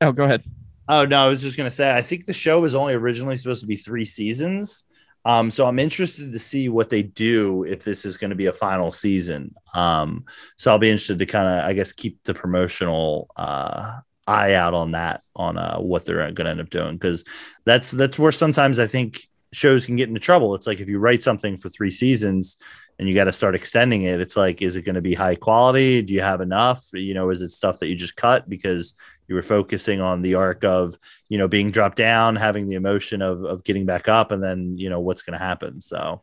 oh, 0.00 0.12
go 0.12 0.24
ahead. 0.24 0.44
Oh 0.88 1.04
no, 1.04 1.24
I 1.24 1.28
was 1.28 1.42
just 1.42 1.56
gonna 1.56 1.70
say 1.70 1.94
I 1.94 2.02
think 2.02 2.26
the 2.26 2.32
show 2.32 2.60
was 2.60 2.74
only 2.74 2.94
originally 2.94 3.36
supposed 3.36 3.60
to 3.60 3.66
be 3.66 3.76
three 3.76 4.04
seasons. 4.04 4.84
Um, 5.24 5.50
so 5.50 5.66
I'm 5.66 5.78
interested 5.78 6.32
to 6.32 6.38
see 6.38 6.68
what 6.68 6.90
they 6.90 7.02
do 7.02 7.64
if 7.64 7.84
this 7.84 8.04
is 8.04 8.16
going 8.16 8.30
to 8.30 8.36
be 8.36 8.46
a 8.46 8.52
final 8.52 8.90
season. 8.90 9.54
Um, 9.74 10.24
so 10.56 10.70
I'll 10.72 10.78
be 10.78 10.90
interested 10.90 11.18
to 11.20 11.26
kind 11.26 11.46
of, 11.46 11.64
I 11.64 11.74
guess, 11.74 11.92
keep 11.92 12.18
the 12.24 12.34
promotional 12.34 13.28
uh, 13.36 14.00
eye 14.26 14.54
out 14.54 14.74
on 14.74 14.92
that 14.92 15.22
on 15.34 15.56
uh, 15.58 15.78
what 15.78 16.04
they're 16.04 16.30
going 16.32 16.44
to 16.44 16.50
end 16.50 16.60
up 16.60 16.70
doing 16.70 16.94
because 16.94 17.24
that's 17.64 17.90
that's 17.90 18.18
where 18.18 18.32
sometimes 18.32 18.78
I 18.78 18.86
think 18.86 19.28
shows 19.52 19.86
can 19.86 19.96
get 19.96 20.08
into 20.08 20.20
trouble. 20.20 20.54
It's 20.54 20.66
like 20.66 20.80
if 20.80 20.88
you 20.88 20.98
write 20.98 21.22
something 21.22 21.56
for 21.56 21.68
three 21.68 21.90
seasons 21.90 22.56
and 22.98 23.08
you 23.08 23.14
got 23.14 23.24
to 23.24 23.32
start 23.32 23.54
extending 23.54 24.02
it, 24.04 24.20
it's 24.20 24.36
like 24.36 24.62
is 24.62 24.76
it 24.76 24.82
going 24.82 24.94
to 24.94 25.00
be 25.00 25.14
high 25.14 25.34
quality? 25.34 26.02
Do 26.02 26.12
you 26.12 26.22
have 26.22 26.40
enough? 26.40 26.84
You 26.92 27.14
know, 27.14 27.30
is 27.30 27.42
it 27.42 27.50
stuff 27.50 27.80
that 27.80 27.88
you 27.88 27.96
just 27.96 28.16
cut 28.16 28.48
because 28.48 28.94
you 29.28 29.34
were 29.34 29.42
focusing 29.42 30.00
on 30.00 30.22
the 30.22 30.34
arc 30.34 30.64
of 30.64 30.94
you 31.28 31.38
know 31.38 31.48
being 31.48 31.70
dropped 31.70 31.96
down, 31.96 32.36
having 32.36 32.68
the 32.68 32.76
emotion 32.76 33.22
of 33.22 33.44
of 33.44 33.64
getting 33.64 33.86
back 33.86 34.08
up, 34.08 34.30
and 34.30 34.42
then 34.42 34.78
you 34.78 34.90
know 34.90 35.00
what's 35.00 35.22
going 35.22 35.38
to 35.38 35.44
happen. 35.44 35.80
So. 35.80 36.22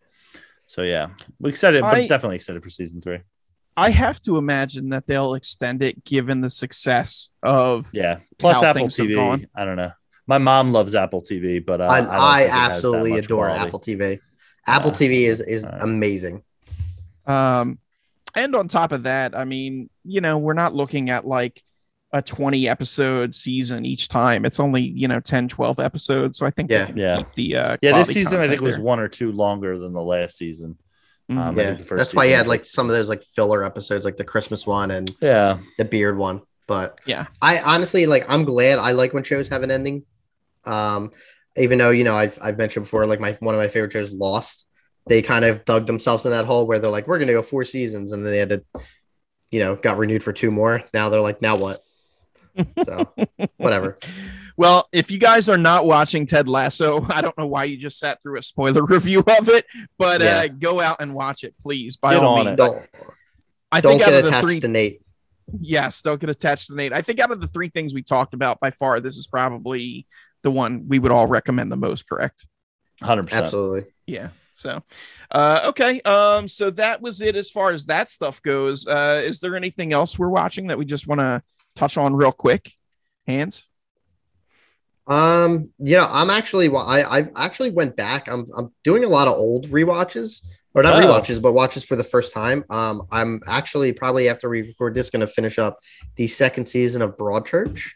So 0.68 0.84
yeah, 0.84 1.08
we 1.40 1.50
excited, 1.50 1.82
but 1.82 2.08
definitely 2.08 2.36
excited 2.36 2.62
for 2.62 2.70
season 2.70 3.02
three. 3.02 3.22
I 3.80 3.92
have 3.92 4.20
to 4.24 4.38
imagine 4.38 4.90
that 4.90 5.08
they'll 5.08 5.36
extend 5.36 5.82
it 5.82 6.04
given 6.04 6.42
the 6.42 6.50
success 6.50 7.30
of 7.42 7.88
yeah. 7.94 8.20
Plus 8.38 8.62
Apple 8.62 8.88
TV. 8.88 9.48
I 9.56 9.64
don't 9.64 9.78
know. 9.78 9.92
My 10.28 10.38
mom 10.38 10.74
loves 10.74 10.96
Apple 10.96 11.22
TV, 11.22 11.66
but 11.66 11.80
uh, 11.80 11.86
I, 11.86 12.00
I, 12.00 12.42
I 12.42 12.48
absolutely 12.50 13.18
adore 13.18 13.48
quality. 13.48 13.68
Apple 13.68 13.80
TV. 13.80 14.20
Apple 14.68 14.92
TV 14.92 15.22
is 15.22 15.40
is 15.40 15.66
right. 15.66 15.82
amazing. 15.82 16.44
Um, 17.26 17.80
and 18.36 18.54
on 18.54 18.68
top 18.68 18.92
of 18.92 19.04
that, 19.04 19.36
I 19.36 19.46
mean, 19.46 19.90
you 20.04 20.20
know, 20.20 20.38
we're 20.38 20.54
not 20.54 20.76
looking 20.76 21.10
at 21.10 21.26
like 21.26 21.64
a 22.12 22.22
20 22.22 22.68
episode 22.68 23.34
season 23.34 23.86
each 23.86 24.10
time. 24.10 24.44
It's 24.44 24.60
only, 24.60 24.82
you 24.82 25.08
know, 25.08 25.22
10, 25.22 25.48
12 25.48 25.80
episodes. 25.80 26.38
So 26.38 26.46
I 26.46 26.52
think 26.52 26.70
yeah, 26.70 26.92
yeah. 26.96 27.24
the 27.36 27.56
uh, 27.56 27.78
yeah, 27.82 27.98
this 27.98 28.10
season 28.10 28.42
I 28.42 28.44
think 28.44 28.60
there. 28.60 28.68
was 28.68 28.78
one 28.78 29.00
or 29.00 29.08
two 29.08 29.32
longer 29.32 29.80
than 29.80 29.94
the 29.94 30.02
last 30.02 30.38
season. 30.38 30.78
Um, 31.30 31.58
yeah, 31.58 31.74
that's 31.74 32.14
why 32.14 32.26
he 32.26 32.32
had 32.32 32.48
like 32.48 32.66
some 32.66 32.90
of 32.90 32.96
those 32.96 33.10
like 33.10 33.24
filler 33.24 33.64
episodes, 33.64 34.06
like 34.06 34.18
the 34.18 34.24
Christmas 34.24 34.66
one 34.66 34.92
and 34.92 35.14
yeah, 35.22 35.60
the 35.78 35.86
beard 35.86 36.18
one. 36.18 36.42
But 36.68 37.00
yeah, 37.06 37.28
I 37.42 37.60
honestly 37.60 38.06
like. 38.06 38.26
I'm 38.28 38.46
glad. 38.46 38.80
I 38.80 38.92
like 38.92 39.14
when 39.14 39.24
shows 39.24 39.48
have 39.50 39.64
an 39.64 39.72
ending. 39.72 40.04
Um, 40.66 41.12
even 41.58 41.78
though 41.78 41.92
you 41.92 42.04
know 42.04 42.16
I've 42.16 42.38
I've 42.42 42.58
mentioned 42.58 42.86
before, 42.86 43.06
like 43.06 43.20
my 43.20 43.34
one 43.34 43.56
of 43.56 43.60
my 43.60 43.68
favorite 43.68 43.94
shows, 43.94 44.12
Lost. 44.12 44.66
They 45.08 45.22
kind 45.24 45.44
of 45.44 45.66
dug 45.66 45.88
themselves 45.88 46.26
in 46.26 46.32
that 46.32 46.46
hole 46.46 46.68
where 46.68 46.78
they're 46.78 46.92
like, 46.92 47.08
we're 47.08 47.18
gonna 47.18 47.32
go 47.32 47.42
four 47.42 47.64
seasons, 47.64 48.12
and 48.12 48.24
then 48.24 48.32
they 48.32 48.38
had 48.38 48.50
to 48.50 48.64
you 49.52 49.60
know, 49.60 49.76
got 49.76 49.98
renewed 49.98 50.24
for 50.24 50.34
two 50.34 50.52
more. 50.52 50.84
Now 50.94 51.10
they're 51.10 51.22
like, 51.22 51.42
now 51.42 51.56
what? 51.56 51.84
So 52.84 53.14
whatever. 53.56 53.98
Well, 54.60 54.90
if 54.92 55.10
you 55.10 55.20
guys 55.20 55.48
are 55.48 55.58
not 55.58 55.86
watching 55.86 56.26
Ted 56.26 56.50
Lasso, 56.50 57.06
I 57.10 57.22
don't 57.22 57.38
know 57.38 57.48
why 57.48 57.64
you 57.64 57.78
just 57.78 57.98
sat 57.98 58.22
through 58.22 58.38
a 58.38 58.42
spoiler 58.42 58.84
review 58.86 59.20
of 59.22 59.48
it, 59.48 59.66
but 59.98 60.20
yeah. 60.20 60.40
uh, 60.40 60.48
go 60.50 60.82
out 60.82 60.98
and 61.00 61.16
watch 61.16 61.46
it, 61.46 61.56
please. 61.62 61.96
By 61.96 62.16
Get 62.16 62.24
all 62.26 62.44
means. 62.44 62.58
Don't, 62.58 62.86
I 63.72 63.80
don't 63.80 63.94
think 63.94 64.04
get 64.04 64.14
out 64.14 64.26
of 64.26 64.32
the 64.34 64.42
three, 64.42 64.60
to 64.60 64.68
Nate. 64.68 65.02
Yes, 65.58 66.02
don't 66.02 66.20
get 66.20 66.30
attached 66.30 66.68
to 66.68 66.76
Nate. 66.76 66.92
I 66.92 67.02
think 67.02 67.22
out 67.22 67.32
of 67.32 67.40
the 67.40 67.48
three 67.48 67.70
things 67.70 67.94
we 67.94 68.02
talked 68.02 68.34
about 68.34 68.60
by 68.60 68.70
far, 68.70 69.00
this 69.00 69.16
is 69.16 69.28
probably 69.28 70.06
the 70.44 70.52
one 70.52 70.90
we 70.90 71.00
would 71.00 71.14
all 71.14 71.26
recommend 71.26 71.72
the 71.72 71.78
most. 71.78 72.10
Correct? 72.10 72.46
Hundred 73.02 73.28
percent. 73.28 73.46
Absolutely. 73.46 73.90
Yeah. 74.08 74.32
So, 74.56 74.84
uh, 75.32 75.62
okay. 75.68 76.02
Um, 76.02 76.50
so 76.50 76.70
that 76.72 77.02
was 77.02 77.22
it 77.22 77.38
as 77.38 77.50
far 77.50 77.72
as 77.72 77.86
that 77.86 78.10
stuff 78.10 78.42
goes. 78.42 78.86
Uh, 78.86 79.22
is 79.24 79.40
there 79.40 79.56
anything 79.56 79.94
else 79.94 80.20
we're 80.20 80.28
watching 80.28 80.68
that 80.68 80.78
we 80.78 80.84
just 80.84 81.08
want 81.08 81.22
to 81.22 81.42
touch 81.76 81.96
on 81.96 82.14
real 82.14 82.34
quick? 82.34 82.74
Hans. 83.26 83.69
Um, 85.10 85.72
yeah, 85.80 86.08
I'm 86.08 86.30
actually 86.30 86.70
I 86.70 87.04
I've 87.04 87.32
actually 87.36 87.72
went 87.72 87.96
back. 87.96 88.28
I'm 88.28 88.46
I'm 88.56 88.72
doing 88.84 89.04
a 89.04 89.10
lot 89.10 89.28
of 89.28 89.34
old 89.34 89.68
re-watches 89.70 90.48
or 90.76 90.84
not 90.84 90.96
oh. 90.96 91.00
re-watches, 91.00 91.40
but 91.40 91.54
watches 91.54 91.84
for 91.84 91.96
the 91.96 92.04
first 92.04 92.32
time. 92.32 92.64
Um, 92.70 93.08
I'm 93.12 93.42
actually 93.48 93.92
probably 93.92 94.30
after 94.30 94.48
we 94.50 94.62
record 94.62 94.94
this 94.94 95.10
going 95.10 95.22
to 95.22 95.28
finish 95.28 95.58
up 95.58 95.80
the 96.16 96.28
second 96.28 96.70
season 96.70 97.02
of 97.02 97.18
Broadchurch. 97.18 97.90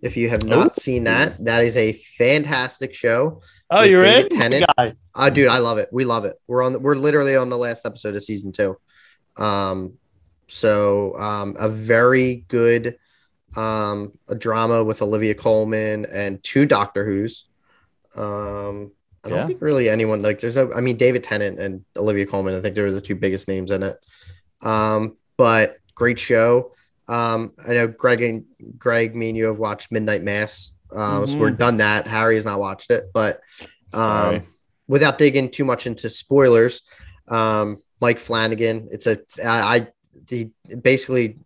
If 0.00 0.16
you 0.16 0.30
have 0.30 0.44
not 0.44 0.78
Ooh. 0.78 0.80
seen 0.80 1.04
that, 1.04 1.44
that 1.44 1.64
is 1.64 1.76
a 1.76 1.92
fantastic 1.92 2.94
show. 2.94 3.42
Oh, 3.68 3.82
you're 3.82 4.04
David 4.04 4.32
in, 4.32 4.38
Tennant. 4.38 4.66
Guy. 4.78 4.94
Uh, 5.14 5.28
dude, 5.28 5.48
I 5.48 5.58
love 5.58 5.78
it. 5.78 5.88
We 5.92 6.04
love 6.04 6.24
it. 6.24 6.36
We're 6.46 6.62
on. 6.62 6.72
The, 6.74 6.78
we're 6.78 6.94
literally 6.94 7.36
on 7.36 7.50
the 7.50 7.58
last 7.58 7.84
episode 7.84 8.14
of 8.14 8.22
season 8.22 8.52
two. 8.52 8.78
Um, 9.36 9.94
so 10.48 11.18
um, 11.18 11.56
a 11.58 11.68
very 11.68 12.44
good 12.48 12.96
um, 13.56 14.12
a 14.28 14.34
drama 14.34 14.84
with 14.84 15.02
Olivia 15.02 15.34
Colman 15.34 16.06
and 16.06 16.42
two 16.42 16.66
Doctor 16.66 17.04
Who's. 17.04 17.46
Um, 18.16 18.92
I 19.24 19.28
don't 19.28 19.38
yeah. 19.38 19.46
think 19.46 19.60
really 19.60 19.88
anyone 19.88 20.22
like 20.22 20.40
there's 20.40 20.56
a, 20.56 20.70
I 20.74 20.80
mean 20.80 20.96
David 20.96 21.22
Tennant 21.24 21.58
and 21.58 21.84
Olivia 21.96 22.26
Colman, 22.26 22.56
I 22.56 22.60
think 22.60 22.74
they 22.74 22.82
were 22.82 22.90
the 22.90 23.00
two 23.00 23.16
biggest 23.16 23.48
names 23.48 23.70
in 23.70 23.82
it. 23.82 23.96
Um, 24.62 25.16
but 25.36 25.76
great 25.94 26.18
show. 26.18 26.72
Um, 27.08 27.52
I 27.66 27.74
know 27.74 27.86
Greg 27.88 28.22
and 28.22 28.44
Greg, 28.78 29.14
me 29.14 29.28
and 29.28 29.36
you 29.36 29.46
have 29.46 29.58
watched 29.58 29.90
Midnight 29.90 30.22
Mass. 30.22 30.72
Um, 30.92 31.00
mm-hmm. 31.00 31.32
so 31.32 31.38
we're 31.38 31.50
done 31.50 31.78
that. 31.78 32.06
Harry 32.06 32.36
has 32.36 32.44
not 32.44 32.60
watched 32.60 32.90
it, 32.90 33.04
but 33.12 33.40
um, 33.92 34.46
without 34.88 35.18
digging 35.18 35.50
too 35.50 35.64
much 35.64 35.86
into 35.86 36.08
spoilers, 36.08 36.82
um, 37.28 37.82
Mike 38.00 38.18
Flanagan. 38.18 38.88
It's 38.90 39.06
a 39.06 39.18
I, 39.44 39.76
I 39.76 39.86
he 40.28 40.50
basically 40.82 41.38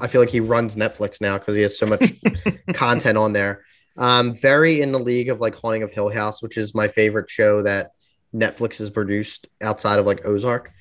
I 0.00 0.06
feel 0.06 0.20
like 0.20 0.30
he 0.30 0.40
runs 0.40 0.76
Netflix 0.76 1.20
now 1.20 1.38
because 1.38 1.56
he 1.56 1.62
has 1.62 1.78
so 1.78 1.86
much 1.86 2.12
content 2.72 3.18
on 3.18 3.32
there. 3.32 3.64
Um, 3.98 4.34
very 4.34 4.80
in 4.80 4.92
the 4.92 4.98
league 4.98 5.28
of 5.28 5.40
like 5.40 5.54
Haunting 5.56 5.82
of 5.82 5.90
Hill 5.90 6.10
House, 6.10 6.42
which 6.42 6.58
is 6.58 6.74
my 6.74 6.88
favorite 6.88 7.30
show 7.30 7.62
that 7.62 7.92
Netflix 8.34 8.78
has 8.78 8.90
produced 8.90 9.48
outside 9.62 9.98
of 9.98 10.06
like 10.06 10.26
Ozark. 10.26 10.72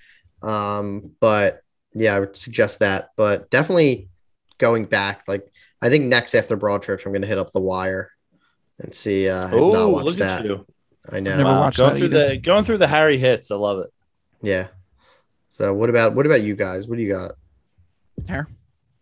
Um, 0.44 1.12
but 1.20 1.62
yeah, 1.94 2.16
I 2.16 2.20
would 2.20 2.36
suggest 2.36 2.80
that. 2.80 3.10
But 3.16 3.49
definitely 3.49 4.10
going 4.57 4.86
back, 4.86 5.24
like 5.28 5.48
I 5.82 5.90
think 5.90 6.06
next 6.06 6.36
after 6.36 6.57
Broadchurch, 6.57 7.06
I'm 7.06 7.12
going 7.12 7.22
to 7.22 7.28
hit 7.28 7.38
up 7.38 7.52
The 7.52 7.62
Wire 7.62 8.12
and 8.80 8.94
see. 8.94 9.30
Uh, 9.30 9.49
oh, 9.52 10.03
look 10.03 10.18
that. 10.18 10.40
at 10.40 10.45
you! 10.45 10.66
I 11.12 11.20
know. 11.20 11.38
Never 11.38 11.44
wow. 11.49 11.62
watched 11.62 11.78
going 11.78 11.95
through 11.95 12.07
either. 12.07 12.30
the 12.30 12.38
going 12.38 12.64
through 12.64 12.80
the 12.80 12.88
Harry 12.88 13.18
hits. 13.18 13.52
I 13.52 13.56
love 13.56 13.80
it. 13.80 13.94
Yeah. 14.41 14.68
So 15.49 15.74
what 15.74 15.90
about 15.90 16.14
what 16.14 16.26
about 16.26 16.44
you 16.44 16.56
guys? 16.56 16.88
What 16.88 16.98
do 16.98 17.03
you 17.03 17.14
got? 17.14 17.32
Hair. 18.28 18.48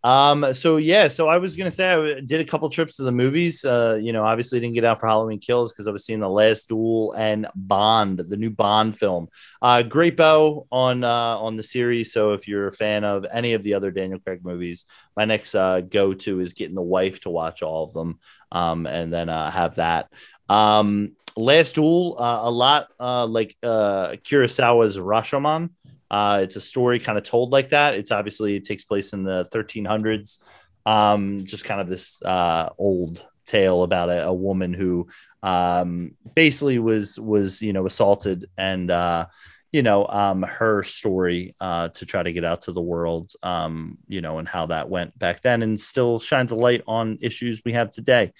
Um, 0.04 0.54
so 0.54 0.78
yeah, 0.78 1.08
so 1.08 1.30
I 1.30 1.38
was 1.38 1.56
gonna 1.56 1.72
say 1.72 1.92
I 1.92 2.20
did 2.20 2.42
a 2.42 2.46
couple 2.46 2.70
trips 2.70 2.98
to 2.98 3.04
the 3.04 3.12
movies. 3.12 3.64
Uh, 3.64 3.98
you 4.02 4.12
know, 4.12 4.26
obviously 4.26 4.60
didn't 4.60 4.76
get 4.76 4.84
out 4.84 5.00
for 5.00 5.08
Halloween 5.08 5.40
Kills 5.40 5.72
because 5.72 5.88
I 5.88 5.92
was 5.92 6.06
seeing 6.06 6.20
The 6.20 6.30
Last 6.30 6.68
Duel 6.68 7.14
and 7.14 7.48
Bond, 7.56 8.20
the 8.20 8.36
new 8.36 8.50
Bond 8.50 8.98
film. 8.98 9.30
Uh, 9.62 9.82
great 9.84 10.18
bow 10.18 10.68
on 10.72 11.06
uh, 11.06 11.38
on 11.38 11.56
the 11.56 11.64
series. 11.64 12.12
So 12.12 12.34
if 12.34 12.48
you're 12.48 12.68
a 12.68 12.74
fan 12.74 13.06
of 13.06 13.26
any 13.32 13.54
of 13.54 13.64
the 13.64 13.76
other 13.76 13.92
Daniel 13.92 14.20
Craig 14.20 14.42
movies, 14.44 14.86
my 15.16 15.24
next 15.24 15.56
uh, 15.56 15.80
go 15.82 16.14
to 16.14 16.42
is 16.42 16.54
getting 16.54 16.76
the 16.76 16.82
wife 16.82 17.22
to 17.22 17.30
watch 17.30 17.64
all 17.64 17.86
of 17.86 17.94
them, 17.94 18.20
um, 18.52 18.86
and 18.86 19.14
then 19.14 19.30
uh, 19.30 19.52
have 19.52 19.76
that. 19.76 20.10
Um, 20.50 21.16
Last 21.36 21.76
Duel, 21.76 22.16
uh, 22.20 22.42
a 22.44 22.52
lot 22.52 22.90
uh, 23.00 23.26
like 23.26 23.56
uh, 23.64 24.18
Kurosawa's 24.24 24.98
Rashomon. 24.98 25.70
Uh, 26.10 26.40
it's 26.44 26.56
a 26.56 26.62
story 26.62 27.00
kind 27.00 27.18
of 27.18 27.24
told 27.24 27.52
like 27.52 27.70
that. 27.70 27.96
It's 27.96 28.12
obviously 28.12 28.56
it 28.56 28.66
takes 28.66 28.86
place 28.86 29.14
in 29.14 29.24
the 29.24 29.46
1300s. 29.54 30.44
Um, 30.86 31.46
just 31.46 31.64
kind 31.64 31.80
of 31.82 31.88
this 31.88 32.22
uh, 32.24 32.70
old 32.78 33.26
tale 33.46 33.84
about 33.84 34.10
a, 34.10 34.28
a 34.28 34.34
woman 34.34 34.74
who 34.74 35.08
um, 35.42 36.12
basically 36.36 36.80
was 36.80 37.20
was 37.20 37.62
you 37.62 37.74
know 37.74 37.86
assaulted 37.86 38.50
and 38.58 38.90
uh, 38.90 39.26
you 39.72 39.82
know 39.82 40.08
um, 40.08 40.44
her 40.44 40.84
story 40.84 41.56
uh, 41.60 41.90
to 41.90 42.06
try 42.06 42.24
to 42.24 42.32
get 42.34 42.46
out 42.46 42.64
to 42.64 42.72
the 42.72 42.82
world 42.82 43.34
um, 43.44 43.98
you 44.08 44.22
know 44.22 44.40
and 44.40 44.48
how 44.48 44.68
that 44.68 44.90
went 44.90 45.18
back 45.18 45.42
then 45.42 45.62
and 45.62 45.80
still 45.80 46.20
shines 46.20 46.52
a 46.52 46.56
light 46.56 46.84
on 46.88 47.18
issues 47.22 47.62
we 47.66 47.74
have 47.74 47.92
today 47.92 48.32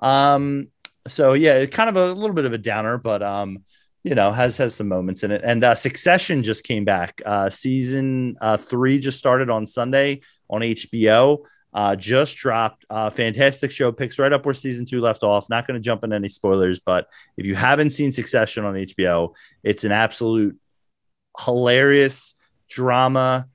um, 0.00 0.68
so 1.08 1.32
yeah 1.32 1.64
kind 1.66 1.88
of 1.88 1.96
a 1.96 2.12
little 2.12 2.34
bit 2.34 2.44
of 2.44 2.52
a 2.52 2.58
downer 2.58 2.98
but 2.98 3.22
um, 3.22 3.64
you 4.02 4.14
know 4.14 4.32
has 4.32 4.56
has 4.56 4.74
some 4.74 4.88
moments 4.88 5.22
in 5.22 5.30
it. 5.30 5.42
And 5.44 5.62
uh, 5.62 5.74
succession 5.74 6.42
just 6.42 6.64
came 6.64 6.84
back. 6.84 7.20
Uh 7.24 7.50
season 7.50 8.36
uh 8.40 8.56
three 8.56 8.98
just 8.98 9.18
started 9.18 9.50
on 9.50 9.66
sunday 9.66 10.20
on 10.48 10.62
hbo 10.62 11.38
uh 11.72 11.96
just 11.96 12.36
dropped 12.36 12.84
uh 12.90 13.10
fantastic 13.10 13.70
show 13.70 13.92
picks 13.92 14.18
right 14.18 14.32
up 14.32 14.44
where 14.44 14.54
season 14.54 14.84
two 14.84 15.00
left 15.00 15.22
off. 15.22 15.48
Not 15.50 15.66
going 15.66 15.78
to 15.78 15.84
jump 15.84 16.04
in 16.04 16.12
any 16.12 16.28
spoilers 16.28 16.80
but 16.80 17.08
if 17.36 17.46
you 17.46 17.54
haven't 17.54 17.90
seen 17.90 18.12
succession 18.12 18.64
on 18.64 18.74
hbo 18.74 19.34
it's 19.62 19.84
an 19.84 19.92
absolute 19.92 20.58
hilarious 21.38 22.34
drama 22.68 23.46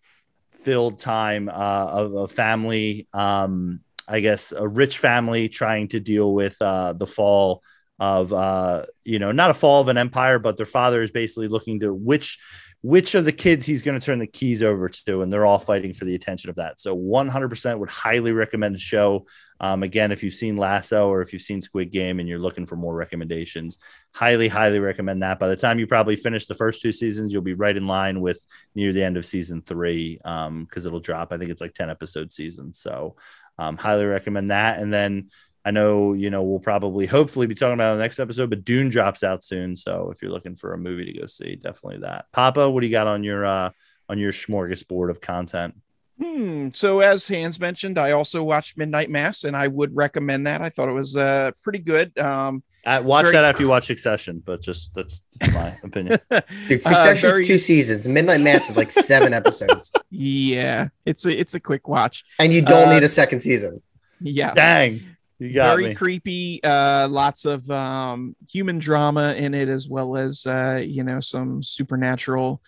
filled 0.51 0.99
time 0.99 1.49
uh 1.49 1.51
of 1.91 2.13
a 2.13 2.27
family 2.27 3.07
um 3.13 3.81
i 4.07 4.19
guess 4.19 4.51
a 4.51 4.67
rich 4.67 4.97
family 4.97 5.47
trying 5.47 5.88
to 5.88 5.99
deal 5.99 6.34
with 6.34 6.59
uh 6.61 6.93
the 6.93 7.05
fall 7.05 7.61
of 7.99 8.34
uh, 8.34 8.85
you 9.03 9.19
know 9.19 9.31
not 9.31 9.51
a 9.51 9.53
fall 9.53 9.81
of 9.81 9.88
an 9.88 9.97
empire, 9.97 10.39
but 10.39 10.57
their 10.57 10.65
father 10.65 11.01
is 11.01 11.11
basically 11.11 11.47
looking 11.47 11.80
to 11.80 11.93
which 11.93 12.39
which 12.85 13.15
of 13.15 13.26
the 13.26 13.31
kids 13.31 13.65
he's 13.65 13.81
going 13.81 13.99
to 13.99 14.05
turn 14.05 14.19
the 14.19 14.27
keys 14.27 14.61
over 14.61 14.88
to, 14.88 15.23
and 15.23 15.34
they're 15.34 15.45
all 15.45 15.57
fighting 15.57 15.91
for 15.91 16.05
the 16.05 16.13
attention 16.13 16.51
of 16.51 16.57
that. 16.57 16.80
So 16.80 16.95
100% 16.95 17.80
would 17.80 17.89
highly 17.89 18.31
recommend 18.31 18.76
the 18.76 18.80
show. 18.80 19.26
Um, 19.59 19.81
again, 19.81 20.11
if 20.11 20.22
you've 20.22 20.35
seen 20.35 20.55
Lasso 20.55 21.09
or 21.09 21.23
if 21.23 21.34
you've 21.34 21.41
seen 21.41 21.61
Squid 21.61 21.91
Game 21.91 22.19
and 22.19 22.30
you're 22.30 22.38
looking 22.38 22.67
for 22.67 22.76
more 22.76 22.93
recommendations, 22.93 23.80
highly, 24.13 24.47
highly 24.47 24.77
recommend 24.77 25.23
that. 25.23 25.39
By 25.39 25.47
the 25.47 25.55
time 25.55 25.80
you 25.80 25.88
probably 25.88 26.15
finish 26.15 26.45
the 26.45 26.53
first 26.53 26.84
two 26.84 26.91
seasons, 26.91 27.34
you'll 27.34 27.41
be 27.41 27.55
right 27.55 27.76
in 27.76 27.88
line 27.88 28.22
with 28.22 28.45
near 28.76 28.93
the 28.93 29.03
end 29.03 29.17
of 29.17 29.26
season 29.26 29.63
three 29.63 30.17
because 30.17 30.45
um, 30.47 30.67
it'll 30.76 30.99
drop. 30.99 31.31
I 31.31 31.39
think 31.39 31.49
it's 31.49 31.61
like 31.61 31.73
10 31.73 31.89
episode 31.89 32.31
season. 32.34 32.72
So 32.72 33.15
um, 33.57 33.77
highly 33.77 34.05
recommend 34.05 34.51
that. 34.51 34.80
And 34.80 34.93
then 34.93 35.30
I 35.65 35.71
know, 35.71 36.13
you 36.13 36.29
know, 36.29 36.43
we'll 36.43 36.59
probably 36.59 37.07
hopefully 37.07 37.47
be 37.47 37.55
talking 37.55 37.73
about 37.73 37.93
in 37.93 37.97
the 37.97 38.03
next 38.03 38.19
episode, 38.19 38.51
but 38.51 38.63
Dune 38.63 38.89
drops 38.89 39.23
out 39.23 39.43
soon. 39.43 39.75
So 39.75 40.11
if 40.13 40.21
you're 40.21 40.31
looking 40.31 40.53
for 40.53 40.73
a 40.73 40.77
movie 40.77 41.11
to 41.11 41.19
go 41.19 41.25
see, 41.25 41.55
definitely 41.55 42.01
that. 42.01 42.25
Papa, 42.31 42.69
what 42.69 42.81
do 42.81 42.87
you 42.87 42.91
got 42.91 43.07
on 43.07 43.23
your 43.23 43.45
uh 43.45 43.71
on 44.07 44.19
your 44.19 44.31
smorgasbord 44.31 45.09
of 45.09 45.21
content? 45.21 45.73
Hmm. 46.21 46.69
So 46.75 46.99
as 46.99 47.27
Hans 47.27 47.59
mentioned, 47.59 47.97
I 47.97 48.11
also 48.11 48.43
watched 48.43 48.77
Midnight 48.77 49.09
Mass, 49.09 49.43
and 49.43 49.57
I 49.57 49.67
would 49.67 49.95
recommend 49.95 50.45
that. 50.45 50.61
I 50.61 50.69
thought 50.69 50.87
it 50.87 50.93
was 50.93 51.17
uh 51.17 51.49
pretty 51.63 51.79
good. 51.79 52.15
Um, 52.19 52.61
uh, 52.85 53.01
watch 53.03 53.23
very... 53.23 53.33
that 53.33 53.43
after 53.43 53.63
you 53.63 53.69
watch 53.69 53.87
Succession, 53.87 54.43
but 54.45 54.61
just 54.61 54.93
that's 54.93 55.23
my 55.51 55.75
opinion. 55.83 56.19
Dude, 56.67 56.83
Succession's 56.83 57.23
uh, 57.23 57.31
very... 57.31 57.43
two 57.43 57.57
seasons. 57.57 58.07
Midnight 58.07 58.41
Mass 58.41 58.69
is 58.69 58.77
like 58.77 58.91
seven 58.91 59.33
episodes. 59.41 59.91
Yeah, 60.11 60.89
it's 61.07 61.25
a 61.25 61.35
it's 61.35 61.55
a 61.55 61.59
quick 61.59 61.87
watch, 61.87 62.23
and 62.37 62.53
you 62.53 62.61
don't 62.61 62.89
uh, 62.89 62.93
need 62.93 63.03
a 63.03 63.07
second 63.07 63.39
season. 63.39 63.81
Yeah. 64.21 64.53
Dang 64.53 65.14
very 65.40 65.90
me. 65.90 65.95
creepy 65.95 66.64
uh 66.64 67.07
lots 67.10 67.45
of 67.45 67.70
um 67.70 68.36
human 68.49 68.80
drama 68.80 69.34
in 69.34 69.53
it 69.53 69.68
as 69.68 69.90
well 69.90 70.16
as 70.16 70.45
uh 70.45 70.82
you 70.86 71.03
know 71.03 71.20
some 71.20 71.62
supernatural 71.62 72.62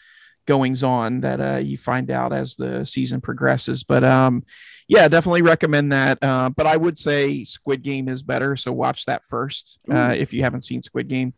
goings 0.45 0.83
on 0.83 1.21
that 1.21 1.39
uh 1.41 1.57
you 1.57 1.77
find 1.77 2.09
out 2.09 2.33
as 2.33 2.55
the 2.55 2.85
season 2.85 3.21
progresses. 3.21 3.83
But 3.83 4.03
um 4.03 4.43
yeah 4.87 5.07
definitely 5.07 5.41
recommend 5.41 5.91
that. 5.91 6.17
Uh 6.21 6.49
but 6.49 6.65
i 6.65 6.77
would 6.77 6.97
say 6.97 7.43
squid 7.43 7.83
game 7.83 8.07
is 8.07 8.23
better 8.23 8.55
so 8.55 8.71
watch 8.71 9.05
that 9.05 9.23
first 9.25 9.79
uh 9.91 10.13
if 10.17 10.33
you 10.33 10.43
haven't 10.43 10.61
seen 10.61 10.81
squid 10.81 11.07
game. 11.07 11.33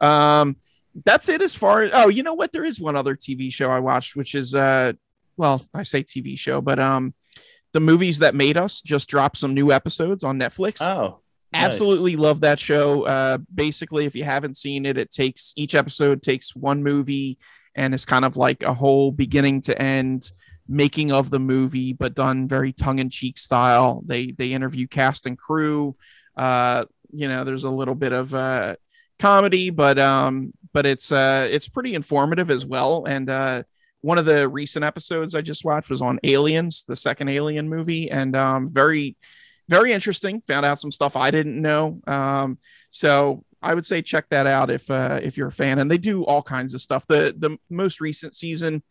Um 0.00 0.56
that's 1.04 1.28
it 1.28 1.42
as 1.42 1.54
far 1.54 1.82
as 1.82 1.90
oh 1.94 2.08
you 2.08 2.22
know 2.22 2.34
what? 2.34 2.52
There 2.52 2.64
is 2.64 2.80
one 2.80 2.96
other 2.96 3.16
tv 3.16 3.52
show 3.52 3.70
i 3.70 3.80
watched 3.80 4.16
which 4.16 4.34
is 4.34 4.54
uh 4.54 4.92
well 5.36 5.60
i 5.74 5.82
say 5.82 6.02
tv 6.02 6.38
show 6.38 6.60
but 6.60 6.78
um 6.78 7.14
the 7.74 7.80
movies 7.80 8.20
that 8.20 8.36
made 8.36 8.56
us 8.56 8.80
just 8.80 9.08
dropped 9.08 9.36
some 9.36 9.52
new 9.52 9.72
episodes 9.72 10.22
on 10.22 10.38
Netflix. 10.38 10.80
Oh, 10.80 11.20
nice. 11.52 11.64
absolutely 11.64 12.14
love 12.14 12.40
that 12.42 12.60
show. 12.60 13.02
Uh, 13.02 13.38
basically, 13.52 14.06
if 14.06 14.14
you 14.14 14.22
haven't 14.22 14.56
seen 14.56 14.86
it, 14.86 14.96
it 14.96 15.10
takes 15.10 15.52
each 15.56 15.74
episode 15.74 16.22
takes 16.22 16.54
one 16.54 16.84
movie 16.84 17.36
and 17.74 17.92
it's 17.92 18.04
kind 18.04 18.24
of 18.24 18.36
like 18.36 18.62
a 18.62 18.72
whole 18.72 19.10
beginning 19.10 19.60
to 19.62 19.76
end 19.82 20.30
making 20.68 21.10
of 21.10 21.30
the 21.30 21.40
movie, 21.40 21.92
but 21.92 22.14
done 22.14 22.46
very 22.46 22.72
tongue 22.72 23.00
in 23.00 23.10
cheek 23.10 23.38
style. 23.38 24.04
They 24.06 24.30
they 24.30 24.52
interview 24.52 24.86
cast 24.86 25.26
and 25.26 25.36
crew. 25.36 25.96
Uh, 26.36 26.84
you 27.12 27.28
know, 27.28 27.42
there's 27.42 27.64
a 27.64 27.70
little 27.70 27.96
bit 27.96 28.12
of 28.12 28.32
uh, 28.32 28.76
comedy, 29.18 29.70
but 29.70 29.98
um, 29.98 30.52
but 30.72 30.86
it's 30.86 31.10
uh, 31.10 31.48
it's 31.50 31.68
pretty 31.68 31.96
informative 31.96 32.52
as 32.52 32.64
well. 32.64 33.04
And 33.04 33.28
uh, 33.28 33.64
one 34.04 34.18
of 34.18 34.26
the 34.26 34.46
recent 34.46 34.84
episodes 34.84 35.34
I 35.34 35.40
just 35.40 35.64
watched 35.64 35.88
was 35.88 36.02
on 36.02 36.20
Aliens, 36.22 36.84
the 36.86 36.94
second 36.94 37.30
Alien 37.30 37.70
movie, 37.70 38.10
and 38.10 38.36
um, 38.36 38.68
very 38.68 39.16
very 39.66 39.92
interesting. 39.92 40.42
Found 40.42 40.66
out 40.66 40.78
some 40.78 40.92
stuff 40.92 41.16
I 41.16 41.30
didn't 41.30 41.60
know. 41.60 42.02
Um, 42.06 42.58
so 42.90 43.46
I 43.62 43.72
would 43.74 43.86
say 43.86 44.02
check 44.02 44.28
that 44.28 44.46
out 44.46 44.70
if 44.70 44.90
uh, 44.90 45.20
if 45.22 45.38
you're 45.38 45.48
a 45.48 45.52
fan. 45.52 45.78
And 45.78 45.90
they 45.90 45.96
do 45.96 46.22
all 46.22 46.42
kinds 46.42 46.74
of 46.74 46.82
stuff. 46.82 47.06
The 47.06 47.34
the 47.34 47.56
most 47.70 47.98
recent 47.98 48.34
season 48.34 48.82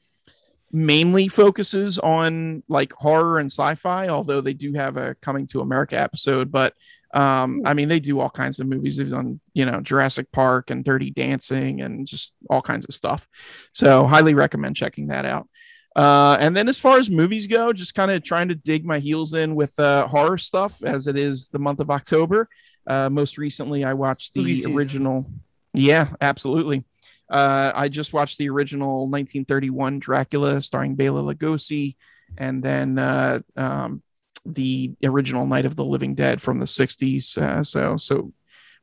mainly 0.72 1.28
focuses 1.28 2.00
on 2.00 2.64
like 2.68 2.92
horror 2.94 3.38
and 3.38 3.52
sci-fi, 3.52 4.08
although 4.08 4.42
they 4.42 4.56
do 4.56 4.74
have 4.74 4.98
a 4.98 5.14
coming 5.22 5.46
to 5.46 5.62
America 5.62 5.96
episode. 5.96 6.52
But 6.52 6.74
um, 7.14 7.62
I 7.64 7.76
mean, 7.76 7.90
they 7.90 8.00
do 8.00 8.20
all 8.20 8.30
kinds 8.30 8.60
of 8.60 8.68
movies. 8.68 8.98
They've 8.98 9.10
done, 9.10 9.40
you 9.54 9.66
know, 9.66 9.82
Jurassic 9.82 10.32
Park 10.32 10.72
and 10.72 10.84
Dirty 10.84 11.12
Dancing 11.12 11.82
and 11.82 12.08
just 12.08 12.34
all 12.50 12.62
kinds 12.62 12.86
of 12.88 12.96
stuff. 12.96 13.28
So 13.74 14.06
highly 14.08 14.34
recommend 14.34 14.76
checking 14.76 15.08
that 15.08 15.26
out. 15.26 15.48
Uh, 15.96 16.38
and 16.40 16.56
then 16.56 16.68
as 16.68 16.80
far 16.80 16.98
as 16.98 17.12
movies 17.12 17.46
go, 17.46 17.72
just 17.72 17.94
kind 17.94 18.10
of 18.10 18.24
trying 18.24 18.48
to 18.48 18.56
dig 18.56 18.84
my 18.84 18.98
heels 18.98 19.36
in 19.36 19.54
with 19.54 19.80
uh, 19.80 20.08
horror 20.08 20.40
stuff 20.40 20.84
as 20.84 21.06
it 21.06 21.16
is 21.16 21.50
the 21.50 21.60
month 21.60 21.80
of 21.80 21.92
October. 21.92 22.50
Uh, 22.88 23.10
most 23.12 23.38
recently, 23.38 23.84
I 23.84 23.94
watched 23.94 24.34
the 24.34 24.66
original. 24.66 25.30
Yeah, 25.76 26.10
absolutely. 26.20 26.84
Uh, 27.30 27.72
I 27.74 27.90
just 27.90 28.12
watched 28.12 28.40
the 28.40 28.50
original 28.50 29.02
1931 29.02 30.00
Dracula 30.00 30.62
starring 30.64 30.96
Bela 30.96 31.22
Lugosi, 31.22 31.96
and 32.38 32.62
then 32.64 32.98
uh, 32.98 33.40
um, 33.56 34.02
the 34.46 34.94
original 35.04 35.46
Night 35.46 35.66
of 35.66 35.76
the 35.76 35.86
Living 35.86 36.16
Dead 36.16 36.42
from 36.42 36.60
the 36.60 36.66
60s. 36.66 37.38
Uh, 37.38 37.64
so, 37.64 37.98
so 37.98 38.34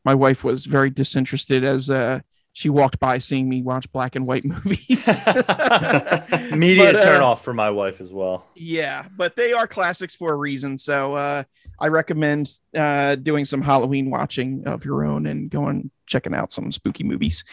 my 0.04 0.14
wife 0.14 0.44
was 0.44 0.66
very 0.66 0.90
disinterested 0.90 1.64
as 1.64 1.90
uh, 1.90 2.20
she 2.52 2.68
walked 2.68 2.98
by 2.98 3.18
seeing 3.18 3.48
me 3.48 3.62
watch 3.62 3.90
black 3.92 4.16
and 4.16 4.26
white 4.26 4.44
movies. 4.44 5.06
Media 5.26 6.92
but, 6.92 6.96
uh, 6.96 7.04
turn 7.04 7.22
off 7.22 7.44
for 7.44 7.54
my 7.54 7.70
wife 7.70 8.00
as 8.00 8.12
well. 8.12 8.46
Yeah, 8.54 9.06
but 9.16 9.36
they 9.36 9.52
are 9.52 9.66
classics 9.66 10.14
for 10.14 10.32
a 10.32 10.36
reason. 10.36 10.78
So 10.78 11.14
uh, 11.14 11.44
I 11.78 11.88
recommend 11.88 12.50
uh, 12.74 13.16
doing 13.16 13.44
some 13.44 13.62
Halloween 13.62 14.10
watching 14.10 14.66
of 14.66 14.84
your 14.84 15.04
own 15.04 15.26
and 15.26 15.50
going 15.50 15.90
checking 16.06 16.34
out 16.34 16.52
some 16.52 16.72
spooky 16.72 17.04
movies. 17.04 17.44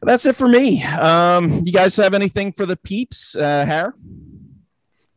But 0.00 0.06
that's 0.06 0.26
it 0.26 0.36
for 0.36 0.48
me. 0.48 0.82
Um, 0.82 1.62
you 1.64 1.72
guys 1.72 1.96
have 1.96 2.14
anything 2.14 2.52
for 2.52 2.66
the 2.66 2.76
peeps, 2.76 3.36
uh, 3.36 3.64
Har? 3.64 3.94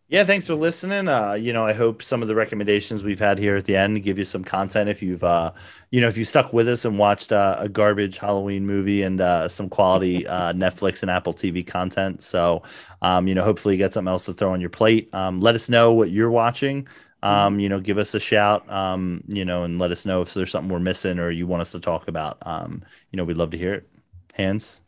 Yeah, 0.08 0.24
thanks 0.24 0.46
for 0.46 0.54
listening. 0.54 1.08
Uh, 1.08 1.34
you 1.34 1.52
know, 1.52 1.66
I 1.66 1.74
hope 1.74 2.04
some 2.04 2.22
of 2.22 2.28
the 2.28 2.36
recommendations 2.36 3.04
we've 3.04 3.20
had 3.20 3.40
here 3.40 3.56
at 3.56 3.66
the 3.66 3.76
end 3.76 4.04
give 4.04 4.20
you 4.20 4.24
some 4.24 4.44
content. 4.44 4.88
If 4.88 5.02
you've, 5.02 5.24
uh, 5.24 5.52
you 5.90 6.00
know, 6.00 6.08
if 6.08 6.16
you 6.16 6.26
stuck 6.26 6.54
with 6.54 6.68
us 6.68 6.86
and 6.86 7.00
watched 7.00 7.32
uh, 7.32 7.56
a 7.58 7.68
garbage 7.68 8.20
Halloween 8.20 8.68
movie 8.68 9.02
and 9.02 9.20
uh, 9.20 9.50
some 9.50 9.68
quality 9.68 10.28
uh, 10.28 10.54
Netflix 10.54 11.02
and 11.02 11.10
Apple 11.10 11.34
TV 11.34 11.66
content, 11.66 12.22
so 12.22 12.62
um, 13.02 13.28
you 13.28 13.34
know, 13.34 13.44
hopefully 13.44 13.74
you 13.74 13.78
get 13.80 13.94
something 13.94 14.12
else 14.12 14.26
to 14.26 14.34
throw 14.34 14.54
on 14.54 14.62
your 14.62 14.70
plate. 14.70 15.10
Um, 15.12 15.42
let 15.42 15.56
us 15.56 15.70
know 15.70 15.94
what 15.94 16.12
you're 16.12 16.30
watching. 16.32 16.88
Um, 17.24 17.60
you 17.60 17.68
know, 17.68 17.80
give 17.80 17.98
us 17.98 18.14
a 18.14 18.20
shout. 18.20 18.70
Um, 18.72 19.24
you 19.28 19.44
know, 19.44 19.64
and 19.64 19.80
let 19.80 19.92
us 19.92 20.06
know 20.06 20.22
if 20.22 20.36
there's 20.36 20.52
something 20.52 20.72
we're 20.72 20.80
missing 20.80 21.18
or 21.18 21.32
you 21.32 21.48
want 21.48 21.62
us 21.62 21.72
to 21.72 21.80
talk 21.80 22.08
about. 22.08 22.38
Um, 22.44 22.84
you 23.12 23.18
know, 23.18 23.24
we'd 23.24 23.38
love 23.38 23.50
to 23.52 23.58
hear 23.58 23.74
it. 23.74 23.90
Hans. 24.36 24.82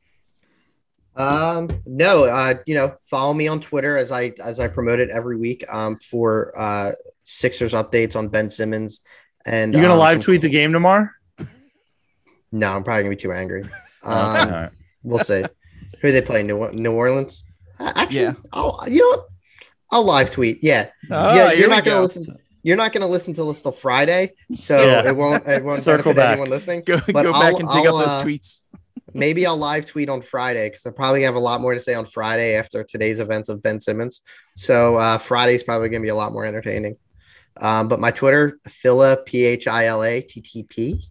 Um, 1.18 1.70
no, 1.88 2.26
uh, 2.26 2.56
you 2.68 2.76
know, 2.76 2.96
follow 3.02 3.34
me 3.34 3.48
on 3.48 3.60
Twitter 3.60 3.98
as 3.98 4.12
I 4.12 4.34
as 4.44 4.60
I 4.60 4.68
promote 4.68 5.00
it 5.00 5.10
every 5.10 5.36
week 5.36 5.66
um, 5.68 5.98
for 5.98 6.54
uh, 6.58 6.92
Sixers 7.24 7.74
updates 7.74 8.16
on 8.16 8.28
Ben 8.28 8.50
Simmons. 8.50 9.02
And 9.46 9.74
you're 9.74 9.82
gonna 9.82 9.96
um, 9.96 10.00
live 10.00 10.22
tweet 10.22 10.42
the 10.42 10.50
game 10.50 10.72
tomorrow? 10.72 11.10
No, 12.52 12.76
I'm 12.76 12.84
probably 12.84 13.04
gonna 13.04 13.16
be 13.16 13.22
too 13.22 13.32
angry. 13.32 13.64
Um, 14.04 14.50
right. 14.50 14.70
We'll 15.04 15.20
see. 15.20 15.44
Who 16.02 16.12
they 16.12 16.22
play? 16.22 16.44
New 16.44 16.72
New 16.72 16.92
Orleans. 16.92 17.44
Actually, 17.80 18.22
yeah. 18.22 18.34
I'll 18.54 18.84
you 18.88 19.00
know 19.00 19.18
what? 19.18 19.28
I'll 19.92 20.06
live 20.06 20.30
tweet. 20.32 20.60
Yeah, 20.62 20.90
oh, 21.10 21.36
yeah. 21.36 21.52
You're 21.54 21.70
not 21.70 21.84
gonna 21.84 21.98
go. 21.98 22.02
listen. 22.04 22.38
You're 22.62 22.78
not 22.78 22.92
gonna 22.92 23.08
listen 23.08 23.34
till 23.34 23.52
till 23.54 23.72
Friday, 23.72 24.34
so 24.56 24.80
yeah. 24.82 25.08
it 25.08 25.16
won't 25.16 25.48
it 25.48 25.64
won't 25.64 25.82
Circle 25.84 26.14
benefit 26.14 26.16
back. 26.16 26.32
anyone 26.34 26.50
listening. 26.50 26.84
Go, 26.86 27.00
but 27.08 27.24
go 27.24 27.32
back 27.32 27.60
and 27.60 27.70
dig 27.70 27.88
I'll, 27.88 27.98
up 27.98 28.06
those 28.06 28.16
uh, 28.16 28.24
tweets 28.24 28.66
maybe 29.14 29.46
I'll 29.46 29.58
live 29.58 29.86
tweet 29.86 30.10
on 30.10 30.22
Friday 30.22 30.70
because 30.70 30.86
I 30.86 30.92
probably 30.92 31.24
have 31.24 31.36
a 31.36 31.40
lot 31.40 31.62
more 31.62 31.74
to 31.74 31.80
say 31.80 31.94
on 31.94 32.06
Friday 32.06 32.56
after 32.56 32.84
today's 32.84 33.20
events 33.20 33.50
of 33.50 33.62
Ben 33.62 33.80
Simmons. 33.80 34.22
So 34.56 34.96
uh, 34.96 35.18
Friday's 35.18 35.64
probably 35.64 35.90
going 35.90 36.02
to 36.02 36.06
be 36.06 36.10
a 36.10 36.16
lot 36.16 36.34
more 36.34 36.46
entertaining. 36.46 36.98
Um, 37.60 37.88
but 37.88 38.00
my 38.00 38.12
Twitter, 38.12 38.60
Phila, 38.68 39.18
P 39.26 39.46
H 39.46 39.68
I 39.68 39.86
L 39.86 40.04
A 40.04 40.22
T 40.22 40.42
T 40.42 40.64
P, 40.64 41.02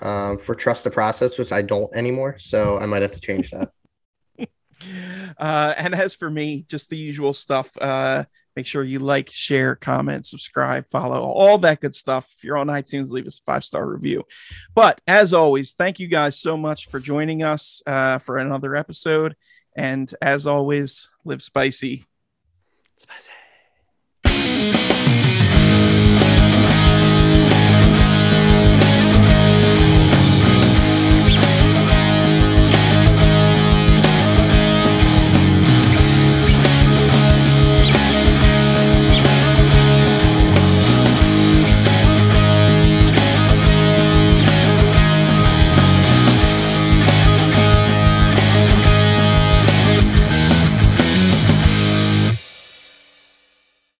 um, 0.00 0.38
for 0.38 0.54
trust 0.54 0.84
the 0.84 0.90
process, 0.90 1.38
which 1.38 1.52
I 1.52 1.62
don't 1.62 1.94
anymore. 1.94 2.36
So 2.38 2.78
I 2.78 2.86
might 2.86 3.02
have 3.02 3.12
to 3.12 3.20
change 3.20 3.50
that. 3.50 3.70
uh, 5.38 5.74
and 5.76 5.94
as 5.94 6.14
for 6.14 6.30
me, 6.30 6.64
just 6.68 6.90
the 6.90 6.96
usual 6.96 7.32
stuff. 7.32 7.76
Uh, 7.80 8.24
Make 8.56 8.66
sure 8.66 8.84
you 8.84 8.98
like, 8.98 9.30
share, 9.30 9.74
comment, 9.74 10.26
subscribe, 10.26 10.86
follow, 10.86 11.22
all 11.22 11.58
that 11.58 11.80
good 11.80 11.94
stuff. 11.94 12.32
If 12.36 12.44
you're 12.44 12.58
on 12.58 12.66
iTunes, 12.68 13.10
leave 13.10 13.26
us 13.26 13.38
a 13.38 13.42
five 13.42 13.64
star 13.64 13.86
review. 13.86 14.24
But 14.74 15.00
as 15.06 15.32
always, 15.32 15.72
thank 15.72 15.98
you 15.98 16.08
guys 16.08 16.38
so 16.38 16.56
much 16.56 16.88
for 16.88 17.00
joining 17.00 17.42
us 17.42 17.82
uh, 17.86 18.18
for 18.18 18.38
another 18.38 18.74
episode. 18.74 19.36
And 19.76 20.12
as 20.20 20.46
always, 20.46 21.08
live 21.24 21.42
spicy. 21.42 22.04
Spicy. 22.98 23.30